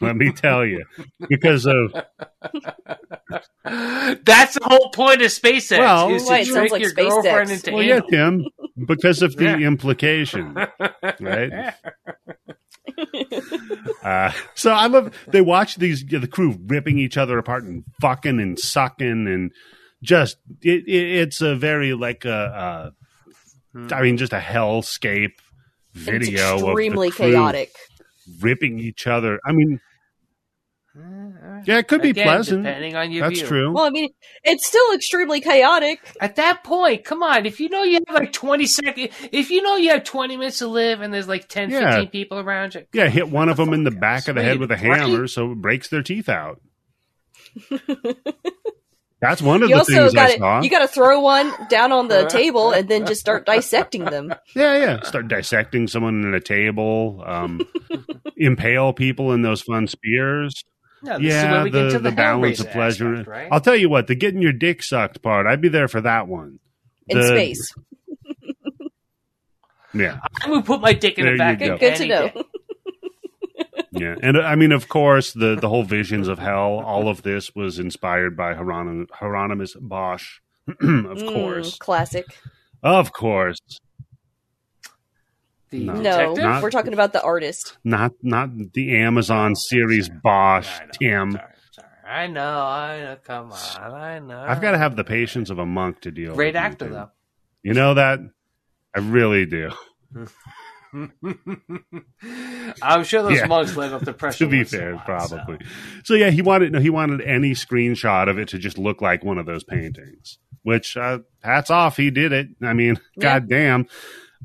[0.00, 0.84] Let me tell you,
[1.28, 1.92] because of
[3.64, 5.78] That's the whole point of SpaceX.
[5.78, 7.10] Well, is to Why it sounds trick like your SpaceX.
[7.22, 8.08] girlfriend into well, yeah, anal.
[8.08, 8.46] Tim,
[8.86, 9.56] because of the Yeah.
[9.66, 10.54] implication.
[11.20, 11.74] right?
[14.02, 18.40] Uh, so I love they watch these the crew ripping each other apart and fucking
[18.40, 19.50] and sucking and
[20.02, 22.92] just it, it it's a very like a,
[23.72, 23.88] Hmm.
[23.90, 25.34] a I mean just a hellscape
[25.92, 27.74] video it's extremely of the crew chaotic.
[28.40, 29.40] ripping each other.
[29.44, 29.80] I mean,
[31.64, 32.64] yeah, it could be pleasant.
[32.64, 33.48] depending on your That's view.
[33.48, 33.72] true.
[33.74, 34.10] Well, I mean,
[34.44, 36.00] it's still extremely chaotic.
[36.20, 37.44] At that point, come on.
[37.46, 40.58] If you know you have like 20 seconds, if you know you have 20 minutes
[40.58, 41.90] to live and there's like 10, Yeah.
[41.96, 44.42] 15 people around you, yeah, hit one of them in the Fuck, back of the
[44.42, 45.00] head sweet, with a right?
[45.00, 46.60] hammer so it breaks their teeth out.
[49.18, 50.62] That's one of You the also things I got saw.
[50.62, 54.34] you got to throw one down on the table and then just start dissecting them.
[54.54, 55.02] Yeah, yeah.
[55.04, 57.62] Start dissecting someone in a table, um,
[58.36, 60.64] impale people in those fun spears.
[61.06, 63.12] No, this is yeah, where we the, get to the, the, balance of pleasure.
[63.14, 63.48] aspect, right?
[63.50, 66.28] I'll tell you what, the getting your dick sucked part, I'd be there for that
[66.28, 66.58] one.
[67.08, 67.72] In The- space.
[69.94, 72.06] Yeah, I'm going to put my dick in There the back you of Good to
[72.06, 72.30] know.
[73.92, 74.14] yeah.
[74.22, 77.54] And uh, I mean, of course, the, the whole visions of hell, all of this
[77.54, 80.40] was inspired by Hieron- Hieronymus Bosch.
[80.68, 81.78] of Mm, course.
[81.78, 82.26] classic.
[82.82, 83.58] Of course.
[85.78, 85.92] The No.
[85.94, 86.44] No, detective?
[86.44, 87.76] Not- we're talking about the artist.
[87.84, 91.32] Not not the Amazon series Bosch, I know, Tim.
[91.32, 91.88] Sorry, sorry.
[92.08, 92.40] I know.
[92.62, 93.16] I know.
[93.24, 93.92] Come on.
[93.92, 94.40] I know.
[94.40, 96.34] I've got to have the patience of a monk to deal.
[96.34, 96.94] great with you, actor Tim.
[96.94, 97.10] though.
[97.62, 98.20] You know that.
[98.94, 99.70] I really do.
[102.82, 103.46] I'm sure those Yeah.
[103.46, 104.44] monks let up the pressure.
[104.44, 105.02] to be once in a fair, so.
[105.04, 105.58] probably.
[106.04, 106.14] So.
[106.14, 109.38] yeah, he wanted no, he wanted any screenshot of it to just look like one
[109.38, 110.38] of those paintings.
[110.62, 112.48] Which uh, hats off, he did it.
[112.62, 113.38] I mean, Yeah.
[113.40, 113.86] goddamn.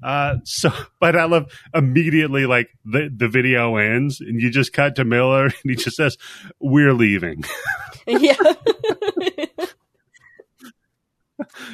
[0.03, 4.95] Uh, so, but I love immediately like the the video ends and you just cut
[4.95, 6.17] to Miller and he just says,
[6.59, 7.43] "We're leaving."
[8.07, 8.35] yeah.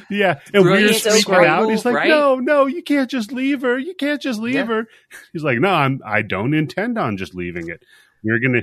[0.09, 1.69] yeah, and Brilliant, we're so freaking out.
[1.69, 2.07] He's like, right?
[2.09, 3.77] "No, no, you can't just leave her.
[3.77, 4.65] You can't just leave Yeah.
[4.65, 4.87] her."
[5.33, 6.01] He's like, "No, I'm.
[6.05, 7.83] I don't intend on just leaving it.
[8.23, 8.61] We're gonna."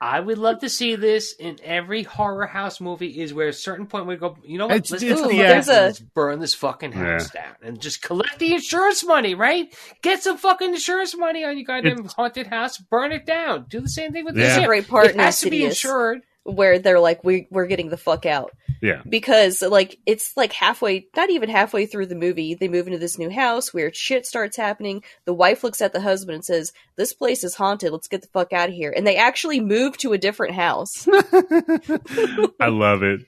[0.00, 3.20] I would love to see this in every horror house movie.
[3.20, 4.36] Is where a certain point we go.
[4.44, 4.76] You know what?
[4.76, 7.80] It's- let's, it's let's the- fucking- There's a- let's burn this fucking house down and
[7.80, 9.34] just collect the insurance money.
[9.34, 9.74] Right?
[10.02, 12.78] Get some fucking insurance money on your goddamn It's- haunted house.
[12.78, 13.66] Burn it down.
[13.68, 14.44] Do the same thing with Yeah.
[14.44, 14.54] this.
[14.56, 16.22] There's great part It has to be Insidious insured.
[16.44, 18.52] Where they're like, we, we're getting the fuck out.
[18.82, 19.02] Yeah.
[19.08, 23.18] Because, like, it's like halfway, not even halfway through the movie, they move into this
[23.18, 25.02] new house, weird shit starts happening.
[25.24, 28.28] The wife looks at the husband and says, This place is haunted, let's get the
[28.28, 28.92] fuck out of here.
[28.94, 31.08] And they actually move to a different house.
[32.60, 33.22] I love it.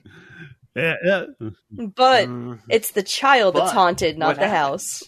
[0.75, 1.23] Yeah, yeah.
[1.71, 2.59] But Mhm.
[2.69, 4.57] it's the child that's haunted, not the happened?
[4.57, 5.03] house.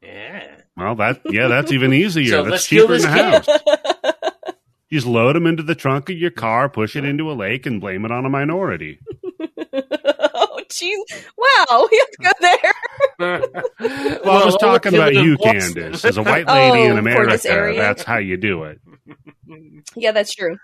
[0.00, 0.46] Yeah.
[0.76, 2.28] Well, that yeah, that's even easier.
[2.30, 4.14] So that's let's cheaper than this the house.
[4.92, 7.64] You just load them into the trunk of your car, push it into a lake,
[7.64, 8.98] and blame it on a minority.
[9.40, 11.24] oh, jeez.
[11.38, 12.72] Wow, we have to go there.
[14.22, 15.72] Well, I was talking about you, Boston.
[15.92, 17.38] Candice, as a white oh, lady Oh, in America.
[17.74, 18.80] That's how you do it.
[19.96, 20.58] Yeah, that's true.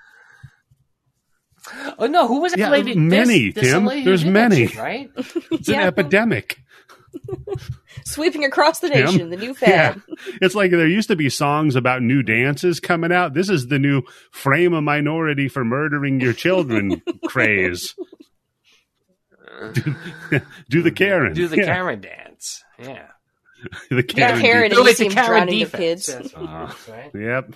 [1.99, 2.95] Oh no, who was that Yeah, lady?
[2.97, 3.87] many, This- this Tim.
[3.87, 4.67] lady There's did that many.
[4.67, 5.11] shit, right?
[5.53, 6.59] It's an epidemic.
[8.05, 9.05] Sweeping across the Tim?
[9.07, 10.01] nation, the new fad.
[10.09, 13.35] Yeah, it's like there used to be songs about new dances coming out.
[13.35, 17.95] This is the new frame a minority for murdering your children craze.
[20.69, 20.95] Do the mm-hmm.
[20.95, 21.33] Karen.
[21.35, 22.63] Do the Yeah, Karen dance.
[22.79, 23.07] Yeah.
[23.91, 24.41] The Yeah, Karen.
[24.41, 26.07] Karen, Do and you it see the him Karen drowning your defense.
[26.07, 26.07] kids.
[26.07, 27.11] That's what it is, right?
[27.15, 27.55] Yep.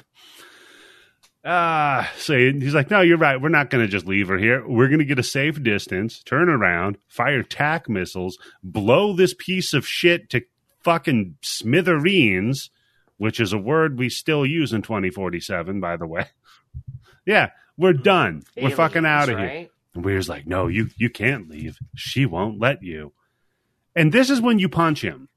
[1.45, 3.41] Ah, so he's like, no, you're right.
[3.41, 4.67] We're not going to just leave her here.
[4.67, 9.73] We're going to get a safe distance, turn around, fire tack missiles, blow this piece
[9.75, 10.43] of shit to
[10.85, 12.71] fucking smithereens,
[13.17, 16.27] which is a word we still use in 2047, by the way.
[17.25, 18.43] Yeah, we're done.
[18.61, 19.47] we're fucking out of here.
[19.47, 19.71] right?
[19.95, 21.79] And Weir's like, no, you you can't leave.
[21.95, 23.13] She won't let you.
[23.95, 25.29] And this is when you punch him.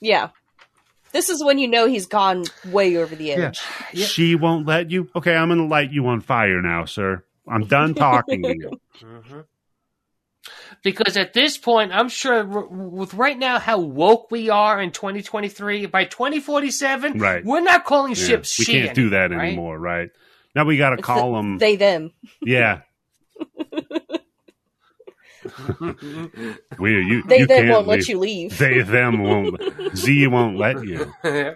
[0.00, 0.30] Yeah.
[1.12, 3.60] This is when you know he's gone way over the edge.
[3.92, 4.06] Yeah.
[4.06, 5.08] She won't let you.
[5.16, 7.24] Okay, I'm going to light you on fire now, sir.
[7.46, 8.80] I'm done talking to you.
[9.00, 9.44] Mhm.
[10.82, 15.86] Because at this point, I'm sure with right now how woke we are in 2023,
[15.86, 17.44] by 2047, Right.
[17.44, 19.48] we're not calling Yeah, ships we she can't do that anymore, right?
[19.48, 20.10] anymore, right?
[20.54, 21.58] Now we got to call the- them.
[21.58, 22.12] They, them.
[22.42, 22.80] yeah,
[26.78, 27.98] we you They, you them can't won't leave.
[27.98, 28.58] let you leave.
[28.58, 29.60] They them won't.
[29.96, 31.12] Z won't let you.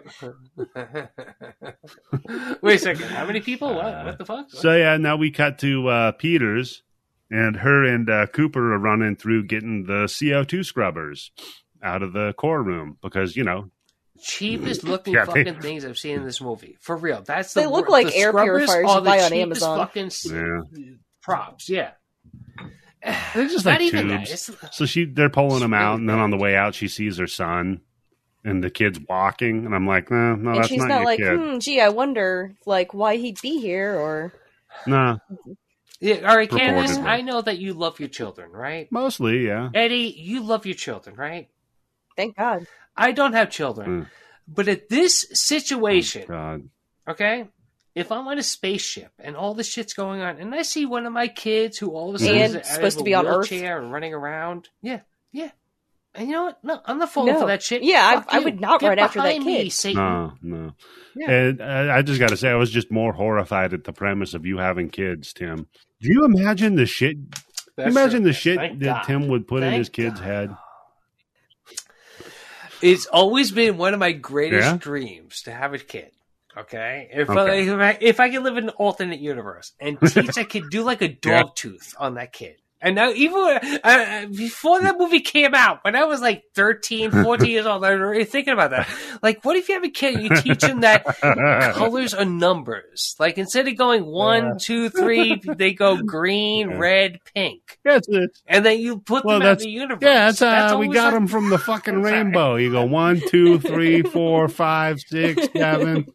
[2.63, 3.05] Wait a second.
[3.09, 3.75] How many people?
[3.75, 3.85] What?
[3.87, 4.51] Uh, What the fuck?
[4.51, 6.83] So yeah, now we cut to uh, Peters,
[7.31, 11.31] and her and uh, Cooper are running through getting the CO two scrubbers
[11.83, 13.71] out of the core room because you know
[14.21, 16.77] cheapest looking Yeah, they- fucking things I've seen in this movie.
[16.81, 17.23] For real.
[17.23, 19.79] That's the They look wor- like the air purifiers you buy on Amazon.
[19.79, 20.61] Fucking Yeah.
[21.23, 21.69] props.
[21.69, 21.93] Yeah.
[23.35, 24.27] they're just Not like even that.
[24.29, 24.51] tubes.
[24.73, 26.89] So she they're pulling It's them out, really and then on the way out, she
[26.89, 27.81] sees her son,
[28.45, 31.05] and the kid's walking, and I'm like, no, no, and that's she's not, not, your
[31.07, 31.39] like, kid.
[31.39, 34.33] hmm, gee, I wonder, like, why he'd be here, or
[34.87, 35.19] No,
[36.01, 38.91] yeah, all right, Candice, I know that you love your children, right?
[38.91, 39.71] mostly, yeah.
[39.75, 41.49] Eddie, you love your children, right?
[42.17, 42.67] thank God.
[42.97, 44.03] I don't have children.
[44.03, 44.07] Mm.
[44.49, 46.69] But at this situation, God,
[47.09, 47.47] okay,
[47.95, 51.07] if I'm on a spaceship and all this shit's going on, and I see one
[51.07, 53.15] of my kids who all of a sudden And is supposed of to a be
[53.15, 53.51] on Earth.
[53.51, 55.01] wheelchair and running around, yeah,
[55.33, 55.51] yeah.
[56.15, 56.63] And you know what?
[56.63, 57.41] No, I'm not falling No.
[57.41, 57.83] for that shit.
[57.83, 59.73] Yeah, I- I would not Get run after that behind me, kid.
[59.73, 59.97] Satan.
[60.03, 60.73] no, no.
[61.17, 61.31] Yeah.
[61.31, 64.35] And uh, I just got to say, I was just more horrified at the premise
[64.35, 65.69] of you having kids, Tim.
[66.01, 67.17] Do you imagine the shit?
[67.77, 68.29] That's imagine true.
[68.31, 69.03] the shit Thank that God.
[69.05, 70.27] Tim would put in his kid's God.
[70.27, 70.57] head?
[72.83, 74.77] It's always been one of my greatest Yeah?
[74.77, 76.11] dreams to have a kid.
[76.57, 77.71] Okay, if Okay.
[77.73, 81.01] I, if I could live in an alternate universe and teach that kid do like
[81.03, 81.43] a dog Yeah.
[81.55, 82.57] tooth on that kid.
[82.85, 87.13] And now, even uh, uh, before that movie came out, when I was like 13,
[87.23, 88.89] 14 years old, I was already thinking about that.
[89.23, 91.05] Like, what if you have a kid and you teach him that
[91.75, 93.15] colors are numbers?
[93.21, 96.79] Like, instead of going one, two, three, they go green, Yeah.
[96.79, 97.79] red, pink.
[97.85, 98.37] That's it.
[98.49, 100.03] And then you put Well, them out in that's the universe.
[100.03, 100.33] yeah.
[100.33, 102.57] That's how we got like- him from the fucking rainbow.
[102.57, 106.07] You go one, two, three, four, five, six, seven.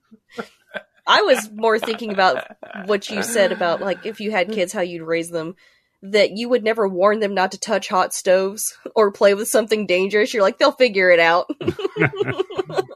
[1.07, 2.45] I was more thinking about
[2.85, 5.55] what you said about like if you had kids, how you'd raise them.
[6.03, 9.87] That you would never warn them not to touch hot stoves or play with something
[9.87, 10.31] dangerous.
[10.31, 11.49] You're like, they'll figure it out.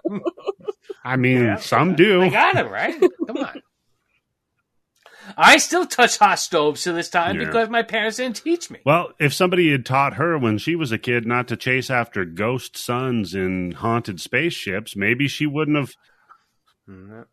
[1.04, 1.56] I mean, Yeah.
[1.58, 2.20] some do.
[2.22, 3.00] They got him right.
[3.28, 3.62] Come on.
[5.38, 7.46] I still touch hot stoves to this time Yeah.
[7.46, 8.80] because my parents didn't teach me.
[8.86, 12.26] Well, if somebody had taught her when she was a kid not to chase after
[12.26, 15.94] ghost suns in haunted spaceships, maybe she wouldn't have.
[16.90, 17.26] Mm,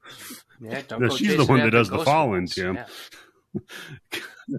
[0.60, 2.54] Yeah, don't No, she's the one that does the ghost falling, ones.
[2.54, 2.74] Tim.
[2.76, 4.58] Yeah.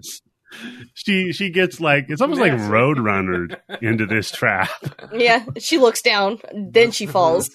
[0.94, 2.68] She she gets like it's almost like Yes.
[2.68, 4.68] roadrunner into this trap.
[5.12, 7.48] yeah, she looks down, then she falls.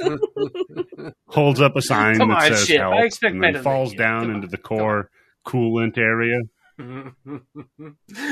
[1.28, 2.80] Holds up a sign Come that on, says shit.
[2.80, 5.10] I help, expect and then falls down Come into on, the core
[5.46, 6.40] coolant area.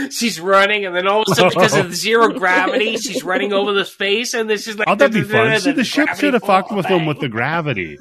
[0.09, 3.73] she's running, and then all of a sudden, because of zero gravity, she's running over
[3.73, 5.59] the space, and this is like Oh, that'd be fun.
[5.59, 7.99] See, the ship should have fucked with them with the gravity.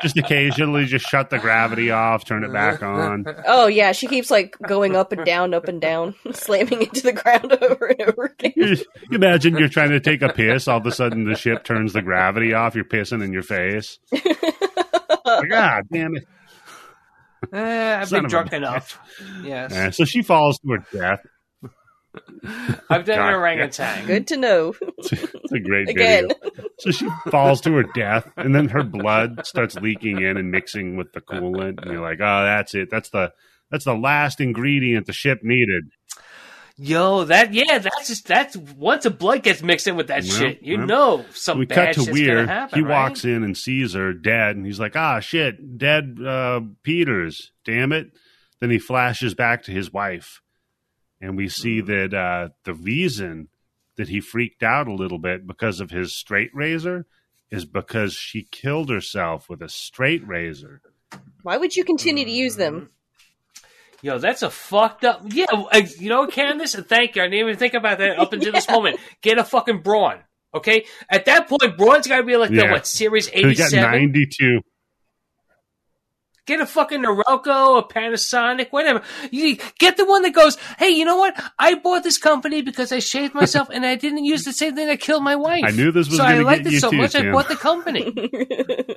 [0.00, 3.26] Just occasionally, just shut the gravity off, turn it back on.
[3.46, 7.12] Oh yeah, she keeps like going up and down, up and down, slamming into the
[7.12, 8.52] ground over and over again.
[8.56, 8.76] You
[9.10, 11.92] you imagine you're trying to take a piss, all of a sudden the ship turns
[11.92, 12.74] the gravity off.
[12.74, 13.98] You're pissing in your face.
[15.26, 16.26] God damn it!
[17.52, 18.98] Eh, I've Son been drunk enough.
[19.42, 21.20] Yes, Yeah, so she falls to her death.
[22.90, 24.06] I've done God, an orangutan.
[24.06, 24.74] Good to know.
[24.98, 26.28] It's a great Again.
[26.28, 26.68] video.
[26.78, 30.96] So she falls to her death, and then her blood starts leaking in and mixing
[30.96, 32.88] with the coolant, and you're like, "Oh, that's it.
[32.90, 33.32] That's the
[33.70, 35.84] that's the last ingredient the ship needed."
[36.78, 40.32] Yo, that yeah, that's just that's once a blood gets mixed in with that Well,
[40.38, 40.86] shit, you well.
[40.86, 42.36] know some we bad cut to shit's Weir.
[42.36, 42.78] gonna happen.
[42.78, 42.90] he right?
[42.90, 47.52] walks in and sees her dead, and he's like, "Ah, shit, dead uh, Peters.
[47.64, 48.12] Damn it!"
[48.60, 50.40] Then he flashes back to his wife,
[51.22, 51.86] and we see Hmm.
[51.86, 53.48] that uh, the reason
[53.96, 57.06] that he freaked out a little bit because of his straight razor
[57.50, 60.80] is because she killed herself with a straight razor.
[61.42, 62.90] Why would you continue to use them?
[64.00, 65.22] Yo, that's a fucked up.
[65.26, 67.22] Yeah, uh, you know, Candice, thank you.
[67.22, 68.98] I didn't even think about that up until this moment.
[69.20, 70.16] Get a fucking Braun.
[70.54, 73.90] Okay, at that point, Braun's got to be like the what series He got eighty-seven.
[73.90, 74.60] ninety-two.
[76.44, 79.02] Get a fucking Norelco, a Panasonic, whatever.
[79.30, 81.40] You get the one that goes, hey, you know what?
[81.58, 84.88] I bought this company because I shaved myself and I didn't use the same thing
[84.88, 85.62] that killed my wife.
[85.64, 87.56] I knew this was so gonna I liked it so too, much I bought the
[87.56, 88.12] company.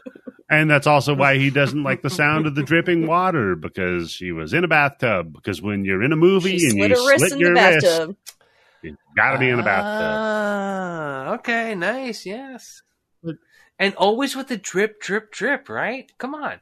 [0.50, 4.32] And that's also why he doesn't like the sound of the dripping water because she
[4.32, 5.34] was in a bathtub.
[5.34, 7.62] Because when you're in a movie she and you her wrist slit in your the
[7.62, 8.18] wrist, bathtub.
[8.84, 10.08] you gotta be in a bathtub.
[10.08, 12.84] Ah, okay, nice, yes.
[13.78, 16.10] And always with the drip, drip, drip, right?
[16.18, 16.60] Come on.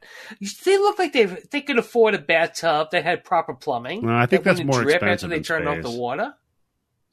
[0.64, 4.04] They look like they they could afford a bathtub that had proper plumbing.
[4.04, 5.98] Well, I think that that's more drip expensive after they in turned off the space.
[5.98, 6.34] water.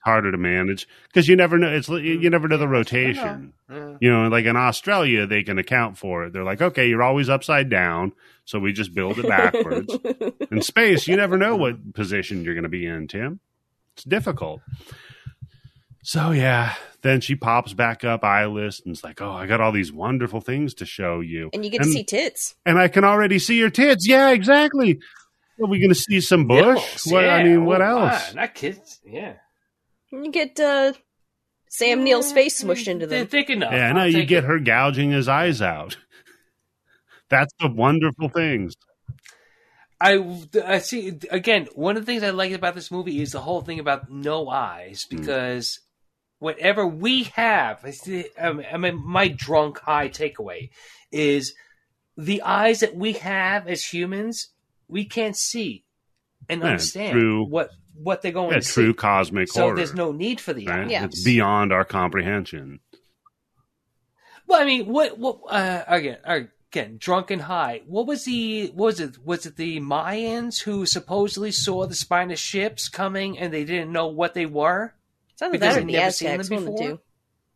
[0.03, 1.71] Harder to manage because you never know.
[1.71, 3.53] It's you never know the Yeah, rotation.
[3.69, 3.75] Yeah.
[3.75, 3.97] Mm.
[4.01, 6.33] You know, like in Australia, they can account for it.
[6.33, 8.13] They're like, okay, you're always upside down,
[8.43, 9.95] so we just build it backwards.
[10.51, 13.39] in space, you never know what position you're going to be in, Tim.
[13.93, 14.61] It's difficult.
[16.01, 16.73] So yeah,
[17.03, 20.41] then she pops back up eyeless and is like, "Oh, I got all these wonderful
[20.41, 22.55] things to show you, and you get to see tits.
[22.65, 24.99] and I can already see your tits." Yeah, exactly.
[25.61, 26.59] Are we going to see some bush?
[26.65, 28.29] Nipples, what I mean, what Oh, else?
[28.33, 28.99] wow, Not kids.
[29.05, 29.33] Yeah.
[30.11, 30.93] And you get uh,
[31.69, 33.27] Sam Neill's face smushed into They're them.
[33.27, 33.71] thick enough.
[33.71, 34.47] Yeah, no, you get it.
[34.47, 35.97] her gouging his eyes out.
[37.29, 38.73] That's the wonderful things.
[40.01, 40.17] I,
[40.65, 41.67] I see again.
[41.75, 44.49] One of the things I like about this movie is the whole thing about no
[44.49, 45.17] eyes Hmm.
[45.17, 45.79] because
[46.41, 50.71] whatever we have, I um, I mean, my drunk high takeaway
[51.11, 51.53] is
[52.17, 54.49] the eyes that we have as humans,
[54.87, 55.85] we can't see
[56.49, 57.45] and Yeah, understand true.
[57.45, 58.97] what what they're going Yeah, to true see.
[58.97, 59.75] cosmic So horror.
[59.75, 60.89] there's no need for the right?
[60.89, 61.05] Yeah.
[61.05, 62.79] It's beyond our comprehension.
[64.47, 66.17] Well, I mean, what what uh, again?
[66.25, 67.83] Again, drunk and high.
[67.85, 68.71] What was the?
[68.73, 69.23] What was it?
[69.23, 74.07] Was it the Mayans who supposedly saw the Spanish ships coming and they didn't know
[74.07, 74.95] what they were?
[75.41, 76.97] It's either Because that or I've the never seen Aztecs, them one of the before.
[76.97, 77.01] two.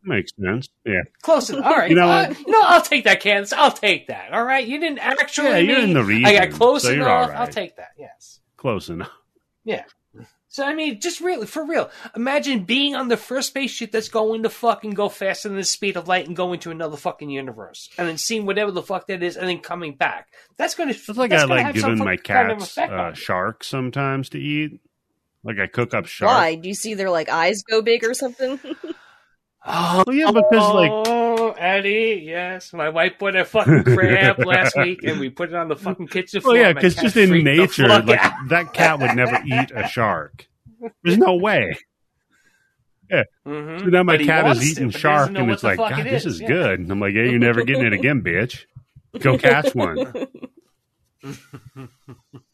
[0.02, 0.68] Makes sense.
[0.84, 1.00] Yeah.
[1.22, 1.64] Close enough.
[1.64, 1.90] All right.
[1.90, 2.38] You know uh, what?
[2.40, 3.52] you know, I'll take that, Candice.
[3.52, 4.32] I'll take that.
[4.32, 4.66] All right.
[4.66, 5.48] You didn't actually.
[5.48, 6.26] Yeah, you're mean- in the region.
[6.26, 7.08] I got close so enough.
[7.08, 7.38] all right.
[7.40, 7.90] I'll take that.
[7.98, 8.40] Yes.
[8.56, 9.10] Close enough.
[9.64, 9.82] Yeah.
[10.48, 11.90] So I mean, just really for real.
[12.14, 15.98] Imagine being on the first spaceship that's going to fucking go faster than the speed
[15.98, 19.22] of light and going to another fucking universe, and then seeing whatever the fuck that
[19.22, 20.28] is, and then coming back.
[20.56, 20.92] That's gonna.
[20.92, 23.14] It's like I like giving my fucking kind of cats uh, you.
[23.16, 24.80] sharks sometimes to eat.
[25.46, 26.32] Like I cook up shark.
[26.32, 26.54] Why?
[26.56, 28.58] Do you see their like eyes go big or something?
[29.68, 35.02] Oh, yeah, because like oh, Eddie, yes, my wife bought a fucking crab last week,
[35.02, 36.54] and we put it on the fucking kitchen floor.
[36.54, 38.48] well, yeah, because just in nature, like out.
[38.48, 40.46] that cat would never eat a shark.
[41.02, 41.76] There's no way.
[43.10, 43.80] Mhm.
[43.80, 46.26] So now my cat is eating but he shark, and it's like, God, it this
[46.26, 46.46] is yeah.
[46.46, 46.78] good.
[46.78, 48.66] And I'm like, yeah, you're never getting it again, bitch.
[49.18, 50.28] Go catch one.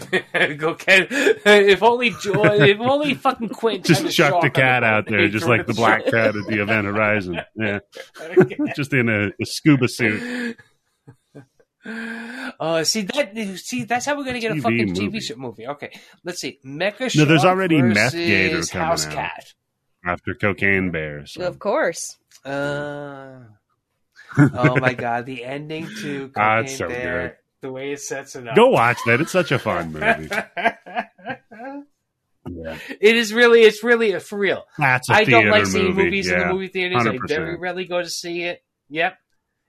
[0.58, 1.08] Go cat.
[1.10, 2.60] If only Joy.
[2.60, 5.76] If only fucking Quint Just had chuck the cat out there, just like the the
[5.76, 7.40] black cat at the Event Horizon.
[7.56, 7.80] Yeah,
[8.74, 10.56] just in a, a scuba suit.
[11.84, 13.32] Uh, see that.
[13.58, 15.08] See that's how we're gonna get a TV fucking movie.
[15.08, 15.66] TV show movie.
[15.66, 16.58] Okay, let's see.
[16.64, 19.12] Mecha No, there's already Meth versus Gator coming House out.
[19.12, 19.54] Cat.
[20.04, 21.26] After Cocaine Bear.
[21.26, 21.42] So.
[21.42, 22.16] Of course.
[22.44, 23.40] Uh,
[24.38, 28.36] oh my god, the ending to Ah, Cocaine it's so Bear, the way it sets
[28.36, 28.56] it up.
[28.56, 29.20] Go watch that.
[29.20, 30.28] It's such a fun movie.
[32.48, 32.78] Yeah.
[33.00, 34.64] it is really, it's really for real.
[34.78, 36.04] That's a I don't like seeing movie.
[36.04, 37.06] movies in the movie theaters.
[37.06, 37.28] I 100%.
[37.28, 38.62] very rarely go to see it.
[38.88, 39.18] Yep.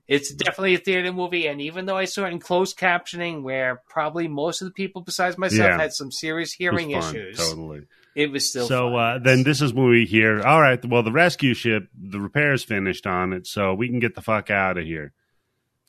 [0.08, 3.82] It's definitely a theater movie, and even though I saw it in closed captioning, where
[3.88, 5.78] probably most of the people besides myself Yeah.
[5.80, 7.84] had some serious hearing issues, Totally.
[8.16, 11.04] it was still so fun, uh, then this is when we hear, all right, well,
[11.04, 14.78] the rescue ship, the repairs finished on it, so we can get the fuck out
[14.78, 15.14] of here.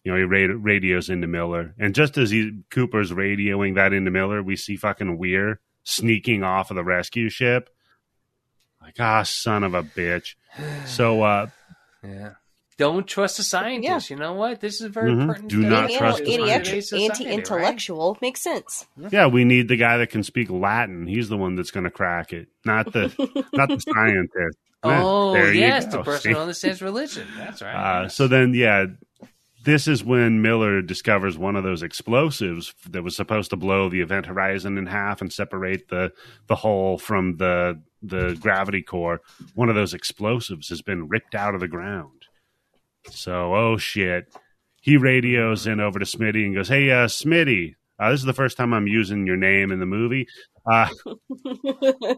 [0.05, 4.11] You know, he ra- radios into Miller, and just as he Cooper's radioing that into
[4.11, 7.71] Miller, we see fucking Weir sneaking off of the rescue ship.
[8.81, 10.35] Like, ah, son of a bitch.
[10.87, 11.47] So, uh,
[12.03, 12.33] yeah.
[12.79, 14.11] Don't trust a scientist.
[14.11, 14.61] You know what?
[14.61, 15.27] This is very Mhm.
[15.29, 15.51] pertinent.
[15.51, 17.21] Do not Being trust anti- the anti- scientist.
[17.21, 18.87] anti-intellectual makes sense.
[19.11, 21.07] yeah, we need the guy that can speak Latin.
[21.07, 23.07] He's the one that's going to crack it, not the
[23.53, 24.59] not the scientist.
[24.83, 26.35] Oh, There yes, the person See?
[26.35, 27.25] who understands religion.
[27.39, 27.73] That's right.
[28.01, 28.17] Uh, yes.
[28.17, 28.87] so then, yeah,
[29.62, 34.00] this is when Miller discovers one of those explosives that was supposed to blow the
[34.00, 36.12] event horizon in half and separate the
[36.47, 39.20] the hull from the the gravity core.
[39.55, 42.26] One of those explosives has been ripped out of the ground.
[43.10, 44.34] So, oh shit.
[44.81, 48.32] He radios in over to Smitty and goes, "Hey, uh, Smitty, uh, this is the
[48.32, 50.26] first time I'm using your name in the movie.
[50.66, 50.89] Uh,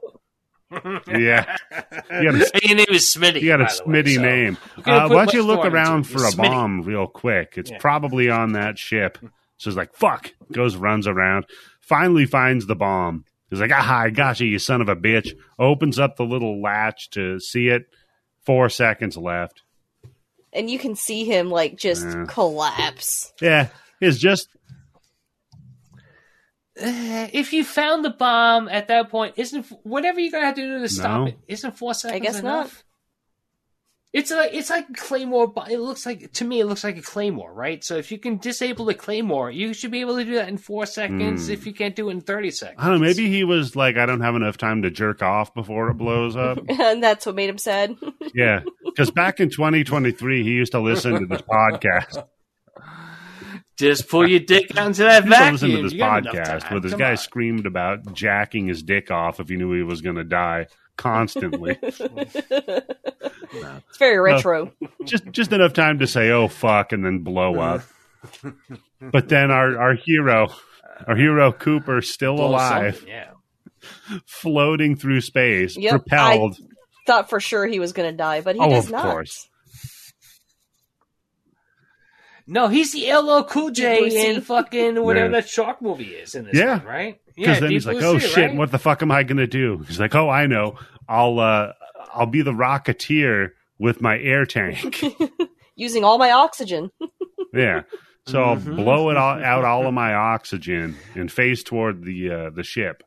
[0.70, 1.56] yeah,
[2.10, 3.40] you got a, your name is Smitty.
[3.42, 4.58] you got a by the way, Smitty so- name.
[4.78, 6.36] Uh, why don't you look around for a Smitty.
[6.36, 7.54] bomb real quick?
[7.56, 7.78] It's Yeah.
[7.78, 9.18] probably on that ship.
[9.58, 10.32] So he's like, fuck.
[10.52, 11.46] Goes, runs around.
[11.80, 13.24] Finally finds the bomb.
[13.50, 15.36] He's like, ah, I got you, you son of a bitch.
[15.58, 17.84] Opens up the little latch to see it.
[18.44, 19.62] Four seconds left.
[20.52, 22.24] and you can see him like just Yeah.
[22.28, 23.32] collapse.
[23.40, 23.68] Yeah,
[24.00, 24.48] it's just
[27.32, 30.78] if you found the bomb at that point, isn't whatever you're gonna have to do
[30.80, 31.26] to stop No.
[31.26, 31.38] it?
[31.48, 32.84] Isn't four seconds I guess enough?
[34.12, 35.48] It's like it's like a claymore.
[35.48, 37.82] bo- It looks like to me, it looks like a claymore, right?
[37.82, 40.56] So if you can disable the claymore, you should be able to do that in
[40.56, 41.46] four seconds.
[41.48, 41.52] Hmm.
[41.52, 43.96] If you can't do it in thirty seconds, I don't know, maybe he was like,
[43.96, 46.58] I don't have enough time to jerk off before it blows up.
[46.68, 47.96] and that's what made him sad.
[48.34, 48.62] yeah.
[48.84, 52.24] Because back in 2023, he used to listen to this podcast.
[53.76, 55.52] Just pull your dick out into that He used to vacuum.
[55.52, 56.70] listen to this You podcast time.
[56.72, 57.16] where this Come guy on.
[57.16, 61.78] screamed about jacking his dick off if he knew he was going to die constantly.
[63.56, 64.72] It's very retro.
[65.04, 67.82] just just enough time to say "oh fuck" and then blow up.
[69.00, 70.48] But then our our hero,
[71.06, 73.30] our hero Cooper, still Blow alive, something, Yeah.
[74.26, 76.58] floating through space, Yep, propelled.
[77.06, 79.04] Thought for sure he was going to die, but he Oh, does of not.
[79.04, 79.48] course.
[82.46, 85.40] No, he's the LL Cool J in fucking whatever Yeah.
[85.40, 86.78] that shark movie is in this Yeah.
[86.78, 87.20] one, right?
[87.26, 88.56] Because Yeah, then Deep he's like, "Oh Sea, shit, right?
[88.56, 90.76] what the fuck am I gonna do?" He's like, "Oh, I know.
[91.08, 91.72] I'll uh,
[92.14, 95.02] I'll be the Rocketeer with my air tank."
[95.76, 96.90] Using all my oxygen.
[97.54, 97.82] yeah.
[98.26, 98.76] So I'll Mhm.
[98.76, 103.02] blow it all, out all of my oxygen and face toward the uh, the ship.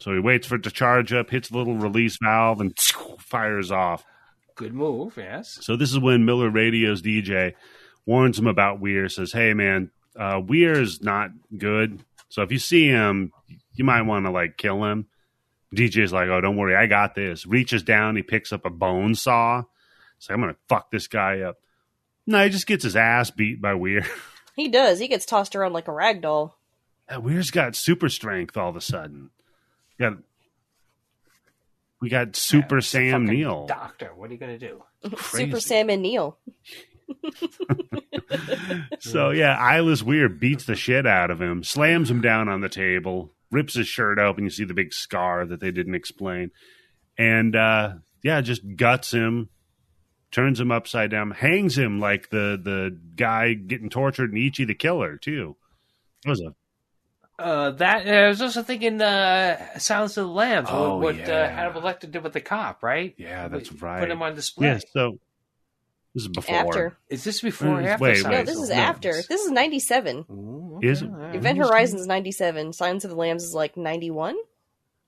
[0.00, 2.76] So he waits for it to charge up, hits the little release valve, and
[3.20, 4.04] fires off.
[4.54, 5.58] Good move, yes.
[5.62, 7.54] So this is when Miller radios DJ,
[8.08, 12.02] warns him about Weir, says, "Hey man, uh, Weir's not good.
[12.30, 13.32] So if you see him,
[13.74, 15.06] you might want to like kill him."
[15.76, 19.14] DJ's like, "Oh, don't worry, I got this." Reaches down, he picks up a bone
[19.14, 19.62] saw.
[20.18, 21.58] He's like, "I'm gonna fuck this guy up."
[22.26, 24.04] No, he just gets his ass beat by Weir.
[24.56, 24.98] He does.
[24.98, 26.58] He gets tossed around like a rag doll.
[27.08, 29.30] Yeah, Weir's got super strength all of a sudden.
[30.00, 30.14] Got
[32.00, 33.66] we got Super Yeah, Sam fucking Neill.
[33.66, 34.82] Doctor, what are you gonna do?
[35.14, 35.44] Crazy.
[35.44, 36.38] Super Sam and Neil.
[39.00, 42.68] So yeah, Eyeless weird beats the shit out of him, slams him down on the
[42.68, 44.44] table, rips his shirt open.
[44.44, 46.50] You see the big scar that they didn't explain,
[47.16, 49.48] and uh, yeah, just guts him,
[50.30, 54.74] turns him upside down, hangs him like the the guy getting tortured in Ichi the
[54.74, 55.56] Killer too.
[56.26, 56.54] It was a
[57.42, 60.68] Uh, that I was also thinking, uh, Silence of the Lambs.
[60.70, 61.44] Oh, what what yeah.
[61.44, 63.14] uh, Hannibal Lecter did with the cop, right?
[63.16, 64.00] yeah, that's right.
[64.00, 64.66] Put him on display.
[64.66, 65.18] yeah, so
[66.18, 66.56] this is before.
[66.56, 66.98] After.
[67.08, 68.02] Is this before or Mm, after?
[68.04, 68.74] wait, Silence No, this is no.
[68.76, 69.12] after.
[69.12, 69.26] Lambs?
[69.28, 70.24] This is 97.
[70.30, 71.06] Ooh, Is it?
[71.06, 71.62] Event Interesting.
[71.62, 72.72] Horizon's 97.
[72.72, 74.36] Silence of the Lambs is like 91.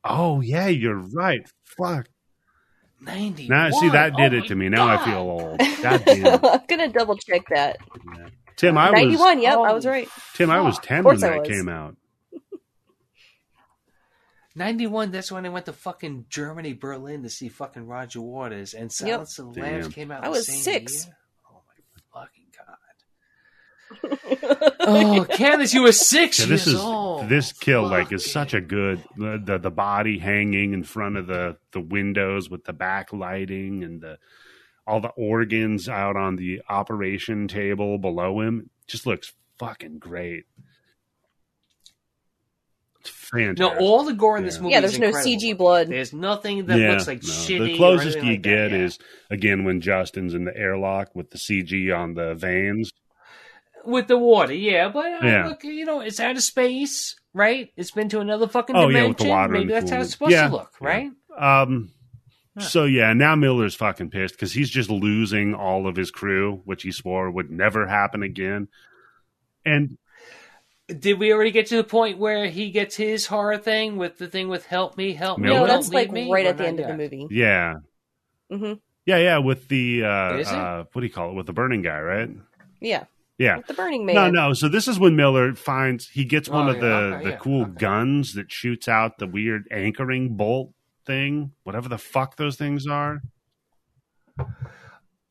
[0.05, 1.40] Oh yeah, you're right.
[1.64, 2.08] Fuck.
[3.00, 3.48] 91.
[3.58, 4.68] Now see that did Oh it to me.
[4.68, 5.58] Now I feel old.
[5.82, 6.34] God damn.
[6.44, 7.78] I'm going to double check that.
[8.56, 9.42] Tim, I was 91.
[9.42, 10.08] Yep, I was right.
[10.34, 11.48] Tim, I was ten when that was.
[11.48, 11.97] came out.
[14.60, 18.92] 91, that's when I went to fucking Germany, Berlin to see fucking Roger Waters, and
[18.92, 19.92] Silence of the Lambs Damn.
[19.92, 21.06] came out I the was same six.
[21.06, 21.16] year.
[21.50, 22.76] Oh my fucking god.
[24.82, 27.28] Oh, Candice, you were six Yeah, years this is old.
[27.28, 31.16] this kill like is Fuck such a good the, the the body hanging in front
[31.16, 34.18] of the the windows with the backlighting and the
[34.86, 40.44] all the organs out on the operation table below him just looks fucking great.
[43.00, 43.58] It's fantastic.
[43.58, 44.60] No, all the gore in this Yeah.
[44.62, 44.72] movie.
[44.72, 45.20] Yeah, is there's no.
[45.22, 45.88] CG blood.
[45.88, 47.28] There's nothing that Yeah, looks like no.
[47.28, 47.64] shitty.
[47.72, 48.76] The closest you like that, get yeah.
[48.78, 48.98] is
[49.30, 52.92] again when Justin's in the airlock with the CG on the veins.
[53.86, 54.52] with the water.
[54.52, 55.46] Yeah, but uh, Yeah.
[55.48, 57.70] look, you know, it's out of space, right?
[57.78, 59.08] It's been to another fucking Oh, yeah, dimension.
[59.08, 60.86] with the water Maybe the that's how it's supposed Yeah, to look, yeah.
[60.86, 61.10] right?
[61.38, 61.90] Um,
[62.58, 66.82] so yeah, now Miller's fucking pissed because he's just losing all of his crew, which
[66.82, 68.68] he swore would never happen again.
[69.64, 69.96] And
[70.99, 74.28] Did we already get to the point where he gets his horror thing with the
[74.28, 75.49] thing with "Help me, help me"?
[75.49, 77.27] No, don't that's leave like me, right at the not end of the movie.
[77.31, 77.75] yeah,
[78.51, 78.75] mm-hmm.
[79.07, 81.35] yeah, yeah, with the uh, uh what do you call it?
[81.35, 82.31] With the burning guy, right?
[82.81, 83.05] Yeah,
[83.39, 83.59] Yeah.
[83.59, 84.15] with the Burning Man.
[84.15, 84.52] No, no.
[84.55, 87.31] So this is when Miller finds he gets one Oh, of yeah, the okay, the
[87.31, 87.73] yeah, cool okay.
[87.78, 90.73] guns that shoots out the weird anchoring bolt
[91.07, 93.20] thing, whatever the fuck those things are.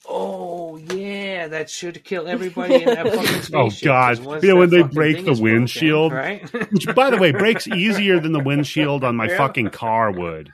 [0.07, 3.75] Oh yeah, that should kill everybody in that fucking oh, spaceship.
[3.85, 6.13] Oh, god, once Yeah, when they break the is broken, windshield.
[6.13, 6.49] right?
[6.71, 9.37] Which, by the way, breaks easier than the windshield on my Yeah.
[9.37, 10.51] fucking car would.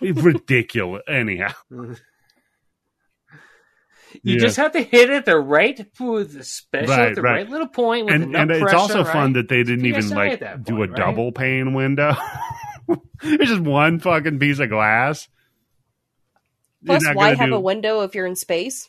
[0.00, 1.02] Ridiculous.
[1.08, 1.96] Anyhow, You
[4.34, 4.38] Yeah.
[4.40, 7.32] just have to hit it the right with the special, Right, at the right.
[7.32, 7.48] right.
[7.48, 9.12] little point with and enough and it's also right?
[9.12, 10.94] fun that they didn't even like at that do a right?
[10.94, 12.14] double pane window.
[13.24, 15.28] It's just one fucking piece of glass.
[16.82, 18.88] You're Plus, why have do- a window if you're in space?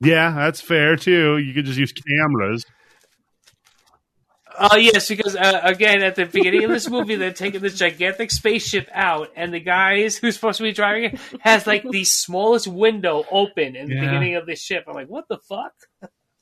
[0.00, 1.38] Yeah, that's fair too.
[1.38, 2.64] You could just use cameras.
[4.58, 8.30] Oh yes, because uh, again, at the beginning of this movie, they're taking this gigantic
[8.30, 12.66] spaceship out, and the guys who's supposed to be driving it has like the smallest
[12.66, 14.00] window open in the Yeah.
[14.02, 14.84] beginning of this ship.
[14.86, 15.72] I'm like, what the fuck?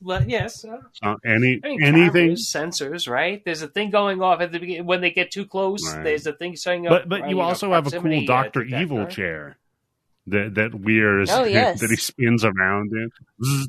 [0.02, 3.42] But yes, uh, Uh, any I mean, anything, cameras, sensors, right?
[3.44, 5.86] There's a thing going off at the beginning when they get too close.
[5.94, 6.02] Right.
[6.04, 6.90] There's a thing showing up.
[6.90, 8.62] but but right, you know, also have a cool uh, Doctor.
[8.64, 9.56] Evil chair
[10.26, 11.80] that that weird Oh, yes.
[11.80, 13.10] that he spins around in.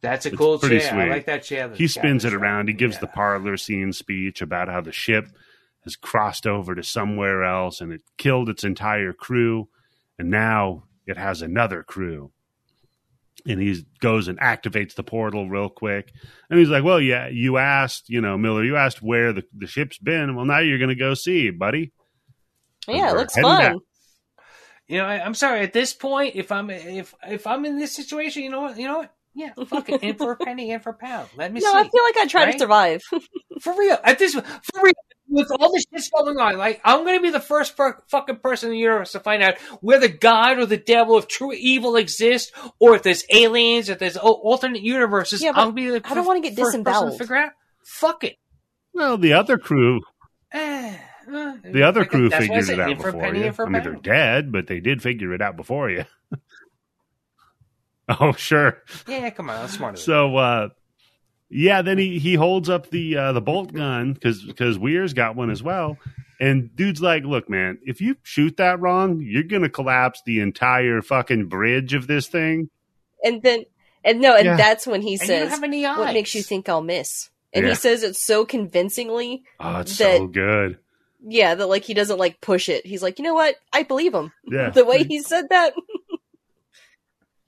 [0.00, 0.90] That's a It's cool pretty chair.
[0.90, 1.00] sweet.
[1.02, 1.68] I like that chair.
[1.68, 2.68] that He spins it Captain's around.
[2.68, 3.00] He gives Yeah.
[3.00, 5.26] the parlor scene speech about how the ship
[5.84, 9.68] has crossed over to somewhere else and it killed its entire crew,
[10.18, 12.30] and now it has another crew.
[13.46, 16.12] And he goes and activates the portal real quick.
[16.50, 19.66] And he's like, Well, yeah, you asked, you know, Miller, you asked where the, the
[19.66, 20.36] ship's been.
[20.36, 21.92] Well, now you're going to go see, buddy.
[22.86, 23.58] Yeah, it looks fun.
[23.58, 23.76] back.
[24.88, 25.60] You know, I, I'm sorry.
[25.60, 28.78] At this point, if I'm if if I'm in this situation, you know what?
[28.78, 29.14] You know what?
[29.34, 30.02] Yeah, fuck it.
[30.02, 31.28] In for a penny, in for a pound.
[31.36, 31.66] Let me see.
[31.66, 31.78] No, see.
[31.78, 32.52] I feel like I try right?
[32.54, 33.02] to survive.
[33.60, 34.42] For real, at this, for
[34.80, 34.92] real,
[35.28, 38.68] with all this shit's going on, like I'm gonna be the first per- fucking person
[38.68, 42.52] in the universe to find out whether god or the devil, if true evil exists,
[42.78, 45.42] or if there's aliens, if there's al- alternate universes.
[45.42, 47.18] Yeah, but I'll be the I don't wanna get first to disemboweled.
[47.18, 47.50] figure out.
[47.84, 48.36] Fuck it.
[48.94, 50.02] Well, the other crew,
[50.52, 50.96] eh.
[51.64, 53.46] The other like, crew that's figured it out for before penny, you.
[53.46, 56.04] in for a I mean, they're dead, but they did figure it out before you.
[58.08, 58.82] oh, sure.
[59.06, 59.96] Yeah, come on, that's smarter.
[59.96, 60.68] than So, uh,
[61.50, 65.36] yeah, then he, he holds up the uh, the bolt gun because because Weir's got
[65.36, 65.96] one as well,
[66.40, 71.00] and dude's like, "Look, man, if you shoot that wrong, you're gonna collapse the entire
[71.02, 72.68] fucking bridge of this thing."
[73.24, 73.64] And then,
[74.04, 74.56] and no, and Yeah.
[74.56, 75.98] that's when he And you don't says, have any eyes.
[75.98, 77.70] "What makes you think I'll miss?" And Yeah.
[77.70, 80.78] he says it so convincingly, Oh, it's That- so good.
[81.26, 82.86] Yeah, that like he doesn't like push it.
[82.86, 83.56] He's like, you know what?
[83.72, 84.32] I believe him.
[84.50, 85.74] Yeah, The way he said that,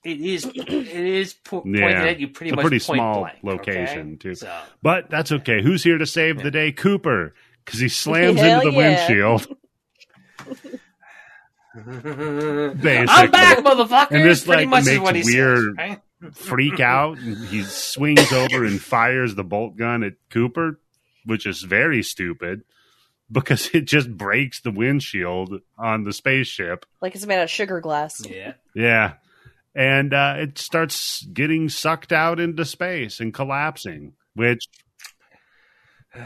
[0.02, 0.46] It is.
[0.46, 1.80] It is po- Yeah.
[1.82, 4.16] pointed at you pretty It's a pretty point small blank, location, okay?
[4.16, 4.34] too.
[4.34, 5.62] So but that's okay.
[5.62, 6.42] Who's here to save Yeah.
[6.44, 6.72] the day?
[6.72, 7.34] Cooper,
[7.64, 9.06] because he slams Hell into the yeah.
[9.08, 9.56] windshield.
[11.74, 14.10] I'm back, motherfucker.
[14.12, 15.74] And this, pretty like, much is makes what weird- says.
[15.76, 16.00] Right?
[16.34, 20.78] freak out and he swings over and fires the bolt gun at Cooper,
[21.24, 22.60] which is very stupid
[23.30, 26.86] because it just breaks the windshield on the spaceship.
[27.00, 28.22] like it's made out of sugar glass.
[28.26, 28.54] Yeah.
[28.74, 29.14] Yeah.
[29.74, 34.64] And uh, it starts getting sucked out into space and collapsing, which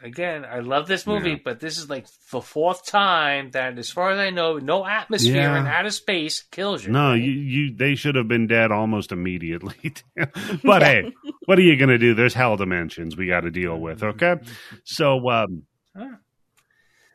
[0.00, 1.36] Again, I love this movie, Yeah.
[1.44, 5.34] but this is like the fourth time that, as far as I know, no atmosphere
[5.34, 5.58] Yeah.
[5.58, 6.92] in outer space kills you.
[6.92, 7.14] no, right?
[7.20, 9.74] you, you they should have been dead almost immediately.
[10.62, 11.10] but hey,
[11.46, 12.14] what are you going to do?
[12.14, 14.36] There's hell dimensions we got to deal with, okay?
[14.84, 15.64] So um
[15.98, 16.16] Huh.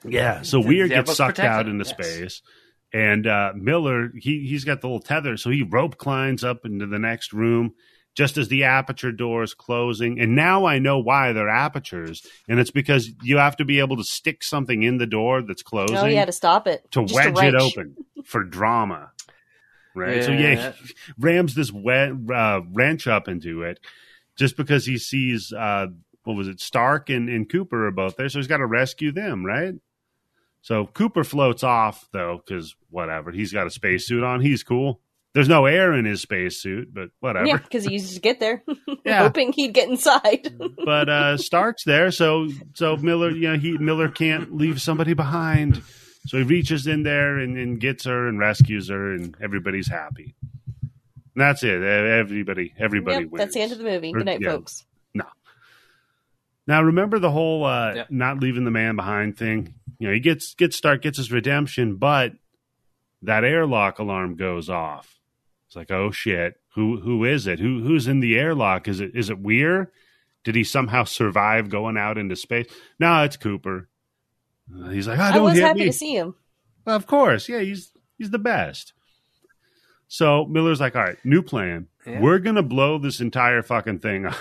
[0.06, 1.90] Yeah, so The Weir devil's gets sucked protector, out into yes.
[1.94, 2.42] space,
[2.92, 6.86] and uh, Miller he he's got the little tether, so he rope climbs up into
[6.86, 7.74] the next room,
[8.14, 10.20] just as the aperture door is closing.
[10.20, 12.22] And now I know why they're apertures.
[12.50, 15.64] And it's because you have to be able to stick something in the door that's
[15.64, 16.86] closing Oh, yeah, to stop it.
[16.92, 17.96] to Just wedge it open
[18.26, 19.12] for drama.
[19.96, 20.24] Right.
[20.24, 20.72] So yeah, Yeah.
[20.74, 23.80] he rams this we- uh, wrench up into it
[24.38, 25.88] just because he sees uh,
[26.24, 29.12] what was it, Stark and, and Cooper are both there, so he's got to rescue
[29.12, 29.74] them, right?
[30.62, 35.02] So Cooper floats off though, because whatever, he's got a spacesuit on, he's cool.
[35.34, 37.48] There's no air in his spacesuit, but whatever.
[37.48, 38.64] Yeah, because he used to get there,
[39.06, 39.24] Yeah.
[39.24, 40.56] hoping he'd get inside.
[40.86, 45.82] but uh Stark's there, so so Miller, you know, he Miller can't leave somebody behind.
[46.28, 50.36] So he reaches in there and, and gets her and rescues her, and everybody's happy.
[50.82, 51.82] And that's it.
[51.84, 53.40] Everybody, everybody Yep, wins.
[53.40, 54.12] that's the end of the movie.
[54.12, 54.52] Or- Good night, yeah.
[54.52, 54.86] folks.
[56.68, 58.12] Now remember the whole uh, Yep.
[58.12, 59.74] not leaving the man behind thing.
[60.00, 62.34] You know, he gets gets Stark gets his redemption, but
[63.22, 65.20] that airlock alarm goes off.
[65.68, 67.60] It's like, oh shit, who who is it?
[67.60, 68.88] Who who's in the airlock?
[68.88, 69.92] Is it is it Weir?
[70.44, 72.68] Did he somehow survive going out into space?
[73.00, 73.88] No, it's Cooper.
[74.74, 75.86] Uh, he's like, oh, I don't was happy me.
[75.86, 76.36] to see him.
[76.86, 78.94] Well, of course, yeah, he's he's the best.
[80.08, 81.88] So Miller's like, all right, new plan.
[82.06, 82.20] Yeah.
[82.20, 84.36] We're gonna blow this entire fucking thing up.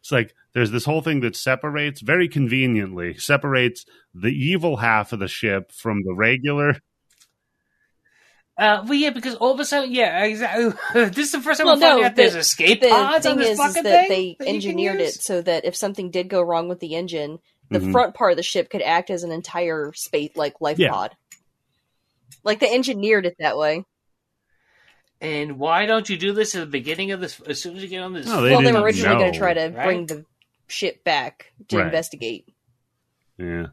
[0.00, 3.84] It's like there's this whole thing that separates very conveniently separates
[4.14, 6.76] the evil half of the ship from the regular.
[8.56, 10.72] Uh, well, yeah, because all of a sudden, yeah, exactly.
[11.10, 13.26] this is the first time Well, we're finding no, out there's the- escape The pods
[13.26, 16.10] on thing this is, is that thing they that engineered it so that if something
[16.12, 17.90] did go wrong with the engine, the Mhm.
[17.90, 20.90] front part of the ship could act as an entire space like life Yeah.
[20.90, 21.16] pod.
[22.44, 23.84] Like they engineered it that way.
[25.20, 27.40] And why don't you do this at the beginning of this?
[27.40, 29.32] As soon as you get on this, No, They well, they didn't were originally going
[29.32, 29.84] to try to right?
[29.84, 30.24] bring the
[30.68, 31.86] ship back to Right.
[31.86, 32.48] investigate.
[33.38, 33.66] Yeah.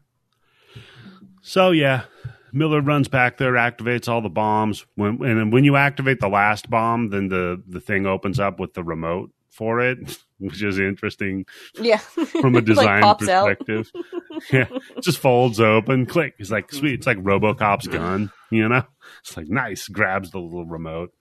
[1.42, 2.04] So yeah,
[2.52, 4.86] Miller runs back there, activates all the bombs.
[4.94, 8.60] When and then when you activate the last bomb, then the the thing opens up
[8.60, 11.44] with the remote for it, which is interesting
[11.80, 11.96] Yeah,
[12.40, 13.46] from a design pops out.
[13.58, 13.90] perspective.
[14.52, 16.34] yeah, it just folds open, click.
[16.38, 16.94] It's like sweet.
[16.94, 18.84] It's like RoboCop's gun, you know.
[19.20, 19.88] It's like nice.
[19.88, 21.12] Grabs the little remote,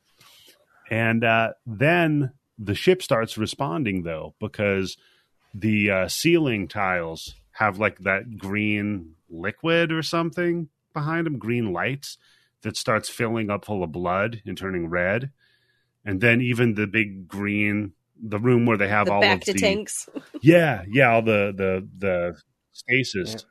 [0.89, 4.97] and uh, then the ship starts responding though because
[5.53, 12.17] the uh, ceiling tiles have like that green liquid or something behind them, green lights
[12.63, 15.31] that starts filling up full of blood and turning red,
[16.05, 17.93] and then even the big green.
[18.23, 20.07] The room where they have the all back of to the tanks.
[20.41, 22.37] yeah, yeah, all the the the
[22.71, 23.45] stasis.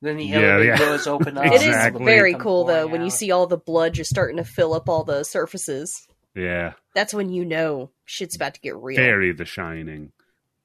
[0.00, 0.76] then the Yeah, elevator yeah.
[0.76, 1.46] doors open up.
[1.46, 4.44] It is very cool though pouring when you see all the blood just starting to
[4.44, 6.06] fill up all the surfaces.
[6.36, 8.96] Yeah, That's when you know shit's about to get real.
[8.96, 10.12] very The Shining.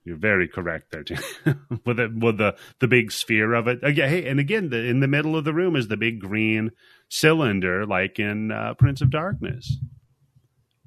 [0.05, 1.15] You're very correct there, too.
[1.85, 3.79] with the with the the big sphere of it.
[3.81, 6.71] Again, hey, and again, the, in the middle of the room is the big green
[7.09, 9.77] cylinder, like in uh, Prince of Darkness.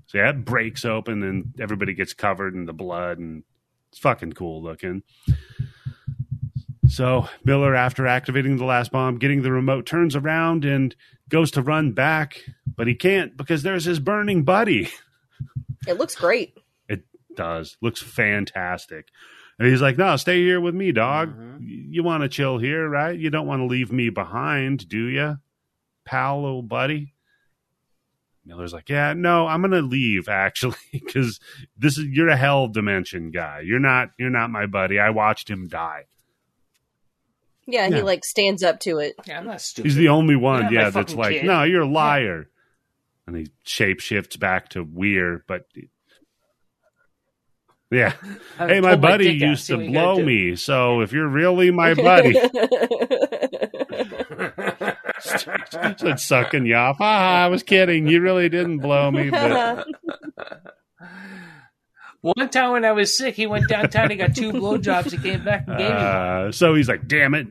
[0.06, 3.42] So yeah, it breaks open and everybody gets covered in the blood, and
[3.90, 5.02] it's fucking cool looking.
[6.86, 10.94] So Miller, after activating the last bomb, getting the remote, turns around and
[11.28, 14.88] goes to run back, but he can't because there's his burning buddy.
[15.86, 16.56] It looks great.
[17.38, 17.76] Does.
[17.80, 19.08] Looks fantastic.
[19.58, 21.34] And he's like, no, stay here with me, dog.
[21.34, 21.58] Mhm.
[21.62, 23.18] You want to chill here, right?
[23.18, 25.36] You don't want to leave me behind, do you,
[26.04, 27.14] pal, little buddy?
[28.44, 31.38] Miller's like, yeah, no, I'm gonna leave actually, because
[31.76, 33.60] this is you're a hell dimension guy.
[33.64, 34.98] You're not, you're not my buddy.
[34.98, 36.04] I watched him die.
[37.66, 37.96] Yeah, Yeah.
[37.96, 39.14] he like stands up to it.
[39.26, 39.88] Yeah, I'm not stupid.
[39.88, 41.46] He's the only one, You're not my yeah, that's fucking like, kid.
[41.46, 42.48] no, you're a liar.
[43.26, 45.66] And he shapeshifts back to Weir, but
[47.90, 48.12] yeah.
[48.58, 49.48] Hey, my buddy out.
[49.50, 52.34] used to what you gotta blow me, so if you're really my buddy,
[55.20, 56.96] Said sucking you off.
[57.00, 58.08] Ah, I was kidding.
[58.08, 59.86] You really didn't blow me, but
[62.20, 64.10] One time when I was sick, he went downtown.
[64.10, 65.12] He got two blowjobs.
[65.12, 67.46] He came back and gave me uh, so he's like, "Damn it,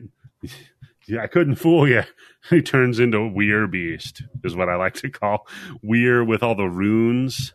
[1.06, 2.02] yeah, I couldn't fool you."
[2.50, 5.46] He turns into a Weir beast, is what I like to call
[5.82, 7.52] Weir with all the runes.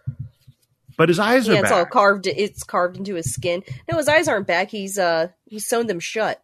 [0.98, 2.28] But his eyes are yeah, it's all carved.
[2.28, 3.64] It's carved into his skin.
[3.92, 4.70] No, his eyes aren't back.
[4.70, 6.42] He's uh he's sewn them shut.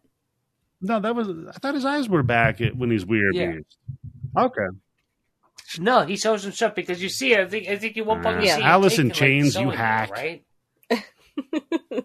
[0.80, 1.28] no, that was.
[1.28, 3.34] I thought his eyes were back at- when he's weird.
[3.34, 3.52] Yeah.
[3.52, 3.76] beast.
[4.36, 4.66] Okay,
[5.78, 8.38] No, he sews them shut because you see, I think, I think you won't Uh,
[8.38, 8.56] you Yeah.
[8.56, 10.10] see Alice in taking, like, Chains, you sewing there, hack.
[10.10, 10.44] right?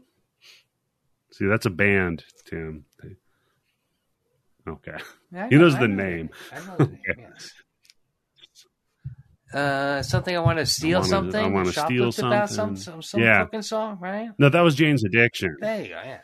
[1.31, 2.85] see, that's a band, Tim.
[4.67, 4.97] Okay,
[5.35, 6.29] I He know- knows I the know name.
[6.51, 6.99] I know the name.
[7.17, 7.53] Yes.
[9.55, 11.45] Uh, something I want to steal wanna- something.
[11.45, 12.81] I wanna steal shoplift about some something.
[12.83, 13.43] some, some Yeah.
[13.45, 14.29] fucking song, right?
[14.37, 15.55] no, that was Jane's addiction.
[15.61, 16.01] There you go.
[16.03, 16.19] Yeah.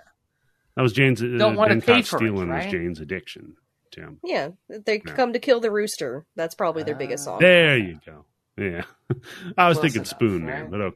[0.76, 1.22] That was Jane's.
[1.24, 2.66] uh, Don't wanna pay caught for it, stealing was?
[2.66, 3.56] Jane's addiction,
[3.92, 4.20] Tim.
[4.24, 5.14] Yeah, they Yeah.
[5.14, 6.26] come to kill the rooster.
[6.36, 7.32] That's probably their biggest Ah.
[7.32, 7.40] song.
[7.40, 8.26] There you go.
[8.58, 8.84] Yeah,
[9.58, 10.62] I was Close thinking enough, Spoon right?
[10.64, 10.96] Man, but okay,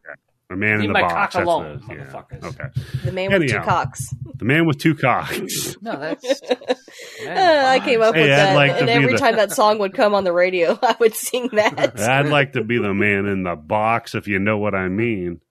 [0.49, 1.35] or man Leave in the my box.
[1.35, 2.05] cock alone, the- yeah.
[2.05, 2.43] motherfuckers.
[2.43, 2.69] Okay,
[3.05, 4.13] The man with two cocks.
[4.35, 5.77] the man with two cocks.
[5.81, 6.41] No, that's.
[7.23, 9.79] Uh, I came up Hey, with I'd that, like and every the- time that song
[9.79, 11.99] would come on the radio, I would sing that.
[11.99, 15.41] I'd like to be the man in the box, if you know what I mean.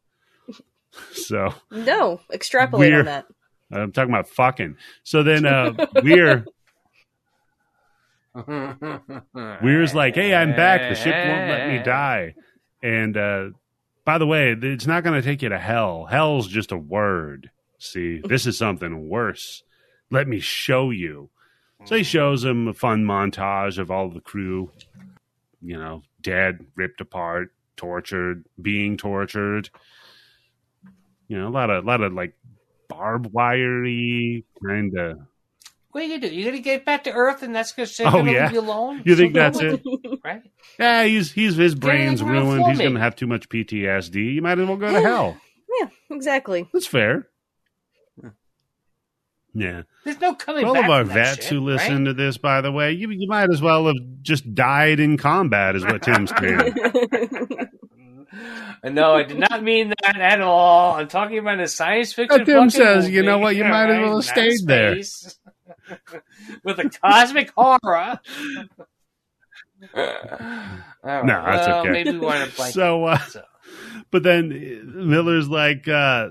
[1.13, 3.27] So no, extrapolate on that.
[3.73, 4.77] I'm talking about fucking.
[5.03, 6.45] So then uh, we're
[9.63, 10.89] Weir's like, "Hey, I'm back.
[10.89, 12.35] The ship won't let me die."
[12.83, 13.45] And uh,
[14.05, 16.07] by the way, it's not going to take you to hell.
[16.07, 17.51] Hell's just a word.
[17.79, 19.63] See, this is something worse.
[20.11, 21.31] Let me show you.
[21.85, 24.71] So he shows him a fun montage of all the crew,
[25.61, 29.69] you know, dead, ripped apart, tortured, being tortured.
[31.29, 32.35] You know, a lot of, lot of like
[32.89, 35.19] barbed wirey kind of.
[35.91, 36.35] What are you gonna do?
[36.35, 38.45] You gonna get back to Earth, and that's gonna, Oh, gonna yeah?
[38.47, 39.03] leave you alone?
[39.05, 39.81] You think that's it?
[40.25, 40.43] Right?
[40.79, 42.65] Yeah, he's he's his brain's ruined.
[42.67, 42.85] He's me.
[42.85, 44.35] going to have too much PTSD.
[44.35, 45.37] You might as well go to hell.
[45.81, 46.67] Yeah, exactly.
[46.73, 47.29] That's fair.
[49.55, 49.83] Yeah.
[50.05, 50.77] There's no coming back.
[50.77, 52.05] all of our vets shit, who listen right?
[52.07, 55.77] to this, by the way, you you might as well have just died in combat,
[55.77, 56.75] is what Tim's saying.
[58.85, 60.95] No, I did not mean that at all.
[60.95, 62.39] I'm talking about a science fiction.
[62.39, 64.97] But Tim fucking says, you know what, you might as well have Not stayed there.
[66.65, 67.79] With a cosmic horror.
[67.85, 68.19] All
[69.95, 71.91] right, No, that's well, okay.
[71.91, 72.75] Maybe we want to blank.
[72.75, 73.43] So, uh, so.
[74.11, 76.31] But then Miller's like, uh,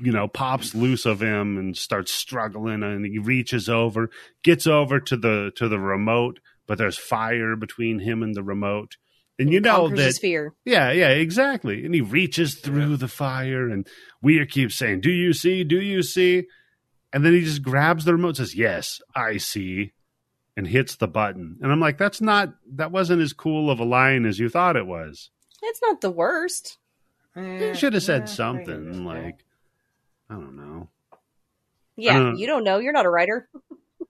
[0.00, 4.10] you know, pops loose of him and starts struggling, and he reaches over,
[4.42, 8.96] gets over to the to the remote, but there's fire between him and the remote,
[9.38, 10.54] and you know that his fear.
[10.64, 11.84] Yeah, yeah, exactly.
[11.84, 13.86] And he reaches through the fire, and
[14.22, 15.64] Weir keeps saying, "Do you see?
[15.64, 16.44] Do you see?"
[17.12, 19.92] And then he just grabs the remote, and says, "Yes, I see,"
[20.56, 21.58] and hits the button.
[21.60, 22.54] And I'm like, "That's not.
[22.74, 25.30] That wasn't as cool of a line as you thought it was.
[25.62, 26.78] It's not the worst.
[27.36, 29.44] You should have said something like,
[30.30, 30.88] I don't know."
[31.96, 32.78] Yeah, Uh, you don't know.
[32.78, 33.48] You're not a writer.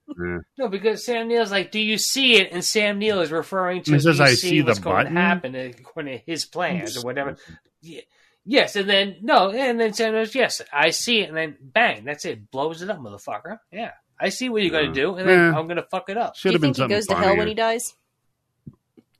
[0.09, 0.39] Eh.
[0.57, 3.91] No, because Sam Neill's like, "Do you see it?" And Sam Neill is referring to,
[3.93, 6.97] He says, "I see see the what's going button." to happen according to his plans
[6.97, 7.35] or whatever."
[7.81, 8.01] Yeah.
[8.43, 12.03] Yes, and then no, and then Sam goes, "Yes, I see it," and then bang,
[12.03, 13.59] that's it, blows it up, motherfucker.
[13.71, 14.79] Yeah, I see what you're Yeah.
[14.81, 15.59] going to do, and then Yeah.
[15.59, 16.35] I'm going to fuck it up.
[16.35, 17.93] Should have been think he something goes to hell when he dies?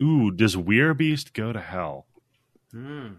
[0.02, 2.07] Ooh, does Weirbeast go to hell?
[2.72, 3.14] Hmm.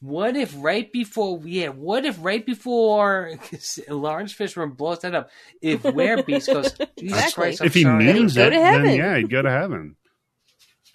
[0.00, 3.32] What if right before, yeah, what if right before
[3.88, 5.30] Laurence Fishburne blows that up,
[5.60, 7.32] if Werebeast goes, Jesus Exactly.
[7.34, 8.04] Christ, I'm if he sorry.
[8.04, 9.96] means Then it, he'd go to then yeah, he'd go to heaven.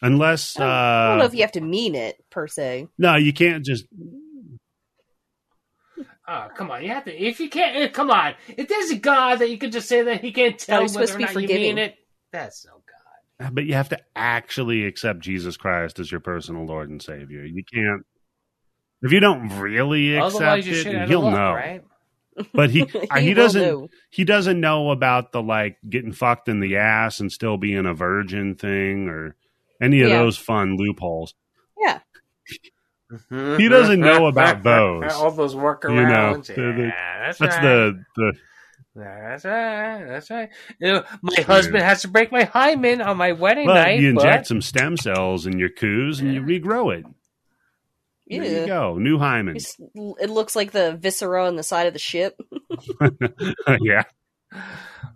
[0.01, 2.87] Unless, I don't, I don't know uh, if you have to mean it per se.
[2.97, 3.85] no, you can't just
[6.27, 6.81] Oh, come on.
[6.83, 8.33] You have to, if you can't, eh, come on.
[8.47, 11.03] If there's a God that you could just say that he can't tell he's whether
[11.13, 11.95] or to be not you mean it,
[12.31, 12.74] that's no God.
[13.51, 17.43] But you have to actually accept Jesus Christ as your personal Lord and Savior.
[17.43, 18.05] You can't.
[19.01, 21.53] If you don't really accept Otherwise, you're it, shit out of he'll luck, know.
[21.53, 21.83] right?
[22.53, 23.87] But he uh, he, doesn't know.
[24.09, 27.93] he doesn't know about the like getting fucked in the ass and still being a
[27.93, 29.35] virgin thing or
[29.81, 30.19] any of Yeah.
[30.19, 31.33] those fun loopholes.
[31.81, 31.99] Yeah.
[33.57, 35.11] He doesn't know about those.
[35.13, 36.49] All those workarounds.
[36.49, 37.61] You know, the- the- yeah, that's, That's right.
[37.63, 38.33] the the
[38.95, 40.05] That's right.
[40.07, 40.49] That's right.
[40.79, 43.99] You know, my husband has to break my hymen on my wedding well, night.
[43.99, 44.47] you inject but...
[44.47, 47.05] some stem cells in your coos and you regrow it.
[48.27, 49.57] There you go, new hymen.
[49.57, 49.75] It's-
[50.19, 52.39] It looks like the viscera on the side of the ship.
[53.81, 54.03] yeah,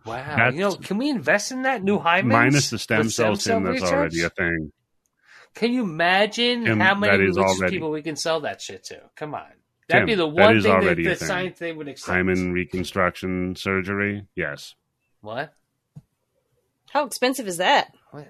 [0.06, 0.24] Wow.
[0.35, 2.30] That's- You know, can we invest in that new hymen?
[2.32, 3.64] minus the stem cells, Tim.
[3.64, 4.72] That's already a thing.
[5.56, 8.61] Can you imagine Tim, how many that is religious already- people we can sell that
[8.61, 9.01] shit to?
[9.16, 9.48] Come on.
[9.90, 11.27] That'd Tim, be the one is thing that already a the thing.
[11.27, 12.08] science they would accept.
[12.16, 14.26] Hymen reconstruction surgery.
[14.35, 14.76] Yes.
[15.22, 15.53] What?
[16.92, 17.92] How expensive is that?
[18.11, 18.30] What?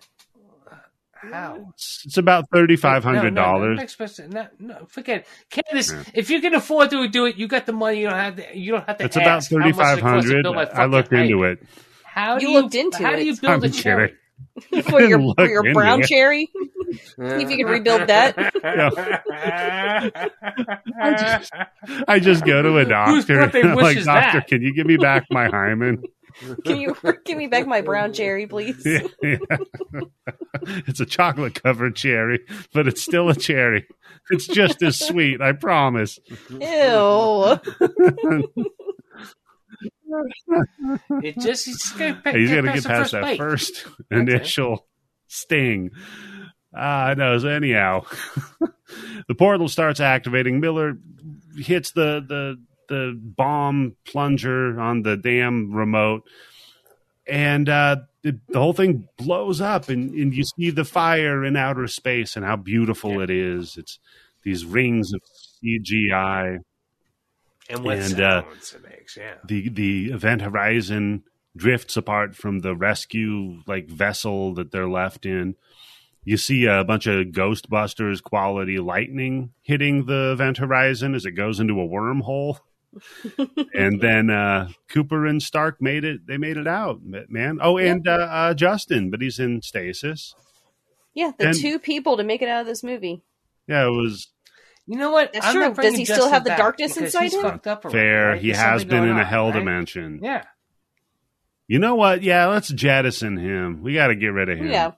[1.21, 1.67] How?
[1.73, 3.79] It's it's about thirty five No, hundred no, no, dollars.
[3.81, 4.31] expensive.
[4.31, 5.27] No, no, forget.
[5.51, 5.65] it.
[5.73, 6.03] Candice, Yeah.
[6.13, 7.99] if you can afford to do it, you got the money.
[7.99, 8.57] You don't have to.
[8.57, 9.03] You don't have to.
[9.05, 10.43] It's about ask how much thirty does it five cost to hundred.
[10.43, 11.51] build my I fucking looked into hymen?
[11.61, 11.67] it.
[12.05, 14.13] How do You you looked into How do you build I'm a cherry?
[14.83, 16.07] for your for your brown it.
[16.07, 16.49] cherry?
[17.17, 18.35] if you can rebuild that.
[21.01, 21.53] I just,
[22.07, 23.41] I just go to a doctor.
[23.41, 26.03] I'm like, doctor, that?" can you give me back my hymen?
[26.65, 26.95] Can you
[27.25, 28.85] give me back my brown cherry, please?
[28.85, 29.07] Yeah.
[30.87, 32.39] it's a chocolate covered cherry,
[32.73, 33.87] but it's still a cherry.
[34.29, 36.19] It's just as sweet, I promise.
[36.49, 37.59] Ew.
[41.23, 43.37] It just he's gonna, He's get got to get past that bite.
[43.37, 44.17] first it.
[44.17, 44.85] initial
[45.27, 45.91] sting.
[46.75, 47.37] Ah, no.
[47.37, 48.05] So anyhow,
[49.27, 50.59] the portal starts activating.
[50.59, 50.97] Miller
[51.57, 56.23] hits the the the bomb plunger on the damn remote,
[57.27, 61.55] and uh, the, the whole thing blows up, and, and you see the fire in
[61.55, 63.77] outer space and how beautiful it is.
[63.77, 63.99] It's
[64.43, 65.21] these rings of
[65.63, 66.59] CGI.
[67.69, 69.35] And what And, uh, it makes, yeah.
[69.45, 71.23] The the event horizon
[71.55, 75.55] drifts apart from the rescue like vessel that they're left in.
[76.23, 81.59] You see a bunch of Ghostbusters quality lightning hitting the event horizon as it goes
[81.59, 82.59] into a wormhole.
[83.73, 86.25] and then uh, Cooper and Stark made it.
[86.27, 87.59] They made it out, man.
[87.61, 90.33] Oh, and uh, uh, Justin, but he's in stasis.
[91.13, 93.21] Yeah, the And- two people to make it out of this movie.
[93.67, 94.27] Yeah, it was
[94.91, 95.33] You know what?
[95.33, 95.83] That's I'm true.
[95.83, 97.43] Does he still have the darkness inside he's him?
[97.43, 98.29] fucked up fair.
[98.31, 98.41] right?
[98.41, 99.53] He There's has been going in a hell right?
[99.53, 100.19] dimension.
[100.23, 100.45] Yeah.
[101.67, 102.23] You know what?
[102.23, 103.83] Yeah, let's jettison him.
[103.83, 104.67] We got to get rid of him.
[104.71, 104.93] Yeah.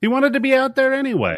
[0.00, 1.36] He wanted to be out there anyway.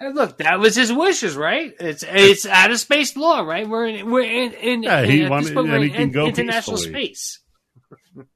[0.00, 1.72] Hey, look, that was his wishes, right?
[1.80, 3.66] It's it's out of space law, right?
[3.66, 5.96] We're in we're in, in, Yeah, he in at wanted- point, and we're he in
[5.96, 7.14] can go international peacefully.
[7.14, 7.40] space.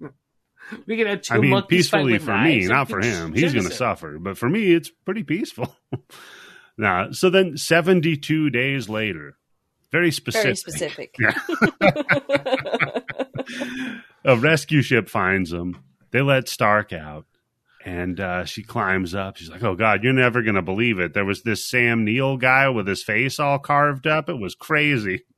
[0.86, 3.34] we can have two I mean, peacefully for me, not for it's him.
[3.34, 4.18] He's going to suffer.
[4.18, 5.76] But for me, it's pretty peaceful.
[6.76, 9.36] nah, so then 72 days later,
[9.92, 11.14] very specific, Very specific.
[14.24, 15.82] a rescue ship finds them.
[16.12, 17.26] They let Stark out.
[17.84, 19.36] And uh, she climbs up.
[19.36, 21.14] She's like, "Oh God, you're never gonna believe it.
[21.14, 24.28] There was this Sam Neill guy with his face all carved up.
[24.28, 25.24] It was crazy."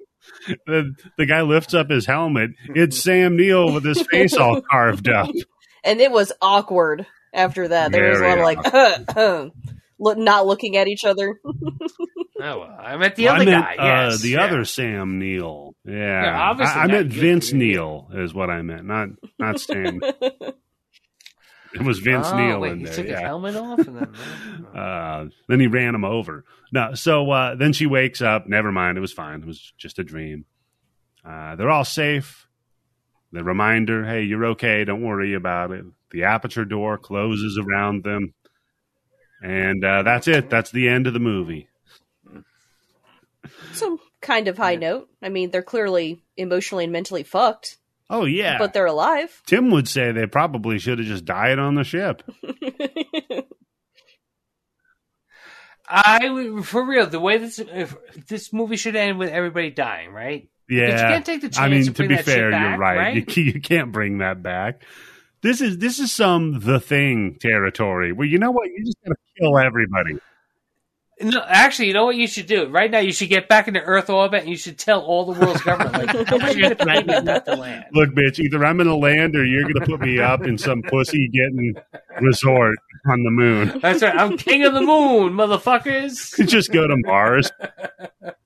[0.66, 2.52] The, the guy lifts up his helmet.
[2.74, 5.28] It's Sam Neill with his face all carved up.
[5.84, 7.92] and it was awkward after that.
[7.92, 8.58] There was a lot of like,
[9.98, 11.40] look, not looking at each other.
[12.46, 13.74] Oh, well, I meant the Well, other I meant, guy.
[13.76, 14.44] uh, yes, the yeah.
[14.44, 15.74] other Sam Neill.
[15.86, 17.12] Yeah, Yeah, obviously I, I meant.
[17.12, 19.08] Vince You- Neil is what I meant, not
[19.38, 20.00] not Sam.
[21.74, 22.94] it was Vince oh, Neil wait, in he there.
[22.94, 24.14] took his helmet off, and then
[24.74, 26.44] Uh, then he ran him over.
[26.72, 28.46] No, so uh, then she wakes up.
[28.48, 29.40] Never mind, it was fine.
[29.40, 30.44] It was just a dream.
[31.24, 32.46] Uh, they're all safe.
[33.32, 34.84] The reminder, hey, you're okay.
[34.84, 35.84] Don't worry about it.
[36.10, 38.34] The aperture door closes around them,
[39.44, 40.50] and uh, that's it.
[40.50, 41.68] That's the end of the movie.
[43.72, 45.08] Some kind of high note.
[45.22, 47.78] I mean, they're clearly emotionally and mentally fucked,
[48.10, 49.42] Oh yeah, but they're alive.
[49.46, 52.22] Tim would say they probably should have just died on the ship.
[55.86, 57.94] I for real the way this if,
[58.26, 60.48] this movie should end with everybody dying, right?
[60.82, 62.60] But you Yeah, can't take the chance I mean, to to bring be fair, back,
[62.70, 62.96] you're right.
[62.96, 63.14] right?
[63.14, 64.82] You, you can't bring that back.
[65.44, 69.16] This is this is some the thing territory where you know what you just gotta
[69.38, 70.16] kill everybody.
[71.20, 73.00] No, actually, you know what you should do right now?
[73.00, 75.92] You should get back into Earth orbit, and you should tell all the world's government
[75.92, 76.12] like
[76.56, 77.84] you have to pay me not to land.
[77.92, 81.28] Look, bitch, either I'm gonna land or you're gonna put me up in some pussy
[81.28, 81.74] getting
[82.22, 82.78] resort
[83.10, 83.80] on the moon.
[83.82, 84.16] That's right.
[84.16, 86.48] I'm king of the moon, motherfuckers.
[86.48, 87.52] just go to Mars.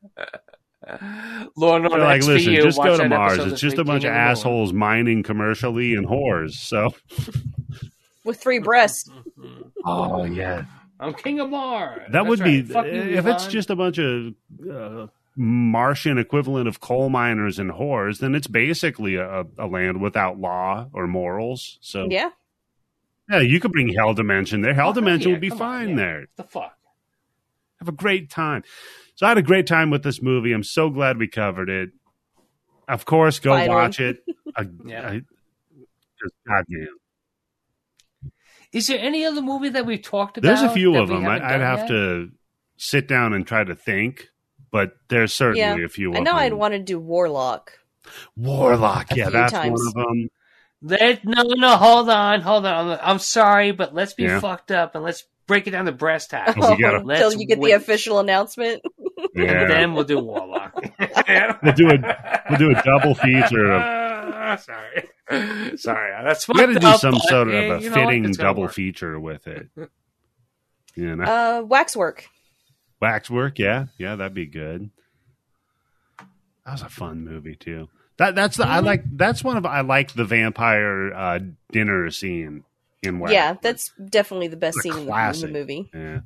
[1.56, 2.62] Lord, no, They're like, that's listen, you.
[2.62, 3.38] just Watch go to Mars.
[3.38, 4.18] It's just a bunch of the Moon.
[4.18, 6.52] assholes mining commercially and whores.
[6.52, 6.94] So,
[8.24, 9.10] With three breasts.
[9.84, 10.64] oh yeah,
[11.00, 12.00] I'm king of Mars.
[12.06, 12.66] That That's would right.
[12.66, 13.50] be Fuck you, if it's Elon.
[13.50, 14.34] just a bunch of
[14.70, 20.38] uh, Martian equivalent of coal miners and whores, then it's basically a, a land without
[20.38, 21.78] law or morals.
[21.80, 22.30] So yeah,
[23.30, 23.40] Yeah.
[23.40, 24.74] you could bring Hell Dimension there.
[24.74, 25.96] Hell Oh, Dimension yeah, would be come on, fine yeah.
[25.96, 26.26] there.
[26.36, 26.74] the fuck.
[27.78, 28.64] Have a great time.
[29.18, 30.52] So I had a great time with this movie.
[30.52, 31.90] I'm so glad we covered it.
[32.86, 33.68] Of course, go Finally.
[33.74, 34.22] watch it.
[34.56, 35.08] I, Yeah.
[35.08, 35.20] I,
[36.22, 36.86] just goddamn.
[38.72, 40.46] Is there any other movie that we've talked about?
[40.46, 41.26] There's a few of them.
[41.26, 41.88] I, I'd have yet?
[41.88, 42.30] to
[42.76, 44.28] sit down and try to think,
[44.70, 46.14] but there's certainly a few.
[46.14, 46.58] I of know I'd them.
[46.60, 47.72] want to do Warlock.
[48.36, 49.16] Warlock.
[49.16, 49.80] Yeah, that's times.
[49.80, 50.28] one of them.
[50.80, 52.92] Let, no, no, hold on, hold on.
[52.92, 54.38] I'm, I'm sorry, but let's be Yeah.
[54.38, 56.54] fucked up and let's break it down to brass tacks.
[56.62, 57.70] Oh, you gotta- Let's Until you get wait.
[57.70, 58.82] the official announcement.
[59.46, 60.74] And then we'll do Warlock.
[61.62, 66.24] We'll do a- we'll do a double feature of- Ah, sorry, sorry.
[66.24, 68.72] That's we got to do up, some sort of a you know fitting double work.
[68.72, 69.68] feature with it.
[70.94, 72.26] You know, Uh, Waxwork.
[73.00, 73.58] waxwork.
[73.60, 74.90] Yeah, yeah, that'd be good.
[76.64, 77.88] That was a fun movie too.
[78.16, 78.84] That that's the I Mhm.
[78.84, 79.04] like.
[79.16, 81.38] That's one of I like the vampire uh,
[81.70, 82.64] dinner scene
[83.02, 83.32] in Wax.
[83.32, 85.90] Yeah, that's definitely the best It's a scene in the- in the movie.
[85.94, 86.20] Yeah.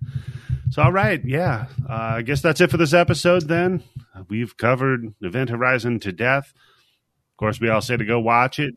[0.73, 1.23] So, all right.
[1.23, 1.67] Yeah.
[1.87, 3.83] Uh, I guess that's it for this episode then.
[4.29, 6.55] We've covered Event Horizon to death.
[6.55, 8.75] Of course, we all say to go watch it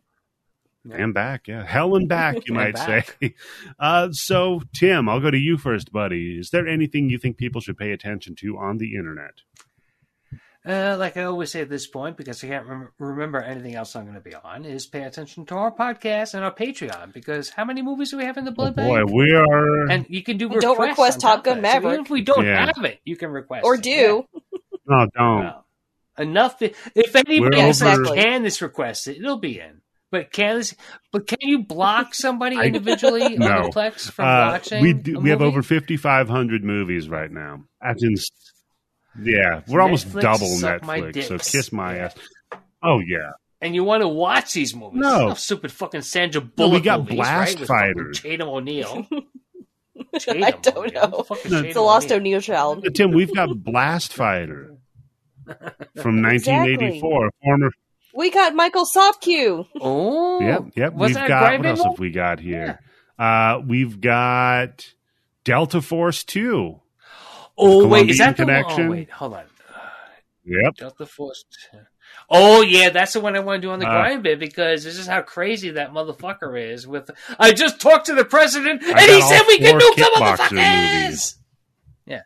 [0.84, 0.96] Yeah.
[0.98, 1.48] and back.
[1.48, 1.66] Yeah.
[1.66, 3.16] Hell and back, you might back.
[3.22, 3.34] say.
[3.80, 6.38] Uh, so, Tim, I'll go to you first, buddy.
[6.38, 9.36] Is there anything you think people should pay attention to on the internet?
[10.68, 13.96] Uh, like I always say at this point, because I can't rem- remember anything else
[13.96, 17.14] I'm going to be on, is pay attention to our podcast and our Patreon.
[17.14, 19.90] Because how many movies do we have in the Oh, blood boy, we are.
[19.92, 21.72] And you can do And requests don't request Top top Gun of that.
[21.74, 22.06] So even Maverick.
[22.06, 22.66] if we don't Yeah.
[22.76, 23.84] have it, you can request Or it.
[23.84, 24.26] do.
[24.88, 25.40] no, don't.
[25.44, 25.66] Well,
[26.18, 26.58] enough.
[26.60, 29.82] That, if anybody We're else over- says Candice requests it, it'll be in.
[30.12, 30.76] But Candice,
[31.12, 33.48] but can you block somebody I- individually No.
[33.52, 34.82] on the Plex from Uh, watching?
[34.82, 37.66] we a do, we have over 5,500 movies right now.
[37.82, 38.16] That's in,
[39.22, 41.24] Yeah, we're almost double Netflix.
[41.24, 42.06] So kiss my Yeah.
[42.06, 42.16] ass.
[42.84, 45.00] Oh yeah, And you want to watch these movies?
[45.00, 45.30] No.
[45.30, 47.60] Oh, stupid fucking Sandra No, Bullock we got movies, Blast right?
[47.60, 48.22] With fucking Fighters.
[48.22, 49.08] Tatum O'Neal.
[50.28, 51.10] I don't O'Neal.
[51.10, 51.24] know.
[51.24, 52.86] Fucking No, It's a lost O'Neill child.
[52.94, 54.76] Tim, we've got Blast Fighter
[56.02, 57.32] from 1984.
[57.44, 57.72] Former.
[58.14, 59.66] We got Michael Sopke.
[59.82, 60.94] Oh, Yep, yep.
[60.94, 61.90] Was we've got what else Bimbo?
[61.92, 62.80] have we got here?
[63.18, 64.86] Uh, we've got
[65.44, 66.82] Delta Force Two.
[67.58, 68.78] Oh wait, is Colombian that the Connection?
[68.78, 68.88] one?
[68.88, 69.44] Oh wait, hold on.
[70.46, 70.76] Yep.
[70.76, 71.44] Delta Force.
[72.30, 74.84] Oh yeah, that's the one I want to do on the Uh, grind bit because
[74.84, 76.88] this is how crazy that motherfucker is.
[76.88, 77.10] With
[77.40, 80.38] I just talked to the president and he said we can four nuke the kickboxer
[80.38, 81.02] motherfuckers.
[81.02, 81.36] movies.
[82.06, 82.22] Yeah,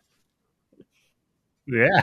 [1.65, 2.01] Yeah.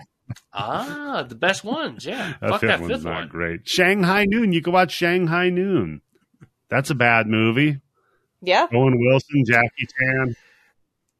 [0.53, 2.05] Ah, the best ones.
[2.07, 3.29] Yeah, that fuck fifth that one's fifth not one.
[3.29, 3.69] great.
[3.69, 4.53] Shanghai Noon.
[4.53, 6.01] You can watch Shanghai Noon.
[6.69, 7.81] That's a bad movie.
[8.43, 8.67] Yeah.
[8.73, 10.37] Owen Wilson, Jackie Chan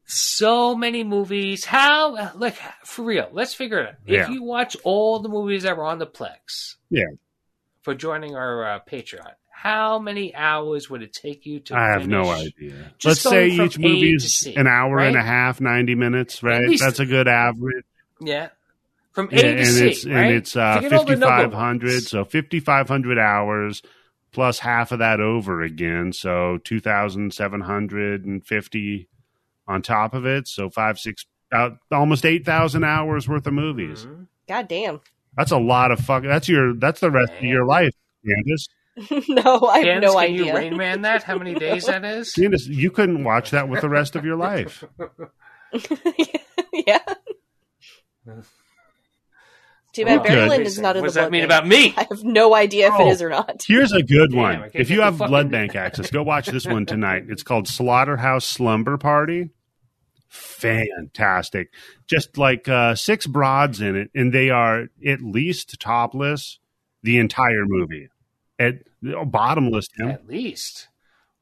[0.07, 1.65] so many movies.
[1.65, 3.95] How, like, for real, let's figure it out.
[4.05, 4.23] Yeah.
[4.23, 7.03] If you watch all the movies that were on the Plex yeah.
[7.81, 11.75] for joining our uh, Patreon, how many hours would it take you to?
[11.75, 12.93] I have no idea.
[13.03, 15.07] Let's say each movie is an hour right?
[15.07, 16.69] and a half, 90 minutes, right?
[16.69, 17.83] Least, That's a good average.
[18.21, 18.49] Yeah.
[19.11, 19.87] From A yeah, to and C.
[19.87, 20.15] It's, right?
[20.15, 22.03] And it's uh, 5,500.
[22.03, 23.81] So 5,500 hours
[24.31, 26.13] plus half of that over again.
[26.13, 29.09] So 2,750
[29.67, 30.47] on top of it.
[30.47, 34.05] So five six about almost eight thousand hours worth of movies.
[34.05, 34.27] Mhm.
[34.47, 35.01] God damn.
[35.35, 36.23] That's a lot of fuck.
[36.23, 37.93] That's your that's the rest of your life,
[38.25, 38.69] Candice.
[39.29, 40.45] no, I have Candice, no can idea.
[40.45, 41.21] you Rain Man that?
[41.23, 42.33] How many days that is?
[42.33, 44.83] Candice, you couldn't watch that with the rest of your life.
[46.73, 46.99] yeah.
[49.93, 51.51] Too bad Oh, Barry Lynn is not in What does the that blood mean bank.
[51.51, 51.93] about me?
[51.97, 53.07] I have no idea if Oh.
[53.07, 53.63] it is or not.
[53.67, 54.55] Here's a good one.
[54.55, 57.25] I can't if you have fucking- blood bank access, go watch this one tonight.
[57.29, 59.49] It's called Slaughterhouse Slumber Party.
[60.29, 61.69] Fantastic.
[62.07, 66.59] Just like uh, six broads in it, and they are at least topless
[67.03, 68.09] the entire movie.
[68.59, 68.75] At
[69.15, 70.09] oh, bottomless, Tim.
[70.09, 70.87] At least.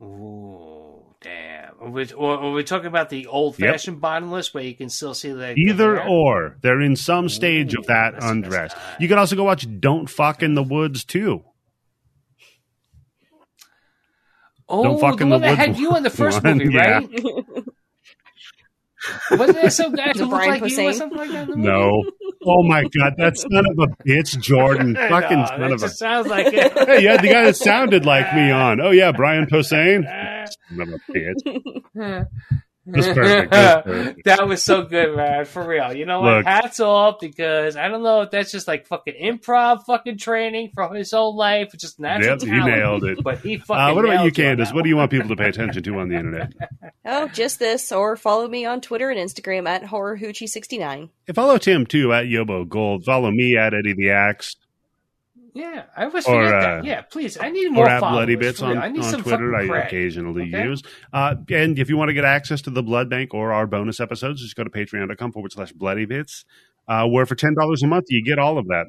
[0.02, 1.74] Ooh, damn.
[1.80, 5.14] Are we, or, are we talking about the old fashioned bottomless where you can still
[5.14, 6.08] see the the Either hair?
[6.08, 6.58] or.
[6.62, 8.74] They're in some stage Ooh, of that that's the best undress.
[9.00, 11.44] You can also go watch Don't Fuck in the Woods too.
[14.68, 16.74] Oh, Don't fuck the in the one that had you in the first one, movie,
[16.74, 17.02] yeah.
[19.32, 19.40] right?
[19.40, 20.94] Wasn't there some guy who looked Brian like you or Posehn?
[20.94, 21.44] something like that?
[21.44, 21.68] in the movie?
[21.70, 22.04] No.
[22.48, 24.96] Oh my god, that son of a bitch, Jordan.
[25.10, 26.74] Fucking know, son that of a sounds like it.
[26.88, 28.80] Hey, yeah, the guy that sounded like me on.
[28.82, 30.04] Oh yeah, Brian Posehn.
[30.70, 32.28] Son of a bitch.
[32.86, 33.52] That's perfect.
[33.52, 34.26] That's perfect.
[34.26, 35.46] that was so good, man.
[35.46, 35.94] For real.
[35.94, 36.38] You know what?
[36.38, 36.46] Look.
[36.46, 40.94] Hats off because I don't know if that's just like fucking improv fucking training for
[40.94, 41.72] his whole life.
[41.78, 42.76] Just natural Yep, you talent.
[42.76, 43.18] nailed it.
[43.24, 44.74] But he fucking Uh, what about you, Candice?
[44.74, 46.54] What do you want people to pay attention to on the internet?
[47.06, 51.10] oh, just this, or follow me on Twitter and Instagram at horrorhoochie69.
[51.26, 53.04] Hey, follow Tim too at Yobo Gold.
[53.06, 54.56] Follow me at Eddie the Axe
[55.56, 56.84] Yeah, I always Or, forget uh, that.
[56.86, 57.38] Yeah, please.
[57.40, 58.02] I need more or at.
[58.02, 59.56] Bloody Bits on, I need on some Twitter.
[59.56, 60.64] I occasionally Okay?
[60.66, 60.84] use.
[61.14, 64.02] Uh, and if you want to get access to the Blood Bank or our bonus
[64.02, 66.44] episodes, just go to patreon.com forward slash Bloody Bits.
[66.90, 68.88] Uh, where for ten dollars a month you get all of that.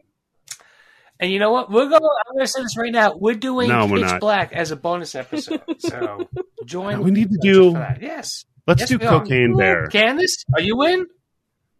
[1.21, 1.71] And you know what?
[1.71, 1.95] We're going.
[1.95, 3.15] I'm going to say this right now.
[3.17, 4.21] We're doing No, we're Pitch not.
[4.21, 5.63] Black as a bonus episode.
[5.79, 6.29] So
[6.67, 6.97] join.
[6.97, 7.71] No, we need to do-
[8.01, 8.45] Yes.
[8.67, 8.99] Let's Yes, do.
[8.99, 9.87] Cocaine Bear.
[9.87, 11.07] Candice, are you in?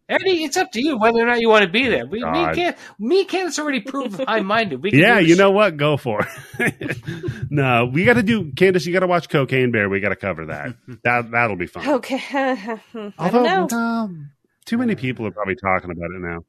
[0.09, 2.05] Eddie, it's up to you whether or not you want to be there.
[2.05, 2.47] We, me, God.
[2.47, 4.79] and Can, me and Candice already proved high minded.
[4.85, 5.75] Yeah, do this you know what?
[5.75, 6.25] Go for
[6.59, 6.97] it.
[7.49, 8.85] no, we got to do Candice.
[8.85, 9.89] You got to watch Cocaine Bear.
[9.89, 10.75] We got to cover that.
[11.03, 11.87] That that'll be fun.
[11.87, 12.21] Okay.
[12.31, 12.79] I
[13.19, 13.77] Although, don't know.
[13.77, 14.31] um,
[14.65, 16.39] too many people are probably talking about it now.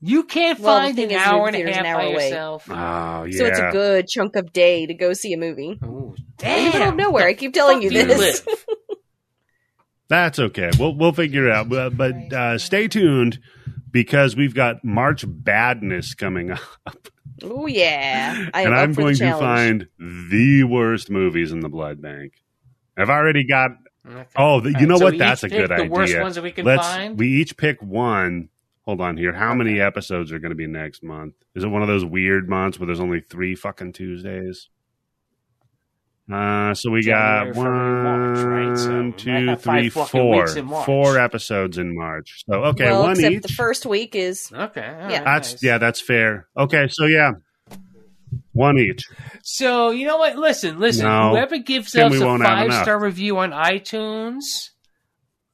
[0.00, 2.04] You can't Well, find thing an is, hour and a there's half an hour by
[2.08, 2.24] away.
[2.28, 2.68] yourself.
[2.70, 3.38] Oh yeah.
[3.38, 5.78] So it's a good chunk of day to go see a movie.
[5.84, 7.26] Ooh, In the middle of nowhere.
[7.28, 8.46] I keep telling you Fuck you this.
[8.46, 8.64] live.
[10.08, 10.70] That's okay.
[10.78, 11.68] We'll we'll figure it out.
[11.68, 13.40] But, but uh, stay tuned
[13.90, 16.50] because we've got March Badness coming
[16.86, 17.08] up,
[17.42, 18.48] Oh yeah.
[18.54, 22.34] I and I'm going to find the worst movies in the blood bank.
[22.96, 23.72] I've already got.
[24.08, 24.24] Okay.
[24.36, 25.18] Oh, the, you right, know so what?
[25.18, 25.90] That's a good the idea.
[25.90, 27.18] worst ones that we can Let's find?
[27.18, 28.48] we each pick one.
[28.82, 29.32] Hold on here.
[29.32, 31.34] How many episodes are going to be next month?
[31.56, 34.68] Is it one of those weird months where there's only three fucking Tuesdays?
[36.32, 38.38] Uh, so we January, got February, March,
[38.68, 38.78] right?
[38.78, 40.86] So we one, might two, have five three, fucking four, weeks in March.
[40.86, 42.42] four episodes in March.
[42.48, 43.42] So okay, well, one except each.
[43.42, 44.80] the first week is Okay.
[44.80, 45.06] Yeah.
[45.06, 45.62] right, That's nice.
[45.62, 46.48] yeah, that's fair.
[46.56, 47.32] Okay, so yeah,
[48.52, 49.04] one each.
[49.44, 50.36] So you know what?
[50.36, 51.06] Listen, listen.
[51.06, 51.30] No.
[51.30, 54.70] Whoever gives us a five star review on iTunes,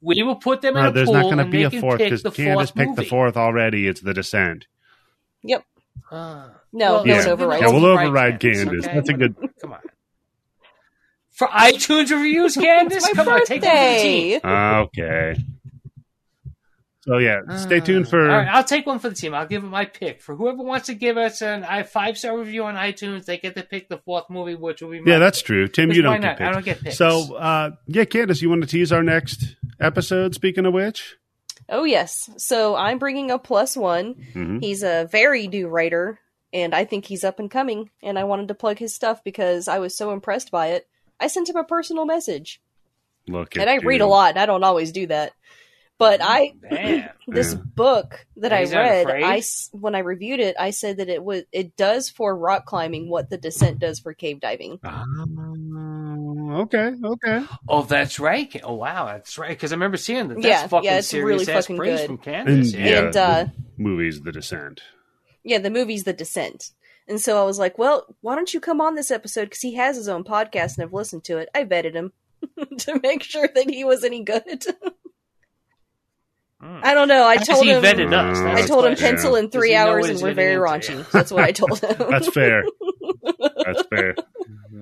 [0.01, 1.99] we will put them in No, a there's pool not going to be a fourth
[1.99, 3.87] because Candice fourth picked the fourth already.
[3.87, 4.65] It's the descent.
[5.43, 5.63] Yep.
[6.11, 7.19] Uh, No, well, no Yeah.
[7.19, 7.61] one overrides.
[7.61, 8.83] Yeah, we'll override override Candice.
[8.85, 9.79] That's a good- Come on.
[11.47, 14.39] For iTunes reviews, Candice, It's my come on, take one for the team.
[14.43, 15.35] Okay.
[17.01, 18.21] So yeah, stay tuned for.
[18.21, 19.33] All right, I'll take one for the team.
[19.33, 22.37] I'll give it my pick for whoever wants to give us an I five star
[22.37, 23.25] review on iTunes.
[23.25, 25.67] They get to pick the fourth movie, which will be my Yeah, that's true.
[25.67, 26.37] Tim, you don't get not?
[26.37, 26.47] picked.
[26.47, 26.97] I don't get picks.
[26.97, 30.33] So, uh, yeah, Candice, you want to tease our next episode?
[30.33, 31.17] Speaking of which,
[31.67, 32.29] Oh yes.
[32.37, 34.15] So I'm bringing a plus one.
[34.33, 34.61] Mhm.
[34.63, 36.19] He's a very new writer,
[36.53, 37.89] and I think he's up and coming.
[38.01, 40.87] And I wanted to plug his stuff because I was so impressed by it.
[41.19, 42.61] I sent him a personal message,
[43.27, 44.31] look, and at I read a lot.
[44.31, 45.33] And I don't always do that,
[45.97, 47.09] but I Damn.
[47.27, 47.59] this Yeah.
[47.75, 49.23] book that I He's not read, afraid?
[49.23, 52.65] I s- when I reviewed it, I said that it was it does for rock
[52.65, 54.79] climbing what the descent does for cave diving.
[54.83, 57.45] Oh, okay, okay.
[57.67, 58.53] Oh, that's right.
[58.63, 59.49] Oh, wow, that's right.
[59.49, 60.35] Because I remember seeing that.
[60.35, 62.05] That's Yeah, fucking yeah, it's serious really ass fucking good.
[62.07, 62.47] from Candice.
[62.47, 62.85] And- yeah.
[62.85, 62.99] Yeah.
[63.05, 63.45] and uh,
[63.77, 64.81] Movies, The Descent.
[65.43, 66.71] yeah, the movie's The Descent.
[67.07, 69.45] And so I was like, well, why don't you come on this episode?
[69.45, 71.49] Because he has his own podcast and I've listened to it.
[71.53, 72.13] I vetted him
[72.79, 74.43] to make sure that he was any good.
[76.61, 76.79] Mm.
[76.81, 77.27] I don't know.
[77.27, 77.83] I told him.
[77.83, 78.37] vetted us.
[78.37, 79.15] I I told him question.
[79.15, 81.03] pencil in three hours and we're very getting into?
[81.03, 81.11] raunchy.
[81.11, 81.95] That's what I told him.
[82.09, 82.63] That's fair.
[83.65, 84.15] That's fair.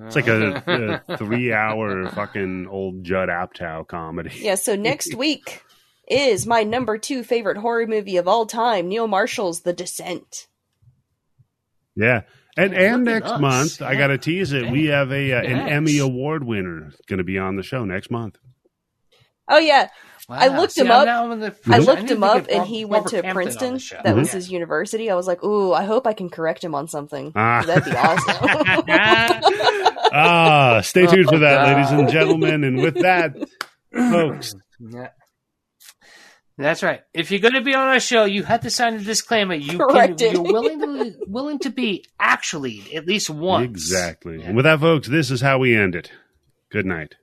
[0.03, 4.31] It's like a, a three-hour fucking old Judd Apatow comedy.
[4.35, 4.55] yeah.
[4.55, 5.63] So next week
[6.07, 10.47] is my number two favorite horror movie of all time, Neil Marshall's The Descent.
[11.95, 12.21] Yeah.
[12.57, 13.39] And Yeah, and next us.
[13.41, 14.69] month, I got to tease it.
[14.69, 18.11] We have a uh, an Emmy Award winner going to be on the show next
[18.11, 18.37] month.
[19.47, 19.89] Oh yeah,
[20.29, 20.37] Wow.
[20.39, 21.39] I looked See, him I'm up.
[21.39, 23.73] the- I looked to him up, and Rob- he went Robert to Hampton Princeton.
[23.73, 23.99] the show.
[24.03, 25.09] That was his university.
[25.09, 27.33] I was like, ooh, I hope I can correct him on something.
[27.35, 27.63] Ah.
[27.65, 28.85] That'd be awesome.
[30.13, 31.75] Ah, stay tuned for that, Oh, God.
[31.77, 32.63] ladies and gentlemen.
[32.63, 33.35] And with that,
[33.93, 35.09] folks, Yeah.
[36.61, 37.01] That's right.
[37.13, 39.55] If you're going to be on our show, you have to sign a disclaimer.
[39.55, 40.33] You can, Corrected.
[40.33, 43.65] you're willing to willing to be actually at least once.
[43.65, 44.39] exactly.
[44.39, 44.47] Yeah.
[44.47, 46.11] And with that, folks, this is how we end it.
[46.71, 47.15] Good night.